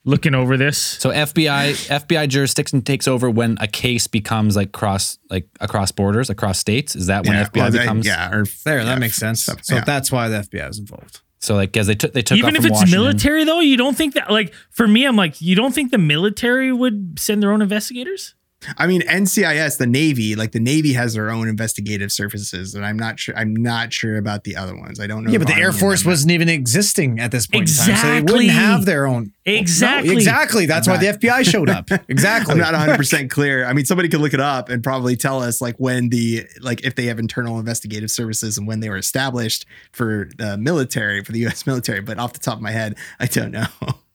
looking 0.05 0.33
over 0.35 0.55
this. 0.57 0.77
So 0.77 1.09
FBI 1.09 1.89
FBI 1.89 2.29
jurisdiction 2.29 2.81
takes 2.81 3.07
over 3.07 3.29
when 3.29 3.57
a 3.59 3.67
case 3.67 4.07
becomes 4.07 4.55
like 4.55 4.71
cross 4.71 5.17
like 5.29 5.47
across 5.59 5.91
borders, 5.91 6.29
across 6.29 6.57
states. 6.59 6.95
Is 6.95 7.07
that 7.07 7.25
when 7.25 7.33
Yeah, 7.37 7.45
FBI 7.45 7.57
well, 7.61 7.71
that- 7.71 7.79
becomes? 7.79 8.05
yeah, 8.07 8.31
or 8.31 8.45
There, 8.63 8.77
yeah, 8.79 8.83
that 8.85 8.99
makes 8.99 9.15
sense. 9.17 9.41
stuff, 9.43 9.59
so 9.63 9.75
yeah. 9.75 9.83
that's 9.83 10.11
why 10.11 10.29
the 10.29 10.37
FBI 10.41 10.69
is 10.69 10.79
involved. 10.79 11.21
So 11.45 11.55
like, 11.55 11.71
because 11.71 11.87
they 11.87 11.95
took 11.95 12.13
they 12.13 12.21
took 12.21 12.37
Even 12.37 12.55
if 12.55 12.65
it's 12.65 12.71
Washington. 12.71 12.99
military 13.01 13.43
though, 13.43 13.59
you 13.59 13.77
don't 13.77 13.95
think 13.95 14.13
that 14.15 14.29
like 14.31 14.53
for 14.71 14.87
me, 14.87 15.05
I'm 15.05 15.15
like, 15.15 15.41
you 15.41 15.55
don't 15.55 15.73
think 15.73 15.91
the 15.91 15.97
military 15.97 16.71
would 16.73 17.19
send 17.19 17.41
their 17.41 17.51
own 17.51 17.61
investigators? 17.61 18.34
I 18.77 18.87
mean, 18.87 19.01
NCIS, 19.01 19.77
the 19.77 19.87
Navy, 19.87 20.35
like 20.35 20.51
the 20.51 20.59
Navy 20.59 20.93
has 20.93 21.13
their 21.13 21.29
own 21.29 21.47
investigative 21.47 22.11
services, 22.11 22.75
and 22.75 22.85
I'm 22.85 22.97
not 22.97 23.19
sure. 23.19 23.37
I'm 23.37 23.55
not 23.55 23.93
sure 23.93 24.17
about 24.17 24.43
the 24.43 24.55
other 24.55 24.75
ones. 24.75 24.99
I 24.99 25.07
don't 25.07 25.23
know. 25.23 25.31
Yeah, 25.31 25.37
but 25.39 25.47
the 25.47 25.55
Air 25.55 25.71
Force 25.71 26.03
them- 26.03 26.11
wasn't 26.11 26.31
even 26.31 26.49
existing 26.49 27.19
at 27.19 27.31
this 27.31 27.47
point 27.47 27.69
in 27.69 27.75
time, 27.75 27.95
so 27.95 28.07
they 28.07 28.21
wouldn't 28.21 28.51
have 28.51 28.85
their 28.85 29.05
own. 29.07 29.33
Exactly. 29.45 30.09
No, 30.09 30.15
exactly. 30.15 30.65
That's 30.65 30.87
why 30.87 30.97
the 30.97 31.07
FBI 31.07 31.45
showed 31.49 31.69
up. 31.69 31.89
Exactly. 32.07 32.53
I'm 32.53 32.59
not 32.59 32.73
100 32.73 32.97
percent 32.97 33.31
clear. 33.31 33.65
I 33.65 33.73
mean, 33.73 33.85
somebody 33.85 34.09
could 34.09 34.21
look 34.21 34.33
it 34.33 34.39
up 34.39 34.69
and 34.69 34.83
probably 34.83 35.15
tell 35.15 35.41
us 35.41 35.59
like 35.61 35.75
when 35.77 36.09
the 36.09 36.45
like 36.61 36.83
if 36.83 36.95
they 36.95 37.05
have 37.05 37.19
internal 37.19 37.59
investigative 37.59 38.09
services 38.11 38.57
and 38.57 38.67
when 38.67 38.79
they 38.79 38.89
were 38.89 38.97
established 38.97 39.65
for 39.91 40.29
the 40.37 40.57
military 40.57 41.23
for 41.23 41.31
the 41.31 41.39
U.S. 41.39 41.65
military. 41.65 42.01
But 42.01 42.19
off 42.19 42.33
the 42.33 42.39
top 42.39 42.55
of 42.55 42.61
my 42.61 42.71
head, 42.71 42.95
I 43.19 43.25
don't 43.25 43.51
know. 43.51 43.65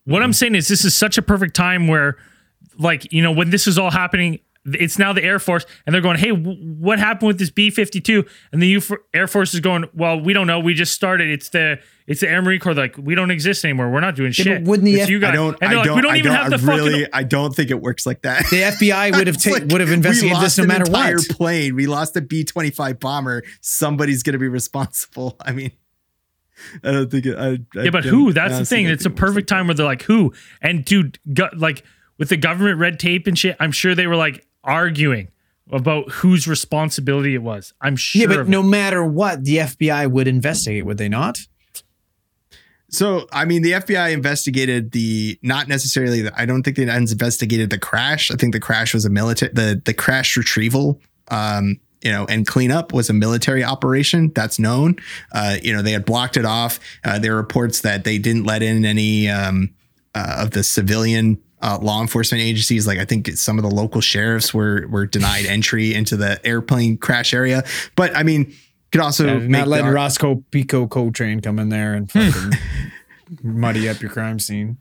What 0.04 0.22
I'm 0.22 0.32
saying 0.32 0.54
is 0.54 0.68
this 0.68 0.84
is 0.84 0.94
such 0.94 1.18
a 1.18 1.22
perfect 1.22 1.54
time 1.54 1.86
where 1.86 2.16
like, 2.80 3.12
you 3.12 3.22
know, 3.22 3.30
when 3.32 3.50
this 3.50 3.66
is 3.66 3.78
all 3.78 3.90
happening, 3.90 4.40
it's 4.66 4.98
now 4.98 5.12
the 5.14 5.24
Air 5.24 5.38
Force 5.38 5.64
and 5.86 5.94
they're 5.94 6.02
going, 6.02 6.18
"Hey, 6.18 6.28
w- 6.30 6.54
what 6.78 6.98
happened 6.98 7.28
with 7.28 7.38
this 7.38 7.50
B52?" 7.50 8.28
And 8.52 8.60
the 8.60 8.66
U- 8.68 8.82
Air 9.14 9.26
Force 9.26 9.54
is 9.54 9.60
going, 9.60 9.84
"Well, 9.94 10.20
we 10.20 10.34
don't 10.34 10.46
know. 10.46 10.60
We 10.60 10.74
just 10.74 10.92
started. 10.92 11.30
It's 11.30 11.48
the 11.48 11.78
it's 12.06 12.20
the 12.20 12.28
Air 12.28 12.42
Marine 12.42 12.60
Corps. 12.60 12.74
Like, 12.74 12.94
we 12.98 13.14
don't 13.14 13.30
exist 13.30 13.64
anymore. 13.64 13.90
We're 13.90 14.00
not 14.00 14.16
doing 14.16 14.32
Yeah, 14.36 14.44
shit. 14.44 14.64
but 14.64 14.68
wouldn't 14.68 14.84
the 14.84 14.94
It's 14.96 15.04
F- 15.04 15.10
you 15.10 15.18
guys?" 15.18 15.30
I 15.30 15.36
don't. 15.36 15.56
and 15.62 15.64
I 15.64 15.68
they're 15.68 15.76
like, 15.78 15.86
don't. 15.86 15.96
"We 15.96 16.02
don't 16.02 16.12
I 16.12 16.16
even 16.18 16.32
have 16.32 16.50
the 16.50 16.70
I 16.70 16.76
really. 16.76 16.90
fucking." 16.92 17.06
I 17.14 17.22
don't 17.22 17.56
think 17.56 17.70
it 17.70 17.80
works 17.80 18.04
like 18.04 18.20
that. 18.22 18.44
the 18.50 18.62
FBI 18.62 19.12
would 19.16 19.26
have 19.28 19.36
It's 19.36 19.44
ta- 19.44 19.50
like, 19.52 19.62
would 19.68 19.80
have 19.80 19.92
investigated 19.92 20.42
this 20.42 20.58
no 20.58 20.64
an 20.64 20.68
matter 20.68 20.84
entire 20.84 21.16
what. 21.16 21.28
Plane. 21.30 21.74
We 21.74 21.86
lost 21.86 22.14
a 22.18 22.20
B 22.20 22.44
twenty 22.44 22.70
five 22.70 23.00
bomber. 23.00 23.42
Somebody's 23.62 24.22
going 24.22 24.34
to 24.34 24.38
be 24.38 24.48
responsible. 24.48 25.36
I 25.40 25.52
mean, 25.52 25.72
I 26.84 26.92
don't 26.92 27.10
think. 27.10 27.24
It, 27.24 27.38
I, 27.38 27.58
I 27.80 27.84
Yeah, 27.84 27.90
but 27.90 28.04
who? 28.04 28.34
That's 28.34 28.58
the 28.58 28.66
thing. 28.66 28.84
It's 28.86 29.06
a 29.06 29.08
think 29.08 29.18
it 29.18 29.22
works 29.22 29.30
perfect 29.32 29.48
time 29.48 29.68
where 29.68 29.74
they're 29.74 29.86
like, 29.86 30.02
"Who?" 30.02 30.34
And 30.60 30.84
dude, 30.84 31.18
got, 31.32 31.56
like 31.56 31.82
with 32.20 32.28
the 32.28 32.36
government 32.36 32.78
red 32.78 33.00
tape 33.00 33.26
and 33.26 33.36
shit, 33.36 33.56
I'm 33.58 33.72
sure 33.72 33.96
they 33.96 34.06
were 34.06 34.14
like 34.14 34.46
arguing 34.62 35.28
about 35.72 36.10
whose 36.10 36.46
responsibility 36.46 37.34
it 37.34 37.42
was. 37.42 37.72
I'm 37.80 37.96
sure. 37.96 38.20
Yeah, 38.20 38.36
but 38.36 38.46
no 38.46 38.60
it. 38.60 38.64
matter 38.64 39.04
what, 39.04 39.42
the 39.44 39.56
FBI 39.56 40.08
would 40.10 40.28
investigate, 40.28 40.84
would 40.84 40.98
they 40.98 41.08
not? 41.08 41.38
So, 42.90 43.26
I 43.32 43.46
mean, 43.46 43.62
the 43.62 43.72
FBI 43.72 44.12
investigated 44.12 44.92
the 44.92 45.38
not 45.42 45.66
necessarily. 45.66 46.22
The, 46.22 46.38
I 46.38 46.44
don't 46.44 46.62
think 46.62 46.76
they 46.76 46.82
investigated 46.94 47.70
the 47.70 47.78
crash. 47.78 48.30
I 48.30 48.34
think 48.34 48.52
the 48.52 48.60
crash 48.60 48.92
was 48.92 49.04
a 49.04 49.10
military. 49.10 49.52
The 49.54 49.80
the 49.82 49.94
crash 49.94 50.36
retrieval, 50.36 51.00
um, 51.28 51.78
you 52.02 52.10
know, 52.10 52.26
and 52.28 52.46
cleanup 52.46 52.92
was 52.92 53.08
a 53.08 53.12
military 53.12 53.62
operation. 53.62 54.32
That's 54.34 54.58
known. 54.58 54.96
Uh, 55.32 55.56
you 55.62 55.72
know, 55.72 55.82
they 55.82 55.92
had 55.92 56.04
blocked 56.04 56.36
it 56.36 56.44
off. 56.44 56.80
Uh, 57.04 57.20
there 57.20 57.32
are 57.34 57.36
reports 57.36 57.80
that 57.82 58.02
they 58.02 58.18
didn't 58.18 58.44
let 58.44 58.60
in 58.60 58.84
any 58.84 59.28
um, 59.28 59.72
uh, 60.14 60.38
of 60.40 60.50
the 60.50 60.64
civilian. 60.64 61.40
Uh, 61.62 61.78
law 61.82 62.00
enforcement 62.00 62.42
agencies, 62.42 62.86
like 62.86 62.98
I 62.98 63.04
think 63.04 63.28
some 63.36 63.58
of 63.58 63.62
the 63.64 63.70
local 63.70 64.00
sheriffs 64.00 64.54
were 64.54 64.86
were 64.88 65.04
denied 65.06 65.44
entry 65.44 65.92
into 65.94 66.16
the 66.16 66.40
airplane 66.46 66.96
crash 66.96 67.34
area. 67.34 67.62
But 67.96 68.16
I 68.16 68.22
mean, 68.22 68.54
could 68.92 69.02
also 69.02 69.26
Yeah, 69.38 69.46
not 69.46 69.68
letting 69.68 69.86
ar- 69.86 69.92
Roscoe 69.92 70.42
Pico 70.50 70.86
Coltrane 70.86 71.40
come 71.40 71.58
in 71.58 71.68
there 71.68 71.92
and 71.94 72.10
fucking 72.10 72.52
muddy 73.42 73.88
up 73.88 74.00
your 74.00 74.10
crime 74.10 74.38
scene. 74.38 74.78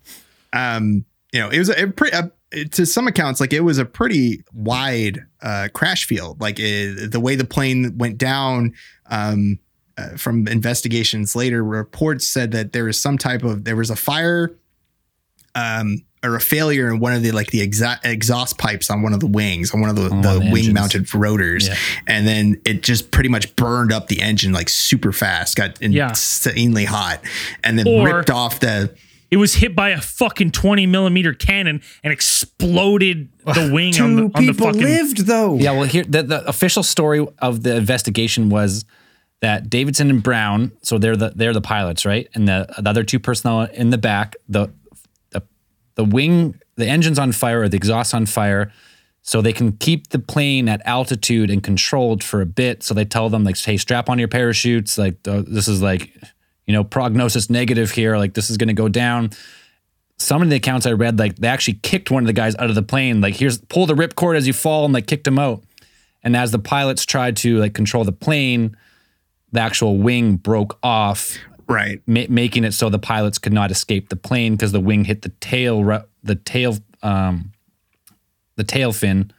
um, 0.54 1.04
you 1.34 1.40
know, 1.42 1.50
it 1.50 1.60
was 1.60 1.70
a, 1.70 1.84
a 1.84 1.88
pretty, 1.88 2.16
uh, 2.16 2.24
to 2.72 2.86
some 2.86 3.08
accounts, 3.08 3.40
like 3.40 3.54
it 3.54 3.60
was 3.60 3.78
a 3.78 3.86
pretty 3.86 4.42
wide 4.54 5.20
uh, 5.44 5.68
crash 5.74 6.06
field. 6.06 6.42
Like 6.42 6.60
it, 6.60 7.12
the 7.12 7.20
way 7.20 7.36
the 7.36 7.46
plane 7.46 7.98
went 8.00 8.18
down, 8.18 8.74
um, 9.12 9.60
uh, 9.98 10.16
from 10.18 10.48
investigations 10.48 11.36
later, 11.36 11.64
reports 11.64 12.26
said 12.26 12.52
that 12.54 12.72
there 12.74 12.86
was 12.86 13.00
some 13.00 13.18
type 13.18 13.44
of 13.44 13.66
there 13.66 13.76
was 13.76 13.90
a 13.92 13.96
fire, 13.96 14.58
um, 15.56 16.04
or 16.24 16.36
a 16.36 16.42
failure 16.42 16.90
in 16.92 17.00
one 17.00 17.14
of 17.14 17.24
the 17.24 17.32
like 17.32 17.48
the 17.52 17.66
exa- 17.66 18.00
exhaust 18.04 18.58
pipes 18.58 18.90
on 18.90 19.02
one 19.02 19.14
of 19.14 19.20
the 19.22 19.28
wings 19.28 19.74
on 19.74 19.80
one 19.80 19.90
of 19.90 19.96
the, 19.96 20.10
On 20.10 20.22
the, 20.22 20.40
the 20.40 20.52
wing 20.52 20.74
mounted 20.74 21.14
rotors, 21.16 21.68
Yeah. 21.68 21.76
and 22.08 22.28
then 22.28 22.60
it 22.66 22.84
just 22.84 23.12
pretty 23.12 23.30
much 23.30 23.56
burned 23.56 23.94
up 23.94 24.08
the 24.08 24.22
engine 24.22 24.52
like 24.52 24.68
super 24.70 25.12
fast, 25.14 25.56
got 25.56 25.82
Yeah. 25.82 26.10
insanely 26.10 26.86
hot, 26.86 27.22
and 27.64 27.80
then 27.80 27.88
Or- 27.88 28.06
ripped 28.18 28.30
off 28.30 28.60
the 28.60 28.94
it 29.32 29.38
was 29.38 29.54
hit 29.54 29.76
by 29.76 29.90
a 29.90 30.02
fucking 30.02 30.50
20 30.50 30.88
millimeter 30.88 31.36
cannon 31.36 31.84
and 32.04 32.12
exploded 32.12 33.30
the 33.46 33.70
wing 33.72 33.94
on 34.02 34.16
the, 34.16 34.22
Two 34.24 34.32
on 34.34 34.46
the 34.46 34.52
people 34.54 34.68
fucking. 34.68 34.82
lived 34.82 35.18
though. 35.28 35.56
Yeah, 35.56 35.72
well, 35.74 35.84
here 35.84 36.04
the, 36.04 36.24
the 36.24 36.48
official 36.50 36.82
story 36.84 37.26
of 37.40 37.62
the 37.64 37.76
investigation 37.76 38.50
was 38.50 38.86
that 39.42 39.70
Davidson 39.70 40.10
and 40.10 40.22
Brown, 40.24 40.72
so 40.82 40.98
they're 40.98 41.16
the 41.16 41.32
they're 41.36 41.54
the 41.54 41.62
pilots, 41.62 42.06
right? 42.06 42.28
And 42.34 42.48
the, 42.48 42.68
the 42.80 42.90
other 42.90 43.04
two 43.04 43.20
personnel 43.20 43.62
in 43.72 43.90
the 43.92 43.98
back, 43.98 44.36
the 44.50 44.70
the 46.00 46.06
wing, 46.06 46.58
the 46.78 46.88
engine's 46.88 47.20
on 47.20 47.34
fire 47.34 47.64
or 47.64 47.68
the 47.68 47.76
exhaust 47.76 48.14
on 48.14 48.26
fire. 48.26 48.72
So 49.22 49.42
they 49.42 49.52
can 49.52 49.74
keep 49.74 50.12
the 50.12 50.20
plane 50.20 50.70
at 50.70 50.82
altitude 50.86 51.50
and 51.50 51.62
controlled 51.62 52.24
for 52.24 52.40
a 52.40 52.46
bit. 52.46 52.84
So 52.84 52.94
they 52.94 53.04
tell 53.04 53.30
them 53.30 53.44
like, 53.44 53.58
hey, 53.58 53.76
strap 53.76 54.10
on 54.10 54.18
your 54.18 54.30
parachutes. 54.30 54.98
Like 54.98 55.16
uh, 55.28 55.44
this 55.46 55.68
is 55.68 55.82
like, 55.82 56.16
you 56.66 56.72
know, 56.72 56.86
prognosis 56.86 57.50
negative 57.50 57.92
here. 57.92 58.16
Like 58.18 58.34
this 58.34 58.50
is 58.50 58.56
going 58.56 58.70
to 58.70 58.74
go 58.74 58.88
down. 58.88 59.32
Some 60.16 60.42
of 60.42 60.50
the 60.50 60.56
accounts 60.56 60.86
I 60.86 60.94
read, 60.94 61.20
like 61.20 61.36
they 61.36 61.50
actually 61.50 61.80
kicked 61.84 62.10
one 62.10 62.24
of 62.24 62.28
the 62.28 62.34
guys 62.34 62.56
out 62.56 62.70
of 62.70 62.76
the 62.76 62.82
plane. 62.82 63.20
Like 63.20 63.36
here's 63.36 63.58
pull 63.58 63.86
the 63.86 63.94
ripcord 63.94 64.38
as 64.38 64.48
you 64.48 64.54
fall, 64.54 64.86
and 64.86 64.94
like 64.94 65.06
kicked 65.06 65.28
him 65.28 65.38
out. 65.38 65.64
And 66.24 66.34
as 66.34 66.52
the 66.52 66.60
pilots 66.60 67.06
tried 67.06 67.36
to 67.38 67.58
like 67.58 67.74
control 67.74 68.06
the 68.06 68.14
plane, 68.14 68.78
the 69.52 69.60
actual 69.60 69.98
wing 69.98 70.38
broke 70.38 70.80
off 70.82 71.38
Right. 71.70 72.02
ma- 72.08 72.26
making 72.30 72.64
it 72.64 72.74
so 72.74 72.90
the 72.90 73.00
pilots 73.00 73.38
could 73.38 73.54
not 73.54 73.70
escape 73.70 74.10
the 74.10 74.16
plane 74.16 74.54
because 74.54 74.72
the 74.72 74.80
wing 74.80 75.06
hit 75.06 75.22
the 75.22 75.30
tail 75.30 76.04
the 76.24 76.36
tail 76.36 76.78
um, 77.04 77.52
the 78.56 78.64
tail 78.64 78.92
fin 78.92 79.32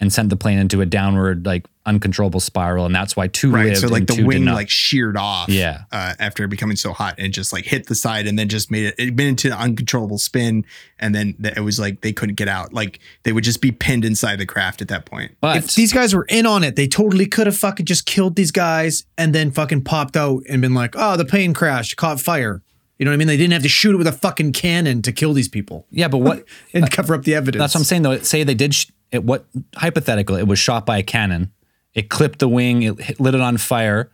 and 0.00 0.12
sent 0.12 0.30
the 0.30 0.36
plane 0.36 0.58
into 0.58 0.80
a 0.80 0.86
downward 0.86 1.44
like 1.44 1.66
uncontrollable 1.84 2.40
spiral 2.40 2.86
and 2.86 2.94
that's 2.94 3.16
why 3.16 3.26
two 3.26 3.50
Right. 3.50 3.66
lived 3.66 3.78
So 3.78 3.88
like 3.88 4.00
and 4.02 4.08
the 4.08 4.14
two 4.14 4.26
wing 4.26 4.44
like 4.44 4.70
sheared 4.70 5.16
off. 5.16 5.48
Yeah. 5.48 5.82
Uh, 5.90 6.14
after 6.18 6.46
becoming 6.46 6.76
so 6.76 6.92
hot 6.92 7.16
and 7.18 7.32
just 7.32 7.52
like 7.52 7.64
hit 7.64 7.86
the 7.86 7.94
side 7.94 8.26
and 8.26 8.38
then 8.38 8.48
just 8.48 8.70
made 8.70 8.86
it. 8.86 8.94
It 8.98 9.16
been 9.16 9.28
into 9.28 9.48
an 9.48 9.54
uncontrollable 9.54 10.18
spin 10.18 10.64
and 10.98 11.14
then 11.14 11.34
it 11.56 11.60
was 11.60 11.80
like 11.80 12.00
they 12.02 12.12
couldn't 12.12 12.36
get 12.36 12.48
out. 12.48 12.72
Like 12.72 13.00
they 13.24 13.32
would 13.32 13.44
just 13.44 13.60
be 13.60 13.72
pinned 13.72 14.04
inside 14.04 14.36
the 14.36 14.46
craft 14.46 14.80
at 14.80 14.88
that 14.88 15.06
point. 15.06 15.32
but 15.40 15.56
if 15.56 15.74
these 15.74 15.92
guys 15.92 16.14
were 16.14 16.26
in 16.28 16.46
on 16.46 16.62
it, 16.64 16.76
they 16.76 16.86
totally 16.86 17.26
could 17.26 17.46
have 17.46 17.56
fucking 17.56 17.86
just 17.86 18.06
killed 18.06 18.36
these 18.36 18.52
guys 18.52 19.04
and 19.18 19.34
then 19.34 19.50
fucking 19.50 19.82
popped 19.82 20.16
out 20.16 20.42
and 20.48 20.62
been 20.62 20.74
like, 20.74 20.94
oh, 20.96 21.16
the 21.16 21.24
plane 21.24 21.52
crashed, 21.54 21.96
caught 21.96 22.20
fire. 22.20 22.62
You 22.98 23.04
know 23.06 23.10
what 23.10 23.14
I 23.14 23.18
mean? 23.18 23.26
They 23.26 23.36
didn't 23.36 23.54
have 23.54 23.62
to 23.62 23.68
shoot 23.68 23.94
it 23.94 23.98
with 23.98 24.06
a 24.06 24.12
fucking 24.12 24.52
cannon 24.52 25.02
to 25.02 25.10
kill 25.10 25.32
these 25.32 25.48
people 25.48 25.86
yeah 25.90 26.06
but 26.06 26.18
what 26.18 26.44
and 26.72 26.88
cover 26.88 27.14
up 27.14 27.24
the 27.24 27.34
evidence. 27.34 27.60
that's 27.60 27.74
what 27.74 27.80
I'm 27.80 27.84
saying 27.84 28.02
though 28.02 28.16
say 28.18 28.44
they 28.44 28.54
did 28.54 28.74
sh- 28.74 28.86
it 29.10 29.24
what 29.24 29.44
hypothetical 29.74 30.36
it 30.36 30.46
was 30.46 30.60
shot 30.60 30.86
by 30.86 30.98
a 30.98 31.02
cannon 31.02 31.50
it 31.94 32.08
clipped 32.08 32.38
the 32.38 32.48
wing 32.48 32.82
it 32.82 33.20
lit 33.20 33.34
it 33.34 33.40
on 33.40 33.56
fire. 33.56 34.10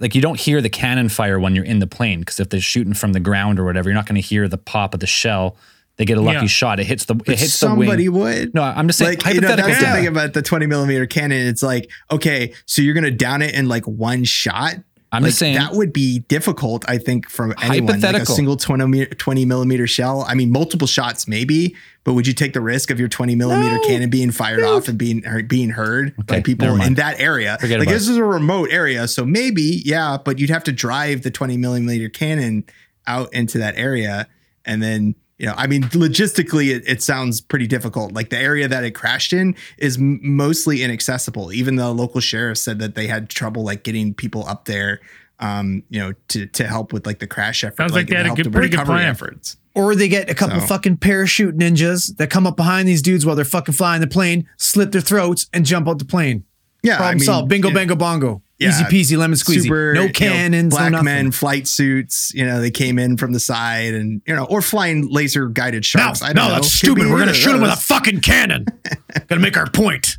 Like 0.00 0.14
you 0.14 0.22
don't 0.22 0.40
hear 0.40 0.60
the 0.62 0.70
cannon 0.70 1.08
fire 1.08 1.38
when 1.38 1.54
you're 1.54 1.64
in 1.64 1.80
the 1.80 1.86
plane 1.86 2.20
because 2.20 2.40
if 2.40 2.48
they're 2.48 2.60
shooting 2.60 2.94
from 2.94 3.12
the 3.12 3.20
ground 3.20 3.58
or 3.60 3.64
whatever 3.64 3.88
you're 3.88 3.94
not 3.94 4.06
going 4.06 4.20
to 4.20 4.26
hear 4.26 4.48
the 4.48 4.58
pop 4.58 4.94
of 4.94 5.00
the 5.00 5.06
shell. 5.06 5.56
They 5.98 6.04
get 6.04 6.18
a 6.18 6.20
lucky 6.20 6.40
Yeah. 6.40 6.46
shot. 6.46 6.78
It 6.80 6.84
hits 6.86 7.06
the 7.06 7.14
it 7.26 7.38
hits 7.38 7.52
the 7.52 7.68
Somebody 7.68 8.08
wing 8.08 8.20
would. 8.20 8.54
no 8.54 8.62
I'm 8.62 8.86
just 8.86 8.98
saying 8.98 9.18
like 9.18 9.34
you 9.34 9.40
know 9.40 9.48
hypothetical 9.48 9.68
that's 9.70 9.84
the 9.84 9.92
thing 9.98 10.06
about 10.06 10.32
the 10.34 10.42
20 10.42 10.66
millimeter 10.66 11.06
cannon. 11.06 11.46
It's 11.46 11.62
like 11.62 11.90
okay 12.10 12.52
so 12.66 12.82
you're 12.82 12.94
gonna 12.94 13.10
down 13.10 13.40
it 13.42 13.54
in 13.54 13.66
like 13.68 13.84
one 13.86 14.24
shot 14.24 14.74
I'm 15.16 15.22
like, 15.22 15.30
just 15.30 15.38
saying- 15.38 15.56
that 15.56 15.72
would 15.72 15.92
be 15.92 16.20
difficult 16.20 16.84
i 16.88 16.98
think 16.98 17.28
from 17.28 17.52
anyone 17.62 18.00
like 18.00 18.22
a 18.22 18.26
single 18.26 18.56
20, 18.56 19.06
20 19.06 19.44
millimeter 19.44 19.86
shell. 19.86 20.24
I 20.28 20.34
mean 20.34 20.50
multiple 20.50 20.86
shots 20.86 21.26
maybe 21.26 21.74
but 22.04 22.14
would 22.14 22.26
you 22.26 22.32
take 22.34 22.52
the 22.52 22.60
risk 22.60 22.90
of 22.90 23.00
your 23.00 23.08
20 23.08 23.34
millimeter 23.34 23.78
cannon 23.86 24.10
being 24.10 24.30
fired 24.30 24.62
off 24.62 24.86
and 24.88 24.96
being 24.98 25.24
being 25.48 25.70
heard 25.70 26.14
by 26.26 26.40
people 26.40 26.80
in 26.80 26.94
that 26.94 27.18
area? 27.20 27.56
Forget 27.60 27.80
like 27.80 27.88
this 27.88 28.08
is 28.08 28.16
a 28.16 28.24
remote 28.24 28.68
area 28.70 29.08
so 29.08 29.24
maybe 29.24 29.82
yeah 29.84 30.16
but 30.24 30.38
you'd 30.38 30.50
have 30.50 30.64
to 30.64 30.72
drive 30.72 31.22
the 31.22 31.30
20 31.30 31.56
millimeter 31.56 32.08
cannon 32.08 32.64
out 33.06 33.32
into 33.34 33.58
that 33.58 33.76
area 33.76 34.28
and 34.64 34.82
then 34.82 35.14
you 35.38 35.46
know 35.46 35.54
i 35.56 35.66
mean 35.66 35.82
logistically 35.84 36.74
it, 36.74 36.82
it 36.86 37.02
sounds 37.02 37.40
pretty 37.40 37.66
difficult 37.66 38.12
like 38.12 38.30
the 38.30 38.38
area 38.38 38.66
that 38.68 38.84
it 38.84 38.92
crashed 38.92 39.32
in 39.32 39.54
is 39.78 39.96
m- 39.98 40.18
mostly 40.22 40.82
inaccessible 40.82 41.52
even 41.52 41.76
the 41.76 41.90
local 41.92 42.20
sheriff 42.20 42.56
said 42.58 42.78
that 42.78 42.94
they 42.94 43.06
had 43.06 43.28
trouble 43.28 43.62
like 43.64 43.82
getting 43.82 44.14
people 44.14 44.46
up 44.48 44.64
there 44.64 45.00
um 45.40 45.82
you 45.90 46.00
know 46.00 46.12
to 46.28 46.46
to 46.46 46.66
help 46.66 46.92
with 46.92 47.04
like 47.06 47.18
the 47.18 47.26
crash 47.26 47.62
effort 47.64 47.76
Sounds 47.76 47.92
like 47.92 48.06
they 48.08 48.16
had 48.16 48.26
a 48.26 48.30
good- 48.34 48.46
the 48.46 48.50
pretty 48.50 48.68
good 48.68 48.78
recovery 48.78 48.96
plan. 49.00 49.08
efforts 49.10 49.56
or 49.74 49.94
they 49.94 50.08
get 50.08 50.30
a 50.30 50.34
couple 50.34 50.58
So- 50.60 50.66
fucking 50.66 50.96
parachute 50.96 51.56
ninjas 51.58 52.16
that 52.16 52.30
come 52.30 52.46
up 52.46 52.56
behind 52.56 52.88
these 52.88 53.02
dudes 53.02 53.26
while 53.26 53.36
they're 53.36 53.44
fucking 53.44 53.74
flying 53.74 54.00
the 54.00 54.06
plane, 54.06 54.48
slit 54.56 54.90
their 54.92 55.02
throats, 55.02 55.50
and 55.52 55.66
jump 55.66 55.86
out 55.86 55.98
the 55.98 56.06
plane. 56.06 56.44
yeah 56.82 56.96
Problem 56.96 57.18
solved. 57.18 57.48
Bingo, 57.50 57.70
bango, 57.70 57.94
bongo. 57.94 58.40
Yeah. 58.58 58.68
Easy 58.70 58.84
peasy, 58.84 59.18
lemon 59.18 59.36
squeezy. 59.36 59.64
super 59.64 59.92
no 59.92 60.00
you 60.02 60.06
know, 60.06 60.12
cannons, 60.12 60.72
black 60.74 60.92
no 60.92 61.02
men 61.02 61.30
flight 61.30 61.68
suits 61.68 62.32
you 62.34 62.46
know 62.46 62.60
they 62.60 62.70
came 62.70 62.98
in 62.98 63.18
from 63.18 63.32
the 63.32 63.40
side 63.40 63.92
and 63.92 64.22
you 64.26 64.34
know 64.34 64.44
or 64.46 64.62
flying 64.62 65.08
laser 65.10 65.46
guided 65.48 65.80
No, 65.80 65.82
sharks 65.82 66.22
I 66.22 66.28
don't 66.28 66.36
no, 66.36 66.48
know. 66.48 66.54
that's 66.54 66.68
Could 66.80 66.92
stupid. 66.92 67.10
We're 67.10 67.18
gonna 67.18 67.34
shoot 67.34 67.50
of 67.50 67.56
him 67.56 67.60
with 67.62 67.72
a 67.72 67.76
fucking 67.76 68.20
cannon. 68.22 68.64
gonna 69.28 69.42
make 69.42 69.58
our 69.58 69.68
point. 69.70 70.16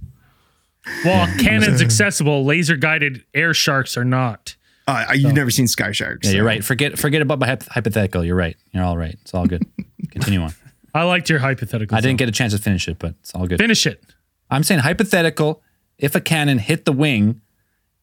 Well, 1.04 1.28
cannons 1.40 1.82
accessible, 1.82 2.46
laser 2.46 2.76
guided 2.78 3.24
air 3.34 3.54
sharks 3.54 3.98
are 3.98 4.06
not. 4.06 4.56
uh, 4.88 5.08
you've 5.16 5.34
never 5.34 5.50
seen 5.50 5.68
sky 5.68 5.92
sharks 5.92 6.28
yeah 6.28 6.32
so. 6.32 6.36
you're 6.38 6.46
right 6.46 6.64
forget 6.64 6.98
forget 6.98 7.22
about 7.22 7.40
my 7.40 7.48
hypothetical 7.48 8.24
you're 8.24 8.38
right 8.38 8.56
you're 8.72 8.84
all 8.86 8.98
right 8.98 9.18
it's 9.22 9.34
all 9.34 9.46
good 9.46 9.64
continue 10.12 10.40
on 10.40 10.54
I 10.94 11.04
liked 11.04 11.30
your 11.30 11.40
hypothetical. 11.40 11.98
I 11.98 12.02
didn't 12.02 12.18
get 12.18 12.30
a 12.30 12.32
chance 12.32 12.54
to 12.54 12.60
finish 12.60 12.88
it 12.88 12.98
but 13.00 13.16
it's 13.20 13.34
all 13.36 13.48
good 13.48 13.58
finish 13.58 13.86
it. 13.86 14.02
I'm 14.50 14.64
saying 14.64 14.80
hypothetical, 14.82 15.62
if 15.98 16.16
a 16.16 16.22
cannon 16.22 16.58
hit 16.60 16.86
the 16.86 16.94
wing, 16.94 17.42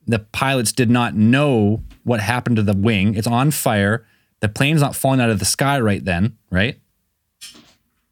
the 0.06 0.18
pilots 0.18 0.72
did 0.72 0.90
not 0.90 1.14
know 1.14 1.82
what 2.04 2.20
happened 2.20 2.56
to 2.56 2.62
the 2.62 2.76
wing. 2.76 3.14
It's 3.14 3.26
on 3.26 3.50
fire. 3.50 4.06
The 4.40 4.48
plane's 4.48 4.80
not 4.80 4.94
falling 4.94 5.20
out 5.20 5.30
of 5.30 5.38
the 5.38 5.44
sky 5.44 5.80
right 5.80 6.04
then, 6.04 6.36
right? 6.50 6.78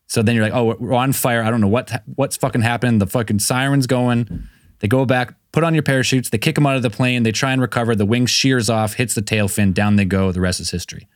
So 0.07 0.23
then 0.23 0.35
you're 0.35 0.45
like, 0.45 0.55
oh, 0.55 0.77
we're 0.79 0.95
on 0.95 1.13
fire. 1.13 1.43
I 1.43 1.51
don't 1.51 1.61
know 1.61 1.69
what 1.69 2.03
what's 2.17 2.37
fucking 2.37 2.61
happened. 2.61 3.01
The 3.01 3.07
fucking 3.07 3.39
siren's 3.39 3.87
going. 3.87 4.49
They 4.81 4.89
go 4.89 5.07
back, 5.07 5.35
put 5.53 5.65
on 5.65 5.75
your 5.75 5.83
parachutes. 5.83 6.29
They 6.29 6.39
kick 6.39 6.57
them 6.57 6.67
out 6.67 6.77
of 6.77 6.83
the 6.83 6.91
plane. 6.91 7.23
They 7.23 7.33
try 7.33 7.53
and 7.53 7.63
recover. 7.63 7.95
The 7.95 8.05
wing 8.05 8.27
shears 8.27 8.69
off, 8.69 8.95
hits 8.95 9.15
the 9.15 9.23
tail 9.23 9.49
fin. 9.49 9.73
Down 9.73 9.97
they 9.97 10.05
go. 10.05 10.33
The 10.33 10.41
rest 10.41 10.61
is 10.61 10.71
history. 10.71 11.09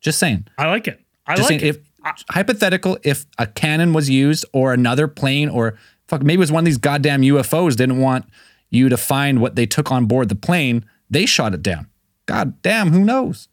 Just 0.00 0.18
saying. 0.18 0.46
I 0.58 0.68
like 0.68 0.86
it. 0.86 1.00
I 1.26 1.34
Just 1.34 1.50
like 1.50 1.60
saying, 1.60 1.74
it. 1.74 1.76
if 2.04 2.14
hypothetical, 2.28 2.98
if 3.02 3.26
a 3.38 3.46
cannon 3.46 3.92
was 3.92 4.10
used 4.10 4.44
or 4.52 4.72
another 4.72 5.08
plane 5.08 5.48
or 5.48 5.78
fuck, 6.06 6.22
maybe 6.22 6.34
it 6.34 6.38
was 6.38 6.52
one 6.52 6.60
of 6.60 6.66
these 6.66 6.78
goddamn 6.78 7.22
UFOs 7.22 7.76
didn't 7.76 7.98
want 7.98 8.26
you 8.74 8.88
to 8.88 8.96
find 8.96 9.40
what 9.40 9.56
they 9.56 9.66
took 9.66 9.90
on 9.90 10.06
board 10.06 10.28
the 10.28 10.34
plane, 10.34 10.84
they 11.10 11.26
shot 11.26 11.54
it 11.54 11.62
down. 11.62 11.88
God 12.26 12.60
damn, 12.62 12.90
who 12.90 13.04
knows? 13.04 13.48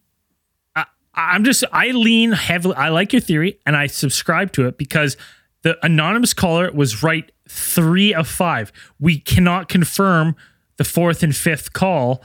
I, 0.76 0.86
I'm 1.14 1.44
just 1.44 1.64
I 1.72 1.92
lean 1.92 2.32
heavily. 2.32 2.76
I 2.76 2.90
like 2.90 3.14
your 3.14 3.22
theory 3.22 3.60
and 3.66 3.76
I 3.76 3.88
subscribe 3.88 4.52
to 4.54 4.68
it 4.68 4.78
because 4.78 5.18
the 5.64 5.78
anonymous 5.86 6.34
caller 6.34 6.72
was 6.72 7.04
right 7.04 7.32
three 7.48 8.14
of 8.14 8.28
five. 8.28 8.72
We 9.00 9.20
cannot 9.20 9.70
confirm 9.70 10.36
the 10.78 10.84
fourth 10.84 11.22
and 11.22 11.36
fifth 11.36 11.74
call. 11.74 12.24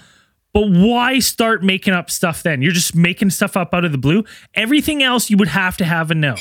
But 0.52 0.70
why 0.70 1.18
start 1.18 1.62
making 1.62 1.92
up 1.92 2.10
stuff 2.10 2.42
then? 2.42 2.62
You're 2.62 2.72
just 2.72 2.94
making 2.94 3.30
stuff 3.30 3.56
up 3.56 3.74
out 3.74 3.84
of 3.84 3.92
the 3.92 3.98
blue. 3.98 4.24
Everything 4.54 5.02
else 5.02 5.28
you 5.28 5.36
would 5.36 5.48
have 5.48 5.76
to 5.78 5.84
have 5.84 6.10
a 6.10 6.14
no. 6.14 6.36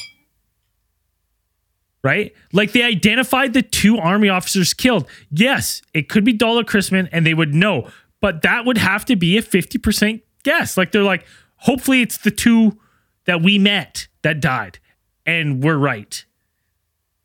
Right? 2.06 2.34
Like 2.54 2.72
they 2.72 2.84
identified 2.84 3.54
the 3.54 3.64
two 3.64 3.98
army 3.98 4.30
officers 4.30 4.76
killed. 4.76 5.08
Yes, 5.32 5.82
it 5.92 6.08
could 6.08 6.24
be 6.24 6.34
Dahl 6.34 6.60
or 6.60 6.64
Chrisman 6.64 7.10
and 7.12 7.26
they 7.26 7.34
would 7.34 7.56
know, 7.56 7.90
but 8.22 8.44
that 8.44 8.64
would 8.64 8.78
have 8.78 9.06
to 9.06 9.16
be 9.16 9.38
a 9.38 9.42
50% 9.42 10.22
guess. 10.44 10.78
Like 10.78 10.92
they're 10.92 11.02
like, 11.02 11.26
hopefully 11.56 12.04
it's 12.04 12.20
the 12.20 12.30
two 12.30 12.78
that 13.26 13.42
we 13.42 13.58
met 13.58 14.08
that 14.22 14.40
died 14.40 14.78
and 15.26 15.64
we're 15.64 15.78
right. 15.78 16.24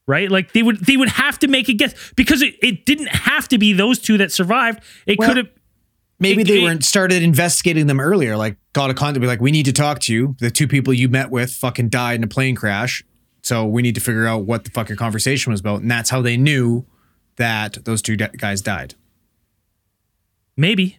Right? 0.06 0.30
Like 0.30 0.54
they 0.54 0.62
would 0.62 0.78
they 0.78 0.96
would 0.96 1.10
have 1.10 1.38
to 1.40 1.46
make 1.48 1.68
a 1.68 1.74
guess 1.74 1.94
because 2.16 2.40
it, 2.40 2.54
it 2.62 2.86
didn't 2.86 3.08
have 3.08 3.48
to 3.48 3.58
be 3.58 3.74
those 3.74 3.98
two 3.98 4.16
that 4.16 4.32
survived. 4.32 4.82
It 5.06 5.18
Well, 5.18 5.28
could 5.28 5.36
have 5.36 5.48
Maybe 6.18 6.40
It- 6.42 6.48
they 6.48 6.60
it- 6.60 6.64
weren't 6.64 6.84
started 6.84 7.22
investigating 7.22 7.86
them 7.86 8.00
earlier. 8.00 8.34
Like 8.36 8.56
got 8.72 8.88
a 8.90 8.94
contact, 8.94 9.20
be 9.20 9.26
like, 9.26 9.40
we 9.42 9.50
need 9.50 9.66
to 9.66 9.72
talk 9.74 10.00
to 10.00 10.12
you. 10.14 10.36
The 10.38 10.50
two 10.50 10.66
people 10.68 10.94
you 10.94 11.08
met 11.10 11.30
with 11.30 11.52
fucking 11.52 11.90
died 11.90 12.14
in 12.16 12.24
a 12.24 12.28
plane 12.28 12.54
crash, 12.56 13.04
so 13.42 13.64
we 13.64 13.82
need 13.82 13.94
to 13.94 14.00
figure 14.00 14.26
out 14.26 14.44
what 14.44 14.64
the 14.64 14.70
fucking 14.70 14.96
conversation 14.96 15.50
was 15.50 15.60
about. 15.60 15.80
And 15.82 15.90
that's 15.90 16.10
how 16.10 16.20
they 16.22 16.36
knew 16.36 16.84
that 17.36 17.84
those 17.84 18.02
two 18.02 18.16
de- 18.16 18.28
guys 18.28 18.60
died. 18.62 18.94
maybe. 20.56 20.98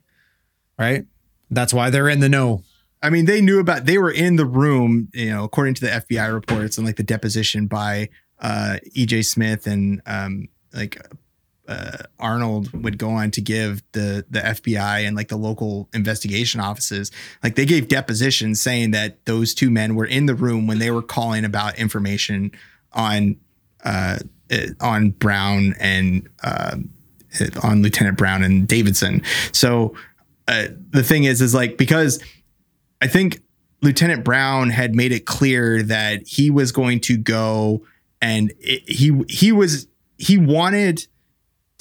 Right? 0.77 1.05
That's 1.51 1.73
why 1.73 1.89
they're 1.89 2.09
in 2.09 2.19
the 2.19 2.29
know. 2.29 2.63
I 3.03 3.09
mean, 3.09 3.25
they 3.25 3.41
knew 3.41 3.59
about. 3.59 3.85
They 3.85 3.97
were 3.97 4.11
in 4.11 4.35
the 4.35 4.45
room, 4.45 5.09
you 5.13 5.29
know, 5.29 5.43
according 5.43 5.75
to 5.75 5.81
the 5.81 5.91
FBI 5.91 6.33
reports 6.33 6.77
and 6.77 6.85
like 6.87 6.95
the 6.95 7.03
deposition 7.03 7.67
by 7.67 8.09
uh, 8.39 8.77
EJ 8.95 9.25
Smith 9.25 9.67
and 9.67 10.01
um, 10.05 10.47
like 10.73 10.99
uh, 11.67 11.97
Arnold 12.19 12.71
would 12.83 12.97
go 12.97 13.09
on 13.09 13.31
to 13.31 13.41
give 13.41 13.83
the 13.91 14.25
the 14.29 14.39
FBI 14.39 15.05
and 15.05 15.15
like 15.15 15.29
the 15.29 15.37
local 15.37 15.87
investigation 15.93 16.59
offices. 16.59 17.11
Like 17.43 17.55
they 17.55 17.65
gave 17.65 17.87
depositions 17.87 18.61
saying 18.61 18.91
that 18.91 19.25
those 19.25 19.53
two 19.53 19.69
men 19.69 19.95
were 19.95 20.05
in 20.05 20.25
the 20.25 20.35
room 20.35 20.67
when 20.67 20.79
they 20.79 20.91
were 20.91 21.01
calling 21.01 21.45
about 21.45 21.77
information 21.77 22.51
on 22.93 23.37
uh, 23.83 24.19
uh, 24.51 24.57
on 24.79 25.11
Brown 25.11 25.75
and 25.79 26.27
uh, 26.43 26.77
on 27.63 27.81
Lieutenant 27.81 28.17
Brown 28.17 28.43
and 28.43 28.67
Davidson. 28.67 29.21
So 29.51 29.95
uh, 30.47 30.67
the 30.89 31.03
thing 31.03 31.23
is, 31.23 31.41
is 31.41 31.53
like 31.53 31.77
because 31.77 32.21
I 33.01 33.07
think 33.07 33.41
Lieutenant 33.81 34.23
Brown 34.23 34.69
had 34.69 34.95
made 34.95 35.11
it 35.11 35.25
clear 35.25 35.83
that 35.83 36.27
he 36.27 36.49
was 36.49 36.71
going 36.71 36.99
to 37.01 37.17
go 37.17 37.85
and 38.21 38.51
it, 38.59 38.89
he 38.89 39.23
he 39.29 39.51
was 39.51 39.87
he 40.17 40.37
wanted 40.37 41.07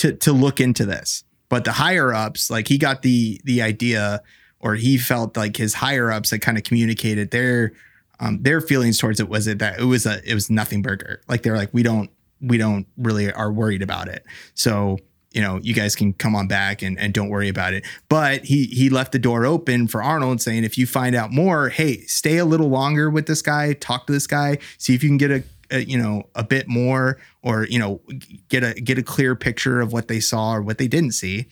to 0.01 0.12
to 0.12 0.32
look 0.32 0.60
into 0.60 0.85
this, 0.85 1.24
but 1.48 1.64
the 1.64 1.72
higher 1.72 2.12
ups 2.12 2.51
like 2.51 2.68
he 2.68 2.78
got 2.78 3.02
the 3.02 3.40
the 3.44 3.62
idea 3.62 4.22
or 4.59 4.74
he 4.74 4.98
felt 4.98 5.36
like 5.36 5.56
his 5.56 5.74
higher 5.74 6.10
ups 6.10 6.31
had 6.31 6.43
kind 6.43 6.59
of 6.59 6.64
communicated 6.64 7.31
their 7.31 7.72
um, 8.18 8.43
their 8.43 8.60
feelings 8.60 8.98
towards 8.98 9.20
it 9.20 9.28
was 9.28 9.47
it 9.47 9.59
that 9.59 9.81
it 9.81 9.85
was 9.85 10.06
a 10.06 10.20
it 10.28 10.35
was 10.35 10.51
nothing 10.51 10.82
burger 10.82 11.22
like 11.28 11.43
they're 11.43 11.56
like 11.56 11.72
we 11.72 11.82
don't 11.82 12.10
we 12.40 12.59
don't 12.59 12.86
really 12.97 13.32
are 13.32 13.52
worried 13.52 13.82
about 13.82 14.09
it. 14.09 14.24
So 14.55 14.98
you 15.32 15.40
know, 15.40 15.60
you 15.62 15.74
guys 15.74 15.94
can 15.94 16.12
come 16.12 16.35
on 16.35 16.48
back 16.48 16.82
and, 16.82 16.98
and 16.98 17.14
don't 17.14 17.28
worry 17.28 17.48
about 17.48 17.72
it. 17.72 17.85
But 18.09 18.44
he 18.44 18.64
he 18.64 18.90
left 18.90 19.12
the 19.12 19.18
door 19.18 19.47
open 19.47 19.86
for 19.86 20.02
Arnold, 20.02 20.40
saying 20.40 20.64
if 20.64 20.77
you 20.77 20.86
find 20.86 21.14
out 21.14 21.31
more, 21.31 21.68
hey, 21.68 22.01
stay 22.02 22.39
a 22.39 22.44
little 22.44 22.68
longer 22.68 23.09
with 23.09 23.27
this 23.27 23.40
guy, 23.43 23.74
talk 23.74 24.06
to 24.09 24.12
this 24.12 24.27
guy, 24.27 24.59
see 24.78 24.94
if 24.94 25.05
you 25.05 25.09
can 25.09 25.18
get 25.18 25.31
a, 25.31 25.44
a 25.70 25.84
you 25.84 25.98
know 25.98 26.28
a 26.34 26.44
bit 26.44 26.68
more, 26.68 27.18
or 27.42 27.64
you 27.64 27.78
know 27.78 28.01
get 28.48 28.62
a 28.62 28.74
get 28.74 28.98
a 28.98 29.02
clear 29.02 29.34
picture 29.34 29.80
of 29.80 29.92
what 29.92 30.09
they 30.09 30.20
saw 30.20 30.55
or 30.55 30.62
what 30.62 30.78
they 30.78 30.88
didn't 30.88 31.12
see, 31.12 31.47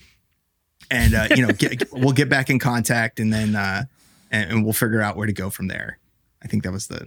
and 0.91 1.15
uh, 1.15 1.29
you 1.35 1.47
know 1.47 1.53
get, 1.53 1.83
we'll 1.93 2.13
get 2.13 2.29
back 2.29 2.51
in 2.51 2.59
contact 2.59 3.21
and 3.21 3.33
then 3.33 3.55
uh, 3.57 3.85
and, 4.31 4.51
and 4.51 4.65
we'll 4.65 4.73
figure 4.73 5.01
out 5.01 5.17
where 5.17 5.27
to 5.27 5.33
go 5.33 5.51
from 5.51 5.69
there. 5.69 5.99
I 6.43 6.49
think 6.49 6.63
that 6.63 6.73
was 6.73 6.87
the 6.89 7.07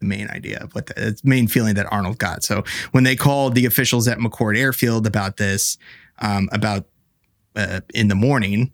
the 0.00 0.06
main 0.06 0.28
idea 0.28 0.58
of 0.58 0.74
what 0.74 0.86
the, 0.86 0.94
the 0.94 1.20
main 1.24 1.48
feeling 1.48 1.74
that 1.74 1.90
Arnold 1.90 2.18
got. 2.18 2.42
So 2.42 2.64
when 2.92 3.04
they 3.04 3.16
called 3.16 3.54
the 3.54 3.64
officials 3.66 4.06
at 4.08 4.18
McChord 4.18 4.58
Airfield 4.58 5.06
about 5.06 5.38
this, 5.38 5.78
um, 6.18 6.48
about 6.52 6.86
uh, 7.54 7.80
in 7.94 8.08
the 8.08 8.14
morning, 8.14 8.72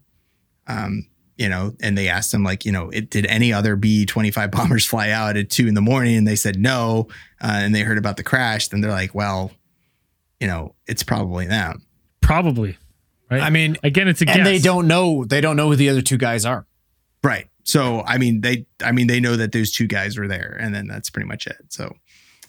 um, 0.66 1.06
you 1.36 1.48
know, 1.48 1.72
and 1.80 1.96
they 1.96 2.08
asked 2.08 2.32
them 2.32 2.44
like, 2.44 2.64
you 2.64 2.72
know, 2.72 2.90
it, 2.90 3.10
did 3.10 3.26
any 3.26 3.52
other 3.52 3.76
B 3.76 4.06
twenty 4.06 4.30
five 4.30 4.50
bombers 4.52 4.86
fly 4.86 5.10
out 5.10 5.36
at 5.36 5.50
two 5.50 5.66
in 5.66 5.74
the 5.74 5.80
morning? 5.80 6.16
And 6.16 6.26
they 6.26 6.36
said 6.36 6.58
no, 6.58 7.08
uh, 7.40 7.52
and 7.54 7.74
they 7.74 7.80
heard 7.80 7.98
about 7.98 8.16
the 8.16 8.24
crash. 8.24 8.68
Then 8.68 8.80
they're 8.80 8.90
like, 8.90 9.14
well, 9.14 9.50
you 10.40 10.46
know, 10.46 10.74
it's 10.86 11.02
probably 11.02 11.46
them. 11.46 11.86
Probably. 12.20 12.76
Right. 13.30 13.42
I 13.42 13.50
mean, 13.50 13.78
again, 13.82 14.08
it's 14.08 14.20
a 14.20 14.28
and 14.28 14.38
guess. 14.38 14.46
they 14.46 14.58
don't 14.58 14.86
know. 14.86 15.24
They 15.24 15.40
don't 15.40 15.56
know 15.56 15.68
who 15.68 15.76
the 15.76 15.88
other 15.88 16.02
two 16.02 16.18
guys 16.18 16.44
are. 16.44 16.66
Right. 17.24 17.48
So 17.64 18.02
I 18.06 18.18
mean 18.18 18.40
they 18.40 18.66
I 18.84 18.92
mean 18.92 19.06
they 19.06 19.20
know 19.20 19.36
that 19.36 19.52
those 19.52 19.70
two 19.70 19.86
guys 19.86 20.18
were 20.18 20.28
there 20.28 20.56
and 20.60 20.74
then 20.74 20.86
that's 20.86 21.10
pretty 21.10 21.28
much 21.28 21.46
it. 21.46 21.56
So 21.68 21.94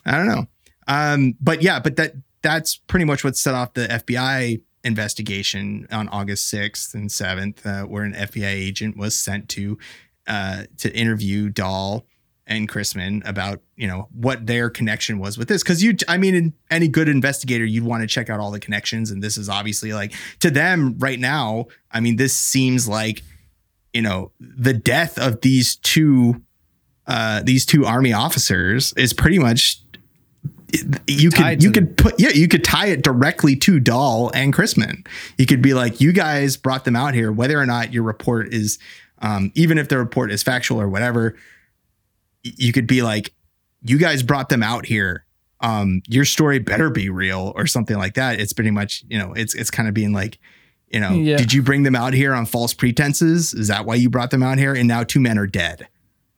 I 0.05 0.17
don't 0.17 0.27
know. 0.27 0.45
Um 0.87 1.35
but 1.39 1.61
yeah, 1.61 1.79
but 1.79 1.95
that 1.97 2.13
that's 2.41 2.75
pretty 2.75 3.05
much 3.05 3.23
what 3.23 3.37
set 3.37 3.53
off 3.53 3.73
the 3.73 3.87
FBI 3.87 4.61
investigation 4.83 5.87
on 5.91 6.09
August 6.09 6.53
6th 6.53 6.93
and 6.93 7.09
7th 7.09 7.65
uh, 7.65 7.87
where 7.87 8.03
an 8.03 8.13
FBI 8.13 8.51
agent 8.51 8.97
was 8.97 9.15
sent 9.15 9.49
to 9.49 9.77
uh 10.27 10.63
to 10.77 10.93
interview 10.95 11.49
Dahl 11.49 12.05
and 12.45 12.67
Chrisman 12.67 13.27
about, 13.27 13.61
you 13.77 13.87
know, 13.87 14.09
what 14.11 14.45
their 14.45 14.69
connection 14.69 15.17
was 15.17 15.37
with 15.37 15.47
this. 15.47 15.63
Cuz 15.63 15.81
you 15.81 15.95
I 16.07 16.17
mean 16.17 16.35
in 16.35 16.53
any 16.69 16.87
good 16.87 17.07
investigator 17.07 17.65
you'd 17.65 17.83
want 17.83 18.01
to 18.01 18.07
check 18.07 18.29
out 18.29 18.39
all 18.39 18.51
the 18.51 18.59
connections 18.59 19.11
and 19.11 19.23
this 19.23 19.37
is 19.37 19.49
obviously 19.49 19.93
like 19.93 20.13
to 20.39 20.49
them 20.51 20.97
right 20.97 21.19
now, 21.19 21.67
I 21.91 21.99
mean 21.99 22.17
this 22.17 22.35
seems 22.35 22.87
like 22.87 23.23
you 23.93 24.01
know 24.01 24.31
the 24.39 24.73
death 24.73 25.17
of 25.17 25.41
these 25.41 25.75
two 25.77 26.41
uh 27.07 27.41
these 27.43 27.65
two 27.65 27.85
army 27.85 28.13
officers 28.13 28.93
is 28.97 29.13
pretty 29.13 29.39
much 29.39 29.81
you 31.07 31.29
could 31.29 31.63
you 31.63 31.71
could 31.71 31.97
put 31.97 32.19
yeah 32.19 32.29
you 32.29 32.47
could 32.47 32.63
tie 32.63 32.87
it 32.87 33.03
directly 33.03 33.55
to 33.57 33.79
Dahl 33.79 34.31
and 34.33 34.53
Chrisman. 34.53 35.05
You 35.37 35.45
could 35.45 35.61
be 35.61 35.73
like 35.73 36.01
you 36.01 36.11
guys 36.11 36.57
brought 36.57 36.85
them 36.85 36.95
out 36.95 37.13
here 37.13 37.31
whether 37.31 37.59
or 37.59 37.65
not 37.65 37.93
your 37.93 38.03
report 38.03 38.53
is 38.53 38.79
um 39.21 39.51
even 39.55 39.77
if 39.77 39.87
the 39.89 39.97
report 39.97 40.31
is 40.31 40.41
factual 40.43 40.81
or 40.81 40.89
whatever 40.89 41.35
you 42.43 42.73
could 42.73 42.87
be 42.87 43.01
like 43.01 43.33
you 43.83 43.97
guys 43.97 44.23
brought 44.23 44.49
them 44.49 44.63
out 44.63 44.85
here 44.85 45.25
um 45.61 46.01
your 46.07 46.25
story 46.25 46.59
better 46.59 46.89
be 46.89 47.09
real 47.09 47.53
or 47.55 47.67
something 47.67 47.97
like 47.97 48.15
that. 48.15 48.39
It's 48.39 48.53
pretty 48.53 48.71
much 48.71 49.03
you 49.07 49.17
know 49.17 49.33
it's 49.33 49.53
it's 49.53 49.71
kind 49.71 49.87
of 49.87 49.93
being 49.93 50.13
like 50.13 50.39
you 50.89 50.99
know, 50.99 51.11
Yeah. 51.13 51.37
did 51.37 51.51
you 51.53 51.63
bring 51.63 51.81
them 51.81 51.95
out 51.95 52.13
here 52.13 52.35
on 52.35 52.45
false 52.45 52.71
pretenses? 52.71 53.51
Is 53.55 53.67
that 53.67 53.83
why 53.85 53.95
you 53.95 54.11
brought 54.11 54.29
them 54.29 54.43
out 54.43 54.59
here? 54.59 54.75
And 54.75 54.87
now 54.87 55.03
two 55.03 55.19
men 55.19 55.39
are 55.39 55.47
dead. 55.47 55.87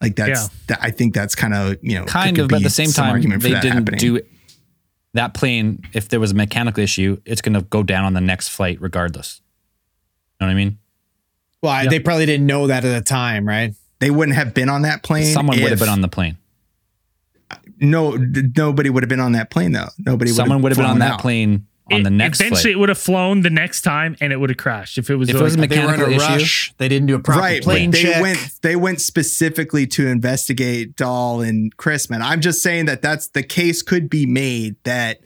Like 0.06 0.16
that's, 0.16 0.42
Yeah. 0.44 0.48
that, 0.68 0.80
I 0.82 0.92
think 0.92 1.14
that's 1.14 1.34
kind 1.36 1.54
of 1.54 1.78
you 1.82 1.96
know, 2.00 2.06
kind 2.06 2.38
of, 2.38 2.48
but 2.50 2.58
at 2.58 2.64
the 2.64 2.70
same 2.70 2.92
time, 2.92 3.12
argument 3.12 3.42
for 3.42 3.48
they 3.48 3.54
that 3.56 3.62
didn't 3.64 3.76
happening. 3.90 4.00
do 4.00 4.22
that 5.14 5.34
plane. 5.34 5.84
If 5.94 6.10
there 6.10 6.20
was 6.20 6.32
a 6.32 6.36
mechanical 6.36 6.84
issue, 6.84 7.20
it's 7.26 7.42
going 7.42 7.54
to 7.56 7.62
go 7.62 7.82
down 7.84 8.06
on 8.06 8.14
the 8.14 8.22
next 8.22 8.50
flight 8.50 8.80
regardless. 8.82 9.42
You 10.40 10.46
know 10.46 10.48
what 10.48 10.52
I 10.52 10.56
mean? 10.56 10.78
Well, 11.64 11.72
I 11.72 11.88
they 11.88 12.00
probably 12.00 12.26
didn't 12.28 12.46
know 12.46 12.68
that 12.68 12.86
at 12.86 12.94
the 12.94 13.02
time, 13.02 13.48
right? 13.48 13.74
They 14.00 14.12
wouldn't 14.12 14.36
have 14.38 14.54
been 14.54 14.70
on 14.70 14.84
that 14.84 15.02
plane. 15.04 15.34
Someone 15.34 15.60
would 15.62 15.70
have 15.72 15.80
been 15.80 15.90
on 15.90 16.02
the 16.02 16.08
plane. 16.10 16.38
No, 17.80 18.18
d- 18.18 18.44
nobody 18.56 18.90
would 18.90 19.04
have 19.04 19.10
been 19.10 19.20
on 19.20 19.32
that 19.34 19.50
plane 19.50 19.72
though. 19.72 19.90
Nobody. 19.98 20.32
Someone 20.32 20.62
would 20.62 20.72
have 20.72 20.78
been 20.78 20.86
on 20.86 21.00
that 21.00 21.14
out. 21.14 21.22
plane 21.22 21.66
on 21.92 22.02
It- 22.02 22.04
the 22.04 22.10
next 22.10 22.40
eventually 22.42 22.62
flight. 22.62 22.72
it 22.72 22.80
would 22.80 22.90
have 22.90 22.98
flown 22.98 23.42
the 23.42 23.50
next 23.50 23.82
time 23.82 24.16
and 24.20 24.34
it 24.34 24.40
would 24.40 24.50
have 24.50 24.58
crashed 24.58 24.98
if 24.98 25.10
it 25.10 25.16
was 25.18 25.30
If 25.30 25.36
it 25.36 25.42
was 25.42 25.54
a 25.54 25.58
They 25.58 25.62
were 25.62 25.66
in 25.66 25.70
mechanical 26.00 26.06
a 26.14 26.16
issue. 26.16 26.20
rush. 26.34 26.74
They 26.78 26.88
didn't 26.88 27.08
do 27.08 27.16
a 27.16 27.20
proper 27.20 27.40
right, 27.42 27.62
plane 27.64 27.92
they 27.92 28.04
check. 28.04 28.22
went. 28.22 28.40
They 28.64 28.76
went 28.76 29.02
specifically 29.02 29.86
to 29.88 30.08
investigate 30.08 30.96
Dahl 30.96 31.42
and 31.42 31.76
Chrisman. 31.78 32.22
I'm 32.22 32.42
just 32.42 32.64
saying 32.64 32.86
that 32.86 33.02
that's 33.02 33.28
the 33.28 33.44
case 33.44 33.82
could 33.82 34.10
be 34.10 34.26
made 34.26 34.76
that 34.84 35.20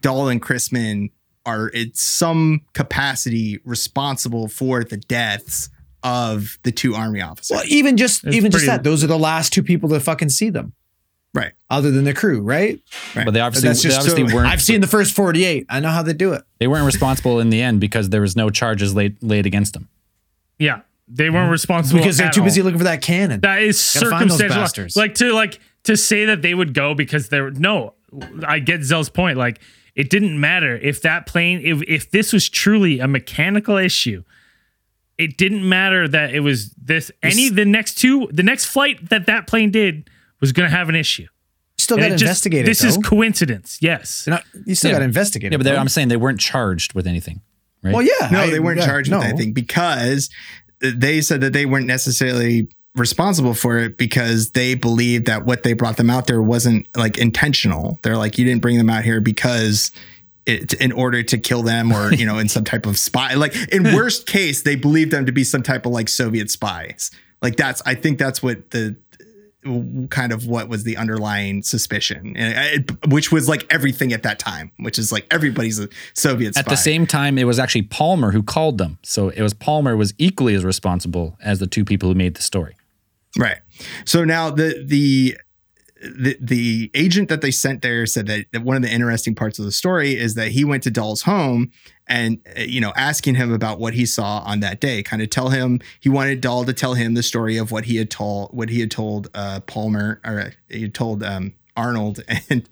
Dahl 0.00 0.28
and 0.28 0.40
Chrisman 0.40 1.10
are 1.44 1.68
in 1.68 1.92
some 1.94 2.60
capacity 2.72 3.58
responsible 3.64 4.48
for 4.48 4.84
the 4.84 4.96
deaths 4.96 5.70
of 6.02 6.58
the 6.62 6.70
two 6.70 6.94
army 6.94 7.20
officers. 7.20 7.54
well, 7.56 7.64
even 7.66 7.96
just 7.96 8.24
It's 8.24 8.36
even 8.36 8.52
just 8.52 8.66
that. 8.66 8.84
Those 8.84 9.02
are 9.02 9.08
the 9.08 9.18
last 9.18 9.52
two 9.52 9.62
people 9.62 9.88
to 9.88 9.98
fucking 9.98 10.28
see 10.28 10.50
them, 10.50 10.72
right. 11.36 11.52
other 11.70 11.90
than 11.90 12.04
the 12.04 12.14
crew, 12.14 12.40
right? 12.40 12.80
But 13.14 13.32
they 13.32 13.40
obviously, 13.40 13.68
That's 13.68 13.82
they 13.82 13.94
obviously 13.94 14.28
so- 14.28 14.34
weren't. 14.34 14.48
I've 14.48 14.62
seen 14.62 14.80
the 14.80 14.86
first 14.86 15.14
forty-eight. 15.14 15.66
I 15.68 15.78
know 15.80 15.90
how 15.90 16.02
they 16.02 16.12
do 16.14 16.32
it. 16.32 16.42
they 16.58 16.66
weren't 16.66 16.86
responsible 16.86 17.38
in 17.38 17.50
the 17.50 17.62
end 17.62 17.80
because 17.80 18.08
there 18.08 18.20
was 18.22 18.34
no 18.34 18.50
charges 18.50 18.94
laid 18.94 19.22
laid 19.22 19.46
against 19.46 19.74
them. 19.74 19.88
yeah, 20.58 20.80
they 21.06 21.30
weren't 21.30 21.50
responsible 21.52 22.00
because 22.00 22.16
they're 22.16 22.26
at 22.26 22.32
too 22.32 22.40
all. 22.40 22.46
busy 22.46 22.62
looking 22.62 22.78
for 22.78 22.84
that 22.84 23.02
cannon. 23.02 23.40
That 23.42 23.62
is 23.62 23.92
Gotta 23.94 24.10
find 24.10 24.30
those 24.30 24.38
circumstantial. 24.38 25.00
Like 25.00 25.14
to 25.16 25.32
like 25.32 25.60
to 25.84 25.96
say 25.96 26.24
that 26.24 26.42
they 26.42 26.54
would 26.54 26.74
go 26.74 26.94
because 26.94 27.28
they're 27.28 27.50
no. 27.52 27.94
I 28.46 28.58
get 28.58 28.82
Zell's 28.82 29.08
point. 29.10 29.36
Like 29.38 29.60
it 29.94 30.10
didn't 30.10 30.38
matter 30.40 30.76
if 30.76 31.02
that 31.02 31.26
plane 31.26 31.60
if 31.62 31.82
if 31.86 32.10
this 32.10 32.32
was 32.32 32.48
truly 32.48 32.98
a 32.98 33.06
mechanical 33.06 33.76
issue. 33.76 34.24
It 35.18 35.38
didn't 35.38 35.66
matter 35.66 36.06
that 36.08 36.34
it 36.34 36.40
was 36.40 36.70
this 36.72 37.10
any 37.22 37.48
the 37.50 37.64
next 37.64 37.94
two 37.94 38.28
the 38.32 38.42
next 38.42 38.66
flight 38.66 39.08
that 39.08 39.26
that 39.26 39.46
plane 39.46 39.70
did 39.70 40.10
was 40.40 40.52
going 40.52 40.68
to 40.70 40.74
have 40.76 40.88
an 40.88 40.94
issue. 40.94 41.26
still 41.78 41.98
got 41.98 42.04
to 42.04 42.06
it 42.08 42.10
just- 42.12 42.22
investigate 42.22 42.60
it. 42.64 42.66
This 42.66 42.82
is 42.82 42.96
coincidence. 42.98 43.78
Yes. 43.80 44.26
Not- 44.26 44.42
you 44.64 44.74
still 44.74 44.90
Yeah. 44.90 44.94
got 44.96 44.98
to 45.00 45.04
investigate 45.04 45.52
Yeah, 45.52 45.58
but 45.58 45.64
they're- 45.64 45.76
I'm 45.76 45.88
saying 45.88 46.08
they 46.08 46.16
weren't 46.16 46.40
charged 46.40 46.94
with 46.94 47.06
anything. 47.06 47.42
Right? 47.82 47.92
well, 47.94 48.02
yeah. 48.02 48.28
No, 48.32 48.40
I- 48.40 48.50
they 48.50 48.58
weren't 48.60 48.80
yeah, 48.80 48.86
charged 48.86 49.10
no. 49.10 49.18
with 49.18 49.26
anything 49.28 49.52
because 49.52 50.30
they 50.80 51.20
said 51.20 51.42
that 51.42 51.52
they 51.52 51.64
weren't 51.66 51.86
necessarily 51.86 52.68
responsible 52.96 53.52
for 53.54 53.78
it 53.78 53.98
because 53.98 54.50
they 54.52 54.74
believed 54.74 55.26
that 55.26 55.44
what 55.44 55.62
they 55.62 55.74
brought 55.74 55.96
them 55.98 56.08
out 56.10 56.26
there 56.26 56.40
wasn't 56.42 56.86
like 56.96 57.18
intentional. 57.18 57.98
They're 58.02 58.16
like, 58.16 58.38
you 58.38 58.44
didn't 58.44 58.62
bring 58.62 58.78
them 58.78 58.88
out 58.90 59.04
here 59.04 59.20
because 59.20 59.92
it, 60.46 60.72
in 60.74 60.92
order 60.92 61.22
to 61.22 61.38
kill 61.38 61.62
them 61.62 61.92
or, 61.92 62.12
you 62.14 62.24
know, 62.24 62.38
in 62.38 62.48
some 62.48 62.64
type 62.64 62.86
of 62.86 62.96
spy. 62.98 63.34
Like 63.34 63.54
in 63.72 63.82
worst 63.94 64.26
case, 64.26 64.62
they 64.62 64.76
believed 64.76 65.10
them 65.10 65.26
to 65.26 65.32
be 65.32 65.44
some 65.44 65.62
type 65.62 65.84
of 65.86 65.92
like 65.92 66.08
Soviet 66.08 66.50
spies. 66.50 67.10
Like 67.42 67.56
that's, 67.56 67.82
I 67.84 67.94
think 67.94 68.18
that's 68.18 68.42
what 68.42 68.70
the, 68.70 68.96
kind 70.10 70.32
of 70.32 70.46
what 70.46 70.68
was 70.68 70.84
the 70.84 70.96
underlying 70.96 71.62
suspicion, 71.62 72.34
and 72.36 72.56
uh, 72.56 72.80
it, 72.80 73.12
which 73.12 73.32
was 73.32 73.48
like 73.48 73.66
everything 73.70 74.12
at 74.12 74.22
that 74.22 74.38
time, 74.38 74.70
which 74.78 74.98
is 74.98 75.12
like 75.12 75.26
everybody's 75.30 75.78
a 75.78 75.88
Soviet 76.14 76.54
spy. 76.54 76.60
At 76.60 76.68
the 76.68 76.76
same 76.76 77.06
time, 77.06 77.38
it 77.38 77.44
was 77.44 77.58
actually 77.58 77.82
Palmer 77.82 78.32
who 78.32 78.42
called 78.42 78.78
them. 78.78 78.98
So 79.02 79.28
it 79.30 79.42
was 79.42 79.54
Palmer 79.54 79.96
was 79.96 80.14
equally 80.18 80.54
as 80.54 80.64
responsible 80.64 81.36
as 81.42 81.58
the 81.58 81.66
two 81.66 81.84
people 81.84 82.08
who 82.08 82.14
made 82.14 82.34
the 82.34 82.42
story. 82.42 82.76
Right. 83.38 83.58
So 84.04 84.24
now 84.24 84.50
the 84.50 84.82
the 84.86 85.36
the 86.02 86.36
the 86.40 86.90
agent 86.94 87.28
that 87.28 87.40
they 87.40 87.50
sent 87.50 87.82
there 87.82 88.04
said 88.06 88.26
that, 88.26 88.46
that 88.52 88.62
one 88.62 88.76
of 88.76 88.82
the 88.82 88.92
interesting 88.92 89.34
parts 89.34 89.58
of 89.58 89.64
the 89.64 89.72
story 89.72 90.16
is 90.16 90.34
that 90.34 90.48
he 90.48 90.64
went 90.64 90.82
to 90.82 90.90
Dahl's 90.90 91.22
home 91.22 91.70
and 92.06 92.38
uh, 92.56 92.60
you 92.60 92.80
know 92.80 92.92
asking 92.96 93.36
him 93.36 93.52
about 93.52 93.78
what 93.78 93.94
he 93.94 94.04
saw 94.04 94.40
on 94.40 94.60
that 94.60 94.80
day, 94.80 95.02
kind 95.02 95.22
of 95.22 95.30
tell 95.30 95.48
him 95.48 95.80
he 96.00 96.08
wanted 96.08 96.40
Doll 96.40 96.64
to 96.64 96.72
tell 96.72 96.94
him 96.94 97.14
the 97.14 97.22
story 97.22 97.56
of 97.56 97.72
what 97.72 97.86
he 97.86 97.96
had 97.96 98.10
told 98.10 98.50
what 98.52 98.68
he 98.68 98.80
had 98.80 98.90
told 98.90 99.28
uh, 99.34 99.60
Palmer 99.60 100.20
or 100.24 100.40
uh, 100.40 100.50
he 100.68 100.82
had 100.82 100.94
told 100.94 101.22
um, 101.22 101.54
Arnold 101.76 102.20
and 102.50 102.68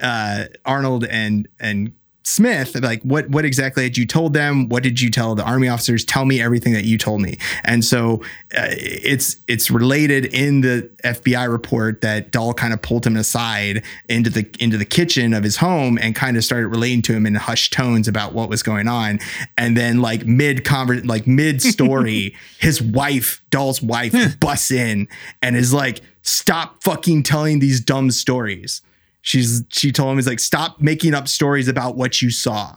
uh, 0.00 0.44
Arnold 0.64 1.04
and 1.04 1.48
and 1.60 1.92
Smith, 2.24 2.80
like 2.80 3.02
what 3.02 3.28
what 3.30 3.44
exactly 3.44 3.82
had 3.82 3.96
you 3.96 4.06
told 4.06 4.32
them? 4.32 4.68
What 4.68 4.82
did 4.82 5.00
you 5.00 5.10
tell 5.10 5.34
the 5.34 5.42
army 5.42 5.68
officers? 5.68 6.04
Tell 6.04 6.24
me 6.24 6.40
everything 6.40 6.72
that 6.72 6.84
you 6.84 6.96
told 6.96 7.20
me. 7.20 7.38
And 7.64 7.84
so 7.84 8.22
uh, 8.56 8.68
it's 8.70 9.36
it's 9.48 9.70
related 9.70 10.26
in 10.26 10.60
the 10.60 10.88
FBI 11.04 11.50
report 11.50 12.00
that 12.02 12.30
Dahl 12.30 12.54
kind 12.54 12.72
of 12.72 12.80
pulled 12.80 13.04
him 13.04 13.16
aside 13.16 13.82
into 14.08 14.30
the 14.30 14.48
into 14.60 14.76
the 14.76 14.84
kitchen 14.84 15.34
of 15.34 15.42
his 15.42 15.56
home 15.56 15.98
and 16.00 16.14
kind 16.14 16.36
of 16.36 16.44
started 16.44 16.68
relating 16.68 17.02
to 17.02 17.12
him 17.12 17.26
in 17.26 17.34
hushed 17.34 17.72
tones 17.72 18.06
about 18.06 18.34
what 18.34 18.48
was 18.48 18.62
going 18.62 18.86
on. 18.86 19.18
And 19.58 19.76
then 19.76 20.00
like 20.00 20.24
mid 20.24 20.58
conver- 20.58 21.04
like 21.04 21.26
mid 21.26 21.60
story, 21.60 22.36
his 22.60 22.80
wife, 22.80 23.42
Dahl's 23.50 23.82
wife, 23.82 24.38
busts 24.38 24.70
in 24.70 25.08
and 25.42 25.56
is 25.56 25.72
like, 25.72 26.00
"Stop 26.22 26.84
fucking 26.84 27.24
telling 27.24 27.58
these 27.58 27.80
dumb 27.80 28.12
stories." 28.12 28.80
She's 29.22 29.64
she 29.70 29.92
told 29.92 30.10
him 30.10 30.18
he's 30.18 30.26
like 30.26 30.40
stop 30.40 30.80
making 30.80 31.14
up 31.14 31.28
stories 31.28 31.68
about 31.68 31.96
what 31.96 32.20
you 32.20 32.30
saw. 32.30 32.76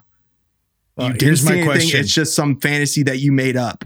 Well, 0.96 1.08
you 1.08 1.14
didn't 1.14 1.28
here's 1.28 1.42
see 1.42 1.46
my 1.46 1.52
anything. 1.54 1.70
question. 1.70 2.00
It's 2.00 2.14
just 2.14 2.36
some 2.36 2.60
fantasy 2.60 3.04
that 3.04 3.20
you 3.20 3.32
made 3.32 3.58
up. 3.58 3.84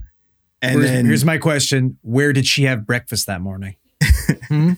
And 0.61 0.76
here's, 0.76 0.91
then 0.91 1.06
here's 1.06 1.26
my 1.26 1.38
question: 1.38 1.98
Where 2.02 2.34
did 2.34 2.45
she 2.45 2.64
have 2.64 2.86
breakfast 2.86 3.26
that 3.27 3.41
morning? 3.41 3.76
Hmm? 4.48 4.73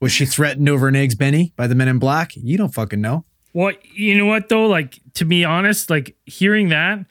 Was 0.00 0.12
she 0.12 0.24
threatened 0.24 0.68
over 0.68 0.86
an 0.86 0.94
eggs 0.94 1.16
Benny 1.16 1.52
by 1.56 1.66
the 1.66 1.74
Men 1.74 1.88
in 1.88 1.98
Black? 1.98 2.32
You 2.36 2.56
don't 2.56 2.72
fucking 2.72 3.00
know. 3.00 3.24
Well, 3.52 3.72
you 3.92 4.16
know 4.16 4.26
what 4.26 4.48
though? 4.48 4.66
Like 4.66 5.00
to 5.14 5.24
be 5.24 5.44
honest, 5.44 5.90
like 5.90 6.16
hearing 6.26 6.68
that 6.68 7.04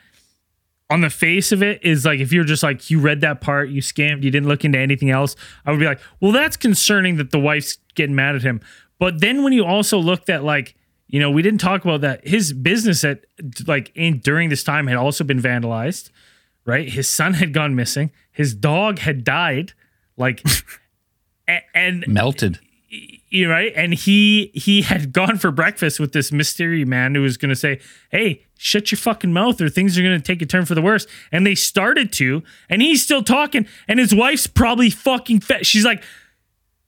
on 0.89 1.01
the 1.01 1.09
face 1.09 1.51
of 1.51 1.61
it 1.61 1.83
is 1.83 2.05
like 2.05 2.19
if 2.19 2.31
you're 2.31 2.45
just 2.45 2.63
like 2.63 2.89
you 2.89 2.99
read 2.99 3.21
that 3.21 3.41
part, 3.41 3.69
you 3.69 3.81
scammed, 3.81 4.23
you 4.23 4.31
didn't 4.31 4.47
look 4.47 4.63
into 4.63 4.79
anything 4.79 5.09
else, 5.09 5.35
I 5.65 5.71
would 5.71 5.79
be 5.79 5.85
like, 5.85 5.99
well, 6.21 6.31
that's 6.31 6.55
concerning 6.55 7.17
that 7.17 7.31
the 7.31 7.39
wife's 7.39 7.77
getting 7.95 8.15
mad 8.15 8.35
at 8.35 8.43
him. 8.43 8.61
But 8.99 9.19
then 9.22 9.44
when 9.44 9.53
you 9.53 9.64
also 9.65 9.98
looked 9.99 10.30
at 10.30 10.44
like, 10.44 10.76
you 11.07 11.19
know, 11.19 11.30
we 11.32 11.41
didn't 11.41 11.61
talk 11.61 11.84
about 11.86 12.02
that 12.02 12.28
his 12.28 12.52
business 12.53 13.03
at 13.03 13.26
like 13.68 13.91
in 13.95 14.19
during 14.19 14.49
this 14.49 14.64
time 14.64 14.88
had 14.88 14.98
also 14.98 15.24
been 15.24 15.41
vandalized, 15.41 16.10
right? 16.65 16.90
His 16.90 17.07
son 17.07 17.36
had 17.36 17.53
gone 17.53 17.76
missing, 17.76 18.11
his 18.32 18.53
dog 18.53 18.99
had 18.99 19.24
died, 19.24 19.74
like, 20.18 20.44
a- 21.48 21.61
and 21.76 22.06
Melted. 22.07 22.60
you 23.30 23.49
right 23.49 23.72
and 23.76 23.94
he 23.94 24.52
he 24.53 24.82
had 24.82 25.14
gone 25.14 25.38
for 25.38 25.52
breakfast 25.52 25.99
with 25.99 26.11
this 26.14 26.32
mystery 26.32 26.84
man 26.86 27.14
who 27.15 27.22
was 27.22 27.38
going 27.38 27.49
to 27.49 27.56
say 27.56 27.80
hey 28.11 28.44
shut 28.57 28.91
your 28.91 28.98
fucking 28.98 29.32
mouth 29.34 29.60
or 29.61 29.69
things 29.69 29.98
are 29.98 30.02
going 30.02 30.18
to 30.19 30.24
take 30.26 30.41
a 30.41 30.45
turn 30.45 30.65
for 30.65 30.74
the 30.76 30.82
worse 30.82 31.06
and 31.32 31.45
they 31.45 31.53
started 31.56 32.11
to 32.14 32.41
and 32.69 32.82
he's 32.82 33.03
still 33.03 33.22
talking 33.24 33.68
and 33.88 33.99
his 33.99 34.15
wife's 34.15 34.48
probably 34.48 34.90
fucking 34.90 35.40
fed 35.41 35.65
she's 35.65 35.84
like 35.86 36.02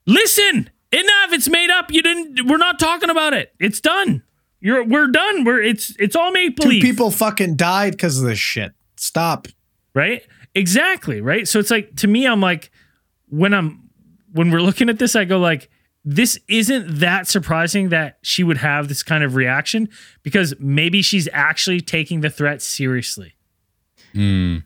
listen 0.06 0.70
enough 0.92 1.32
it's 1.32 1.48
made 1.48 1.70
up 1.70 1.92
you 1.92 2.02
didn't 2.02 2.46
we're 2.48 2.56
not 2.56 2.78
talking 2.78 3.10
about 3.10 3.32
it. 3.32 3.54
It's 3.58 3.80
done. 3.80 4.22
You're 4.60 4.84
we're 4.84 5.08
done. 5.08 5.44
We're 5.44 5.62
it's 5.62 5.94
it's 5.98 6.16
all 6.16 6.30
make 6.30 6.56
Two 6.56 6.62
believe 6.62 6.82
people 6.82 7.10
fucking 7.10 7.56
died 7.56 7.92
because 7.92 8.18
of 8.18 8.24
this 8.24 8.38
shit. 8.38 8.72
Stop. 8.96 9.48
right? 9.94 10.22
Exactly 10.54 11.20
right? 11.20 11.46
So 11.48 11.58
it's 11.58 11.70
like 11.70 11.96
to 11.96 12.06
me 12.06 12.26
i'm 12.26 12.40
like 12.40 12.70
when 13.28 13.54
i'm 13.54 13.88
when 14.32 14.50
we're 14.50 14.60
looking 14.60 14.88
at 14.88 14.98
this 14.98 15.14
i 15.14 15.24
go 15.24 15.38
like 15.38 15.70
this 16.04 16.38
isn't 16.48 17.00
that 17.00 17.26
surprising 17.26 17.90
that 17.90 18.18
she 18.22 18.42
would 18.42 18.56
have 18.58 18.88
this 18.88 19.02
kind 19.02 19.22
of 19.22 19.34
reaction 19.34 19.88
because 20.22 20.54
maybe 20.58 21.02
she's 21.02 21.28
actually 21.32 21.80
taking 21.80 22.22
the 22.22 22.30
threat 22.30 22.62
seriously. 22.62 23.34
Hmm. 24.12 24.58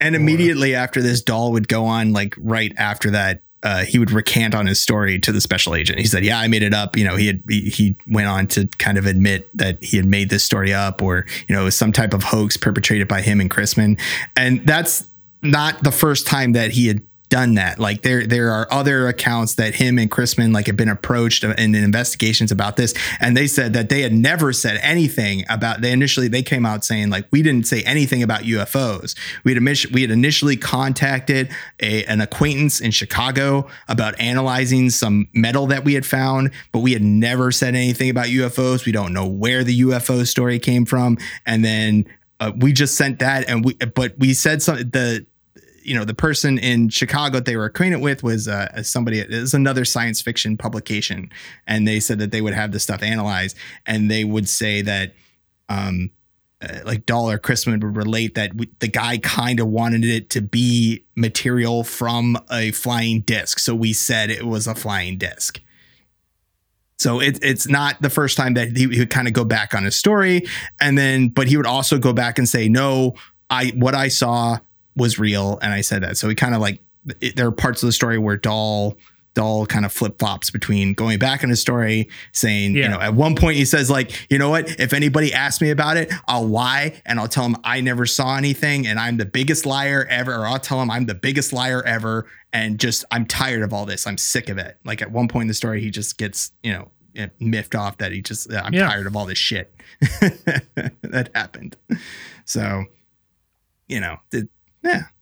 And 0.00 0.16
immediately 0.16 0.74
after 0.74 1.00
this, 1.00 1.22
Dahl 1.22 1.52
would 1.52 1.68
go 1.68 1.84
on, 1.84 2.12
like 2.12 2.34
right 2.36 2.72
after 2.76 3.10
that, 3.12 3.42
uh, 3.64 3.84
he 3.84 3.98
would 3.98 4.10
recant 4.10 4.54
on 4.54 4.66
his 4.66 4.80
story 4.80 5.18
to 5.18 5.32
the 5.32 5.40
special 5.40 5.74
agent. 5.74 5.98
He 5.98 6.06
said, 6.06 6.24
"Yeah, 6.24 6.38
I 6.38 6.48
made 6.48 6.62
it 6.62 6.74
up." 6.74 6.96
You 6.96 7.04
know, 7.04 7.16
he 7.16 7.26
had 7.26 7.42
he, 7.48 7.62
he 7.62 7.96
went 8.06 8.28
on 8.28 8.46
to 8.48 8.66
kind 8.78 8.98
of 8.98 9.06
admit 9.06 9.48
that 9.56 9.82
he 9.82 9.96
had 9.96 10.06
made 10.06 10.28
this 10.28 10.44
story 10.44 10.72
up, 10.72 11.00
or 11.00 11.26
you 11.48 11.54
know, 11.54 11.62
it 11.62 11.64
was 11.64 11.76
some 11.76 11.90
type 11.90 12.12
of 12.12 12.22
hoax 12.22 12.56
perpetrated 12.56 13.08
by 13.08 13.22
him 13.22 13.40
and 13.40 13.50
Chrisman. 13.50 13.98
And 14.36 14.64
that's 14.66 15.08
not 15.42 15.82
the 15.82 15.90
first 15.90 16.26
time 16.26 16.52
that 16.52 16.72
he 16.72 16.86
had 16.86 17.02
done 17.34 17.54
that. 17.54 17.80
Like 17.80 18.02
there 18.02 18.24
there 18.28 18.52
are 18.52 18.68
other 18.70 19.08
accounts 19.08 19.56
that 19.56 19.74
him 19.74 19.98
and 19.98 20.08
Chrisman 20.08 20.54
like 20.54 20.68
have 20.68 20.76
been 20.76 20.88
approached 20.88 21.42
in 21.42 21.74
investigations 21.74 22.52
about 22.52 22.76
this, 22.76 22.94
and 23.18 23.36
they 23.36 23.48
said 23.48 23.72
that 23.72 23.88
they 23.88 24.02
had 24.02 24.12
never 24.12 24.52
said 24.52 24.78
anything 24.82 25.44
about. 25.48 25.80
They 25.80 25.90
initially 25.90 26.28
they 26.28 26.44
came 26.44 26.64
out 26.64 26.84
saying 26.84 27.10
like 27.10 27.26
we 27.32 27.42
didn't 27.42 27.66
say 27.66 27.82
anything 27.82 28.22
about 28.22 28.42
UFOs. 28.42 29.16
We 29.42 29.52
had 29.52 29.64
we 29.92 30.02
had 30.02 30.12
initially 30.12 30.56
contacted 30.56 31.50
a, 31.80 32.04
an 32.04 32.20
acquaintance 32.20 32.80
in 32.80 32.92
Chicago 32.92 33.66
about 33.88 34.14
analyzing 34.20 34.88
some 34.90 35.26
metal 35.34 35.66
that 35.66 35.84
we 35.84 35.94
had 35.94 36.06
found, 36.06 36.52
but 36.70 36.80
we 36.80 36.92
had 36.92 37.02
never 37.02 37.50
said 37.50 37.74
anything 37.74 38.10
about 38.10 38.26
UFOs. 38.26 38.86
We 38.86 38.92
don't 38.92 39.12
know 39.12 39.26
where 39.26 39.64
the 39.64 39.80
UFO 39.80 40.24
story 40.24 40.60
came 40.60 40.86
from, 40.86 41.18
and 41.44 41.64
then. 41.64 42.06
Uh, 42.40 42.50
we 42.56 42.72
just 42.72 42.96
sent 42.96 43.20
that, 43.20 43.48
and 43.48 43.64
we, 43.64 43.74
but 43.94 44.18
we 44.18 44.34
said 44.34 44.60
something. 44.60 44.90
The 44.90 45.24
you 45.84 45.94
know 45.94 46.04
the 46.04 46.14
person 46.14 46.58
in 46.58 46.88
Chicago 46.88 47.34
that 47.34 47.44
they 47.44 47.56
were 47.56 47.66
acquainted 47.66 48.00
with 48.00 48.22
was 48.22 48.48
uh, 48.48 48.82
somebody 48.82 49.20
it 49.20 49.30
was 49.30 49.54
another 49.54 49.84
science 49.84 50.20
fiction 50.20 50.56
publication, 50.56 51.30
and 51.66 51.86
they 51.86 52.00
said 52.00 52.18
that 52.18 52.30
they 52.30 52.40
would 52.40 52.54
have 52.54 52.72
this 52.72 52.82
stuff 52.82 53.02
analyzed, 53.02 53.56
and 53.86 54.10
they 54.10 54.24
would 54.24 54.48
say 54.48 54.82
that 54.82 55.14
um 55.68 56.10
uh, 56.62 56.80
like 56.84 57.04
Dahl 57.04 57.30
or 57.30 57.38
Chrisman 57.38 57.82
would 57.82 57.96
relate 57.96 58.34
that 58.36 58.52
the 58.78 58.88
guy 58.88 59.18
kind 59.18 59.60
of 59.60 59.68
wanted 59.68 60.04
it 60.04 60.30
to 60.30 60.40
be 60.40 61.04
material 61.14 61.84
from 61.84 62.38
a 62.50 62.70
flying 62.70 63.20
disc, 63.20 63.58
so 63.58 63.74
we 63.74 63.92
said 63.92 64.30
it 64.30 64.46
was 64.46 64.66
a 64.66 64.74
flying 64.74 65.18
disc. 65.18 65.60
So 66.96 67.20
it, 67.20 67.38
it's 67.42 67.68
not 67.68 68.00
the 68.00 68.08
first 68.08 68.36
time 68.36 68.54
that 68.54 68.76
he, 68.76 68.88
he 68.88 69.00
would 69.00 69.10
kind 69.10 69.26
of 69.26 69.34
go 69.34 69.44
back 69.44 69.74
on 69.74 69.84
his 69.84 69.96
story, 69.96 70.46
and 70.80 70.96
then 70.96 71.28
but 71.28 71.48
he 71.48 71.56
would 71.56 71.66
also 71.66 71.98
go 71.98 72.12
back 72.12 72.38
and 72.38 72.48
say, 72.48 72.68
"No, 72.68 73.14
I 73.50 73.72
what 73.74 73.94
I 73.94 74.08
saw 74.08 74.58
was 74.96 75.18
real," 75.18 75.58
and 75.62 75.72
I 75.72 75.80
said 75.80 76.02
that. 76.02 76.16
So 76.16 76.28
he 76.28 76.34
kind 76.34 76.54
of 76.54 76.60
like 76.60 76.80
it, 77.20 77.36
there 77.36 77.46
are 77.46 77.52
parts 77.52 77.82
of 77.82 77.86
the 77.88 77.92
story 77.92 78.18
where 78.18 78.36
Dahl 78.36 78.96
Dahl 79.34 79.66
kind 79.66 79.84
of 79.84 79.92
flip 79.92 80.16
flops 80.20 80.48
between 80.50 80.94
going 80.94 81.18
back 81.18 81.42
in 81.42 81.50
his 81.50 81.60
story, 81.60 82.08
saying, 82.30 82.76
Yeah. 82.76 82.82
you 82.84 82.88
know, 82.90 83.00
at 83.00 83.14
one 83.14 83.34
point 83.34 83.56
he 83.56 83.64
says 83.64 83.90
like, 83.90 84.30
you 84.30 84.38
know 84.38 84.48
what, 84.48 84.78
if 84.78 84.92
anybody 84.92 85.32
asks 85.34 85.60
me 85.60 85.70
about 85.70 85.96
it, 85.96 86.12
I'll 86.28 86.46
lie 86.46 87.02
and 87.04 87.18
I'll 87.18 87.26
tell 87.26 87.42
them 87.42 87.56
I 87.64 87.80
never 87.80 88.06
saw 88.06 88.36
anything 88.36 88.86
and 88.86 88.96
I'm 88.96 89.16
the 89.16 89.24
biggest 89.24 89.66
liar 89.66 90.06
ever, 90.08 90.32
or 90.36 90.46
I'll 90.46 90.60
tell 90.60 90.78
them 90.78 90.88
I'm 90.88 91.06
the 91.06 91.16
biggest 91.16 91.52
liar 91.52 91.82
ever, 91.82 92.26
and 92.52 92.78
just 92.78 93.04
I'm 93.10 93.26
tired 93.26 93.62
of 93.62 93.72
all 93.72 93.86
this. 93.86 94.06
I'm 94.06 94.18
sick 94.18 94.48
of 94.48 94.56
it. 94.58 94.78
Like 94.84 95.02
at 95.02 95.10
one 95.10 95.26
point 95.26 95.42
in 95.42 95.48
the 95.48 95.54
story, 95.54 95.80
he 95.80 95.90
just 95.90 96.16
gets, 96.16 96.52
you 96.62 96.72
know, 96.72 96.90
miffed 97.40 97.74
off 97.74 97.98
that 97.98 98.12
he 98.12 98.22
just 98.22 98.52
I'm 98.52 98.72
Yeah. 98.72 98.86
tired 98.88 99.08
of 99.08 99.16
all 99.16 99.26
this 99.26 99.36
shit 99.38 99.74
that 100.00 101.30
happened. 101.34 101.76
So, 102.44 102.84
you 103.88 103.98
know, 104.00 104.18
the, 104.30 104.48
yeah. 104.84 105.13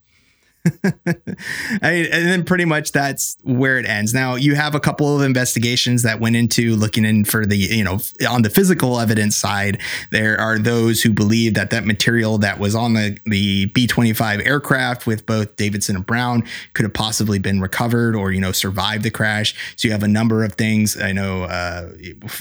I 0.84 1.90
mean, 1.90 2.06
and 2.12 2.28
then 2.28 2.44
pretty 2.44 2.64
much 2.64 2.92
that's 2.92 3.36
where 3.42 3.78
it 3.78 3.86
ends. 3.86 4.14
Now 4.14 4.36
you 4.36 4.54
have 4.54 4.76
a 4.76 4.80
couple 4.80 5.16
of 5.16 5.22
investigations 5.22 6.04
that 6.04 6.20
went 6.20 6.36
into 6.36 6.76
looking 6.76 7.04
in 7.04 7.24
for 7.24 7.44
the, 7.44 7.56
you 7.56 7.82
know, 7.82 7.98
on 8.28 8.42
the 8.42 8.50
physical 8.50 9.00
evidence 9.00 9.36
side. 9.36 9.80
There 10.12 10.40
are 10.40 10.58
those 10.58 11.02
who 11.02 11.12
believe 11.12 11.54
that 11.54 11.70
that 11.70 11.84
material 11.84 12.38
that 12.38 12.60
was 12.60 12.76
on 12.76 12.94
the 12.94 13.18
the 13.26 13.66
B 13.66 13.88
twenty 13.88 14.12
five 14.12 14.40
aircraft 14.40 15.04
with 15.04 15.26
both 15.26 15.56
Davidson 15.56 15.96
and 15.96 16.06
Brown 16.06 16.44
could 16.74 16.84
have 16.84 16.94
possibly 16.94 17.40
been 17.40 17.60
recovered 17.60 18.14
or 18.14 18.30
you 18.30 18.40
know 18.40 18.52
survived 18.52 19.02
the 19.02 19.10
crash. 19.10 19.56
So 19.76 19.88
you 19.88 19.92
have 19.92 20.04
a 20.04 20.08
number 20.08 20.44
of 20.44 20.52
things. 20.52 21.00
I 21.00 21.10
know, 21.10 21.42
uh, 21.42 21.90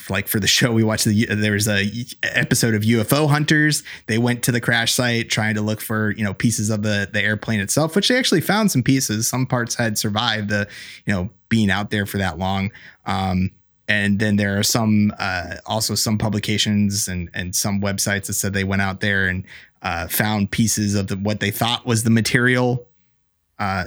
like 0.09 0.27
for 0.27 0.39
the 0.39 0.47
show 0.47 0.71
we 0.71 0.83
watched, 0.83 1.05
the 1.05 1.25
there 1.25 1.53
was 1.53 1.67
a 1.67 1.89
episode 2.21 2.75
of 2.75 2.83
UFO 2.83 3.27
Hunters. 3.29 3.81
They 4.05 4.19
went 4.19 4.43
to 4.43 4.51
the 4.51 4.61
crash 4.61 4.93
site 4.93 5.31
trying 5.31 5.55
to 5.55 5.61
look 5.61 5.81
for 5.81 6.11
you 6.11 6.23
know 6.23 6.35
pieces 6.35 6.69
of 6.69 6.83
the 6.83 7.09
the 7.11 7.21
airplane 7.21 7.59
itself, 7.59 7.95
which 7.95 8.10
they 8.11 8.19
actually 8.19 8.41
found 8.41 8.71
some 8.71 8.83
pieces. 8.83 9.27
Some 9.27 9.45
parts 9.45 9.75
had 9.75 9.97
survived 9.97 10.49
the 10.49 10.67
you 11.05 11.13
know 11.13 11.29
being 11.49 11.71
out 11.71 11.89
there 11.89 12.05
for 12.05 12.17
that 12.17 12.37
long. 12.37 12.71
Um, 13.05 13.51
and 13.87 14.19
then 14.19 14.35
there 14.35 14.57
are 14.57 14.63
some 14.63 15.13
uh, 15.17 15.55
also 15.65 15.95
some 15.95 16.17
publications 16.17 17.07
and 17.07 17.29
and 17.33 17.55
some 17.55 17.81
websites 17.81 18.27
that 18.27 18.33
said 18.33 18.53
they 18.53 18.63
went 18.63 18.81
out 18.81 18.99
there 18.99 19.27
and 19.27 19.45
uh, 19.81 20.07
found 20.07 20.51
pieces 20.51 20.93
of 20.93 21.07
the, 21.07 21.17
what 21.17 21.39
they 21.39 21.51
thought 21.51 21.85
was 21.85 22.03
the 22.03 22.09
material 22.09 22.87
uh, 23.61 23.85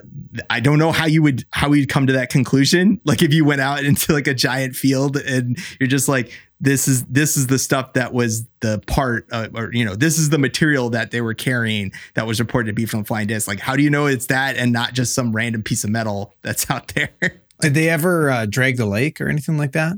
I 0.49 0.61
don't 0.61 0.79
know 0.79 0.93
how 0.93 1.07
you 1.07 1.21
would 1.25 1.45
how 1.51 1.73
you'd 1.73 1.89
come 1.89 2.07
to 2.07 2.13
that 2.13 2.31
conclusion. 2.31 3.01
Like 3.05 3.23
if 3.23 3.35
you 3.35 3.45
went 3.45 3.61
out 3.61 3.85
into 3.85 4.13
like 4.13 4.29
a 4.29 4.35
giant 4.35 4.77
field 4.77 5.17
and 5.17 5.59
you're 5.81 5.89
just 5.89 6.09
like, 6.09 6.33
this 6.65 6.89
is 6.89 7.05
this 7.05 7.37
is 7.37 7.47
the 7.47 7.59
stuff 7.59 7.93
that 7.93 8.13
was 8.13 8.47
the 8.61 8.83
part, 8.87 9.27
uh, 9.31 9.49
or 9.55 9.71
you 9.73 9.85
know, 9.85 9.95
this 9.95 10.19
is 10.19 10.31
the 10.31 10.39
material 10.39 10.91
that 10.91 11.11
they 11.11 11.21
were 11.21 11.35
carrying 11.35 11.93
that 12.15 12.27
was 12.27 12.41
reported 12.41 12.69
to 12.69 12.73
be 12.73 12.87
from 12.87 13.05
flying 13.05 13.27
disc. 13.27 13.47
Like, 13.47 13.61
how 13.61 13.77
do 13.77 13.83
you 13.83 13.91
know 13.91 14.07
it's 14.07 14.27
that 14.27 14.57
and 14.57 14.73
not 14.73 14.95
just 14.95 15.15
some 15.15 15.33
random 15.33 15.63
piece 15.63 15.85
of 15.85 15.91
metal 15.91 16.35
that's 16.43 16.69
out 16.71 16.89
there? 16.89 17.11
Did 17.61 17.75
they 17.75 17.89
ever 17.91 18.31
uh, 18.31 18.47
drag 18.47 18.79
the 18.79 18.87
lake 18.87 19.21
or 19.21 19.29
anything 19.29 19.59
like 19.59 19.73
that? 19.73 19.95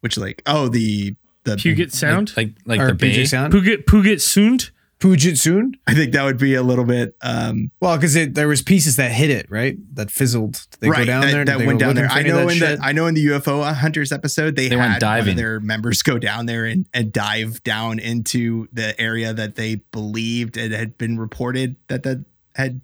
Which 0.00 0.18
like, 0.18 0.42
oh, 0.46 0.68
the 0.68 1.16
the 1.44 1.56
Puget 1.56 1.92
Sound, 1.92 2.36
Like 2.36 2.50
like 2.66 2.78
or 2.78 2.88
the 2.88 2.94
bay. 2.94 3.10
Puget 3.10 3.28
Sound? 3.28 3.52
Puget 3.52 3.86
Puget 3.86 4.20
Sound. 4.20 4.70
Puget 5.02 5.36
Sound? 5.36 5.76
I 5.86 5.94
think 5.94 6.12
that 6.12 6.22
would 6.24 6.38
be 6.38 6.54
a 6.54 6.62
little 6.62 6.84
bit 6.84 7.16
um 7.22 7.70
Well, 7.80 7.96
because 7.96 8.14
there 8.32 8.46
was 8.48 8.62
pieces 8.62 8.96
that 8.96 9.10
hit 9.10 9.30
it, 9.30 9.50
right? 9.50 9.76
That 9.96 10.10
fizzled. 10.10 10.52
Did 10.70 10.80
they 10.80 10.88
go 10.88 11.04
down 11.04 11.22
that, 11.22 11.32
there? 11.32 11.44
That 11.44 11.66
went 11.66 11.80
down 11.80 11.94
there. 11.96 12.08
I 12.08 12.22
know 12.22 12.48
in 12.48 12.56
shit? 12.56 12.78
the 12.78 12.84
I 12.84 12.92
know 12.92 13.06
in 13.06 13.14
the 13.14 13.26
UFO 13.26 13.74
Hunters 13.74 14.12
episode 14.12 14.54
they, 14.56 14.68
They 14.68 14.76
had 14.76 14.78
went 14.78 14.88
one 14.90 14.94
of 14.96 15.00
diving. 15.00 15.36
their 15.36 15.58
members 15.60 16.02
go 16.02 16.18
down 16.18 16.46
there 16.46 16.64
and, 16.64 16.86
and 16.94 17.12
dive 17.12 17.62
down 17.64 17.98
into 17.98 18.68
the 18.72 18.98
area 19.00 19.32
that 19.34 19.56
they 19.56 19.76
believed 19.90 20.56
it 20.56 20.70
had 20.70 20.96
been 20.96 21.18
reported 21.18 21.74
that 21.88 22.04
that 22.04 22.24
had 22.54 22.80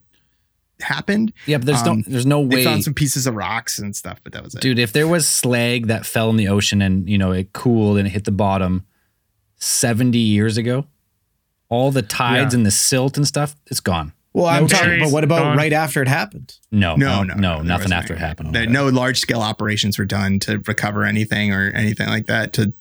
happened. 0.81 1.33
Yeah, 1.47 1.59
but 1.59 1.67
there's 1.67 1.83
Um, 1.83 1.99
no 1.99 2.05
there's 2.09 2.27
no 2.27 2.47
They 2.47 2.57
way, 2.57 2.65
found 2.65 2.85
some 2.85 2.95
pieces 2.95 3.27
of 3.27 3.35
rocks 3.35 3.79
and 3.79 3.95
stuff, 3.95 4.21
but 4.25 4.33
that 4.33 4.43
was 4.45 4.55
it. 4.55 4.61
dude. 4.61 4.79
If 4.79 4.93
there 4.93 5.07
was 5.09 5.27
slag 5.29 5.87
that 5.87 6.05
fell 6.07 6.31
in 6.31 6.37
the 6.37 6.49
ocean 6.49 6.83
and 6.83 7.09
you 7.09 7.17
know 7.19 7.31
it 7.33 7.53
cooled 7.53 7.99
and 7.99 8.07
it 8.07 8.11
hit 8.11 8.25
the 8.25 8.33
bottom 8.33 8.85
seventy 9.57 10.19
years 10.19 10.57
ago, 10.57 10.87
all 11.69 11.91
the 11.91 12.03
tides 12.03 12.53
Yeah. 12.55 12.59
and 12.59 12.67
the 12.67 12.71
silt 12.71 13.17
and 13.17 13.27
stuff, 13.27 13.57
it's 13.67 13.81
gone. 13.81 14.13
well, 14.33 14.47
I'm 14.47 14.67
talking, 14.69 14.87
berries, 14.87 15.03
but 15.05 15.13
what 15.13 15.25
about 15.25 15.41
gone. 15.41 15.57
right 15.57 15.73
after 15.73 16.01
it 16.03 16.09
happened? 16.09 16.55
No, 16.71 16.97
No, 16.97 17.23
no, 17.23 17.35
no, 17.35 17.57
no, 17.57 17.63
nothing 17.63 17.93
after 17.93 18.15
it 18.15 18.19
happened. 18.21 18.55
There, 18.55 18.67
no 18.67 18.89
large 18.89 19.19
scale 19.19 19.41
operations 19.41 19.99
were 19.99 20.05
done 20.05 20.39
to 20.41 20.59
recover 20.67 21.05
anything 21.05 21.53
or 21.53 21.71
anything 21.71 22.09
like 22.09 22.27
that. 22.27 22.53
To 22.55 22.73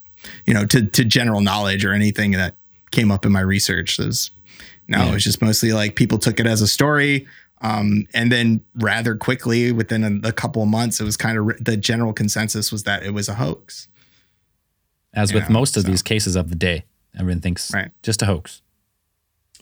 you 0.46 0.54
know, 0.54 0.66
to 0.66 0.86
to 0.86 1.06
general 1.06 1.42
knowledge 1.42 1.86
or 1.86 1.94
anything 1.94 2.32
that 2.32 2.56
came 2.92 3.12
up 3.12 3.26
in 3.26 3.32
my 3.32 3.40
research. 3.42 3.98
There's 3.98 4.32
no, 4.88 5.00
Yeah. 5.00 5.10
it 5.10 5.14
was 5.14 5.24
just 5.24 5.42
mostly 5.42 5.74
like 5.74 5.96
people 5.96 6.18
took 6.18 6.40
it 6.40 6.46
as 6.48 6.62
a 6.62 6.68
story. 6.68 7.28
Um, 7.62 8.06
and 8.14 8.32
then 8.32 8.62
rather 8.76 9.16
quickly, 9.16 9.72
within 9.72 10.22
a, 10.24 10.28
a 10.28 10.32
couple 10.32 10.62
of 10.62 10.70
months, 10.70 11.00
it 11.00 11.04
was 11.06 11.18
kind 11.18 11.38
of 11.38 11.64
the 11.64 11.76
general 11.76 12.14
consensus 12.14 12.72
was 12.72 12.84
that 12.84 13.04
it 13.04 13.14
was 13.14 13.28
a 13.30 13.34
hoax. 13.36 13.88
as 15.14 15.34
with 15.34 15.44
Yeah, 15.46 15.50
most 15.54 15.76
of 15.78 15.84
so- 15.84 15.90
these 15.90 16.02
cases 16.04 16.36
of 16.36 16.50
the 16.50 16.56
day. 16.56 16.86
Everyone 17.18 17.42
thinks 17.42 17.74
Right. 17.74 17.90
just 18.04 18.22
a 18.22 18.26
hoax. 18.26 18.62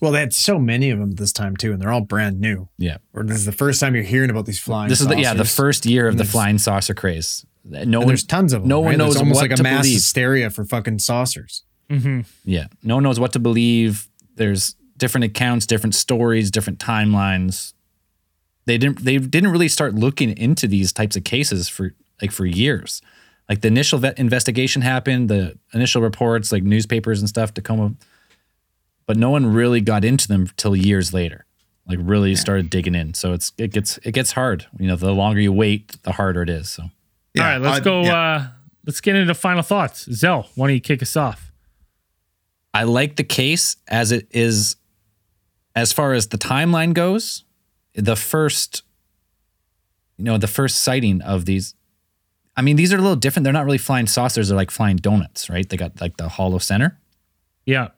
Well, 0.02 0.12
they 0.12 0.20
had 0.20 0.34
so 0.34 0.60
many 0.60 0.90
of 0.90 1.00
them 1.00 1.12
this 1.12 1.32
time 1.32 1.56
too, 1.56 1.72
and 1.72 1.82
they're 1.82 1.92
all 1.92 2.02
brand 2.02 2.40
new. 2.40 2.68
Yeah. 2.78 2.98
Or 3.14 3.24
this 3.24 3.38
is 3.38 3.46
the 3.46 3.52
first 3.52 3.80
time 3.80 3.96
you're 3.96 4.04
hearing 4.04 4.30
about 4.30 4.46
these 4.46 4.60
flying. 4.60 4.90
This 4.90 5.00
is 5.02 5.08
the, 5.08 5.18
yeah 5.20 5.34
the 5.34 5.46
first 5.46 5.86
year 5.86 6.08
of 6.08 6.14
And 6.14 6.20
the 6.20 6.26
flying 6.26 6.58
saucer 6.58 6.94
craze. 6.94 7.46
No 7.64 7.80
And 7.80 7.96
one 7.96 8.08
there's 8.08 8.24
tons 8.26 8.54
of 8.54 8.62
them. 8.62 8.70
no 8.70 8.80
one 8.80 8.90
right? 8.90 8.98
There's 8.98 9.08
knows 9.16 9.18
almost 9.18 9.36
what 9.38 9.42
like 9.44 9.52
a 9.52 9.56
to 9.56 9.64
mass 9.64 9.82
believe. 9.84 9.94
hysteria 9.96 10.50
for 10.50 10.66
fucking 10.66 11.00
saucers. 11.00 11.64
hmm 11.90 12.22
Yeah. 12.44 12.68
No 12.84 12.96
one 12.96 13.04
knows 13.04 13.20
what 13.20 13.34
to 13.34 13.40
believe. 13.40 14.08
There's 14.36 14.76
different 14.98 15.24
accounts, 15.26 15.66
different 15.66 15.96
stories, 15.96 16.52
different 16.52 16.80
timelines. 16.80 17.74
They 18.66 18.78
didn't 18.78 19.04
they 19.04 19.18
didn't 19.18 19.52
really 19.52 19.68
start 19.70 19.96
looking 19.96 20.36
into 20.38 20.68
these 20.68 20.92
types 20.92 21.16
of 21.16 21.24
cases 21.24 21.70
for 21.70 21.94
like 22.22 22.32
for 22.32 22.46
years. 22.46 23.02
Like 23.48 23.62
the 23.62 23.68
initial 23.68 24.00
vet 24.00 24.18
investigation 24.18 24.82
happened, 24.82 25.30
the 25.30 25.58
initial 25.74 26.02
reports, 26.02 26.52
like 26.52 26.64
newspapers 26.64 27.20
and 27.20 27.30
stuff, 27.30 27.54
Tacoma, 27.54 27.94
but 29.08 29.18
no 29.18 29.30
one 29.30 29.46
really 29.54 29.82
got 29.82 30.04
into 30.06 30.28
them 30.28 30.48
till 30.58 30.76
years 30.76 31.14
later. 31.14 31.46
Like 31.88 32.00
really 32.02 32.36
started 32.36 32.70
digging 32.72 32.96
in. 32.96 33.14
So 33.14 33.34
it's 33.34 33.52
it 33.58 33.72
gets 33.72 33.98
it 34.00 34.14
gets 34.14 34.32
hard. 34.32 34.66
You 34.80 34.88
know, 34.88 34.96
the 34.96 35.12
longer 35.12 35.40
you 35.40 35.54
wait, 35.54 36.02
the 36.04 36.12
harder 36.14 36.42
it 36.42 36.50
is. 36.50 36.70
So 36.70 36.84
All 36.84 36.90
right, 37.38 37.58
let's 37.60 37.78
uh, 37.78 37.84
go. 37.84 38.02
yeah. 38.02 38.16
Uh, 38.36 38.48
let's 38.88 39.02
get 39.02 39.16
into 39.16 39.34
final 39.36 39.62
thoughts. 39.62 40.12
Zell, 40.12 40.50
why 40.56 40.68
don't 40.68 40.74
you 40.74 40.82
kick 40.82 41.04
us 41.04 41.16
off? 41.16 41.52
I 42.74 42.84
like 42.84 43.16
the 43.18 43.24
case 43.24 43.78
as 43.88 44.12
it 44.12 44.28
is, 44.32 44.76
as 45.76 45.94
far 45.94 46.14
as 46.14 46.28
the 46.28 46.38
timeline 46.38 46.94
goes. 46.94 47.44
The 47.94 48.16
first, 48.16 48.82
you 50.18 50.26
know, 50.26 50.38
the 50.38 50.48
first 50.48 50.78
sighting 50.82 51.22
of 51.22 51.46
these. 51.46 51.76
I 52.58 52.62
mean, 52.64 52.78
these 52.78 52.92
are 52.94 52.98
a 52.98 53.02
little 53.02 53.16
different. 53.16 53.44
They're 53.44 53.54
not 53.54 53.66
really 53.66 53.78
flying 53.78 54.08
saucers. 54.08 54.48
They're 54.48 54.58
like 54.58 54.72
flying 54.72 54.98
donuts, 54.98 55.50
right? 55.50 55.68
They 55.70 55.78
got 55.78 56.02
like 56.02 56.18
the 56.18 56.30
hollow 56.30 56.58
center, 56.58 56.98
Yeah. 57.66 57.90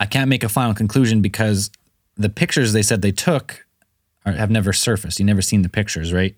I 0.00 0.06
can't 0.06 0.28
make 0.28 0.42
a 0.42 0.48
final 0.48 0.74
conclusion 0.74 1.20
because 1.20 1.70
the 2.16 2.30
pictures 2.30 2.72
they 2.72 2.82
said 2.82 3.02
they 3.02 3.12
took 3.12 3.66
are, 4.24 4.32
have 4.32 4.50
never 4.50 4.72
surfaced. 4.72 5.18
You 5.18 5.26
never 5.26 5.42
seen 5.42 5.62
the 5.62 5.68
pictures, 5.68 6.12
right? 6.12 6.34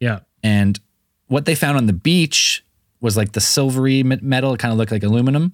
Yeah. 0.00 0.20
And 0.42 0.80
what 1.26 1.44
they 1.44 1.54
found 1.54 1.76
on 1.76 1.86
the 1.86 1.92
beach 1.92 2.64
was 3.00 3.16
like 3.16 3.32
the 3.32 3.40
silvery 3.40 4.02
metal, 4.02 4.54
it 4.54 4.58
kind 4.58 4.72
of 4.72 4.78
looked 4.78 4.92
like 4.92 5.02
aluminum, 5.02 5.52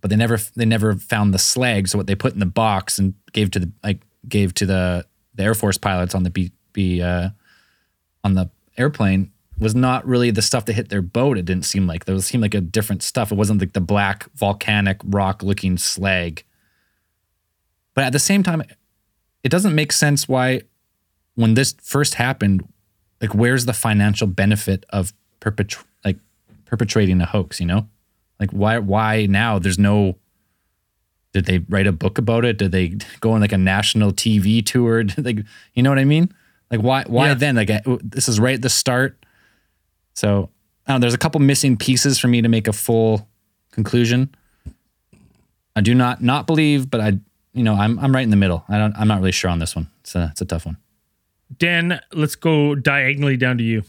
but 0.00 0.10
they 0.10 0.16
never 0.16 0.38
they 0.54 0.64
never 0.64 0.94
found 0.94 1.34
the 1.34 1.38
slag. 1.38 1.88
So 1.88 1.98
what 1.98 2.06
they 2.06 2.14
put 2.14 2.34
in 2.34 2.40
the 2.40 2.46
box 2.46 2.98
and 2.98 3.14
gave 3.32 3.50
to 3.52 3.58
the 3.58 3.72
like 3.82 4.02
gave 4.28 4.54
to 4.54 4.66
the 4.66 5.06
the 5.34 5.42
Air 5.42 5.54
Force 5.54 5.76
pilots 5.76 6.14
on 6.14 6.22
the 6.22 6.30
B, 6.30 6.52
B 6.72 7.02
uh, 7.02 7.30
on 8.22 8.34
the 8.34 8.50
airplane 8.76 9.32
was 9.58 9.74
not 9.74 10.06
really 10.06 10.30
the 10.30 10.42
stuff 10.42 10.64
that 10.64 10.72
hit 10.74 10.88
their 10.88 11.02
boat. 11.02 11.38
It 11.38 11.44
didn't 11.44 11.64
seem 11.64 11.86
like. 11.86 12.04
There 12.04 12.14
was 12.14 12.26
seemed 12.26 12.42
like 12.42 12.54
a 12.54 12.60
different 12.60 13.02
stuff. 13.02 13.30
It 13.30 13.36
wasn't 13.36 13.60
like 13.60 13.72
the 13.72 13.80
black 13.80 14.28
volcanic 14.34 14.98
rock 15.04 15.42
looking 15.42 15.78
slag. 15.78 16.42
But 17.94 18.04
at 18.04 18.12
the 18.12 18.18
same 18.18 18.42
time, 18.42 18.62
it 19.42 19.48
doesn't 19.50 19.74
make 19.74 19.92
sense 19.92 20.28
why 20.28 20.62
when 21.36 21.54
this 21.54 21.74
first 21.82 22.14
happened, 22.14 22.66
like 23.20 23.34
where's 23.34 23.66
the 23.66 23.72
financial 23.72 24.26
benefit 24.26 24.84
of 24.90 25.12
perpetr- 25.40 25.84
like 26.04 26.18
perpetrating 26.64 27.20
a 27.20 27.26
hoax, 27.26 27.60
you 27.60 27.66
know? 27.66 27.88
Like 28.40 28.50
why 28.50 28.78
why 28.78 29.26
now 29.26 29.58
there's 29.60 29.78
no 29.78 30.16
did 31.32 31.46
they 31.46 31.58
write 31.68 31.86
a 31.86 31.92
book 31.92 32.18
about 32.18 32.44
it? 32.44 32.58
Did 32.58 32.72
they 32.72 32.88
go 33.20 33.32
on 33.32 33.40
like 33.40 33.52
a 33.52 33.58
national 33.58 34.12
TV 34.12 34.64
tour? 34.64 35.02
Did 35.04 35.24
they, 35.24 35.42
you 35.74 35.82
know 35.82 35.90
what 35.90 35.98
I 35.98 36.04
mean? 36.04 36.32
Like 36.70 36.80
why 36.80 37.04
why 37.06 37.28
Yeah. 37.28 37.34
then? 37.34 37.54
Like 37.56 37.70
this 38.02 38.28
is 38.28 38.38
right 38.40 38.54
at 38.56 38.62
the 38.62 38.68
start. 38.68 39.23
So 40.14 40.50
I 40.86 40.92
don't 40.92 41.00
know, 41.00 41.04
there's 41.04 41.14
a 41.14 41.18
couple 41.18 41.40
missing 41.40 41.76
pieces 41.76 42.18
for 42.18 42.28
me 42.28 42.42
to 42.42 42.48
make 42.48 42.68
a 42.68 42.72
full 42.72 43.28
conclusion. 43.70 44.34
I 45.76 45.80
do 45.80 45.94
not 45.94 46.22
not 46.22 46.46
believe, 46.46 46.88
but 46.90 47.00
I 47.00 47.18
you 47.52 47.62
know 47.64 47.74
I'm 47.74 47.98
I'm 47.98 48.14
right 48.14 48.22
in 48.22 48.30
the 48.30 48.36
middle. 48.36 48.64
I 48.68 48.78
don't 48.78 48.94
I'm 48.96 49.08
not 49.08 49.18
really 49.18 49.32
sure 49.32 49.50
on 49.50 49.58
this 49.58 49.74
one. 49.74 49.90
It's 50.00 50.14
a 50.14 50.28
it's 50.32 50.40
a 50.40 50.44
tough 50.44 50.66
one. 50.66 50.76
Dan, 51.56 52.00
let's 52.12 52.36
go 52.36 52.74
diagonally 52.74 53.36
down 53.36 53.58
to 53.58 53.64
you. 53.64 53.82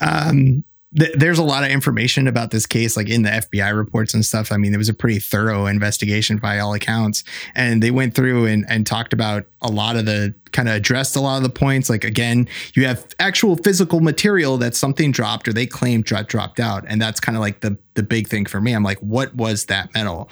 um 0.00 0.64
th- 0.96 1.14
there's 1.14 1.38
a 1.38 1.42
lot 1.42 1.64
of 1.64 1.70
information 1.70 2.26
about 2.26 2.50
this 2.50 2.66
case 2.66 2.96
like 2.96 3.08
in 3.08 3.22
the 3.22 3.30
FBI 3.30 3.76
reports 3.76 4.14
and 4.14 4.24
stuff. 4.24 4.50
I 4.50 4.56
mean, 4.56 4.72
it 4.72 4.76
was 4.76 4.88
a 4.88 4.94
pretty 4.94 5.18
thorough 5.18 5.66
investigation 5.66 6.38
by 6.38 6.58
all 6.58 6.74
accounts 6.74 7.24
and 7.54 7.82
they 7.82 7.90
went 7.90 8.14
through 8.14 8.46
and, 8.46 8.64
and 8.68 8.86
talked 8.86 9.12
about 9.12 9.46
a 9.60 9.68
lot 9.68 9.96
of 9.96 10.06
the 10.06 10.34
kind 10.52 10.68
of 10.68 10.74
addressed 10.74 11.16
a 11.16 11.20
lot 11.20 11.36
of 11.36 11.42
the 11.42 11.50
points 11.50 11.90
like 11.90 12.04
again, 12.04 12.48
you 12.74 12.86
have 12.86 13.06
actual 13.18 13.56
physical 13.56 14.00
material 14.00 14.56
that 14.58 14.74
something 14.74 15.12
dropped 15.12 15.46
or 15.48 15.52
they 15.52 15.66
claim 15.66 16.02
dro- 16.02 16.22
dropped 16.22 16.60
out 16.60 16.84
and 16.86 17.00
that's 17.00 17.20
kind 17.20 17.36
of 17.36 17.40
like 17.40 17.60
the 17.60 17.76
the 17.94 18.02
big 18.02 18.28
thing 18.28 18.46
for 18.46 18.60
me. 18.60 18.72
I'm 18.72 18.84
like 18.84 18.98
what 18.98 19.34
was 19.34 19.66
that 19.66 19.92
metal? 19.94 20.30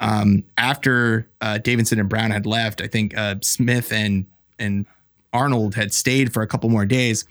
Um 0.00 0.44
after 0.58 1.28
uh 1.40 1.58
Davidson 1.58 1.98
and 1.98 2.08
Brown 2.08 2.30
had 2.30 2.46
left, 2.46 2.80
I 2.80 2.88
think 2.88 3.16
uh 3.16 3.36
Smith 3.42 3.92
and 3.92 4.26
and 4.58 4.86
Arnold 5.32 5.74
had 5.74 5.92
stayed 5.92 6.32
for 6.32 6.42
a 6.42 6.46
couple 6.46 6.70
more 6.70 6.86
days 6.86 7.24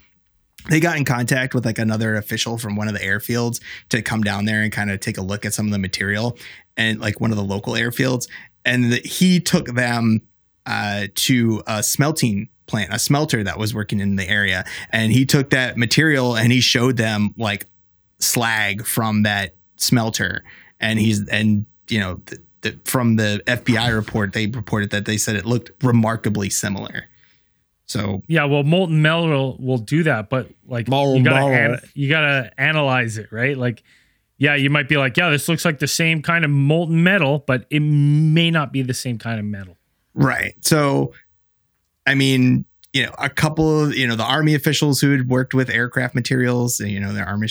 they 0.70 0.80
got 0.80 0.96
in 0.96 1.04
contact 1.04 1.54
with 1.54 1.64
like 1.64 1.78
another 1.78 2.16
official 2.16 2.58
from 2.58 2.76
one 2.76 2.88
of 2.88 2.94
the 2.94 3.00
airfields 3.00 3.60
to 3.90 4.02
come 4.02 4.22
down 4.22 4.44
there 4.44 4.62
and 4.62 4.72
kind 4.72 4.90
of 4.90 5.00
take 5.00 5.18
a 5.18 5.22
look 5.22 5.44
at 5.44 5.52
some 5.52 5.66
of 5.66 5.72
the 5.72 5.78
material 5.78 6.38
and 6.76 7.00
like 7.00 7.20
one 7.20 7.30
of 7.30 7.36
the 7.36 7.44
local 7.44 7.74
airfields. 7.74 8.28
And 8.64 8.92
the, 8.92 8.96
he 8.96 9.40
took 9.40 9.66
them 9.66 10.22
uh, 10.66 11.08
to 11.14 11.62
a 11.66 11.82
smelting 11.82 12.48
plant 12.66 12.94
a 12.94 12.98
smelter 12.98 13.44
that 13.44 13.58
was 13.58 13.74
working 13.74 14.00
in 14.00 14.16
the 14.16 14.28
area. 14.28 14.64
And 14.90 15.12
he 15.12 15.26
took 15.26 15.50
that 15.50 15.76
material 15.76 16.36
and 16.36 16.50
he 16.50 16.60
showed 16.60 16.96
them 16.96 17.34
like 17.36 17.66
slag 18.20 18.86
from 18.86 19.24
that 19.24 19.54
smelter. 19.76 20.44
And 20.80 20.98
he's 20.98 21.28
and 21.28 21.66
you 21.88 22.00
know 22.00 22.22
th- 22.26 22.40
th- 22.62 22.76
from 22.84 23.16
the 23.16 23.42
FBI 23.46 23.94
report 23.94 24.32
they 24.32 24.46
reported 24.46 24.90
that 24.90 25.04
they 25.04 25.18
said 25.18 25.36
it 25.36 25.44
looked 25.44 25.70
remarkably 25.84 26.48
similar 26.48 27.06
so 27.94 28.22
Yeah, 28.26 28.44
well, 28.46 28.64
molten 28.64 29.00
metal 29.02 29.56
will 29.60 29.78
do 29.78 30.02
that, 30.02 30.28
but 30.28 30.48
like 30.66 30.88
Metal, 30.88 31.16
you 31.16 31.22
gotta 31.22 31.74
an- 31.74 31.80
you 31.94 32.08
gotta 32.08 32.50
analyze 32.58 33.18
it, 33.18 33.30
right? 33.30 33.56
Like, 33.56 33.84
yeah, 34.36 34.56
you 34.56 34.68
might 34.68 34.88
be 34.88 34.96
like, 34.96 35.16
yeah, 35.16 35.30
this 35.30 35.48
looks 35.48 35.64
like 35.64 35.78
the 35.78 35.86
same 35.86 36.20
kind 36.20 36.44
of 36.44 36.50
molten 36.50 37.04
metal, 37.04 37.44
but 37.46 37.66
it 37.70 37.78
may 37.78 38.50
not 38.50 38.72
be 38.72 38.82
the 38.82 38.94
same 38.94 39.16
kind 39.16 39.38
of 39.38 39.46
metal. 39.46 39.76
Right. 40.12 40.56
So, 40.64 41.12
I 42.04 42.16
mean, 42.16 42.64
you 42.92 43.04
know, 43.04 43.14
a 43.16 43.30
couple 43.30 43.84
of, 43.84 43.94
you 43.94 44.08
know, 44.08 44.16
the 44.16 44.24
army 44.24 44.56
officials 44.56 45.00
who 45.00 45.12
had 45.12 45.28
worked 45.28 45.54
with 45.54 45.70
aircraft 45.70 46.16
materials, 46.16 46.80
you 46.80 46.98
know, 46.98 47.12
their 47.12 47.26
army, 47.26 47.46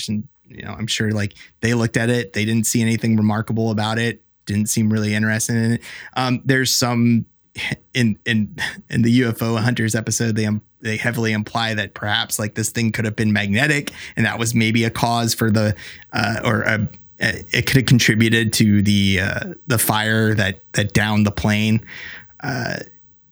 you 0.46 0.62
know, 0.62 0.72
I'm 0.72 0.86
sure 0.86 1.10
like 1.10 1.34
they 1.60 1.72
looked 1.72 1.96
at 1.96 2.10
it, 2.10 2.34
they 2.34 2.44
didn't 2.44 2.66
see 2.66 2.82
anything 2.82 3.16
remarkable 3.16 3.70
about 3.70 3.98
it, 3.98 4.22
didn't 4.44 4.68
seem 4.68 4.92
really 4.92 5.14
interested 5.14 5.56
in 5.56 5.72
it. 5.72 5.82
Um, 6.16 6.42
there's 6.44 6.70
some 6.70 7.24
in 7.94 8.18
in 8.24 8.56
in 8.90 9.02
the 9.02 9.20
UFO 9.20 9.58
hunters 9.58 9.94
episode, 9.94 10.36
they 10.36 10.46
um, 10.46 10.62
they 10.80 10.96
heavily 10.96 11.32
imply 11.32 11.74
that 11.74 11.94
perhaps 11.94 12.38
like 12.38 12.54
this 12.54 12.70
thing 12.70 12.92
could 12.92 13.04
have 13.04 13.16
been 13.16 13.32
magnetic, 13.32 13.92
and 14.16 14.26
that 14.26 14.38
was 14.38 14.54
maybe 14.54 14.84
a 14.84 14.90
cause 14.90 15.34
for 15.34 15.50
the 15.50 15.74
uh, 16.12 16.40
or 16.44 16.62
a, 16.62 16.88
it 17.18 17.66
could 17.66 17.76
have 17.76 17.86
contributed 17.86 18.52
to 18.54 18.82
the 18.82 19.20
uh, 19.20 19.54
the 19.66 19.78
fire 19.78 20.34
that 20.34 20.64
that 20.72 20.92
downed 20.92 21.26
the 21.26 21.30
plane. 21.30 21.84
Uh, 22.40 22.76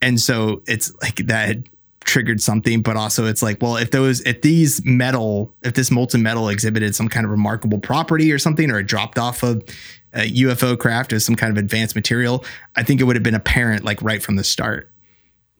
and 0.00 0.20
so 0.20 0.62
it's 0.66 0.92
like 1.02 1.16
that 1.26 1.58
triggered 2.04 2.40
something, 2.40 2.82
but 2.82 2.96
also 2.96 3.26
it's 3.26 3.42
like, 3.42 3.62
well, 3.62 3.76
if 3.76 3.90
those, 3.90 4.20
if 4.22 4.42
these 4.42 4.84
metal, 4.84 5.54
if 5.62 5.74
this 5.74 5.90
molten 5.90 6.22
metal 6.22 6.48
exhibited 6.48 6.94
some 6.94 7.08
kind 7.08 7.24
of 7.24 7.30
remarkable 7.30 7.78
property 7.78 8.32
or 8.32 8.38
something, 8.38 8.70
or 8.70 8.80
it 8.80 8.86
dropped 8.86 9.18
off 9.18 9.42
of 9.42 9.62
Uh, 10.14 10.20
a 10.22 10.30
UFO 10.30 10.78
craft 10.78 11.12
as 11.12 11.24
some 11.24 11.36
kind 11.36 11.50
of 11.50 11.56
advanced 11.56 11.94
material, 11.94 12.44
I 12.76 12.82
think 12.82 13.00
it 13.00 13.04
would 13.04 13.16
have 13.16 13.22
been 13.22 13.34
apparent 13.34 13.84
like 13.84 14.00
right 14.02 14.22
from 14.22 14.36
the 14.36 14.44
start. 14.44 14.88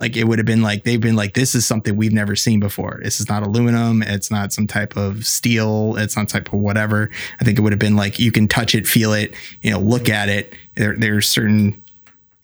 Like 0.00 0.16
it 0.16 0.24
would 0.24 0.40
have 0.40 0.46
been 0.46 0.62
like 0.62 0.82
they've 0.82 1.00
been 1.00 1.14
like 1.14 1.34
this 1.34 1.54
is 1.54 1.64
something 1.64 1.94
we've 1.94 2.12
never 2.12 2.34
seen 2.34 2.58
before. 2.58 3.00
This 3.04 3.20
is 3.20 3.28
not 3.28 3.44
aluminum. 3.44 4.02
It's 4.02 4.32
not 4.32 4.52
some 4.52 4.66
type 4.66 4.96
of 4.96 5.24
steel. 5.24 5.96
It's 5.96 6.16
not 6.16 6.28
type 6.28 6.52
of 6.52 6.58
whatever. 6.58 7.08
I 7.40 7.44
think 7.44 7.56
it 7.56 7.62
would 7.62 7.72
have 7.72 7.78
been 7.78 7.94
like 7.94 8.18
you 8.18 8.32
can 8.32 8.48
touch 8.48 8.74
it, 8.74 8.86
feel 8.86 9.12
it, 9.12 9.32
you 9.60 9.70
know, 9.70 9.78
look 9.78 10.08
at 10.08 10.28
it. 10.28 10.54
There, 10.74 10.96
there's 10.96 11.28
certain 11.28 11.80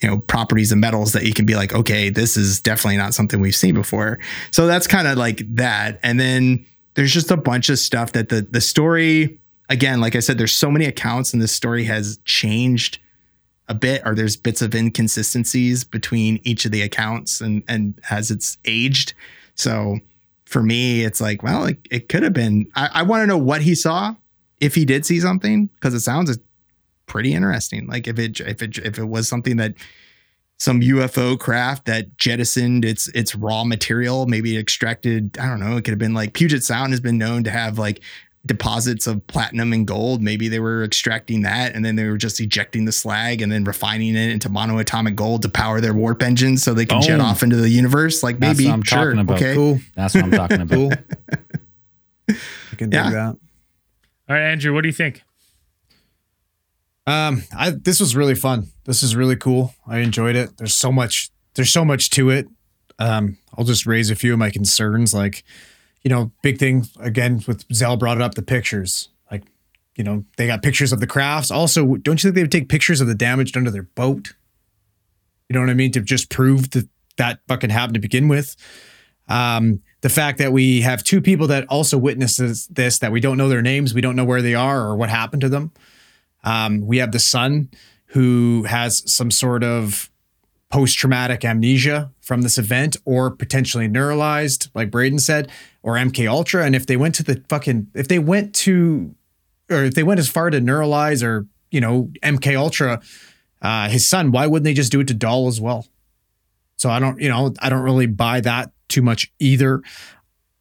you 0.01 0.09
know 0.09 0.18
properties 0.20 0.70
of 0.70 0.78
metals 0.78 1.12
that 1.12 1.24
you 1.24 1.35
can 1.35 1.44
be 1.44 1.56
like 1.56 1.74
okay 1.74 2.09
this 2.09 2.36
is 2.36 2.60
definitely 2.60 2.97
not 2.97 3.14
something 3.14 3.40
we've 3.40 3.56
seen 3.56 3.74
before 3.74 4.18
so 4.52 4.68
that's 4.68 4.86
kind 4.86 5.09
of 5.09 5.18
like 5.18 5.43
that 5.56 5.98
and 6.05 6.20
then 6.20 6.64
there's 6.94 7.12
just 7.12 7.32
a 7.32 7.36
bunch 7.36 7.68
of 7.68 7.80
stuff 7.80 8.12
that 8.12 8.28
the 8.28 8.43
the 8.43 8.60
story 8.60 9.40
again 9.68 10.00
like 10.00 10.16
i 10.16 10.20
said 10.20 10.38
there's 10.38 10.54
so 10.54 10.70
many 10.70 10.84
accounts 10.84 11.32
and 11.32 11.42
the 11.42 11.48
story 11.48 11.84
has 11.84 12.18
changed 12.24 12.98
a 13.68 13.74
bit 13.74 14.02
or 14.04 14.14
there's 14.14 14.36
bits 14.36 14.62
of 14.62 14.74
inconsistencies 14.74 15.84
between 15.84 16.40
each 16.42 16.64
of 16.64 16.72
the 16.72 16.82
accounts 16.82 17.40
and 17.40 17.62
and 17.68 18.00
as 18.10 18.30
it's 18.30 18.58
aged 18.64 19.14
so 19.54 19.98
for 20.44 20.62
me 20.62 21.04
it's 21.04 21.20
like 21.20 21.42
well 21.42 21.64
it, 21.64 21.78
it 21.90 22.08
could 22.08 22.22
have 22.22 22.32
been 22.32 22.66
i, 22.74 22.88
I 22.94 23.02
want 23.02 23.22
to 23.22 23.26
know 23.26 23.38
what 23.38 23.62
he 23.62 23.74
saw 23.74 24.14
if 24.60 24.74
he 24.74 24.84
did 24.84 25.06
see 25.06 25.20
something 25.20 25.66
because 25.66 25.94
it 25.94 26.00
sounds 26.00 26.38
pretty 27.08 27.34
interesting. 27.34 27.86
Like 27.88 28.06
if 28.06 28.18
it 28.18 28.38
if 28.40 28.62
it 28.62 28.78
if 28.78 28.98
it 28.98 29.06
was 29.06 29.26
something 29.26 29.56
that 29.56 29.74
some 30.58 30.80
UFO 30.80 31.38
craft 31.38 31.86
that 31.86 32.16
jettisoned 32.18 32.84
its 32.84 33.08
its 33.08 33.34
raw 33.34 33.64
material, 33.64 34.26
maybe 34.26 34.56
extracted, 34.56 35.36
I 35.38 35.46
don't 35.46 35.60
know, 35.60 35.76
it 35.76 35.84
could 35.84 35.92
have 35.92 35.98
been 35.98 36.14
like 36.14 36.34
Puget 36.34 36.62
Sound 36.62 36.92
has 36.92 37.00
been 37.00 37.18
known 37.18 37.42
to 37.44 37.50
have 37.50 37.78
like 37.78 38.00
deposits 38.48 39.06
of 39.06 39.24
platinum 39.28 39.72
and 39.72 39.86
gold. 39.86 40.20
Maybe 40.20 40.48
they 40.48 40.58
were 40.58 40.82
extracting 40.82 41.42
that 41.42 41.74
and 41.76 41.84
then 41.84 41.94
they 41.94 42.04
were 42.06 42.16
just 42.16 42.40
ejecting 42.40 42.84
the 42.84 42.90
slag 42.92 43.40
and 43.40 43.52
then 43.52 43.62
refining 43.62 44.16
it 44.16 44.30
into 44.30 44.48
monoatomic 44.48 45.14
gold 45.14 45.42
to 45.42 45.48
power 45.48 45.80
their 45.80 45.94
warp 45.94 46.22
engines 46.22 46.64
so 46.64 46.74
they 46.74 46.84
can 46.86 47.00
jet 47.00 47.20
off 47.20 47.44
into 47.44 47.54
the 47.56 47.68
universe. 47.68 48.22
Like 48.24 48.40
That's 48.40 48.58
maybe 48.58 48.68
what 48.68 48.74
I'm 48.74 48.82
sure. 48.82 49.04
talking 49.04 49.20
about. 49.20 49.36
Okay. 49.36 49.54
Cool. 49.54 49.78
That's 49.94 50.14
what 50.14 50.24
I'm 50.24 50.30
talking 50.32 50.60
about. 50.62 50.76
Cool. 50.76 50.92
I 52.72 52.76
can 52.76 52.90
Yeah. 52.90 53.04
do 53.04 53.10
that. 53.14 53.36
All 54.28 54.36
right, 54.36 54.50
Andrew, 54.50 54.74
what 54.74 54.82
do 54.82 54.88
you 54.88 54.92
think? 54.94 55.22
Um, 57.06 57.44
I 57.56 57.70
this 57.70 58.00
was 58.00 58.14
really 58.14 58.34
fun. 58.34 58.66
This 58.84 59.02
is 59.02 59.16
really 59.16 59.36
cool. 59.36 59.74
I 59.86 59.98
enjoyed 60.00 60.36
it. 60.36 60.58
There's 60.58 60.74
so 60.76 60.92
much. 60.92 61.30
There's 61.54 61.70
so 61.72 61.84
much 61.84 62.10
to 62.10 62.28
it. 62.30 62.46
Um, 62.98 63.38
I'll 63.56 63.64
just 63.64 63.86
raise 63.86 64.10
a 64.10 64.14
few 64.16 64.32
of 64.34 64.38
my 64.38 64.50
concerns. 64.50 65.14
Like, 65.14 65.42
you 66.02 66.10
know, 66.10 66.32
big 66.42 66.58
thing 66.58 66.86
again 67.00 67.42
with 67.46 67.64
Zell 67.72 67.96
brought 67.96 68.16
it 68.16 68.22
up 68.22 68.34
the 68.34 68.42
pictures. 68.42 69.08
Like, 69.30 69.44
you 69.96 70.04
know, 70.04 70.24
they 70.36 70.46
got 70.46 70.62
pictures 70.62 70.92
of 70.92 71.00
the 71.00 71.06
crafts. 71.06 71.50
Also, 71.50 71.96
don't 71.96 72.22
you 72.22 72.28
think 72.28 72.34
they 72.34 72.42
would 72.42 72.52
take 72.52 72.68
pictures 72.68 73.00
of 73.00 73.06
the 73.06 73.14
damage 73.14 73.52
done 73.52 73.64
to 73.64 73.70
their 73.70 73.82
boat? 73.82 74.34
You 75.48 75.54
know 75.54 75.60
what 75.60 75.70
I 75.70 75.74
mean? 75.74 75.92
To 75.92 76.00
just 76.00 76.30
prove 76.30 76.70
that 76.70 76.88
that 77.16 77.40
fucking 77.48 77.70
happened 77.70 77.94
to 77.94 78.00
begin 78.00 78.28
with. 78.28 78.56
Um, 79.28 79.82
the 80.00 80.08
fact 80.08 80.38
that 80.38 80.52
we 80.52 80.80
have 80.82 81.04
two 81.04 81.20
people 81.20 81.48
that 81.48 81.66
also 81.68 81.98
witnesses 81.98 82.66
this 82.68 82.98
that 83.00 83.12
we 83.12 83.20
don't 83.20 83.36
know 83.36 83.48
their 83.48 83.62
names, 83.62 83.92
we 83.92 84.00
don't 84.00 84.16
know 84.16 84.24
where 84.24 84.42
they 84.42 84.54
are 84.54 84.82
or 84.82 84.96
what 84.96 85.10
happened 85.10 85.42
to 85.42 85.48
them. 85.48 85.72
Um, 86.44 86.86
we 86.86 86.98
have 86.98 87.12
the 87.12 87.18
son 87.18 87.70
who 88.06 88.62
has 88.64 89.02
some 89.12 89.30
sort 89.30 89.62
of 89.64 90.10
post 90.70 90.98
traumatic 90.98 91.44
amnesia 91.44 92.10
from 92.20 92.42
this 92.42 92.58
event 92.58 92.96
or 93.04 93.30
potentially 93.30 93.88
neuralized, 93.88 94.68
like 94.74 94.90
Braden 94.90 95.18
said, 95.18 95.50
or 95.82 95.94
MK 95.94 96.28
Ultra. 96.28 96.64
And 96.64 96.76
if 96.76 96.86
they 96.86 96.96
went 96.96 97.14
to 97.16 97.22
the 97.22 97.42
fucking, 97.48 97.88
if 97.94 98.08
they 98.08 98.18
went 98.18 98.54
to, 98.56 99.14
or 99.70 99.84
if 99.84 99.94
they 99.94 100.02
went 100.02 100.20
as 100.20 100.28
far 100.28 100.50
to 100.50 100.60
neuralize 100.60 101.22
or, 101.22 101.46
you 101.70 101.80
know, 101.80 102.10
MK 102.22 102.56
Ultra, 102.56 103.00
uh, 103.62 103.88
his 103.88 104.06
son, 104.06 104.30
why 104.30 104.46
wouldn't 104.46 104.64
they 104.64 104.74
just 104.74 104.92
do 104.92 105.00
it 105.00 105.08
to 105.08 105.14
Dahl 105.14 105.48
as 105.48 105.60
well? 105.60 105.86
So 106.76 106.90
I 106.90 106.98
don't, 106.98 107.20
you 107.20 107.28
know, 107.28 107.54
I 107.60 107.68
don't 107.70 107.82
really 107.82 108.06
buy 108.06 108.40
that 108.42 108.70
too 108.88 109.02
much 109.02 109.32
either. 109.38 109.82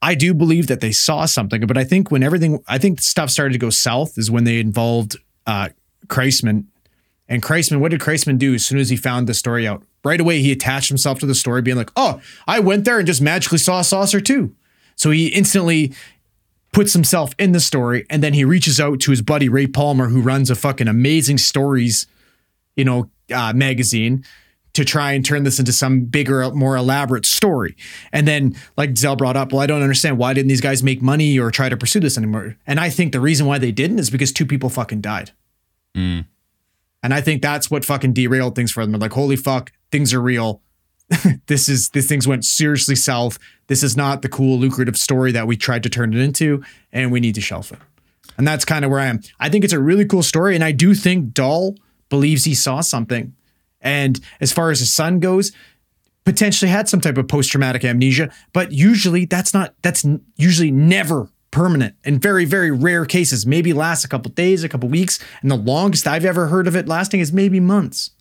I 0.02 0.16
do 0.16 0.34
believe 0.34 0.68
that 0.68 0.80
they 0.80 0.92
saw 0.92 1.26
something, 1.26 1.66
but 1.66 1.78
I 1.78 1.84
think 1.84 2.12
when 2.12 2.24
everything, 2.24 2.64
I 2.68 2.78
think 2.78 3.02
stuff 3.02 3.30
started 3.30 3.54
to 3.54 3.60
go 3.60 3.70
south 3.70 4.18
is 4.18 4.30
when 4.30 4.44
they 4.44 4.60
involved 4.60 5.18
uh, 5.46 5.70
Chrisman. 6.08 6.66
And 7.30 7.44
Chrisman, 7.44 7.80
what 7.80 7.92
did 7.92 8.00
Chrisman 8.00 8.38
do 8.38 8.54
as 8.54 8.66
soon 8.66 8.80
as 8.80 8.90
he 8.90 8.96
found 8.96 9.28
the 9.28 9.34
story 9.34 9.68
out? 9.68 9.84
Right 10.04 10.22
away, 10.22 10.40
he 10.42 10.52
attached 10.52 10.88
himself 10.88 11.20
to 11.20 11.26
the 11.26 11.36
story, 11.36 11.62
being 11.62 11.78
like, 11.78 11.92
oh, 11.96 12.22
I 12.48 12.60
went 12.60 12.86
there 12.86 12.98
and 12.98 13.08
just 13.08 13.22
magically 13.22 13.58
saw 13.58 13.80
a 13.80 13.84
saucer 13.84 14.22
too. 14.22 14.56
So 14.96 15.12
he 15.12 15.28
instantly 15.28 15.94
puts 16.72 16.94
himself 16.94 17.34
in 17.38 17.52
the 17.52 17.60
story 17.60 18.06
and 18.10 18.24
then 18.24 18.34
he 18.34 18.46
reaches 18.46 18.80
out 18.80 19.00
to 19.02 19.12
his 19.12 19.22
buddy 19.22 19.50
Ray 19.50 19.68
Palmer, 19.68 20.08
who 20.08 20.22
runs 20.22 20.50
a 20.50 20.56
fucking 20.56 20.88
amazing 20.88 21.38
stories, 21.38 22.08
you 22.76 22.86
know, 22.86 23.10
uh, 23.34 23.52
magazine 23.54 24.24
to 24.74 24.86
try 24.86 25.14
and 25.14 25.26
turn 25.26 25.44
this 25.44 25.58
into 25.58 25.74
some 25.74 26.02
bigger, 26.02 26.52
more 26.52 26.76
elaborate 26.76 27.26
story. 27.26 27.76
And 28.14 28.28
then, 28.28 28.56
like 28.78 28.96
Zell 28.96 29.16
brought 29.16 29.36
up, 29.36 29.52
well, 29.52 29.62
I 29.62 29.66
don't 29.66 29.82
understand 29.82 30.20
why 30.20 30.34
didn't 30.34 30.50
these 30.50 30.62
guys 30.62 30.84
make 30.84 31.02
money 31.02 31.40
or 31.40 31.50
try 31.50 31.68
to 31.68 31.76
pursue 31.76 32.00
this 32.00 32.16
anymore? 32.16 32.58
And 32.68 32.80
I 32.80 32.92
think 32.92 33.12
the 33.12 33.20
reason 33.20 33.48
why 33.48 33.58
they 33.58 33.72
didn't 33.72 33.98
is 33.98 34.12
because 34.12 34.32
two 34.32 34.46
people 34.46 34.70
fucking 34.70 35.02
died. 35.02 35.32
And 37.04 37.14
I 37.14 37.22
think 37.22 37.42
that's 37.42 37.70
what 37.70 37.86
fucking 37.86 38.14
derailed 38.14 38.56
things 38.56 38.72
for 38.72 38.84
them. 38.84 38.92
They're 38.92 39.00
like, 39.00 39.14
holy 39.14 39.36
fuck, 39.36 39.72
things 39.92 40.14
are 40.14 40.22
real. 40.22 40.62
this 41.48 41.70
is 41.70 41.90
this 41.90 42.08
things 42.08 42.28
went 42.28 42.44
seriously 42.44 42.96
south. 42.96 43.40
This 43.68 43.84
is 43.84 43.96
not 43.96 44.22
the 44.22 44.30
cool, 44.30 44.60
lucrative 44.60 44.98
story 44.98 45.32
that 45.32 45.48
we 45.48 45.56
tried 45.56 45.84
to 45.84 45.90
turn 45.90 46.14
it 46.14 46.20
into, 46.20 46.64
and 46.92 47.12
we 47.12 47.20
need 47.20 47.36
to 47.36 47.42
shelf 47.42 47.72
it. 47.72 47.80
And 48.38 48.48
that's 48.48 48.66
kind 48.66 48.84
of 48.84 48.92
where 48.92 49.00
I 49.00 49.06
am. 49.06 49.22
I 49.40 49.50
think 49.50 49.64
it's 49.64 49.74
a 49.74 49.80
really 49.80 50.06
cool 50.06 50.24
story, 50.24 50.54
and 50.56 50.64
I 50.64 50.72
do 50.72 50.94
think 50.94 51.34
Dahl 51.34 51.76
believes 52.10 52.44
he 52.44 52.56
saw 52.56 52.82
something. 52.82 53.34
And 53.80 54.20
as 54.42 54.52
far 54.52 54.70
as 54.70 54.80
his 54.80 54.94
son 54.94 55.20
goes, 55.20 55.52
potentially 56.26 56.70
had 56.70 56.90
some 56.90 57.00
type 57.00 57.18
of 57.18 57.28
post-traumatic 57.28 57.86
amnesia, 57.86 58.30
but 58.52 58.74
usually 58.74 59.26
that's 59.26 59.54
not 59.54 59.76
that's 59.82 60.06
usually 60.36 60.72
never 60.72 61.30
permanent. 61.58 61.96
In 62.04 62.20
very 62.20 62.46
very 62.46 62.70
rare 62.70 63.06
cases, 63.06 63.46
maybe 63.48 63.74
lasts 63.74 64.06
a 64.06 64.08
couple 64.08 64.30
days, 64.32 64.64
a 64.64 64.70
couple 64.70 64.88
weeks, 64.90 65.20
and 65.42 65.50
the 65.50 65.56
longest 65.56 66.08
I've 66.08 66.24
ever 66.24 66.48
heard 66.48 66.68
of 66.68 66.76
it 66.76 66.88
lasting 66.88 67.20
is 67.20 67.34
maybe 67.34 67.60
months. 67.60 68.12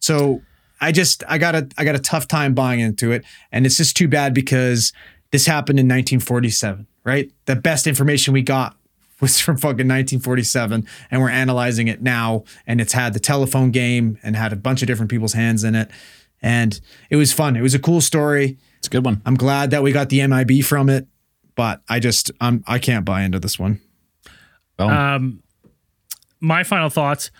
So 0.00 0.40
I 0.80 0.90
just 0.90 1.22
I 1.28 1.36
got 1.36 1.54
a 1.54 1.68
I 1.76 1.84
got 1.84 1.94
a 1.94 1.98
tough 1.98 2.26
time 2.26 2.54
buying 2.54 2.80
into 2.80 3.12
it, 3.12 3.24
and 3.52 3.66
it's 3.66 3.76
just 3.76 3.98
too 3.98 4.08
bad 4.08 4.32
because 4.32 4.94
this 5.30 5.44
happened 5.44 5.78
in 5.78 5.84
1947, 5.84 6.86
right? 7.04 7.30
The 7.44 7.54
best 7.54 7.86
information 7.86 8.32
we 8.32 8.40
got 8.40 8.76
was 9.20 9.38
from 9.38 9.56
fucking 9.58 9.86
1947, 9.86 10.86
and 11.10 11.20
we're 11.20 11.28
analyzing 11.28 11.86
it 11.86 12.00
now, 12.00 12.44
and 12.66 12.80
it's 12.80 12.94
had 12.94 13.12
the 13.12 13.20
telephone 13.20 13.72
game 13.72 14.18
and 14.22 14.36
had 14.36 14.54
a 14.54 14.56
bunch 14.56 14.80
of 14.80 14.86
different 14.86 15.10
people's 15.10 15.34
hands 15.34 15.64
in 15.64 15.74
it, 15.74 15.90
and 16.40 16.80
it 17.10 17.16
was 17.16 17.30
fun. 17.30 17.56
It 17.56 17.62
was 17.62 17.74
a 17.74 17.78
cool 17.78 18.00
story. 18.00 18.56
It's 18.78 18.86
a 18.86 18.90
good 18.90 19.04
one. 19.04 19.20
I'm 19.26 19.34
glad 19.34 19.70
that 19.72 19.82
we 19.82 19.92
got 19.92 20.08
the 20.08 20.26
MIB 20.26 20.64
from 20.64 20.88
it, 20.88 21.06
but 21.58 21.82
I 21.88 21.98
just 21.98 22.30
I'm 22.40 22.62
I 22.68 22.78
can't 22.78 23.04
buy 23.04 23.22
into 23.22 23.40
this 23.40 23.58
one. 23.58 23.80
Well, 24.78 24.90
Um, 24.90 25.42
my 26.40 26.62
final 26.62 26.88
thoughts. 26.88 27.32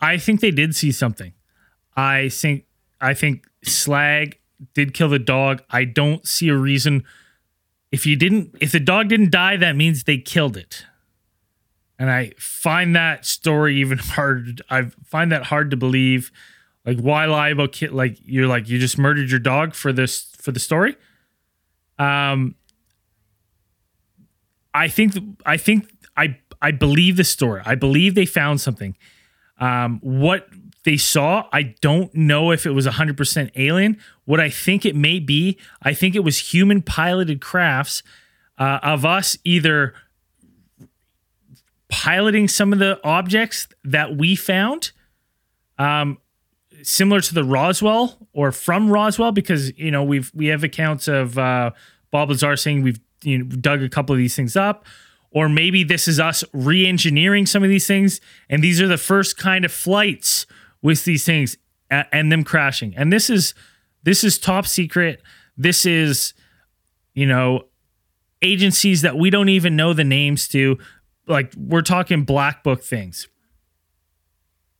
I 0.00 0.16
think 0.16 0.40
they 0.40 0.50
did 0.50 0.74
see 0.74 0.90
something. 0.90 1.34
I 1.94 2.30
think 2.30 2.64
I 2.98 3.12
think 3.12 3.46
Slag 3.62 4.38
did 4.72 4.94
kill 4.94 5.10
the 5.10 5.18
dog. 5.18 5.62
I 5.68 5.84
don't 5.84 6.26
see 6.26 6.48
a 6.48 6.56
reason. 6.56 7.04
If 7.92 8.06
you 8.06 8.16
didn't, 8.16 8.54
if 8.58 8.72
the 8.72 8.80
dog 8.80 9.08
didn't 9.08 9.32
die, 9.32 9.58
that 9.58 9.76
means 9.76 10.04
they 10.04 10.16
killed 10.16 10.56
it. 10.56 10.86
And 11.98 12.10
I 12.10 12.32
find 12.38 12.96
that 12.96 13.26
story 13.26 13.76
even 13.80 13.98
hard. 14.16 14.62
I 14.70 14.84
find 15.04 15.30
that 15.30 15.44
hard 15.44 15.70
to 15.72 15.76
believe. 15.76 16.32
Like, 16.86 17.00
why 17.00 17.26
lie 17.26 17.50
about 17.50 17.72
kid? 17.72 17.92
Like, 17.92 18.16
you're 18.24 18.46
like 18.46 18.66
you 18.70 18.78
just 18.78 18.96
murdered 18.96 19.30
your 19.30 19.40
dog 19.40 19.74
for 19.74 19.92
this 19.92 20.34
for 20.40 20.52
the 20.52 20.60
story. 20.60 20.96
Um, 21.98 22.54
I 24.78 24.88
think 24.88 25.14
I 25.44 25.56
think 25.56 25.90
I 26.16 26.38
I 26.62 26.70
believe 26.70 27.16
the 27.16 27.24
story. 27.24 27.62
I 27.64 27.74
believe 27.74 28.14
they 28.14 28.26
found 28.26 28.60
something. 28.60 28.96
Um, 29.58 29.98
what 30.02 30.48
they 30.84 30.96
saw, 30.96 31.48
I 31.52 31.74
don't 31.80 32.14
know 32.14 32.52
if 32.52 32.64
it 32.64 32.70
was 32.70 32.86
100% 32.86 33.50
alien. 33.56 33.98
What 34.24 34.38
I 34.40 34.48
think 34.48 34.86
it 34.86 34.94
may 34.94 35.18
be, 35.18 35.58
I 35.82 35.92
think 35.94 36.14
it 36.14 36.20
was 36.20 36.52
human 36.52 36.80
piloted 36.80 37.40
crafts 37.40 38.02
uh, 38.56 38.78
of 38.82 39.04
us 39.04 39.36
either 39.44 39.94
piloting 41.88 42.46
some 42.46 42.72
of 42.72 42.78
the 42.78 43.00
objects 43.02 43.66
that 43.84 44.16
we 44.16 44.36
found, 44.36 44.92
um, 45.78 46.18
similar 46.82 47.20
to 47.20 47.34
the 47.34 47.44
Roswell 47.44 48.28
or 48.32 48.52
from 48.52 48.90
Roswell, 48.90 49.32
because 49.32 49.76
you 49.76 49.90
know 49.90 50.04
we've 50.04 50.30
we 50.34 50.46
have 50.46 50.62
accounts 50.62 51.08
of 51.08 51.36
uh, 51.36 51.72
Bob 52.10 52.30
Lazar 52.30 52.56
saying 52.56 52.82
we've 52.82 53.00
you 53.22 53.38
know, 53.38 53.44
dug 53.44 53.82
a 53.82 53.88
couple 53.88 54.12
of 54.12 54.18
these 54.18 54.36
things 54.36 54.56
up, 54.56 54.84
or 55.30 55.48
maybe 55.48 55.84
this 55.84 56.08
is 56.08 56.18
us 56.18 56.44
re-engineering 56.52 57.46
some 57.46 57.62
of 57.62 57.68
these 57.68 57.86
things, 57.86 58.20
and 58.48 58.62
these 58.62 58.80
are 58.80 58.88
the 58.88 58.98
first 58.98 59.36
kind 59.36 59.64
of 59.64 59.72
flights 59.72 60.46
with 60.82 61.04
these 61.04 61.24
things 61.24 61.56
a- 61.90 62.06
and 62.14 62.30
them 62.32 62.44
crashing. 62.44 62.94
And 62.96 63.12
this 63.12 63.28
is 63.28 63.54
this 64.02 64.24
is 64.24 64.38
top 64.38 64.66
secret. 64.66 65.22
This 65.56 65.84
is 65.84 66.34
you 67.14 67.26
know 67.26 67.64
agencies 68.42 69.02
that 69.02 69.16
we 69.16 69.30
don't 69.30 69.48
even 69.48 69.76
know 69.76 69.92
the 69.92 70.04
names 70.04 70.48
to. 70.48 70.78
Like 71.26 71.52
we're 71.56 71.82
talking 71.82 72.24
black 72.24 72.64
book 72.64 72.82
things. 72.82 73.28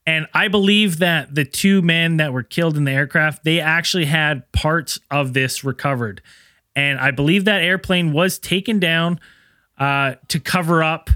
And 0.06 0.26
I 0.32 0.48
believe 0.48 1.00
that 1.00 1.34
the 1.34 1.44
two 1.44 1.82
men 1.82 2.16
that 2.16 2.32
were 2.32 2.42
killed 2.42 2.78
in 2.78 2.84
the 2.84 2.92
aircraft, 2.92 3.44
they 3.44 3.60
actually 3.60 4.06
had 4.06 4.50
parts 4.52 4.98
of 5.10 5.34
this 5.34 5.62
recovered. 5.62 6.22
And 6.78 7.00
I 7.00 7.10
believe 7.10 7.44
that 7.46 7.60
airplane 7.60 8.12
was 8.12 8.38
taken 8.38 8.78
down 8.78 9.18
uh, 9.78 10.14
to 10.28 10.38
cover 10.38 10.80
up 10.80 11.10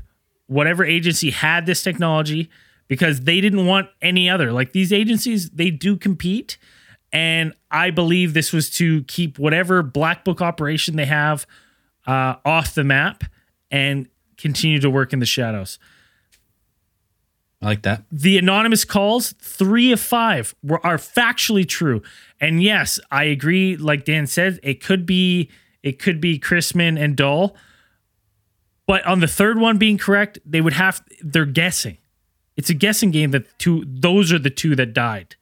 whatever 0.48 0.84
agency 0.84 1.30
had 1.30 1.66
this 1.66 1.84
technology 1.84 2.50
because 2.88 3.20
they 3.20 3.40
didn't 3.40 3.64
want 3.64 3.88
any 4.02 4.28
other. 4.28 4.50
Like 4.50 4.72
these 4.72 4.92
agencies, 4.92 5.50
they 5.50 5.70
do 5.70 5.96
compete. 5.96 6.58
And 7.12 7.54
I 7.70 7.90
believe 7.90 8.34
this 8.34 8.52
was 8.52 8.70
to 8.70 9.04
keep 9.04 9.38
whatever 9.38 9.84
black 9.84 10.24
book 10.24 10.42
operation 10.42 10.96
they 10.96 11.06
have 11.06 11.46
uh, 12.08 12.34
off 12.44 12.74
the 12.74 12.82
map 12.82 13.22
and 13.70 14.08
continue 14.36 14.80
to 14.80 14.90
work 14.90 15.12
in 15.12 15.20
the 15.20 15.26
shadows 15.26 15.78
I 17.62 17.66
like 17.66 17.82
that. 17.82 18.02
the 18.10 18.38
anonymous 18.38 18.84
calls, 18.84 19.34
three 19.40 19.92
of 19.92 20.00
five 20.00 20.54
were 20.64 20.84
are 20.84 20.96
factually 20.98 21.66
true. 21.66 22.02
And 22.40 22.60
yes, 22.62 22.98
I 23.10 23.24
agree. 23.24 23.76
Like 23.76 24.04
Dan 24.04 24.26
said, 24.26 24.58
it 24.64 24.82
could 24.82 25.06
be 25.06 25.48
it 25.82 25.98
could 26.00 26.20
be 26.20 26.38
Chrisman 26.40 27.00
and 27.00 27.16
Dahl. 27.16 27.54
But 28.86 29.06
on 29.06 29.20
the 29.20 29.28
third 29.28 29.58
one 29.58 29.78
being 29.78 29.96
correct, 29.96 30.40
they 30.44 30.60
would 30.60 30.72
have 30.72 31.04
they're 31.22 31.46
guessing. 31.46 31.98
It's 32.56 32.68
a 32.68 32.74
guessing 32.74 33.12
game 33.12 33.30
that 33.30 33.46
two 33.58 33.84
those 33.86 34.32
are 34.32 34.40
the 34.40 34.50
two 34.50 34.74
that 34.76 34.92
died. 34.92 35.36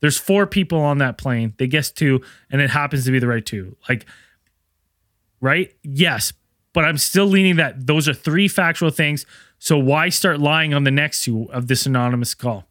There's 0.00 0.18
four 0.18 0.46
people 0.46 0.78
on 0.80 0.98
that 0.98 1.16
plane. 1.16 1.54
They 1.56 1.66
guess 1.68 1.90
two, 1.90 2.20
and 2.50 2.60
it 2.60 2.70
happens 2.70 3.04
to 3.06 3.10
be 3.12 3.18
the 3.18 3.28
right 3.28 3.44
two. 3.46 3.76
Like, 3.88 4.04
right? 5.40 5.72
Yes. 5.82 6.32
but 6.72 6.84
I'm 6.84 6.98
still 6.98 7.26
leaning 7.26 7.56
that 7.56 7.86
those 7.86 8.08
are 8.08 8.14
three 8.14 8.48
factual 8.48 8.90
things. 8.90 9.26
So 9.62 9.78
why 9.78 10.08
start 10.08 10.40
lying 10.40 10.74
on 10.74 10.82
the 10.82 10.90
next 10.90 11.22
two 11.22 11.48
of 11.52 11.68
this 11.68 11.86
anonymous 11.86 12.34
call? 12.34 12.64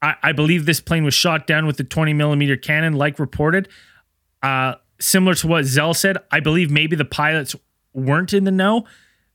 I, 0.00 0.14
I 0.22 0.32
believe 0.32 0.64
this 0.64 0.80
plane 0.80 1.04
was 1.04 1.12
shot 1.12 1.46
down 1.46 1.66
with 1.66 1.76
the 1.76 1.84
20 1.84 2.14
millimeter 2.14 2.56
cannon, 2.56 2.94
like 2.94 3.18
reported. 3.18 3.68
Uh, 4.42 4.76
similar 4.98 5.34
to 5.34 5.46
what 5.46 5.66
Zell 5.66 5.92
said, 5.92 6.16
I 6.32 6.40
believe 6.40 6.70
maybe 6.70 6.96
the 6.96 7.04
pilots 7.04 7.54
weren't 7.92 8.32
in 8.32 8.44
the 8.44 8.50
know. 8.50 8.86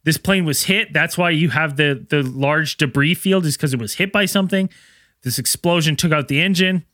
This 0.04 0.18
plane 0.18 0.45
was 0.45 0.64
hit. 0.64 0.94
That's 0.94 1.16
why 1.16 1.30
you 1.30 1.52
have 1.52 1.78
the 1.78 2.08
the 2.10 2.24
large 2.24 2.78
debris 2.78 3.14
field, 3.14 3.45
is 3.45 3.56
because 3.56 3.76
it 3.76 3.80
was 3.80 3.94
hit 3.94 4.12
by 4.12 4.26
something. 4.26 4.68
This 5.22 5.38
explosion 5.38 5.95
took 5.95 6.12
out 6.12 6.28
the 6.28 6.41
engine, 6.41 6.86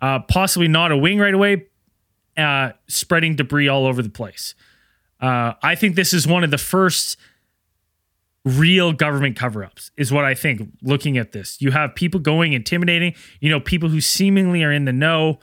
uh, 0.00 0.20
possibly 0.20 0.68
not 0.68 0.90
a 0.90 0.96
wing 0.96 1.18
right 1.18 1.34
away, 1.34 1.66
uh, 2.38 2.72
spreading 2.88 3.36
debris 3.36 3.68
all 3.68 3.84
over 3.84 4.00
the 4.00 4.08
place. 4.08 4.54
Uh, 5.20 5.52
I 5.62 5.74
think 5.74 5.96
this 5.96 6.14
is 6.14 6.26
one 6.26 6.44
of 6.44 6.50
the 6.50 6.56
first 6.56 7.18
real 8.44 8.92
government 8.92 9.36
cover-ups 9.36 9.90
is 9.96 10.12
what 10.12 10.24
I 10.24 10.34
think 10.34 10.68
looking 10.82 11.16
at 11.16 11.32
this. 11.32 11.60
You 11.60 11.70
have 11.70 11.94
people 11.94 12.20
going 12.20 12.52
intimidating, 12.52 13.14
you 13.40 13.50
know, 13.50 13.60
people 13.60 13.88
who 13.88 14.00
seemingly 14.00 14.64
are 14.64 14.72
in 14.72 14.84
the 14.84 14.92
know. 14.92 15.38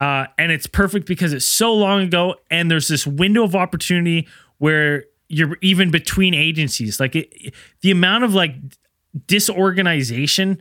Uh, 0.00 0.26
and 0.38 0.52
it's 0.52 0.66
perfect 0.66 1.06
because 1.06 1.32
it's 1.32 1.46
so 1.46 1.72
long 1.72 2.02
ago 2.02 2.36
and 2.50 2.70
there's 2.70 2.88
this 2.88 3.06
window 3.06 3.42
of 3.44 3.54
opportunity 3.56 4.28
where 4.58 5.04
you're 5.28 5.56
even 5.60 5.90
between 5.90 6.34
agencies. 6.34 7.00
Like 7.00 7.16
it, 7.16 7.54
the 7.80 7.90
amount 7.90 8.24
of 8.24 8.34
like 8.34 8.54
disorganization 9.26 10.60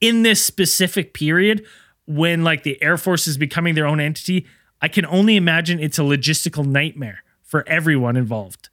in 0.00 0.22
this 0.22 0.44
specific 0.44 1.14
period 1.14 1.64
when 2.06 2.44
like 2.44 2.62
the 2.62 2.80
Air 2.82 2.96
Force 2.96 3.26
is 3.26 3.36
becoming 3.36 3.74
their 3.74 3.86
own 3.86 4.00
entity, 4.00 4.46
I 4.80 4.88
can 4.88 5.06
only 5.06 5.36
imagine 5.36 5.80
it's 5.80 5.98
a 5.98 6.02
logistical 6.02 6.64
nightmare 6.64 7.22
for 7.42 7.68
everyone 7.68 8.16
involved. 8.16 8.68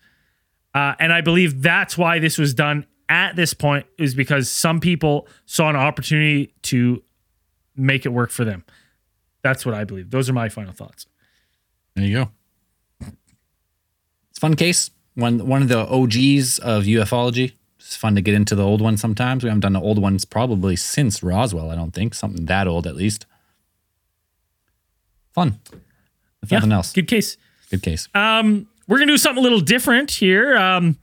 Uh, 0.73 0.95
and 0.99 1.13
I 1.13 1.21
believe 1.21 1.61
that's 1.61 1.97
why 1.97 2.19
this 2.19 2.37
was 2.37 2.53
done 2.53 2.85
at 3.09 3.35
this 3.35 3.53
point 3.53 3.85
is 3.97 4.15
because 4.15 4.49
some 4.49 4.79
people 4.79 5.27
saw 5.45 5.69
an 5.69 5.75
opportunity 5.75 6.53
to 6.63 7.03
make 7.75 8.05
it 8.05 8.09
work 8.09 8.31
for 8.31 8.43
them. 8.45 8.63
That's 9.41 9.65
what 9.65 9.75
I 9.75 9.83
believe. 9.83 10.09
Those 10.09 10.29
are 10.29 10.33
my 10.33 10.49
final 10.49 10.73
thoughts. 10.73 11.05
There 11.95 12.05
you 12.05 12.15
go. 12.15 12.31
It's 14.29 14.37
a 14.37 14.41
fun 14.41 14.55
case. 14.55 14.89
One 15.15 15.45
one 15.45 15.61
of 15.61 15.67
the 15.67 15.79
OGs 15.79 16.57
of 16.59 16.83
ufology. 16.85 17.53
It's 17.77 17.95
fun 17.95 18.15
to 18.15 18.21
get 18.21 18.33
into 18.33 18.55
the 18.55 18.63
old 18.63 18.81
ones 18.81 19.01
sometimes. 19.01 19.43
We 19.43 19.49
haven't 19.49 19.61
done 19.61 19.73
the 19.73 19.81
old 19.81 19.99
ones 19.99 20.25
probably 20.25 20.75
since 20.75 21.21
Roswell, 21.21 21.69
I 21.69 21.75
don't 21.75 21.93
think. 21.93 22.15
Something 22.15 22.45
that 22.45 22.67
old 22.67 22.87
at 22.87 22.95
least. 22.95 23.25
Fun. 25.33 25.59
If 26.41 26.51
nothing 26.51 26.71
else. 26.71 26.93
Good 26.93 27.07
case. 27.07 27.37
Good 27.69 27.83
case. 27.83 28.07
Um, 28.15 28.67
we're 28.88 28.97
gonna 28.99 29.11
do 29.11 29.18
something 29.18 29.39
a 29.39 29.43
little 29.43 29.61
different 29.61 30.11
here. 30.11 30.57
Um, 30.57 30.97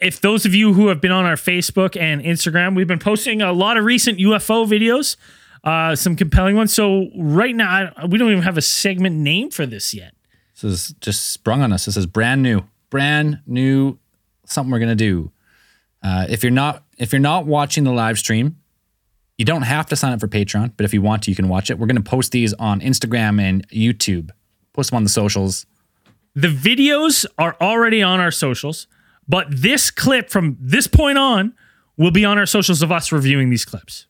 if 0.00 0.20
those 0.20 0.46
of 0.46 0.54
you 0.54 0.72
who 0.72 0.88
have 0.88 1.00
been 1.00 1.10
on 1.10 1.24
our 1.24 1.34
Facebook 1.34 2.00
and 2.00 2.22
Instagram, 2.22 2.76
we've 2.76 2.86
been 2.86 2.98
posting 2.98 3.42
a 3.42 3.52
lot 3.52 3.76
of 3.76 3.84
recent 3.84 4.18
UFO 4.18 4.66
videos, 4.66 5.16
uh, 5.64 5.96
some 5.96 6.16
compelling 6.16 6.56
ones. 6.56 6.72
So 6.72 7.08
right 7.16 7.54
now, 7.54 7.92
I, 7.96 8.06
we 8.06 8.18
don't 8.18 8.30
even 8.30 8.42
have 8.42 8.56
a 8.56 8.62
segment 8.62 9.16
name 9.16 9.50
for 9.50 9.66
this 9.66 9.92
yet. 9.92 10.14
This 10.54 10.64
is 10.64 10.94
just 11.00 11.32
sprung 11.32 11.62
on 11.62 11.72
us. 11.72 11.86
This 11.86 11.96
is 11.96 12.06
brand 12.06 12.42
new, 12.42 12.62
brand 12.90 13.40
new. 13.46 13.98
Something 14.44 14.70
we're 14.70 14.80
gonna 14.80 14.94
do. 14.94 15.32
Uh, 16.02 16.26
if 16.28 16.42
you're 16.42 16.50
not 16.50 16.84
if 16.98 17.12
you're 17.12 17.20
not 17.20 17.46
watching 17.46 17.84
the 17.84 17.92
live 17.92 18.18
stream, 18.18 18.56
you 19.38 19.44
don't 19.44 19.62
have 19.62 19.86
to 19.86 19.96
sign 19.96 20.12
up 20.12 20.20
for 20.20 20.28
Patreon. 20.28 20.72
But 20.76 20.84
if 20.84 20.92
you 20.92 21.02
want 21.02 21.22
to, 21.24 21.30
you 21.30 21.36
can 21.36 21.48
watch 21.48 21.70
it. 21.70 21.78
We're 21.78 21.86
gonna 21.86 22.00
post 22.02 22.32
these 22.32 22.52
on 22.54 22.80
Instagram 22.80 23.40
and 23.40 23.66
YouTube. 23.68 24.30
Post 24.72 24.90
them 24.90 24.98
on 24.98 25.04
the 25.04 25.10
socials. 25.10 25.66
The 26.34 26.48
videos 26.48 27.26
are 27.38 27.56
already 27.60 28.02
on 28.02 28.20
our 28.20 28.30
socials, 28.30 28.86
but 29.28 29.46
this 29.50 29.90
clip 29.90 30.30
from 30.30 30.56
this 30.60 30.86
point 30.86 31.18
on 31.18 31.54
will 31.96 32.10
be 32.10 32.24
on 32.24 32.38
our 32.38 32.46
socials 32.46 32.82
of 32.82 32.92
us 32.92 33.12
reviewing 33.12 33.50
these 33.50 33.64
clips. 33.64 34.06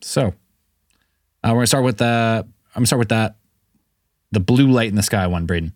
So 0.00 0.34
uh, 1.42 1.50
we're 1.50 1.54
gonna 1.54 1.66
start 1.66 1.84
with 1.84 1.98
the. 1.98 2.44
I'm 2.44 2.52
gonna 2.74 2.86
start 2.86 2.98
with 2.98 3.08
that. 3.10 3.36
The 4.32 4.40
blue 4.40 4.70
light 4.70 4.88
in 4.88 4.94
the 4.94 5.02
sky 5.02 5.26
one, 5.26 5.46
Braden. 5.46 5.74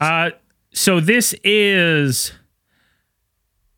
Uh, 0.00 0.30
so 0.72 1.00
this 1.00 1.34
is, 1.44 2.32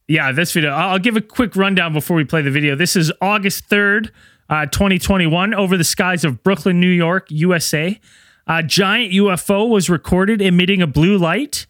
yeah, 0.08 0.32
this 0.32 0.52
video. 0.52 0.70
I'll 0.70 0.98
give 0.98 1.16
a 1.16 1.20
quick 1.20 1.56
rundown 1.56 1.92
before 1.92 2.16
we 2.16 2.24
play 2.24 2.42
the 2.42 2.50
video. 2.50 2.74
This 2.76 2.96
is 2.96 3.12
August 3.20 3.64
third, 3.66 4.12
uh, 4.48 4.66
2021, 4.66 5.54
over 5.54 5.76
the 5.76 5.84
skies 5.84 6.24
of 6.24 6.42
Brooklyn, 6.42 6.80
New 6.80 6.88
York, 6.88 7.26
USA. 7.30 8.00
A 8.46 8.62
giant 8.62 9.12
UFO 9.12 9.68
was 9.68 9.90
recorded 9.90 10.42
emitting 10.42 10.82
a 10.82 10.86
blue 10.86 11.16
light. 11.16 11.66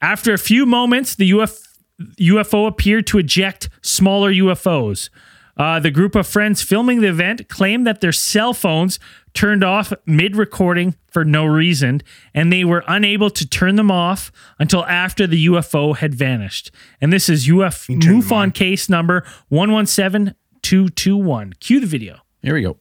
After 0.00 0.32
a 0.32 0.38
few 0.38 0.64
moments, 0.66 1.14
the 1.14 1.32
UF- 1.32 1.78
UFO 2.20 2.66
appeared 2.66 3.06
to 3.08 3.18
eject 3.18 3.68
smaller 3.82 4.32
UFOs. 4.32 5.10
Uh, 5.56 5.80
the 5.80 5.90
group 5.90 6.14
of 6.14 6.26
friends 6.26 6.62
filming 6.62 7.00
the 7.00 7.08
event 7.08 7.48
claimed 7.48 7.84
that 7.86 8.00
their 8.00 8.12
cell 8.12 8.54
phones 8.54 9.00
turned 9.34 9.64
off 9.64 9.92
mid 10.06 10.36
recording 10.36 10.94
for 11.10 11.24
no 11.24 11.44
reason, 11.44 12.00
and 12.32 12.52
they 12.52 12.64
were 12.64 12.84
unable 12.86 13.28
to 13.30 13.48
turn 13.48 13.74
them 13.74 13.90
off 13.90 14.30
until 14.60 14.86
after 14.86 15.26
the 15.26 15.46
UFO 15.46 15.96
had 15.96 16.14
vanished. 16.14 16.70
And 17.00 17.12
this 17.12 17.28
is 17.28 17.50
UF 17.50 17.88
turn 17.88 17.98
them 17.98 18.20
MUFON 18.20 18.54
case 18.54 18.58
case 18.58 18.88
number 18.88 19.24
117221. 19.48 21.54
Cue 21.54 21.80
the 21.80 21.86
video. 21.86 22.18
Here 22.40 22.54
we 22.54 22.62
go. 22.62 22.76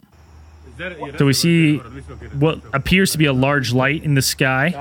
So 1.18 1.26
we 1.26 1.34
see 1.34 1.78
what 1.78 2.62
appears 2.74 3.12
to 3.12 3.18
be 3.18 3.26
a 3.26 3.34
large 3.34 3.74
light 3.74 4.04
in 4.04 4.14
the 4.14 4.22
sky. 4.22 4.74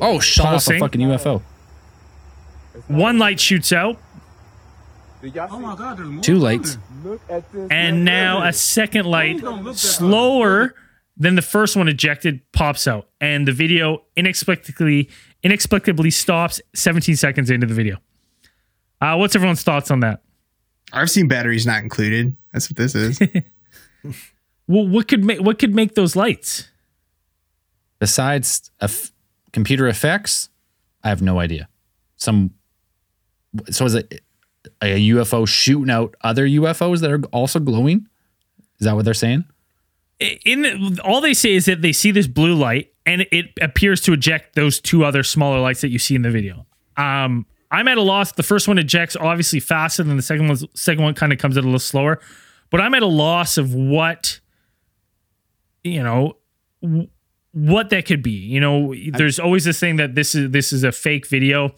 Oh, 0.00 0.20
shot 0.20 0.54
off 0.54 0.68
a 0.68 0.78
fucking 0.78 1.00
UFO. 1.00 1.42
One 2.86 3.18
light 3.18 3.40
shoots 3.40 3.72
out, 3.72 3.98
Two 6.22 6.38
lights. 6.38 6.78
and 7.70 8.04
now 8.04 8.46
a 8.46 8.52
second 8.52 9.06
light, 9.06 9.40
slower 9.74 10.74
than 11.16 11.34
the 11.34 11.42
first 11.42 11.76
one 11.76 11.88
ejected, 11.88 12.40
pops 12.52 12.86
out, 12.86 13.08
and 13.20 13.48
the 13.48 13.52
video 13.52 14.04
inexplicably 14.14 15.10
inexplicably 15.42 16.10
stops 16.10 16.60
17 16.74 17.16
seconds 17.16 17.50
into 17.50 17.66
the 17.66 17.74
video. 17.74 17.96
Uh, 19.00 19.16
what's 19.16 19.34
everyone's 19.34 19.62
thoughts 19.62 19.90
on 19.90 20.00
that? 20.00 20.22
I've 20.92 21.10
seen 21.10 21.26
batteries 21.28 21.66
not 21.66 21.82
included. 21.82 22.36
That's 22.52 22.70
what 22.70 22.76
this 22.76 22.94
is. 22.94 23.20
Well, 24.68 24.86
what 24.86 25.08
could 25.08 25.24
make 25.24 25.40
what 25.40 25.58
could 25.58 25.74
make 25.74 25.94
those 25.94 26.14
lights? 26.14 26.68
Besides 27.98 28.70
computer 29.52 29.88
effects, 29.88 30.50
I 31.02 31.08
have 31.08 31.22
no 31.22 31.40
idea. 31.40 31.68
Some. 32.16 32.54
So 33.70 33.86
is 33.86 33.94
it 33.94 34.22
a 34.82 35.08
UFO 35.10 35.48
shooting 35.48 35.90
out 35.90 36.14
other 36.20 36.46
UFOs 36.46 37.00
that 37.00 37.10
are 37.10 37.22
also 37.32 37.58
glowing? 37.58 38.06
Is 38.78 38.84
that 38.84 38.94
what 38.94 39.04
they're 39.04 39.14
saying? 39.14 39.44
in 40.20 40.62
the, 40.62 41.00
all 41.04 41.20
they 41.20 41.34
say 41.34 41.54
is 41.54 41.66
that 41.66 41.82
they 41.82 41.92
see 41.92 42.10
this 42.10 42.26
blue 42.26 42.54
light 42.54 42.92
and 43.06 43.26
it 43.30 43.46
appears 43.60 44.00
to 44.02 44.12
eject 44.12 44.56
those 44.56 44.80
two 44.80 45.04
other 45.04 45.22
smaller 45.22 45.60
lights 45.60 45.80
that 45.80 45.90
you 45.90 45.98
see 45.98 46.14
in 46.14 46.22
the 46.22 46.30
video. 46.30 46.66
Um, 46.96 47.46
I'm 47.70 47.86
at 47.86 47.98
a 47.98 48.02
loss. 48.02 48.32
The 48.32 48.42
first 48.42 48.66
one 48.66 48.78
ejects 48.78 49.16
obviously 49.16 49.60
faster 49.60 50.02
than 50.02 50.16
the 50.16 50.22
second 50.22 50.48
one. 50.48 50.56
Second 50.74 51.04
one 51.04 51.14
kind 51.14 51.32
of 51.32 51.38
comes 51.38 51.56
out 51.56 51.64
a 51.64 51.66
little 51.66 51.78
slower, 51.78 52.20
but 52.70 52.80
I'm 52.80 52.94
at 52.94 53.02
a 53.02 53.06
loss 53.06 53.58
of 53.58 53.74
what 53.74 54.40
you 55.88 56.02
know 56.02 56.36
w- 56.82 57.08
what 57.52 57.90
that 57.90 58.06
could 58.06 58.22
be. 58.22 58.32
You 58.32 58.60
know, 58.60 58.94
there's 59.12 59.38
always 59.38 59.64
this 59.64 59.80
thing 59.80 59.96
that 59.96 60.14
this 60.14 60.34
is 60.34 60.50
this 60.50 60.72
is 60.72 60.84
a 60.84 60.92
fake 60.92 61.26
video. 61.26 61.74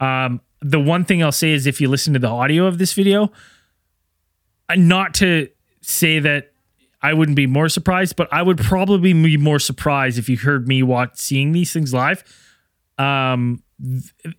Um, 0.00 0.40
the 0.60 0.80
one 0.80 1.04
thing 1.04 1.22
I'll 1.22 1.32
say 1.32 1.52
is 1.52 1.66
if 1.66 1.80
you 1.80 1.88
listen 1.88 2.12
to 2.14 2.18
the 2.18 2.28
audio 2.28 2.66
of 2.66 2.78
this 2.78 2.92
video, 2.92 3.32
uh, 4.68 4.74
not 4.76 5.14
to 5.14 5.48
say 5.82 6.18
that 6.18 6.52
I 7.02 7.14
wouldn't 7.14 7.36
be 7.36 7.46
more 7.46 7.68
surprised, 7.68 8.16
but 8.16 8.28
I 8.32 8.42
would 8.42 8.58
probably 8.58 9.12
be 9.12 9.36
more 9.36 9.58
surprised 9.58 10.18
if 10.18 10.28
you 10.28 10.36
heard 10.36 10.68
me 10.68 10.82
watch 10.82 11.16
seeing 11.16 11.52
these 11.52 11.72
things 11.72 11.94
live. 11.94 12.22
Um, 12.98 13.62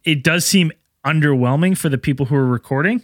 it 0.03 0.23
does 0.23 0.45
seem 0.45 0.71
underwhelming 1.05 1.75
for 1.75 1.89
the 1.89 1.97
people 1.97 2.27
who 2.27 2.35
are 2.35 2.45
recording. 2.45 3.03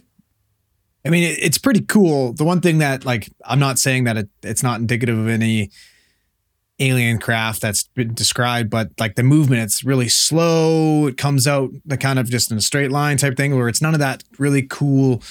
I 1.04 1.10
mean, 1.10 1.36
it's 1.40 1.58
pretty 1.58 1.80
cool. 1.80 2.32
The 2.32 2.44
one 2.44 2.60
thing 2.60 2.78
that, 2.78 3.04
like, 3.04 3.30
I'm 3.44 3.58
not 3.58 3.78
saying 3.78 4.04
that 4.04 4.16
it, 4.16 4.28
it's 4.42 4.62
not 4.62 4.80
indicative 4.80 5.18
of 5.18 5.28
any 5.28 5.70
alien 6.80 7.18
craft 7.18 7.60
that's 7.60 7.84
been 7.94 8.14
described, 8.14 8.70
but 8.70 8.90
like 9.00 9.16
the 9.16 9.22
movement, 9.22 9.62
it's 9.62 9.82
really 9.84 10.08
slow. 10.08 11.06
It 11.08 11.16
comes 11.16 11.46
out 11.46 11.70
the 11.84 11.96
kind 11.96 12.18
of 12.18 12.30
just 12.30 12.50
in 12.52 12.56
a 12.58 12.60
straight 12.60 12.90
line 12.92 13.16
type 13.16 13.36
thing, 13.36 13.56
where 13.56 13.68
it's 13.68 13.82
none 13.82 13.94
of 13.94 14.00
that 14.00 14.22
really 14.38 14.62
cool 14.62 15.22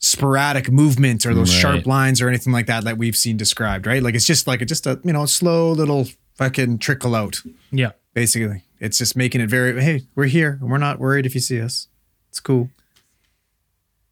sporadic 0.00 0.70
movement 0.70 1.24
or 1.26 1.34
those 1.34 1.52
Right. 1.54 1.60
sharp 1.60 1.86
lines 1.86 2.20
or 2.20 2.28
anything 2.28 2.52
like 2.52 2.66
that 2.66 2.84
that 2.84 2.96
we've 2.98 3.16
seen 3.16 3.36
described, 3.36 3.86
right? 3.86 4.02
Like 4.02 4.14
it's 4.14 4.26
just 4.26 4.46
like 4.46 4.62
a, 4.62 4.64
just 4.64 4.86
a 4.86 4.98
you 5.04 5.12
know 5.12 5.26
slow 5.26 5.70
little 5.72 6.08
fucking 6.34 6.78
trickle 6.78 7.14
out. 7.14 7.40
Yeah. 7.70 7.92
Basically, 8.14 8.64
it's 8.80 8.98
just 8.98 9.14
making 9.16 9.40
it 9.40 9.48
very. 9.50 9.80
Hey, 9.80 10.02
we're 10.16 10.24
here. 10.24 10.58
and 10.60 10.70
We're 10.70 10.78
not 10.78 10.98
worried 10.98 11.26
if 11.26 11.34
you 11.34 11.40
see 11.40 11.60
us. 11.60 11.86
It's 12.30 12.40
cool. 12.40 12.70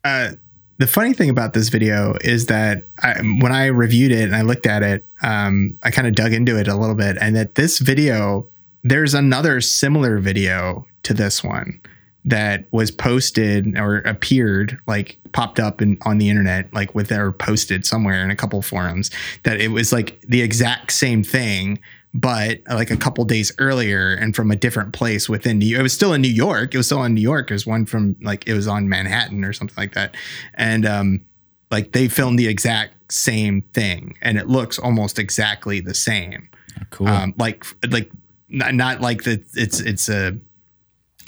uh, 0.05 0.33
the 0.79 0.87
funny 0.87 1.13
thing 1.13 1.29
about 1.29 1.53
this 1.53 1.69
video 1.69 2.17
is 2.23 2.47
that 2.47 2.85
I, 3.03 3.21
when 3.21 3.53
I 3.53 3.67
reviewed 3.67 4.13
it 4.13 4.23
and 4.23 4.35
I 4.35 4.43
looked 4.43 4.67
at 4.67 4.83
it, 4.83 5.05
um, 5.23 5.77
I 5.83 5.91
kind 5.91 6.07
of 6.07 6.15
dug 6.15 6.33
into 6.33 6.59
it 6.59 6.69
a 6.69 6.77
little 6.77 6.95
bit, 6.95 7.19
and 7.21 7.35
that 7.37 7.57
this 7.57 7.81
video, 7.81 8.47
there's 8.85 9.13
another 9.13 9.61
similar 9.61 10.19
video 10.19 10.87
to 11.03 11.15
this 11.15 11.43
one 11.43 11.81
that 12.25 12.65
was 12.73 12.91
posted 12.91 13.79
or 13.79 13.99
appeared 13.99 14.79
like 14.87 15.19
popped 15.33 15.59
up 15.59 15.81
in, 15.81 15.97
on 16.03 16.19
the 16.19 16.29
internet 16.29 16.73
like 16.75 16.95
with 16.95 17.11
or 17.11 17.33
posted 17.33 17.87
somewhere 17.87 18.23
in 18.23 18.31
a 18.31 18.37
couple 18.37 18.61
forums 18.61 19.11
that 19.45 19.61
it 19.61 19.69
was 19.69 19.93
like 19.93 20.21
the 20.23 20.43
exact 20.43 20.93
same 20.93 21.23
thing 21.23 21.79
but 22.21 22.61
like 22.69 22.91
a 22.91 22.97
couple 22.97 23.25
days 23.25 23.53
earlier 23.59 24.13
and 24.13 24.35
from 24.35 24.51
a 24.51 24.57
different 24.57 24.93
place 24.93 25.29
within 25.29 25.59
New 25.59 25.67
York. 25.67 25.81
It 25.81 25.83
was 25.85 25.93
still 25.93 26.13
in 26.15 26.21
New 26.21 26.29
York. 26.29 26.75
It 26.75 26.77
was 26.77 26.87
still 26.87 27.05
in 27.05 27.15
New 27.15 27.21
York. 27.21 27.51
It 27.51 27.55
was 27.55 27.67
one 27.67 27.87
from 27.87 28.17
like 28.21 28.49
it 28.49 28.55
was 28.55 28.67
on 28.67 28.89
Manhattan 28.89 29.45
or 29.45 29.53
something 29.53 29.77
like 29.77 29.95
that. 29.95 30.17
And 30.55 30.85
um 30.85 31.25
like 31.71 31.93
they 31.93 32.09
filmed 32.09 32.39
the 32.39 32.49
exact 32.49 33.13
same 33.13 33.63
thing 33.73 34.17
and 34.21 34.37
it 34.37 34.49
looks 34.49 34.79
almost 34.79 35.19
exactly 35.19 35.81
the 35.81 35.95
same. 35.95 36.49
Cool. 36.91 37.07
Um 37.07 37.35
like 37.39 37.65
like 37.89 38.11
not, 38.49 38.75
not 38.75 39.01
like 39.01 39.23
the 39.23 39.45
it's 39.55 39.79
it's 39.79 40.09
a 40.09 40.37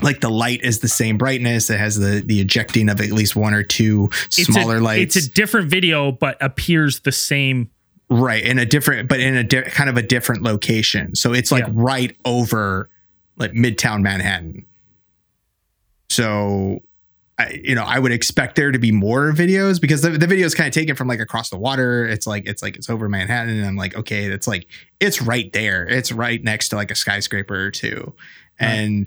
like 0.03 0.21
the 0.21 0.31
light 0.31 0.63
is 0.63 0.81
the 0.81 0.89
same 0.89 1.19
brightness. 1.19 1.71
It 1.71 1.79
has 1.79 1.97
the 1.97 2.23
the 2.25 2.41
ejecting 2.41 2.89
of 2.89 3.01
at 3.01 3.13
least 3.13 3.37
one 3.37 3.55
or 3.55 3.63
two 3.63 4.09
It's 4.27 4.45
smaller 4.45 4.79
a, 4.79 4.81
lights. 4.81 5.15
It's 5.15 5.27
a 5.27 5.31
different 5.31 5.71
video, 5.71 6.11
but 6.11 6.37
appears 6.41 7.01
the 7.01 7.13
same. 7.13 7.71
Right 8.11 8.43
in 8.45 8.59
a 8.59 8.67
different 8.67 9.09
but 9.09 9.21
in 9.21 9.37
a 9.37 9.45
di- 9.45 9.63
kind 9.63 9.89
of 9.89 9.97
a 9.97 10.03
different 10.03 10.43
location. 10.43 11.15
So 11.15 11.33
it's 11.33 11.53
like 11.53 11.65
Yeah. 11.67 11.73
right 11.75 12.17
over 12.25 12.91
like 13.37 13.53
midtown 13.53 14.03
manhattan. 14.03 14.67
So 16.09 16.81
I, 17.39 17.59
you 17.65 17.75
know 17.75 17.85
i 17.85 17.99
would 17.99 18.13
expect 18.13 18.57
there 18.57 18.71
to 18.71 18.79
be 18.79 18.93
more 18.93 19.33
videos 19.33 19.81
because 19.81 20.03
the, 20.03 20.11
the 20.11 20.27
video 20.27 20.45
is 20.45 20.55
kind 20.55 20.67
of 20.69 20.75
taken 20.75 20.95
from 20.95 21.09
like 21.09 21.21
across 21.21 21.49
the 21.49 21.57
water. 21.57 22.05
It's 22.07 22.27
like 22.27 22.47
it's 22.47 22.63
like 22.63 22.77
it's 22.77 22.91
over 22.91 23.09
manhattan 23.09 23.57
and 23.57 23.67
i'm 23.67 23.77
like 23.77 23.95
okay 23.97 24.25
it's 24.25 24.47
like 24.47 24.67
it's 24.99 25.23
right 25.23 25.51
there. 25.53 25.87
It's 25.89 26.13
right 26.13 26.43
next 26.43 26.69
to 26.71 26.77
like 26.77 26.91
a 26.91 26.95
skyscraper 26.95 27.55
or 27.67 27.71
two. 27.71 28.15
And 28.59 29.07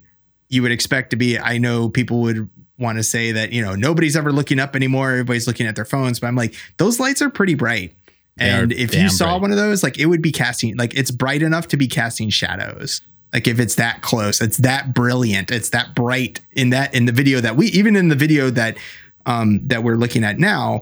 you 0.49 0.61
would 0.63 0.71
expect 0.71 1.11
to 1.11 1.15
be 1.15 1.37
i 1.37 1.57
know 1.57 1.89
people 1.89 2.21
would 2.21 2.49
want 2.79 2.97
to 2.97 3.03
say 3.03 3.31
that 3.33 3.51
you 3.53 3.61
know 3.61 3.75
nobody's 3.75 4.15
ever 4.15 4.31
looking 4.31 4.59
up 4.59 4.75
anymore. 4.75 5.11
Everybody's 5.11 5.45
looking 5.45 5.67
at 5.67 5.75
their 5.75 5.85
phones 5.85 6.19
but 6.19 6.27
i'm 6.27 6.35
like 6.35 6.55
those 6.77 6.99
lights 6.99 7.21
are 7.21 7.29
pretty 7.29 7.53
bright 7.53 7.93
They 8.37 8.49
and 8.49 8.71
if 8.71 8.95
you 8.95 9.09
saw 9.09 9.25
bright. 9.33 9.41
one 9.41 9.51
of 9.51 9.57
those, 9.57 9.83
like 9.83 9.99
it 9.99 10.07
would 10.07 10.21
be 10.21 10.31
casting, 10.31 10.75
like 10.77 10.95
it's 10.95 11.11
bright 11.11 11.41
enough 11.43 11.67
to 11.69 11.77
be 11.77 11.87
casting 11.87 12.29
shadows. 12.29 13.01
Like 13.31 13.47
if 13.47 13.59
it's 13.59 13.75
that 13.75 14.01
close, 14.01 14.41
it's 14.41 14.57
that 14.57 14.93
brilliant, 14.93 15.51
it's 15.51 15.69
that 15.69 15.93
bright 15.95 16.39
in 16.51 16.69
that 16.71 16.93
in 16.95 17.05
the 17.05 17.11
video 17.11 17.41
that 17.41 17.55
we 17.55 17.67
even 17.67 17.95
in 17.95 18.07
the 18.09 18.15
video 18.15 18.49
that 18.51 18.77
um 19.25 19.59
that 19.67 19.83
we're 19.83 19.95
looking 19.97 20.23
at 20.23 20.39
now, 20.39 20.81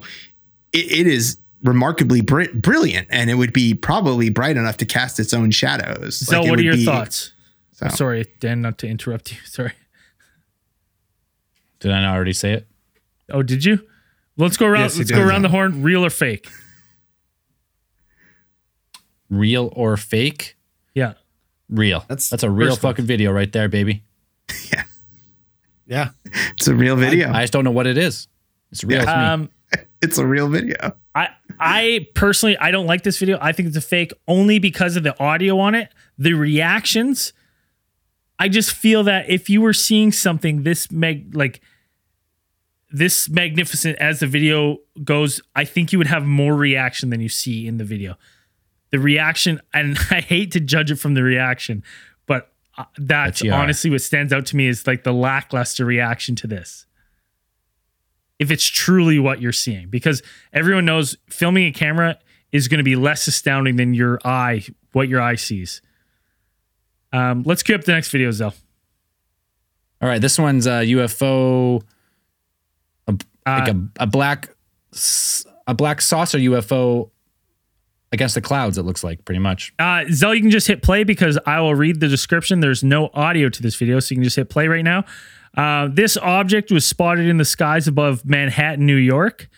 it, 0.74 0.92
it 0.92 1.08
is 1.08 1.38
remarkably 1.64 2.22
br- 2.22 2.52
brilliant, 2.54 3.08
and 3.12 3.30
it 3.30 3.36
would 3.36 3.54
be 3.54 3.74
probably 3.74 4.30
bright 4.30 4.58
enough 4.58 4.78
to 4.78 4.86
cast 4.86 5.20
its 5.20 5.34
own 5.34 5.52
shadows. 5.52 6.18
So, 6.26 6.38
Like, 6.40 6.48
it 6.48 6.50
what 6.50 6.60
are 6.60 6.64
would 6.64 6.66
your 6.66 6.74
be- 6.76 6.86
thoughts? 6.86 7.34
so- 7.74 7.88
Sorry, 7.90 8.26
Dan, 8.40 8.62
not 8.62 8.78
to 8.80 8.88
interrupt 8.88 9.32
you. 9.32 9.38
Sorry. 9.46 9.74
Did 11.80 11.92
I 11.92 12.02
not 12.02 12.16
already 12.16 12.34
say 12.34 12.54
it? 12.54 12.68
Oh, 13.30 13.44
did 13.44 13.64
you? 13.66 13.86
Let's 14.38 14.58
go 14.58 14.66
around. 14.68 14.82
Yes, 14.84 14.98
let's 14.98 15.12
go 15.12 15.22
around 15.22 15.42
the 15.44 15.50
horn. 15.50 15.84
Real 15.84 16.06
or 16.06 16.10
fake? 16.10 16.48
Real 19.32 19.72
or 19.76 19.98
fake? 19.98 20.58
Yeah. 20.94 21.14
Real. 21.70 22.06
That's 22.08 22.30
That's 22.30 22.44
a 22.44 22.50
real 22.50 22.70
first 22.72 22.84
one. 22.84 22.94
fucking 22.94 23.06
video 23.06 23.32
right 23.32 23.52
there, 23.52 23.68
baby. 23.68 24.04
Yeah. 24.72 24.84
Yeah. 25.88 26.10
It's 26.58 26.68
a 26.68 26.76
real 26.76 26.96
video. 26.96 27.32
I 27.32 27.42
just 27.42 27.54
don't 27.54 27.64
know 27.64 27.72
what 27.72 27.88
it 27.88 27.98
is. 27.98 28.28
It's 28.72 28.84
real 28.84 29.02
to 29.02 29.06
me. 29.06 29.12
Um, 29.12 29.50
it's 30.02 30.18
a 30.18 30.26
real 30.26 30.48
video. 30.48 30.96
I 31.16 31.30
I 31.60 32.08
personally 32.16 32.58
I 32.58 32.72
don't 32.72 32.86
like 32.86 33.04
this 33.04 33.18
video. 33.18 33.38
I 33.42 33.52
think 33.52 33.68
it's 33.68 33.78
a 33.78 33.82
fake 33.82 34.14
only 34.28 34.60
because 34.60 34.96
of 34.96 35.04
the 35.04 35.18
audio 35.22 35.60
on 35.60 35.76
it, 35.76 35.90
the 36.18 36.34
reactions. 36.34 37.34
I 38.40 38.48
just 38.50 38.72
feel 38.72 39.04
that 39.04 39.30
if 39.30 39.50
you 39.50 39.62
were 39.62 39.74
seeing 39.74 40.12
something 40.12 40.64
this 40.64 40.92
mag 40.92 41.36
like 41.36 41.62
this 42.90 43.30
magnificent 43.30 43.98
as 44.00 44.20
the 44.20 44.28
video 44.28 44.78
goes, 45.04 45.42
I 45.56 45.66
think 45.66 45.92
you 45.92 45.98
would 45.98 46.08
have 46.08 46.26
more 46.26 46.56
reaction 46.56 47.10
than 47.10 47.22
you 47.22 47.30
see 47.30 47.68
in 47.68 47.78
the 47.78 47.86
video. 47.86 48.18
The 48.92 49.00
reaction, 49.00 49.60
and 49.74 49.98
I 50.12 50.22
hate 50.22 50.52
to 50.52 50.60
judge 50.60 50.92
it 50.92 50.98
from 50.98 51.14
the 51.14 51.24
reaction, 51.24 51.84
but 52.28 52.52
uh, 52.78 52.86
that's 52.98 53.42
honestly 53.62 53.90
what 53.90 54.02
stands 54.02 54.32
out 54.34 54.46
to 54.48 54.56
me 54.56 54.68
is 54.68 54.86
like 54.88 55.04
the 55.04 55.14
lackluster 55.14 55.86
reaction 55.86 56.36
to 56.38 56.48
this. 56.48 56.86
If 58.40 58.50
it's 58.50 58.66
truly 58.66 59.20
what 59.20 59.40
you're 59.40 59.52
seeing 59.52 59.90
because 59.90 60.24
everyone 60.52 60.84
knows 60.86 61.16
filming 61.30 61.68
a 61.68 61.72
camera 61.72 62.18
is 62.52 62.68
going 62.68 62.80
to 62.80 62.84
be 62.84 62.96
less 62.96 63.28
astounding 63.28 63.76
than 63.76 63.94
your 63.94 64.20
eye 64.26 64.66
what 64.94 65.08
your 65.08 65.22
eye 65.22 65.36
sees. 65.36 65.82
Um, 67.14 67.44
let's 67.44 67.62
cue 67.62 67.76
up 67.76 67.84
the 67.84 67.92
next 67.92 68.10
video 68.10 68.32
Zell. 68.32 68.54
All 70.02 70.10
right, 70.10 70.20
this 70.20 70.40
one's 70.40 70.66
a 70.66 70.82
UFO, 70.82 71.84
a, 73.08 73.12
like 73.12 73.70
Uh, 73.70 73.74
a, 74.00 74.04
a 74.04 74.08
black, 74.08 74.56
a 75.68 75.74
black 75.76 76.02
saucer 76.02 76.40
UFO 76.40 77.12
against 78.12 78.36
the 78.36 78.42
clouds. 78.42 78.78
It 78.78 78.84
looks 78.84 79.04
like 79.04 79.24
pretty 79.26 79.40
much. 79.40 79.74
uh, 79.80 80.04
Zell, 80.12 80.36
you 80.36 80.42
can 80.42 80.52
just 80.52 80.68
hit 80.68 80.82
play 80.82 81.04
because 81.04 81.40
I 81.46 81.60
will 81.62 81.76
read 81.76 82.00
the 82.00 82.08
description. 82.08 82.60
There's 82.60 82.84
no 82.84 83.10
audio 83.14 83.50
to 83.50 83.62
this 83.62 83.76
video, 83.76 84.00
so 84.00 84.14
you 84.14 84.18
can 84.18 84.24
just 84.24 84.36
hit 84.36 84.50
play 84.50 84.68
right 84.68 84.84
now. 84.84 85.06
Uh, 85.56 85.90
this 85.92 86.18
object 86.18 86.72
was 86.72 86.86
spotted 86.86 87.28
in 87.28 87.38
the 87.38 87.46
skies 87.46 87.88
above 87.88 88.26
Manhattan, 88.26 88.86
New 88.86 88.96
York. 88.96 89.50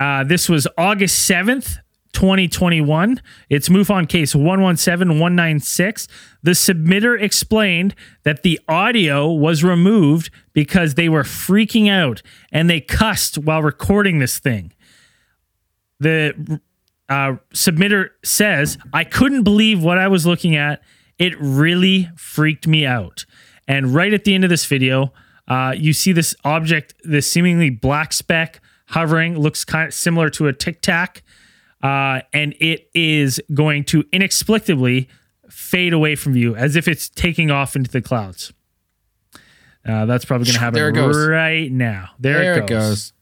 Uh, 0.00 0.22
this 0.22 0.48
was 0.48 0.68
August 0.76 1.28
7th, 1.28 1.78
2021. 2.12 3.20
It's 3.50 3.68
MUFON 3.68 4.08
case 4.08 4.34
117196. 4.34 6.08
The 6.42 6.52
submitter 6.52 7.20
explained 7.20 7.94
that 8.22 8.42
the 8.44 8.60
audio 8.68 9.32
was 9.32 9.64
removed 9.64 10.30
because 10.52 10.94
they 10.94 11.08
were 11.08 11.24
freaking 11.24 11.90
out 11.90 12.22
and 12.52 12.70
they 12.70 12.80
cussed 12.80 13.38
while 13.38 13.62
recording 13.62 14.20
this 14.20 14.38
thing. 14.38 14.72
The 16.00 16.60
uh, 17.08 17.36
submitter 17.54 18.10
says, 18.22 18.78
I 18.92 19.04
couldn't 19.04 19.42
believe 19.42 19.82
what 19.82 19.98
I 19.98 20.08
was 20.08 20.26
looking 20.26 20.56
at. 20.56 20.82
It 21.18 21.34
really 21.40 22.10
freaked 22.16 22.66
me 22.66 22.86
out. 22.86 23.24
And 23.66 23.94
right 23.94 24.12
at 24.12 24.24
the 24.24 24.34
end 24.34 24.44
of 24.44 24.50
this 24.50 24.64
video, 24.66 25.12
uh, 25.46 25.74
you 25.76 25.92
see 25.92 26.12
this 26.12 26.34
object, 26.44 26.94
this 27.04 27.30
seemingly 27.30 27.70
black 27.70 28.12
speck 28.12 28.60
hovering, 28.86 29.38
looks 29.38 29.64
kind 29.64 29.88
of 29.88 29.94
similar 29.94 30.30
to 30.30 30.46
a 30.46 30.52
tic 30.52 30.80
tac. 30.80 31.22
Uh, 31.82 32.20
and 32.32 32.54
it 32.60 32.90
is 32.94 33.40
going 33.54 33.84
to 33.84 34.04
inexplicably 34.12 35.08
fade 35.48 35.92
away 35.92 36.14
from 36.14 36.32
view 36.34 36.54
as 36.56 36.76
if 36.76 36.88
it's 36.88 37.08
taking 37.08 37.50
off 37.50 37.76
into 37.76 37.90
the 37.90 38.02
clouds. 38.02 38.52
Uh, 39.86 40.04
that's 40.04 40.24
probably 40.24 40.44
going 40.44 40.54
to 40.54 40.60
happen 40.60 40.74
There 40.74 40.88
it 40.90 40.94
goes. 40.94 41.28
right 41.28 41.70
now. 41.72 42.10
There, 42.18 42.58
it 42.58 42.66
goes. 42.66 43.12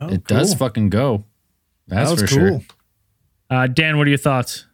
Oh, 0.00 0.08
it 0.08 0.26
does 0.26 0.54
fucking 0.54 0.88
go. 0.88 1.24
That's 1.92 2.10
that 2.10 2.20
was 2.22 2.30
for 2.32 2.38
cool. 2.38 2.48
sure. 2.60 2.66
Uh, 3.50 3.66
Dan, 3.66 3.98
what 3.98 4.06
are 4.06 4.10
your 4.10 4.18
thoughts? 4.18 4.66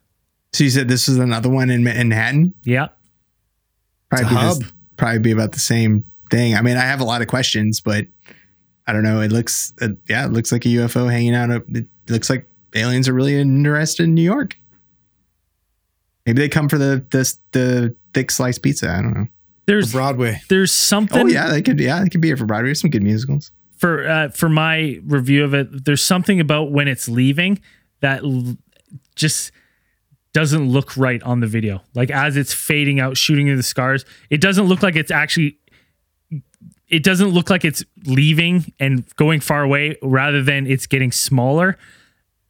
So 0.53 0.65
you 0.65 0.71
said 0.71 0.89
this 0.89 1.09
is 1.09 1.19
another 1.19 1.49
one 1.49 1.69
in 1.71 1.83
Manhattan. 1.85 2.55
Yeah. 2.65 2.89
Probably 4.09 4.25
It's 4.27 4.33
a 4.33 4.35
be 4.35 4.41
this- 4.41 4.63
hub. 4.69 4.73
probably 4.97 5.19
be 5.19 5.31
about 5.33 5.53
the 5.53 5.59
same 5.59 6.05
thing. 6.31 6.55
I 6.55 6.63
mean, 6.63 6.77
I 6.77 6.83
have 6.83 7.01
a 7.01 7.05
lot 7.05 7.21
of 7.23 7.29
questions, 7.29 7.81
but 7.81 8.07
I 8.87 8.93
don't 8.93 9.03
know. 9.03 9.21
It 9.21 9.33
looks, 9.33 9.73
uh, 9.83 9.89
yeah, 10.09 10.25
it 10.25 10.33
looks 10.33 10.51
like 10.53 10.65
a 10.65 10.69
UFO 10.69 11.11
hanging 11.11 11.35
out. 11.35 11.51
It 11.51 11.87
looks 12.09 12.31
like 12.31 12.49
aliens 12.75 13.09
are 13.09 13.13
really 13.15 13.35
interested 13.39 14.05
in 14.05 14.15
New 14.15 14.23
York. 14.23 14.57
Maybe 16.27 16.41
they 16.41 16.49
come 16.49 16.69
for 16.69 16.79
the 16.79 17.05
the 17.11 17.35
the 17.53 17.95
thick 18.15 18.31
sliced 18.31 18.63
pizza. 18.63 18.91
I 18.91 19.03
don't 19.03 19.15
know. 19.15 19.27
There's 19.67 19.93
Broadway. 19.93 20.41
there's 20.49 20.73
something 20.73 21.19
Oh 21.23 21.27
yeah, 21.27 21.49
they 21.49 21.61
could. 21.63 21.79
Yeah, 21.81 22.03
they 22.03 22.09
could 22.09 22.21
be 22.21 22.29
here 22.29 22.37
for 22.37 22.47
Broadway. 22.47 22.73
Some 22.75 22.91
good 22.91 23.03
musicals. 23.03 23.51
For 23.79 24.09
uh, 24.09 24.29
for 24.31 24.49
my 24.49 25.01
review 25.05 25.45
of 25.45 25.55
it. 25.55 25.85
There's 25.85 26.03
something 26.03 26.41
about 26.41 26.71
when 26.71 26.89
it's 26.89 27.09
leaving 27.09 27.61
that 28.01 28.23
l- 28.23 28.57
just 29.15 29.53
doesn't 30.33 30.69
look 30.69 30.97
right 30.97 31.23
on 31.23 31.41
the 31.41 31.47
video. 31.47 31.83
Like 31.95 32.11
as 32.11 32.37
it's 32.37 32.53
fading 32.53 33.01
out, 33.01 33.17
shooting 33.17 33.49
in 33.49 33.57
the 33.57 33.63
scars, 33.63 34.05
it 34.31 34.41
doesn't 34.41 34.67
look 34.67 34.83
like 34.83 34.97
it's 34.97 35.11
actually. 35.11 35.59
It 36.89 37.05
doesn't 37.05 37.29
look 37.29 37.51
like 37.51 37.67
it's 37.67 37.85
leaving 38.07 38.73
and 38.81 39.05
going 39.17 39.41
far 39.41 39.63
away, 39.63 39.99
rather 40.03 40.43
than 40.43 40.67
it's 40.67 40.87
getting 40.87 41.13
smaller. 41.13 41.77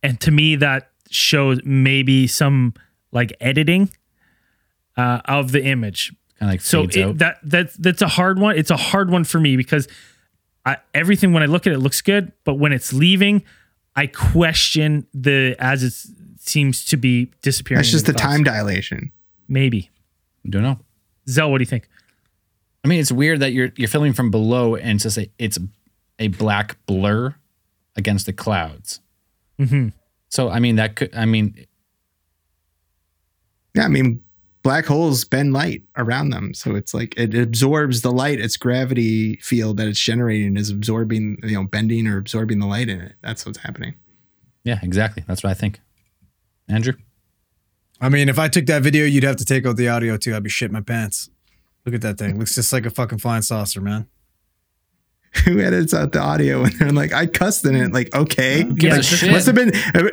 And 0.00 0.20
to 0.20 0.30
me, 0.30 0.54
that 0.54 0.92
shows 1.10 1.58
maybe 1.64 2.28
some 2.28 2.74
like 3.10 3.36
editing 3.40 3.90
uh, 4.96 5.22
of 5.24 5.50
the 5.50 5.64
image 5.64 6.12
Kind 6.38 6.50
of 6.50 6.54
like 6.54 6.60
so 6.60 6.82
it, 6.84 7.18
that 7.18 7.38
that's 7.42 7.76
that's 7.76 8.00
a 8.00 8.06
hard 8.06 8.38
one. 8.38 8.56
It's 8.56 8.70
a 8.70 8.76
hard 8.76 9.10
one 9.10 9.24
for 9.24 9.40
me 9.40 9.56
because 9.56 9.88
I, 10.68 10.76
everything 10.92 11.32
when 11.32 11.42
I 11.42 11.46
look 11.46 11.66
at 11.66 11.72
it 11.72 11.78
looks 11.78 12.00
good, 12.02 12.32
but 12.44 12.54
when 12.54 12.72
it's 12.72 12.92
leaving, 12.92 13.42
I 13.96 14.06
question 14.06 15.06
the 15.14 15.56
as 15.58 15.82
it 15.82 15.94
seems 16.38 16.84
to 16.86 16.96
be 16.96 17.30
disappearing. 17.42 17.78
That's 17.78 17.90
just 17.90 18.06
the 18.06 18.12
into 18.12 18.22
clouds. 18.22 18.36
time 18.36 18.44
dilation. 18.44 19.10
Maybe. 19.48 19.90
don't 20.48 20.62
know. 20.62 20.78
Zell, 21.28 21.50
what 21.50 21.58
do 21.58 21.62
you 21.62 21.66
think? 21.66 21.88
I 22.84 22.88
mean, 22.88 23.00
it's 23.00 23.10
weird 23.12 23.40
that 23.40 23.52
you're 23.52 23.70
you're 23.76 23.88
filming 23.88 24.12
from 24.12 24.30
below 24.30 24.76
and 24.76 24.96
it's 24.96 25.04
just 25.04 25.18
a, 25.18 25.30
it's 25.38 25.58
a 26.18 26.28
black 26.28 26.76
blur 26.86 27.34
against 27.96 28.26
the 28.26 28.32
clouds. 28.32 29.00
Mhm. 29.58 29.92
So 30.28 30.48
I 30.50 30.58
mean 30.60 30.76
that 30.76 30.96
could 30.96 31.14
I 31.14 31.24
mean 31.24 31.66
Yeah, 33.74 33.84
I 33.84 33.88
mean, 33.88 34.22
black 34.68 34.84
holes 34.84 35.24
bend 35.24 35.54
light 35.54 35.80
around 35.96 36.28
them. 36.28 36.52
So 36.52 36.74
it's 36.74 36.92
like 36.92 37.16
it 37.16 37.34
absorbs 37.34 38.02
the 38.02 38.12
light. 38.12 38.38
Its 38.38 38.58
gravity 38.58 39.36
field 39.36 39.78
that 39.78 39.88
it's 39.88 39.98
generating 39.98 40.58
is 40.58 40.68
absorbing, 40.68 41.38
you 41.42 41.54
know, 41.54 41.64
bending 41.64 42.06
or 42.06 42.18
absorbing 42.18 42.58
the 42.58 42.66
light 42.66 42.90
in 42.90 43.00
it. 43.00 43.14
That's 43.22 43.46
what's 43.46 43.60
happening. 43.60 43.94
Yeah, 44.64 44.78
exactly. 44.82 45.24
That's 45.26 45.42
what 45.42 45.48
I 45.48 45.54
think. 45.54 45.80
Andrew? 46.68 46.92
I 47.98 48.10
mean, 48.10 48.28
if 48.28 48.38
I 48.38 48.48
took 48.48 48.66
that 48.66 48.82
video, 48.82 49.06
you'd 49.06 49.24
have 49.24 49.36
to 49.36 49.44
take 49.46 49.64
out 49.64 49.78
the 49.78 49.88
audio 49.88 50.18
too. 50.18 50.36
I'd 50.36 50.42
be 50.42 50.50
shit 50.50 50.70
my 50.70 50.82
pants. 50.82 51.30
Look 51.86 51.94
at 51.94 52.02
that 52.02 52.18
thing. 52.18 52.38
Looks 52.38 52.54
just 52.54 52.70
like 52.70 52.84
a 52.84 52.90
fucking 52.90 53.20
flying 53.20 53.40
saucer, 53.40 53.80
man. 53.80 54.06
Who 55.44 55.60
edits 55.60 55.92
out 55.94 56.12
the 56.12 56.20
audio 56.20 56.62
and 56.64 56.72
they're 56.74 56.90
like, 56.90 57.12
I 57.12 57.26
cussed 57.26 57.64
in 57.66 57.74
it. 57.76 57.92
Like, 57.92 58.14
okay, 58.14 58.64
gives 58.64 58.96
Like, 58.96 59.00
a 59.00 59.02
shit? 59.02 59.30
must 59.30 59.46
have 59.46 59.54
been 59.54 59.72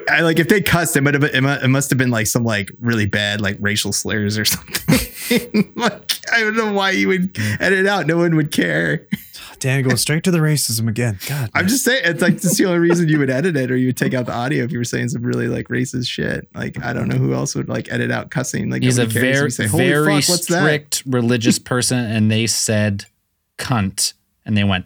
I, 0.10 0.22
like 0.22 0.40
if 0.40 0.50
they 0.50 0.62
cussed, 0.62 0.96
it 0.98 1.02
might 1.02 1.14
have 1.14 1.22
been, 1.22 1.46
it 1.46 1.68
must 1.70 1.90
have 1.90 1.98
been 1.98 2.12
like 2.12 2.28
some 2.28 2.44
like 2.44 2.72
really 2.80 3.06
bad 3.06 3.42
like 3.42 3.58
racial 3.60 3.94
slurs 3.94 4.38
or 4.38 4.46
something. 4.46 5.72
like 5.76 6.12
I 6.32 6.42
don't 6.42 6.56
know 6.58 6.74
why 6.74 6.92
you 6.92 7.08
would 7.08 7.38
edit 7.60 7.88
out. 7.88 8.08
No 8.08 8.18
one 8.18 8.36
would 8.36 8.52
care. 8.52 9.08
Dan 9.60 9.84
goes 9.84 10.02
straight 10.02 10.24
to 10.26 10.32
the 10.32 10.40
racism 10.40 10.90
again. 10.90 11.18
God, 11.28 11.50
I'm 11.54 11.68
just 11.68 11.86
saying 11.86 12.02
it's 12.04 12.22
like 12.22 12.34
that's 12.34 12.58
the 12.58 12.66
only 12.66 12.80
reason 12.80 13.08
you 13.08 13.18
would 13.20 13.30
edit 13.30 13.56
it 13.56 13.72
or 13.72 13.78
you 13.78 13.88
would 13.88 13.98
take 13.98 14.14
out 14.14 14.26
the 14.26 14.34
audio 14.34 14.64
if 14.66 14.72
you 14.72 14.78
were 14.78 14.84
saying 14.84 15.10
some 15.10 15.24
really 15.24 15.48
like 15.48 15.70
racist 15.70 16.08
shit. 16.10 16.48
Like 16.54 16.84
I 16.84 16.92
don't 16.92 17.08
know 17.08 17.16
who 17.16 17.34
else 17.34 17.56
would 17.56 17.70
like 17.70 17.90
edit 17.92 18.12
out 18.12 18.30
cussing. 18.32 18.70
Like 18.70 18.84
He's 18.84 18.98
a 18.98 19.04
nobody 19.04 19.20
cares 19.22 19.60
if 19.60 19.72
very, 19.72 19.72
say, 19.72 19.90
very 19.90 20.22
fuck, 20.22 20.30
what's 20.30 20.48
that? 20.48 20.62
strict 20.62 21.04
religious 21.06 21.58
person, 21.58 22.00
and 22.00 22.30
they 22.30 22.48
said 22.48 23.06
cunt, 23.58 24.14
and 24.46 24.58
they 24.58 24.66
went, 24.66 24.86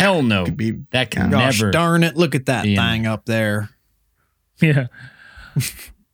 hell 0.00 0.22
no. 0.22 0.44
Could 0.44 0.56
be- 0.56 0.82
that 0.90 1.10
can 1.10 1.30
gosh 1.30 1.60
never. 1.60 1.70
darn 1.70 2.02
it! 2.02 2.16
Look 2.16 2.34
at 2.34 2.46
that 2.46 2.64
be 2.64 2.74
in 2.74 2.80
thing 2.80 3.06
up 3.06 3.26
there. 3.26 3.70
Yeah. 4.62 4.88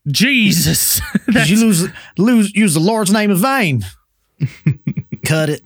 Jesus. 0.06 1.00
Did 1.32 1.48
you 1.48 1.58
lose 1.64 1.88
lose 2.16 2.54
use 2.54 2.74
the 2.74 2.80
Lord's 2.80 3.12
name 3.12 3.32
in 3.32 3.38
vain? 3.38 3.84
Cut 5.24 5.48
it. 5.48 5.62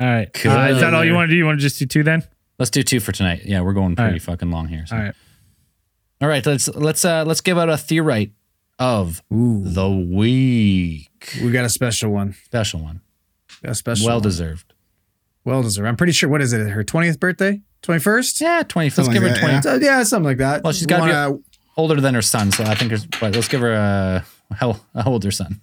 all 0.00 0.06
right. 0.08 0.28
Uh, 0.44 0.72
is 0.72 0.80
that 0.80 0.94
all 0.94 1.04
you 1.04 1.14
want 1.14 1.28
to 1.28 1.32
do? 1.32 1.36
You 1.36 1.46
want 1.46 1.60
to 1.60 1.62
just 1.62 1.78
do 1.78 1.86
two 1.86 2.02
then? 2.02 2.24
Let's 2.58 2.70
do 2.70 2.82
two 2.82 2.98
for 2.98 3.12
tonight. 3.12 3.42
Yeah, 3.44 3.60
we're 3.60 3.72
going 3.72 3.94
pretty 3.94 4.14
right. 4.14 4.22
fucking 4.22 4.50
long 4.50 4.66
here. 4.66 4.84
so. 4.86 4.96
All 4.96 5.02
right. 5.02 5.14
All 6.20 6.28
right, 6.28 6.44
let's 6.44 6.68
let's 6.68 7.04
uh 7.04 7.24
let's 7.24 7.40
give 7.40 7.58
out 7.58 7.68
a 7.68 7.76
theorite 7.76 8.32
of 8.78 9.22
the 9.30 9.88
week. 9.88 11.38
We 11.42 11.50
got 11.52 11.64
a 11.64 11.68
special 11.68 12.10
one. 12.10 12.34
Special 12.44 12.80
one. 12.80 13.00
A 13.62 13.74
special. 13.74 14.06
Well 14.06 14.16
one. 14.16 14.22
deserved. 14.22 14.73
Well 15.44 15.62
deserved. 15.62 15.88
I'm 15.88 15.96
pretty 15.96 16.12
sure. 16.12 16.28
What 16.28 16.40
is 16.40 16.52
it? 16.52 16.68
Her 16.70 16.82
20th 16.84 17.18
birthday? 17.20 17.60
21st? 17.82 18.40
Yeah, 18.40 18.62
twenty. 18.66 18.86
Let's 18.86 18.96
Something 18.96 19.12
give 19.14 19.22
her 19.22 19.28
like 19.28 19.34
that, 19.34 19.40
twenty. 19.40 19.54
yeah. 19.54 19.60
So, 19.60 19.74
yeah, 19.98 20.02
something 20.04 20.24
like 20.24 20.38
that. 20.38 20.64
Well, 20.64 20.72
she's 20.72 20.86
gotta 20.86 21.04
be- 21.04 21.12
Wanna- 21.12 21.38
Older 21.76 22.00
than 22.00 22.14
her 22.14 22.22
son, 22.22 22.52
so 22.52 22.62
I 22.64 22.74
think 22.76 22.90
there's. 22.90 23.04
But 23.04 23.34
let's 23.34 23.48
give 23.48 23.60
her 23.60 23.72
a 23.72 24.24
how 24.54 24.78
how 24.94 25.10
old 25.10 25.24
her 25.24 25.30
son? 25.32 25.60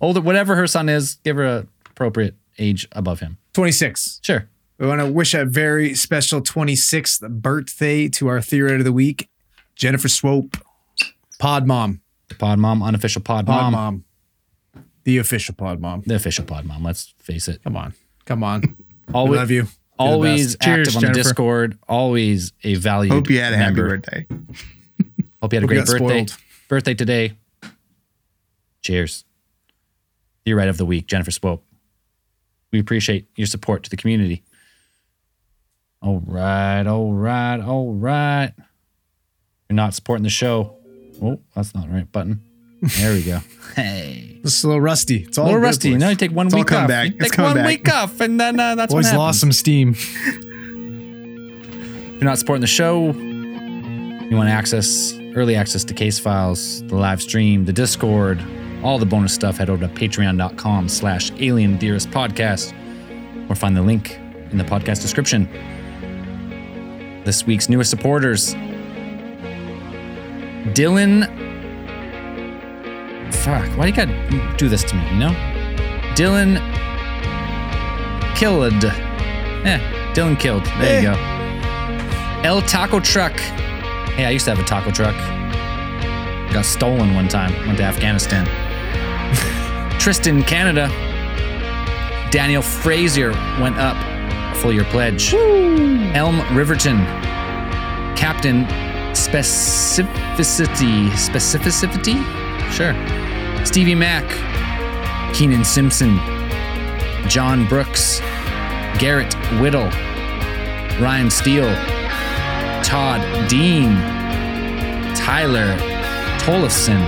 Older, 0.00 0.20
whatever 0.20 0.56
her 0.56 0.66
son 0.66 0.88
is. 0.88 1.14
Give 1.24 1.36
her 1.36 1.44
a 1.44 1.66
appropriate 1.90 2.34
age 2.58 2.88
above 2.92 3.20
him. 3.20 3.38
26. 3.54 4.18
Sure. 4.24 4.48
We 4.78 4.88
want 4.88 5.00
to 5.00 5.06
wish 5.10 5.34
a 5.34 5.44
very 5.44 5.94
special 5.94 6.40
26th 6.40 7.26
birthday 7.40 8.08
to 8.08 8.26
our 8.26 8.40
theory 8.42 8.74
of 8.74 8.84
the 8.84 8.92
week, 8.92 9.28
Jennifer 9.76 10.08
Swope, 10.08 10.56
Pod 11.38 11.66
Mom. 11.66 12.00
Pod 12.38 12.58
mom, 12.58 12.82
unofficial 12.82 13.22
pod, 13.22 13.46
Pod 13.46 13.62
mom, 13.62 13.72
Mom. 13.72 14.04
The 15.04 15.18
official 15.18 15.54
Pod 15.54 15.80
Mom. 15.80 16.02
the 16.06 16.16
official 16.16 16.44
pod 16.44 16.64
mom. 16.66 16.82
Let's 16.82 17.14
face 17.18 17.46
it. 17.46 17.62
Come 17.62 17.76
on. 17.76 17.94
Come 18.24 18.42
on. 18.42 18.76
We 19.08 19.14
Always, 19.14 19.38
love 19.38 19.50
you. 19.50 19.56
You're 19.62 19.66
always 19.98 20.56
best. 20.56 20.62
Cheers, 20.62 20.88
active 20.88 20.96
on 20.96 21.00
the 21.02 21.06
Jennifer. 21.08 21.22
Discord. 21.22 21.78
Always 21.88 22.52
a 22.64 22.74
valued. 22.76 23.12
Hope 23.12 23.30
you 23.30 23.40
had 23.40 23.52
a 23.52 23.56
happy 23.56 23.74
member. 23.76 23.98
birthday. 23.98 24.26
Hope 24.30 24.38
you 24.40 24.40
had 24.40 24.54
a 25.40 25.42
Hope 25.42 25.52
you 25.62 25.66
great 25.68 25.76
got 25.78 25.86
birthday. 25.86 26.26
spoiled. 26.26 26.36
Birthday 26.68 26.94
today. 26.94 27.32
Cheers. 28.82 29.24
You're 30.44 30.56
right 30.56 30.68
of 30.68 30.76
the 30.76 30.86
week, 30.86 31.06
Jennifer 31.06 31.30
Swope. 31.30 31.64
We 32.72 32.78
appreciate 32.80 33.28
your 33.36 33.46
support 33.46 33.84
to 33.84 33.90
the 33.90 33.96
community. 33.96 34.42
All 36.00 36.20
right, 36.26 36.84
all 36.86 37.12
right, 37.12 37.60
all 37.60 37.92
right. 37.92 38.52
You're 39.68 39.76
not 39.76 39.94
supporting 39.94 40.24
the 40.24 40.30
show. 40.30 40.76
Oh, 41.22 41.40
that's 41.54 41.74
not 41.74 41.86
the 41.86 41.92
right 41.92 42.10
button. 42.10 42.40
There 42.82 43.12
we 43.14 43.22
go. 43.22 43.40
Hey. 43.74 44.38
This 44.42 44.58
is 44.58 44.64
a 44.64 44.66
little 44.66 44.82
rusty. 44.82 45.22
It's 45.22 45.38
all 45.38 45.46
A 45.46 45.46
little 45.46 45.60
rusty. 45.62 45.92
Boys. 45.92 46.00
know, 46.00 46.10
you 46.10 46.16
take 46.16 46.30
one 46.30 46.48
It's 46.48 46.54
week 46.54 46.70
off. 46.72 46.88
back. 46.88 47.06
You 47.06 47.12
take 47.18 47.38
one 47.38 47.54
back. 47.54 47.66
week 47.66 47.90
off, 47.90 48.20
and 48.20 48.38
then 48.38 48.60
uh, 48.60 48.74
that's 48.74 48.92
Boys 48.92 49.06
what 49.06 49.16
lost 49.16 49.40
some 49.40 49.50
steam. 49.50 49.94
If 49.96 50.44
you're 52.14 52.24
not 52.24 52.36
supporting 52.38 52.60
the 52.60 52.66
show, 52.66 53.12
you 53.12 54.36
want 54.36 54.50
access, 54.50 55.14
early 55.34 55.56
access 55.56 55.84
to 55.84 55.94
case 55.94 56.18
files, 56.18 56.82
the 56.88 56.96
live 56.96 57.22
stream, 57.22 57.64
the 57.64 57.72
Discord, 57.72 58.44
all 58.82 58.98
the 58.98 59.06
bonus 59.06 59.32
stuff, 59.32 59.56
head 59.56 59.70
over 59.70 59.86
to 59.88 59.94
patreon.com 59.94 60.86
slash 60.90 61.32
alien 61.40 61.78
theorist 61.78 62.10
podcast 62.10 62.74
or 63.48 63.54
find 63.54 63.74
the 63.74 63.80
link 63.80 64.18
in 64.50 64.58
the 64.58 64.64
podcast 64.64 65.00
description. 65.00 65.48
This 67.24 67.46
week's 67.46 67.70
newest 67.70 67.88
supporters 67.88 68.52
Dylan. 70.74 71.51
Fuck, 73.44 73.76
why 73.76 73.90
do 73.90 73.90
you 73.90 73.96
gotta 73.96 74.56
do 74.56 74.68
this 74.68 74.84
to 74.84 74.94
me, 74.94 75.02
you 75.10 75.18
know? 75.18 75.30
Dylan 76.14 76.56
Killed. 78.36 78.82
Yeah, 78.82 80.12
Dylan 80.14 80.38
Killed. 80.38 80.64
There 80.78 81.02
you 81.02 81.08
eh. 81.08 81.14
go. 82.42 82.48
El 82.48 82.62
Taco 82.62 83.00
Truck. 83.00 83.32
Hey, 84.12 84.26
I 84.26 84.30
used 84.30 84.44
to 84.44 84.54
have 84.54 84.62
a 84.62 84.66
taco 84.68 84.90
truck. 84.90 85.16
Got 86.52 86.66
stolen 86.66 87.14
one 87.14 87.28
time. 87.28 87.50
Went 87.66 87.78
to 87.78 87.84
Afghanistan. 87.84 88.46
Tristan, 89.98 90.42
Canada. 90.42 90.88
Daniel 92.30 92.60
Frazier 92.60 93.30
went 93.58 93.78
up. 93.78 93.96
Full 94.58 94.72
year 94.72 94.84
pledge. 94.84 95.32
Elm 95.32 96.42
Riverton. 96.54 96.98
Captain 98.16 98.66
Specificity. 99.14 101.08
Specificity? 101.12 102.22
Sure. 102.70 102.92
Stevie 103.64 103.94
Mack. 103.94 104.24
Keenan 105.34 105.64
Simpson. 105.64 106.16
John 107.28 107.66
Brooks. 107.66 108.20
Garrett 108.98 109.34
Whittle. 109.60 109.90
Ryan 111.00 111.30
Steele. 111.30 111.92
Todd 112.92 113.48
Dean, 113.48 113.94
Tyler 115.16 115.78
Tolleson, 116.38 117.00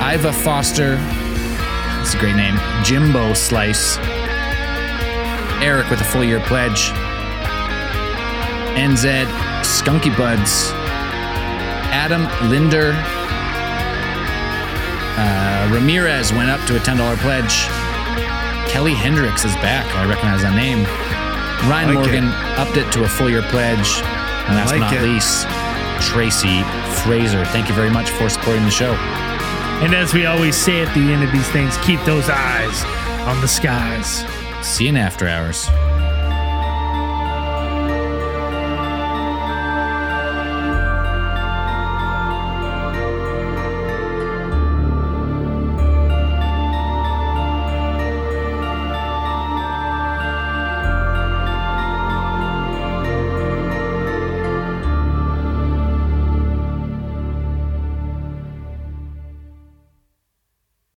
Iva 0.00 0.32
Foster, 0.32 0.96
that's 0.96 2.14
a 2.14 2.18
great 2.18 2.34
name, 2.34 2.58
Jimbo 2.82 3.32
Slice, 3.34 3.98
Eric 5.62 5.88
with 5.88 6.00
a 6.00 6.04
full 6.04 6.24
year 6.24 6.40
pledge, 6.40 6.90
NZ 8.74 9.26
Skunky 9.62 10.10
Buds, 10.16 10.72
Adam 11.92 12.22
Linder, 12.50 12.92
uh, 15.16 15.70
Ramirez 15.72 16.32
went 16.32 16.50
up 16.50 16.60
to 16.66 16.76
a 16.76 16.80
$10 16.80 16.96
pledge. 17.18 17.66
Kelly 18.70 18.94
Hendricks 18.94 19.44
is 19.44 19.54
back. 19.56 19.86
I 19.94 20.08
recognize 20.08 20.42
that 20.42 20.54
name. 20.56 20.84
Ryan 21.70 21.94
Like 21.94 21.98
Morgan 21.98 22.24
upped 22.58 22.76
it 22.76 22.90
to 22.92 23.04
a 23.04 23.08
full 23.08 23.30
year 23.30 23.42
pledge. 23.42 24.02
And 24.46 24.56
last 24.56 24.72
Like 24.72 24.80
but 24.80 24.90
not 24.92 24.94
it. 24.94 25.02
least, 25.02 25.46
Tracy 26.02 26.62
Fraser. 27.04 27.44
Thank 27.46 27.68
you 27.68 27.74
very 27.74 27.90
much 27.90 28.10
for 28.10 28.28
supporting 28.28 28.64
the 28.64 28.70
show. 28.70 28.92
And 29.82 29.94
as 29.94 30.12
we 30.14 30.26
always 30.26 30.56
say 30.56 30.82
at 30.82 30.92
the 30.94 31.00
end 31.12 31.22
of 31.22 31.32
these 31.32 31.48
things, 31.50 31.76
keep 31.78 32.00
those 32.04 32.28
eyes 32.28 32.84
on 33.28 33.40
the 33.40 33.48
skies. 33.48 34.24
See 34.66 34.84
you 34.84 34.90
in 34.90 34.96
after 34.96 35.28
hours. 35.28 35.68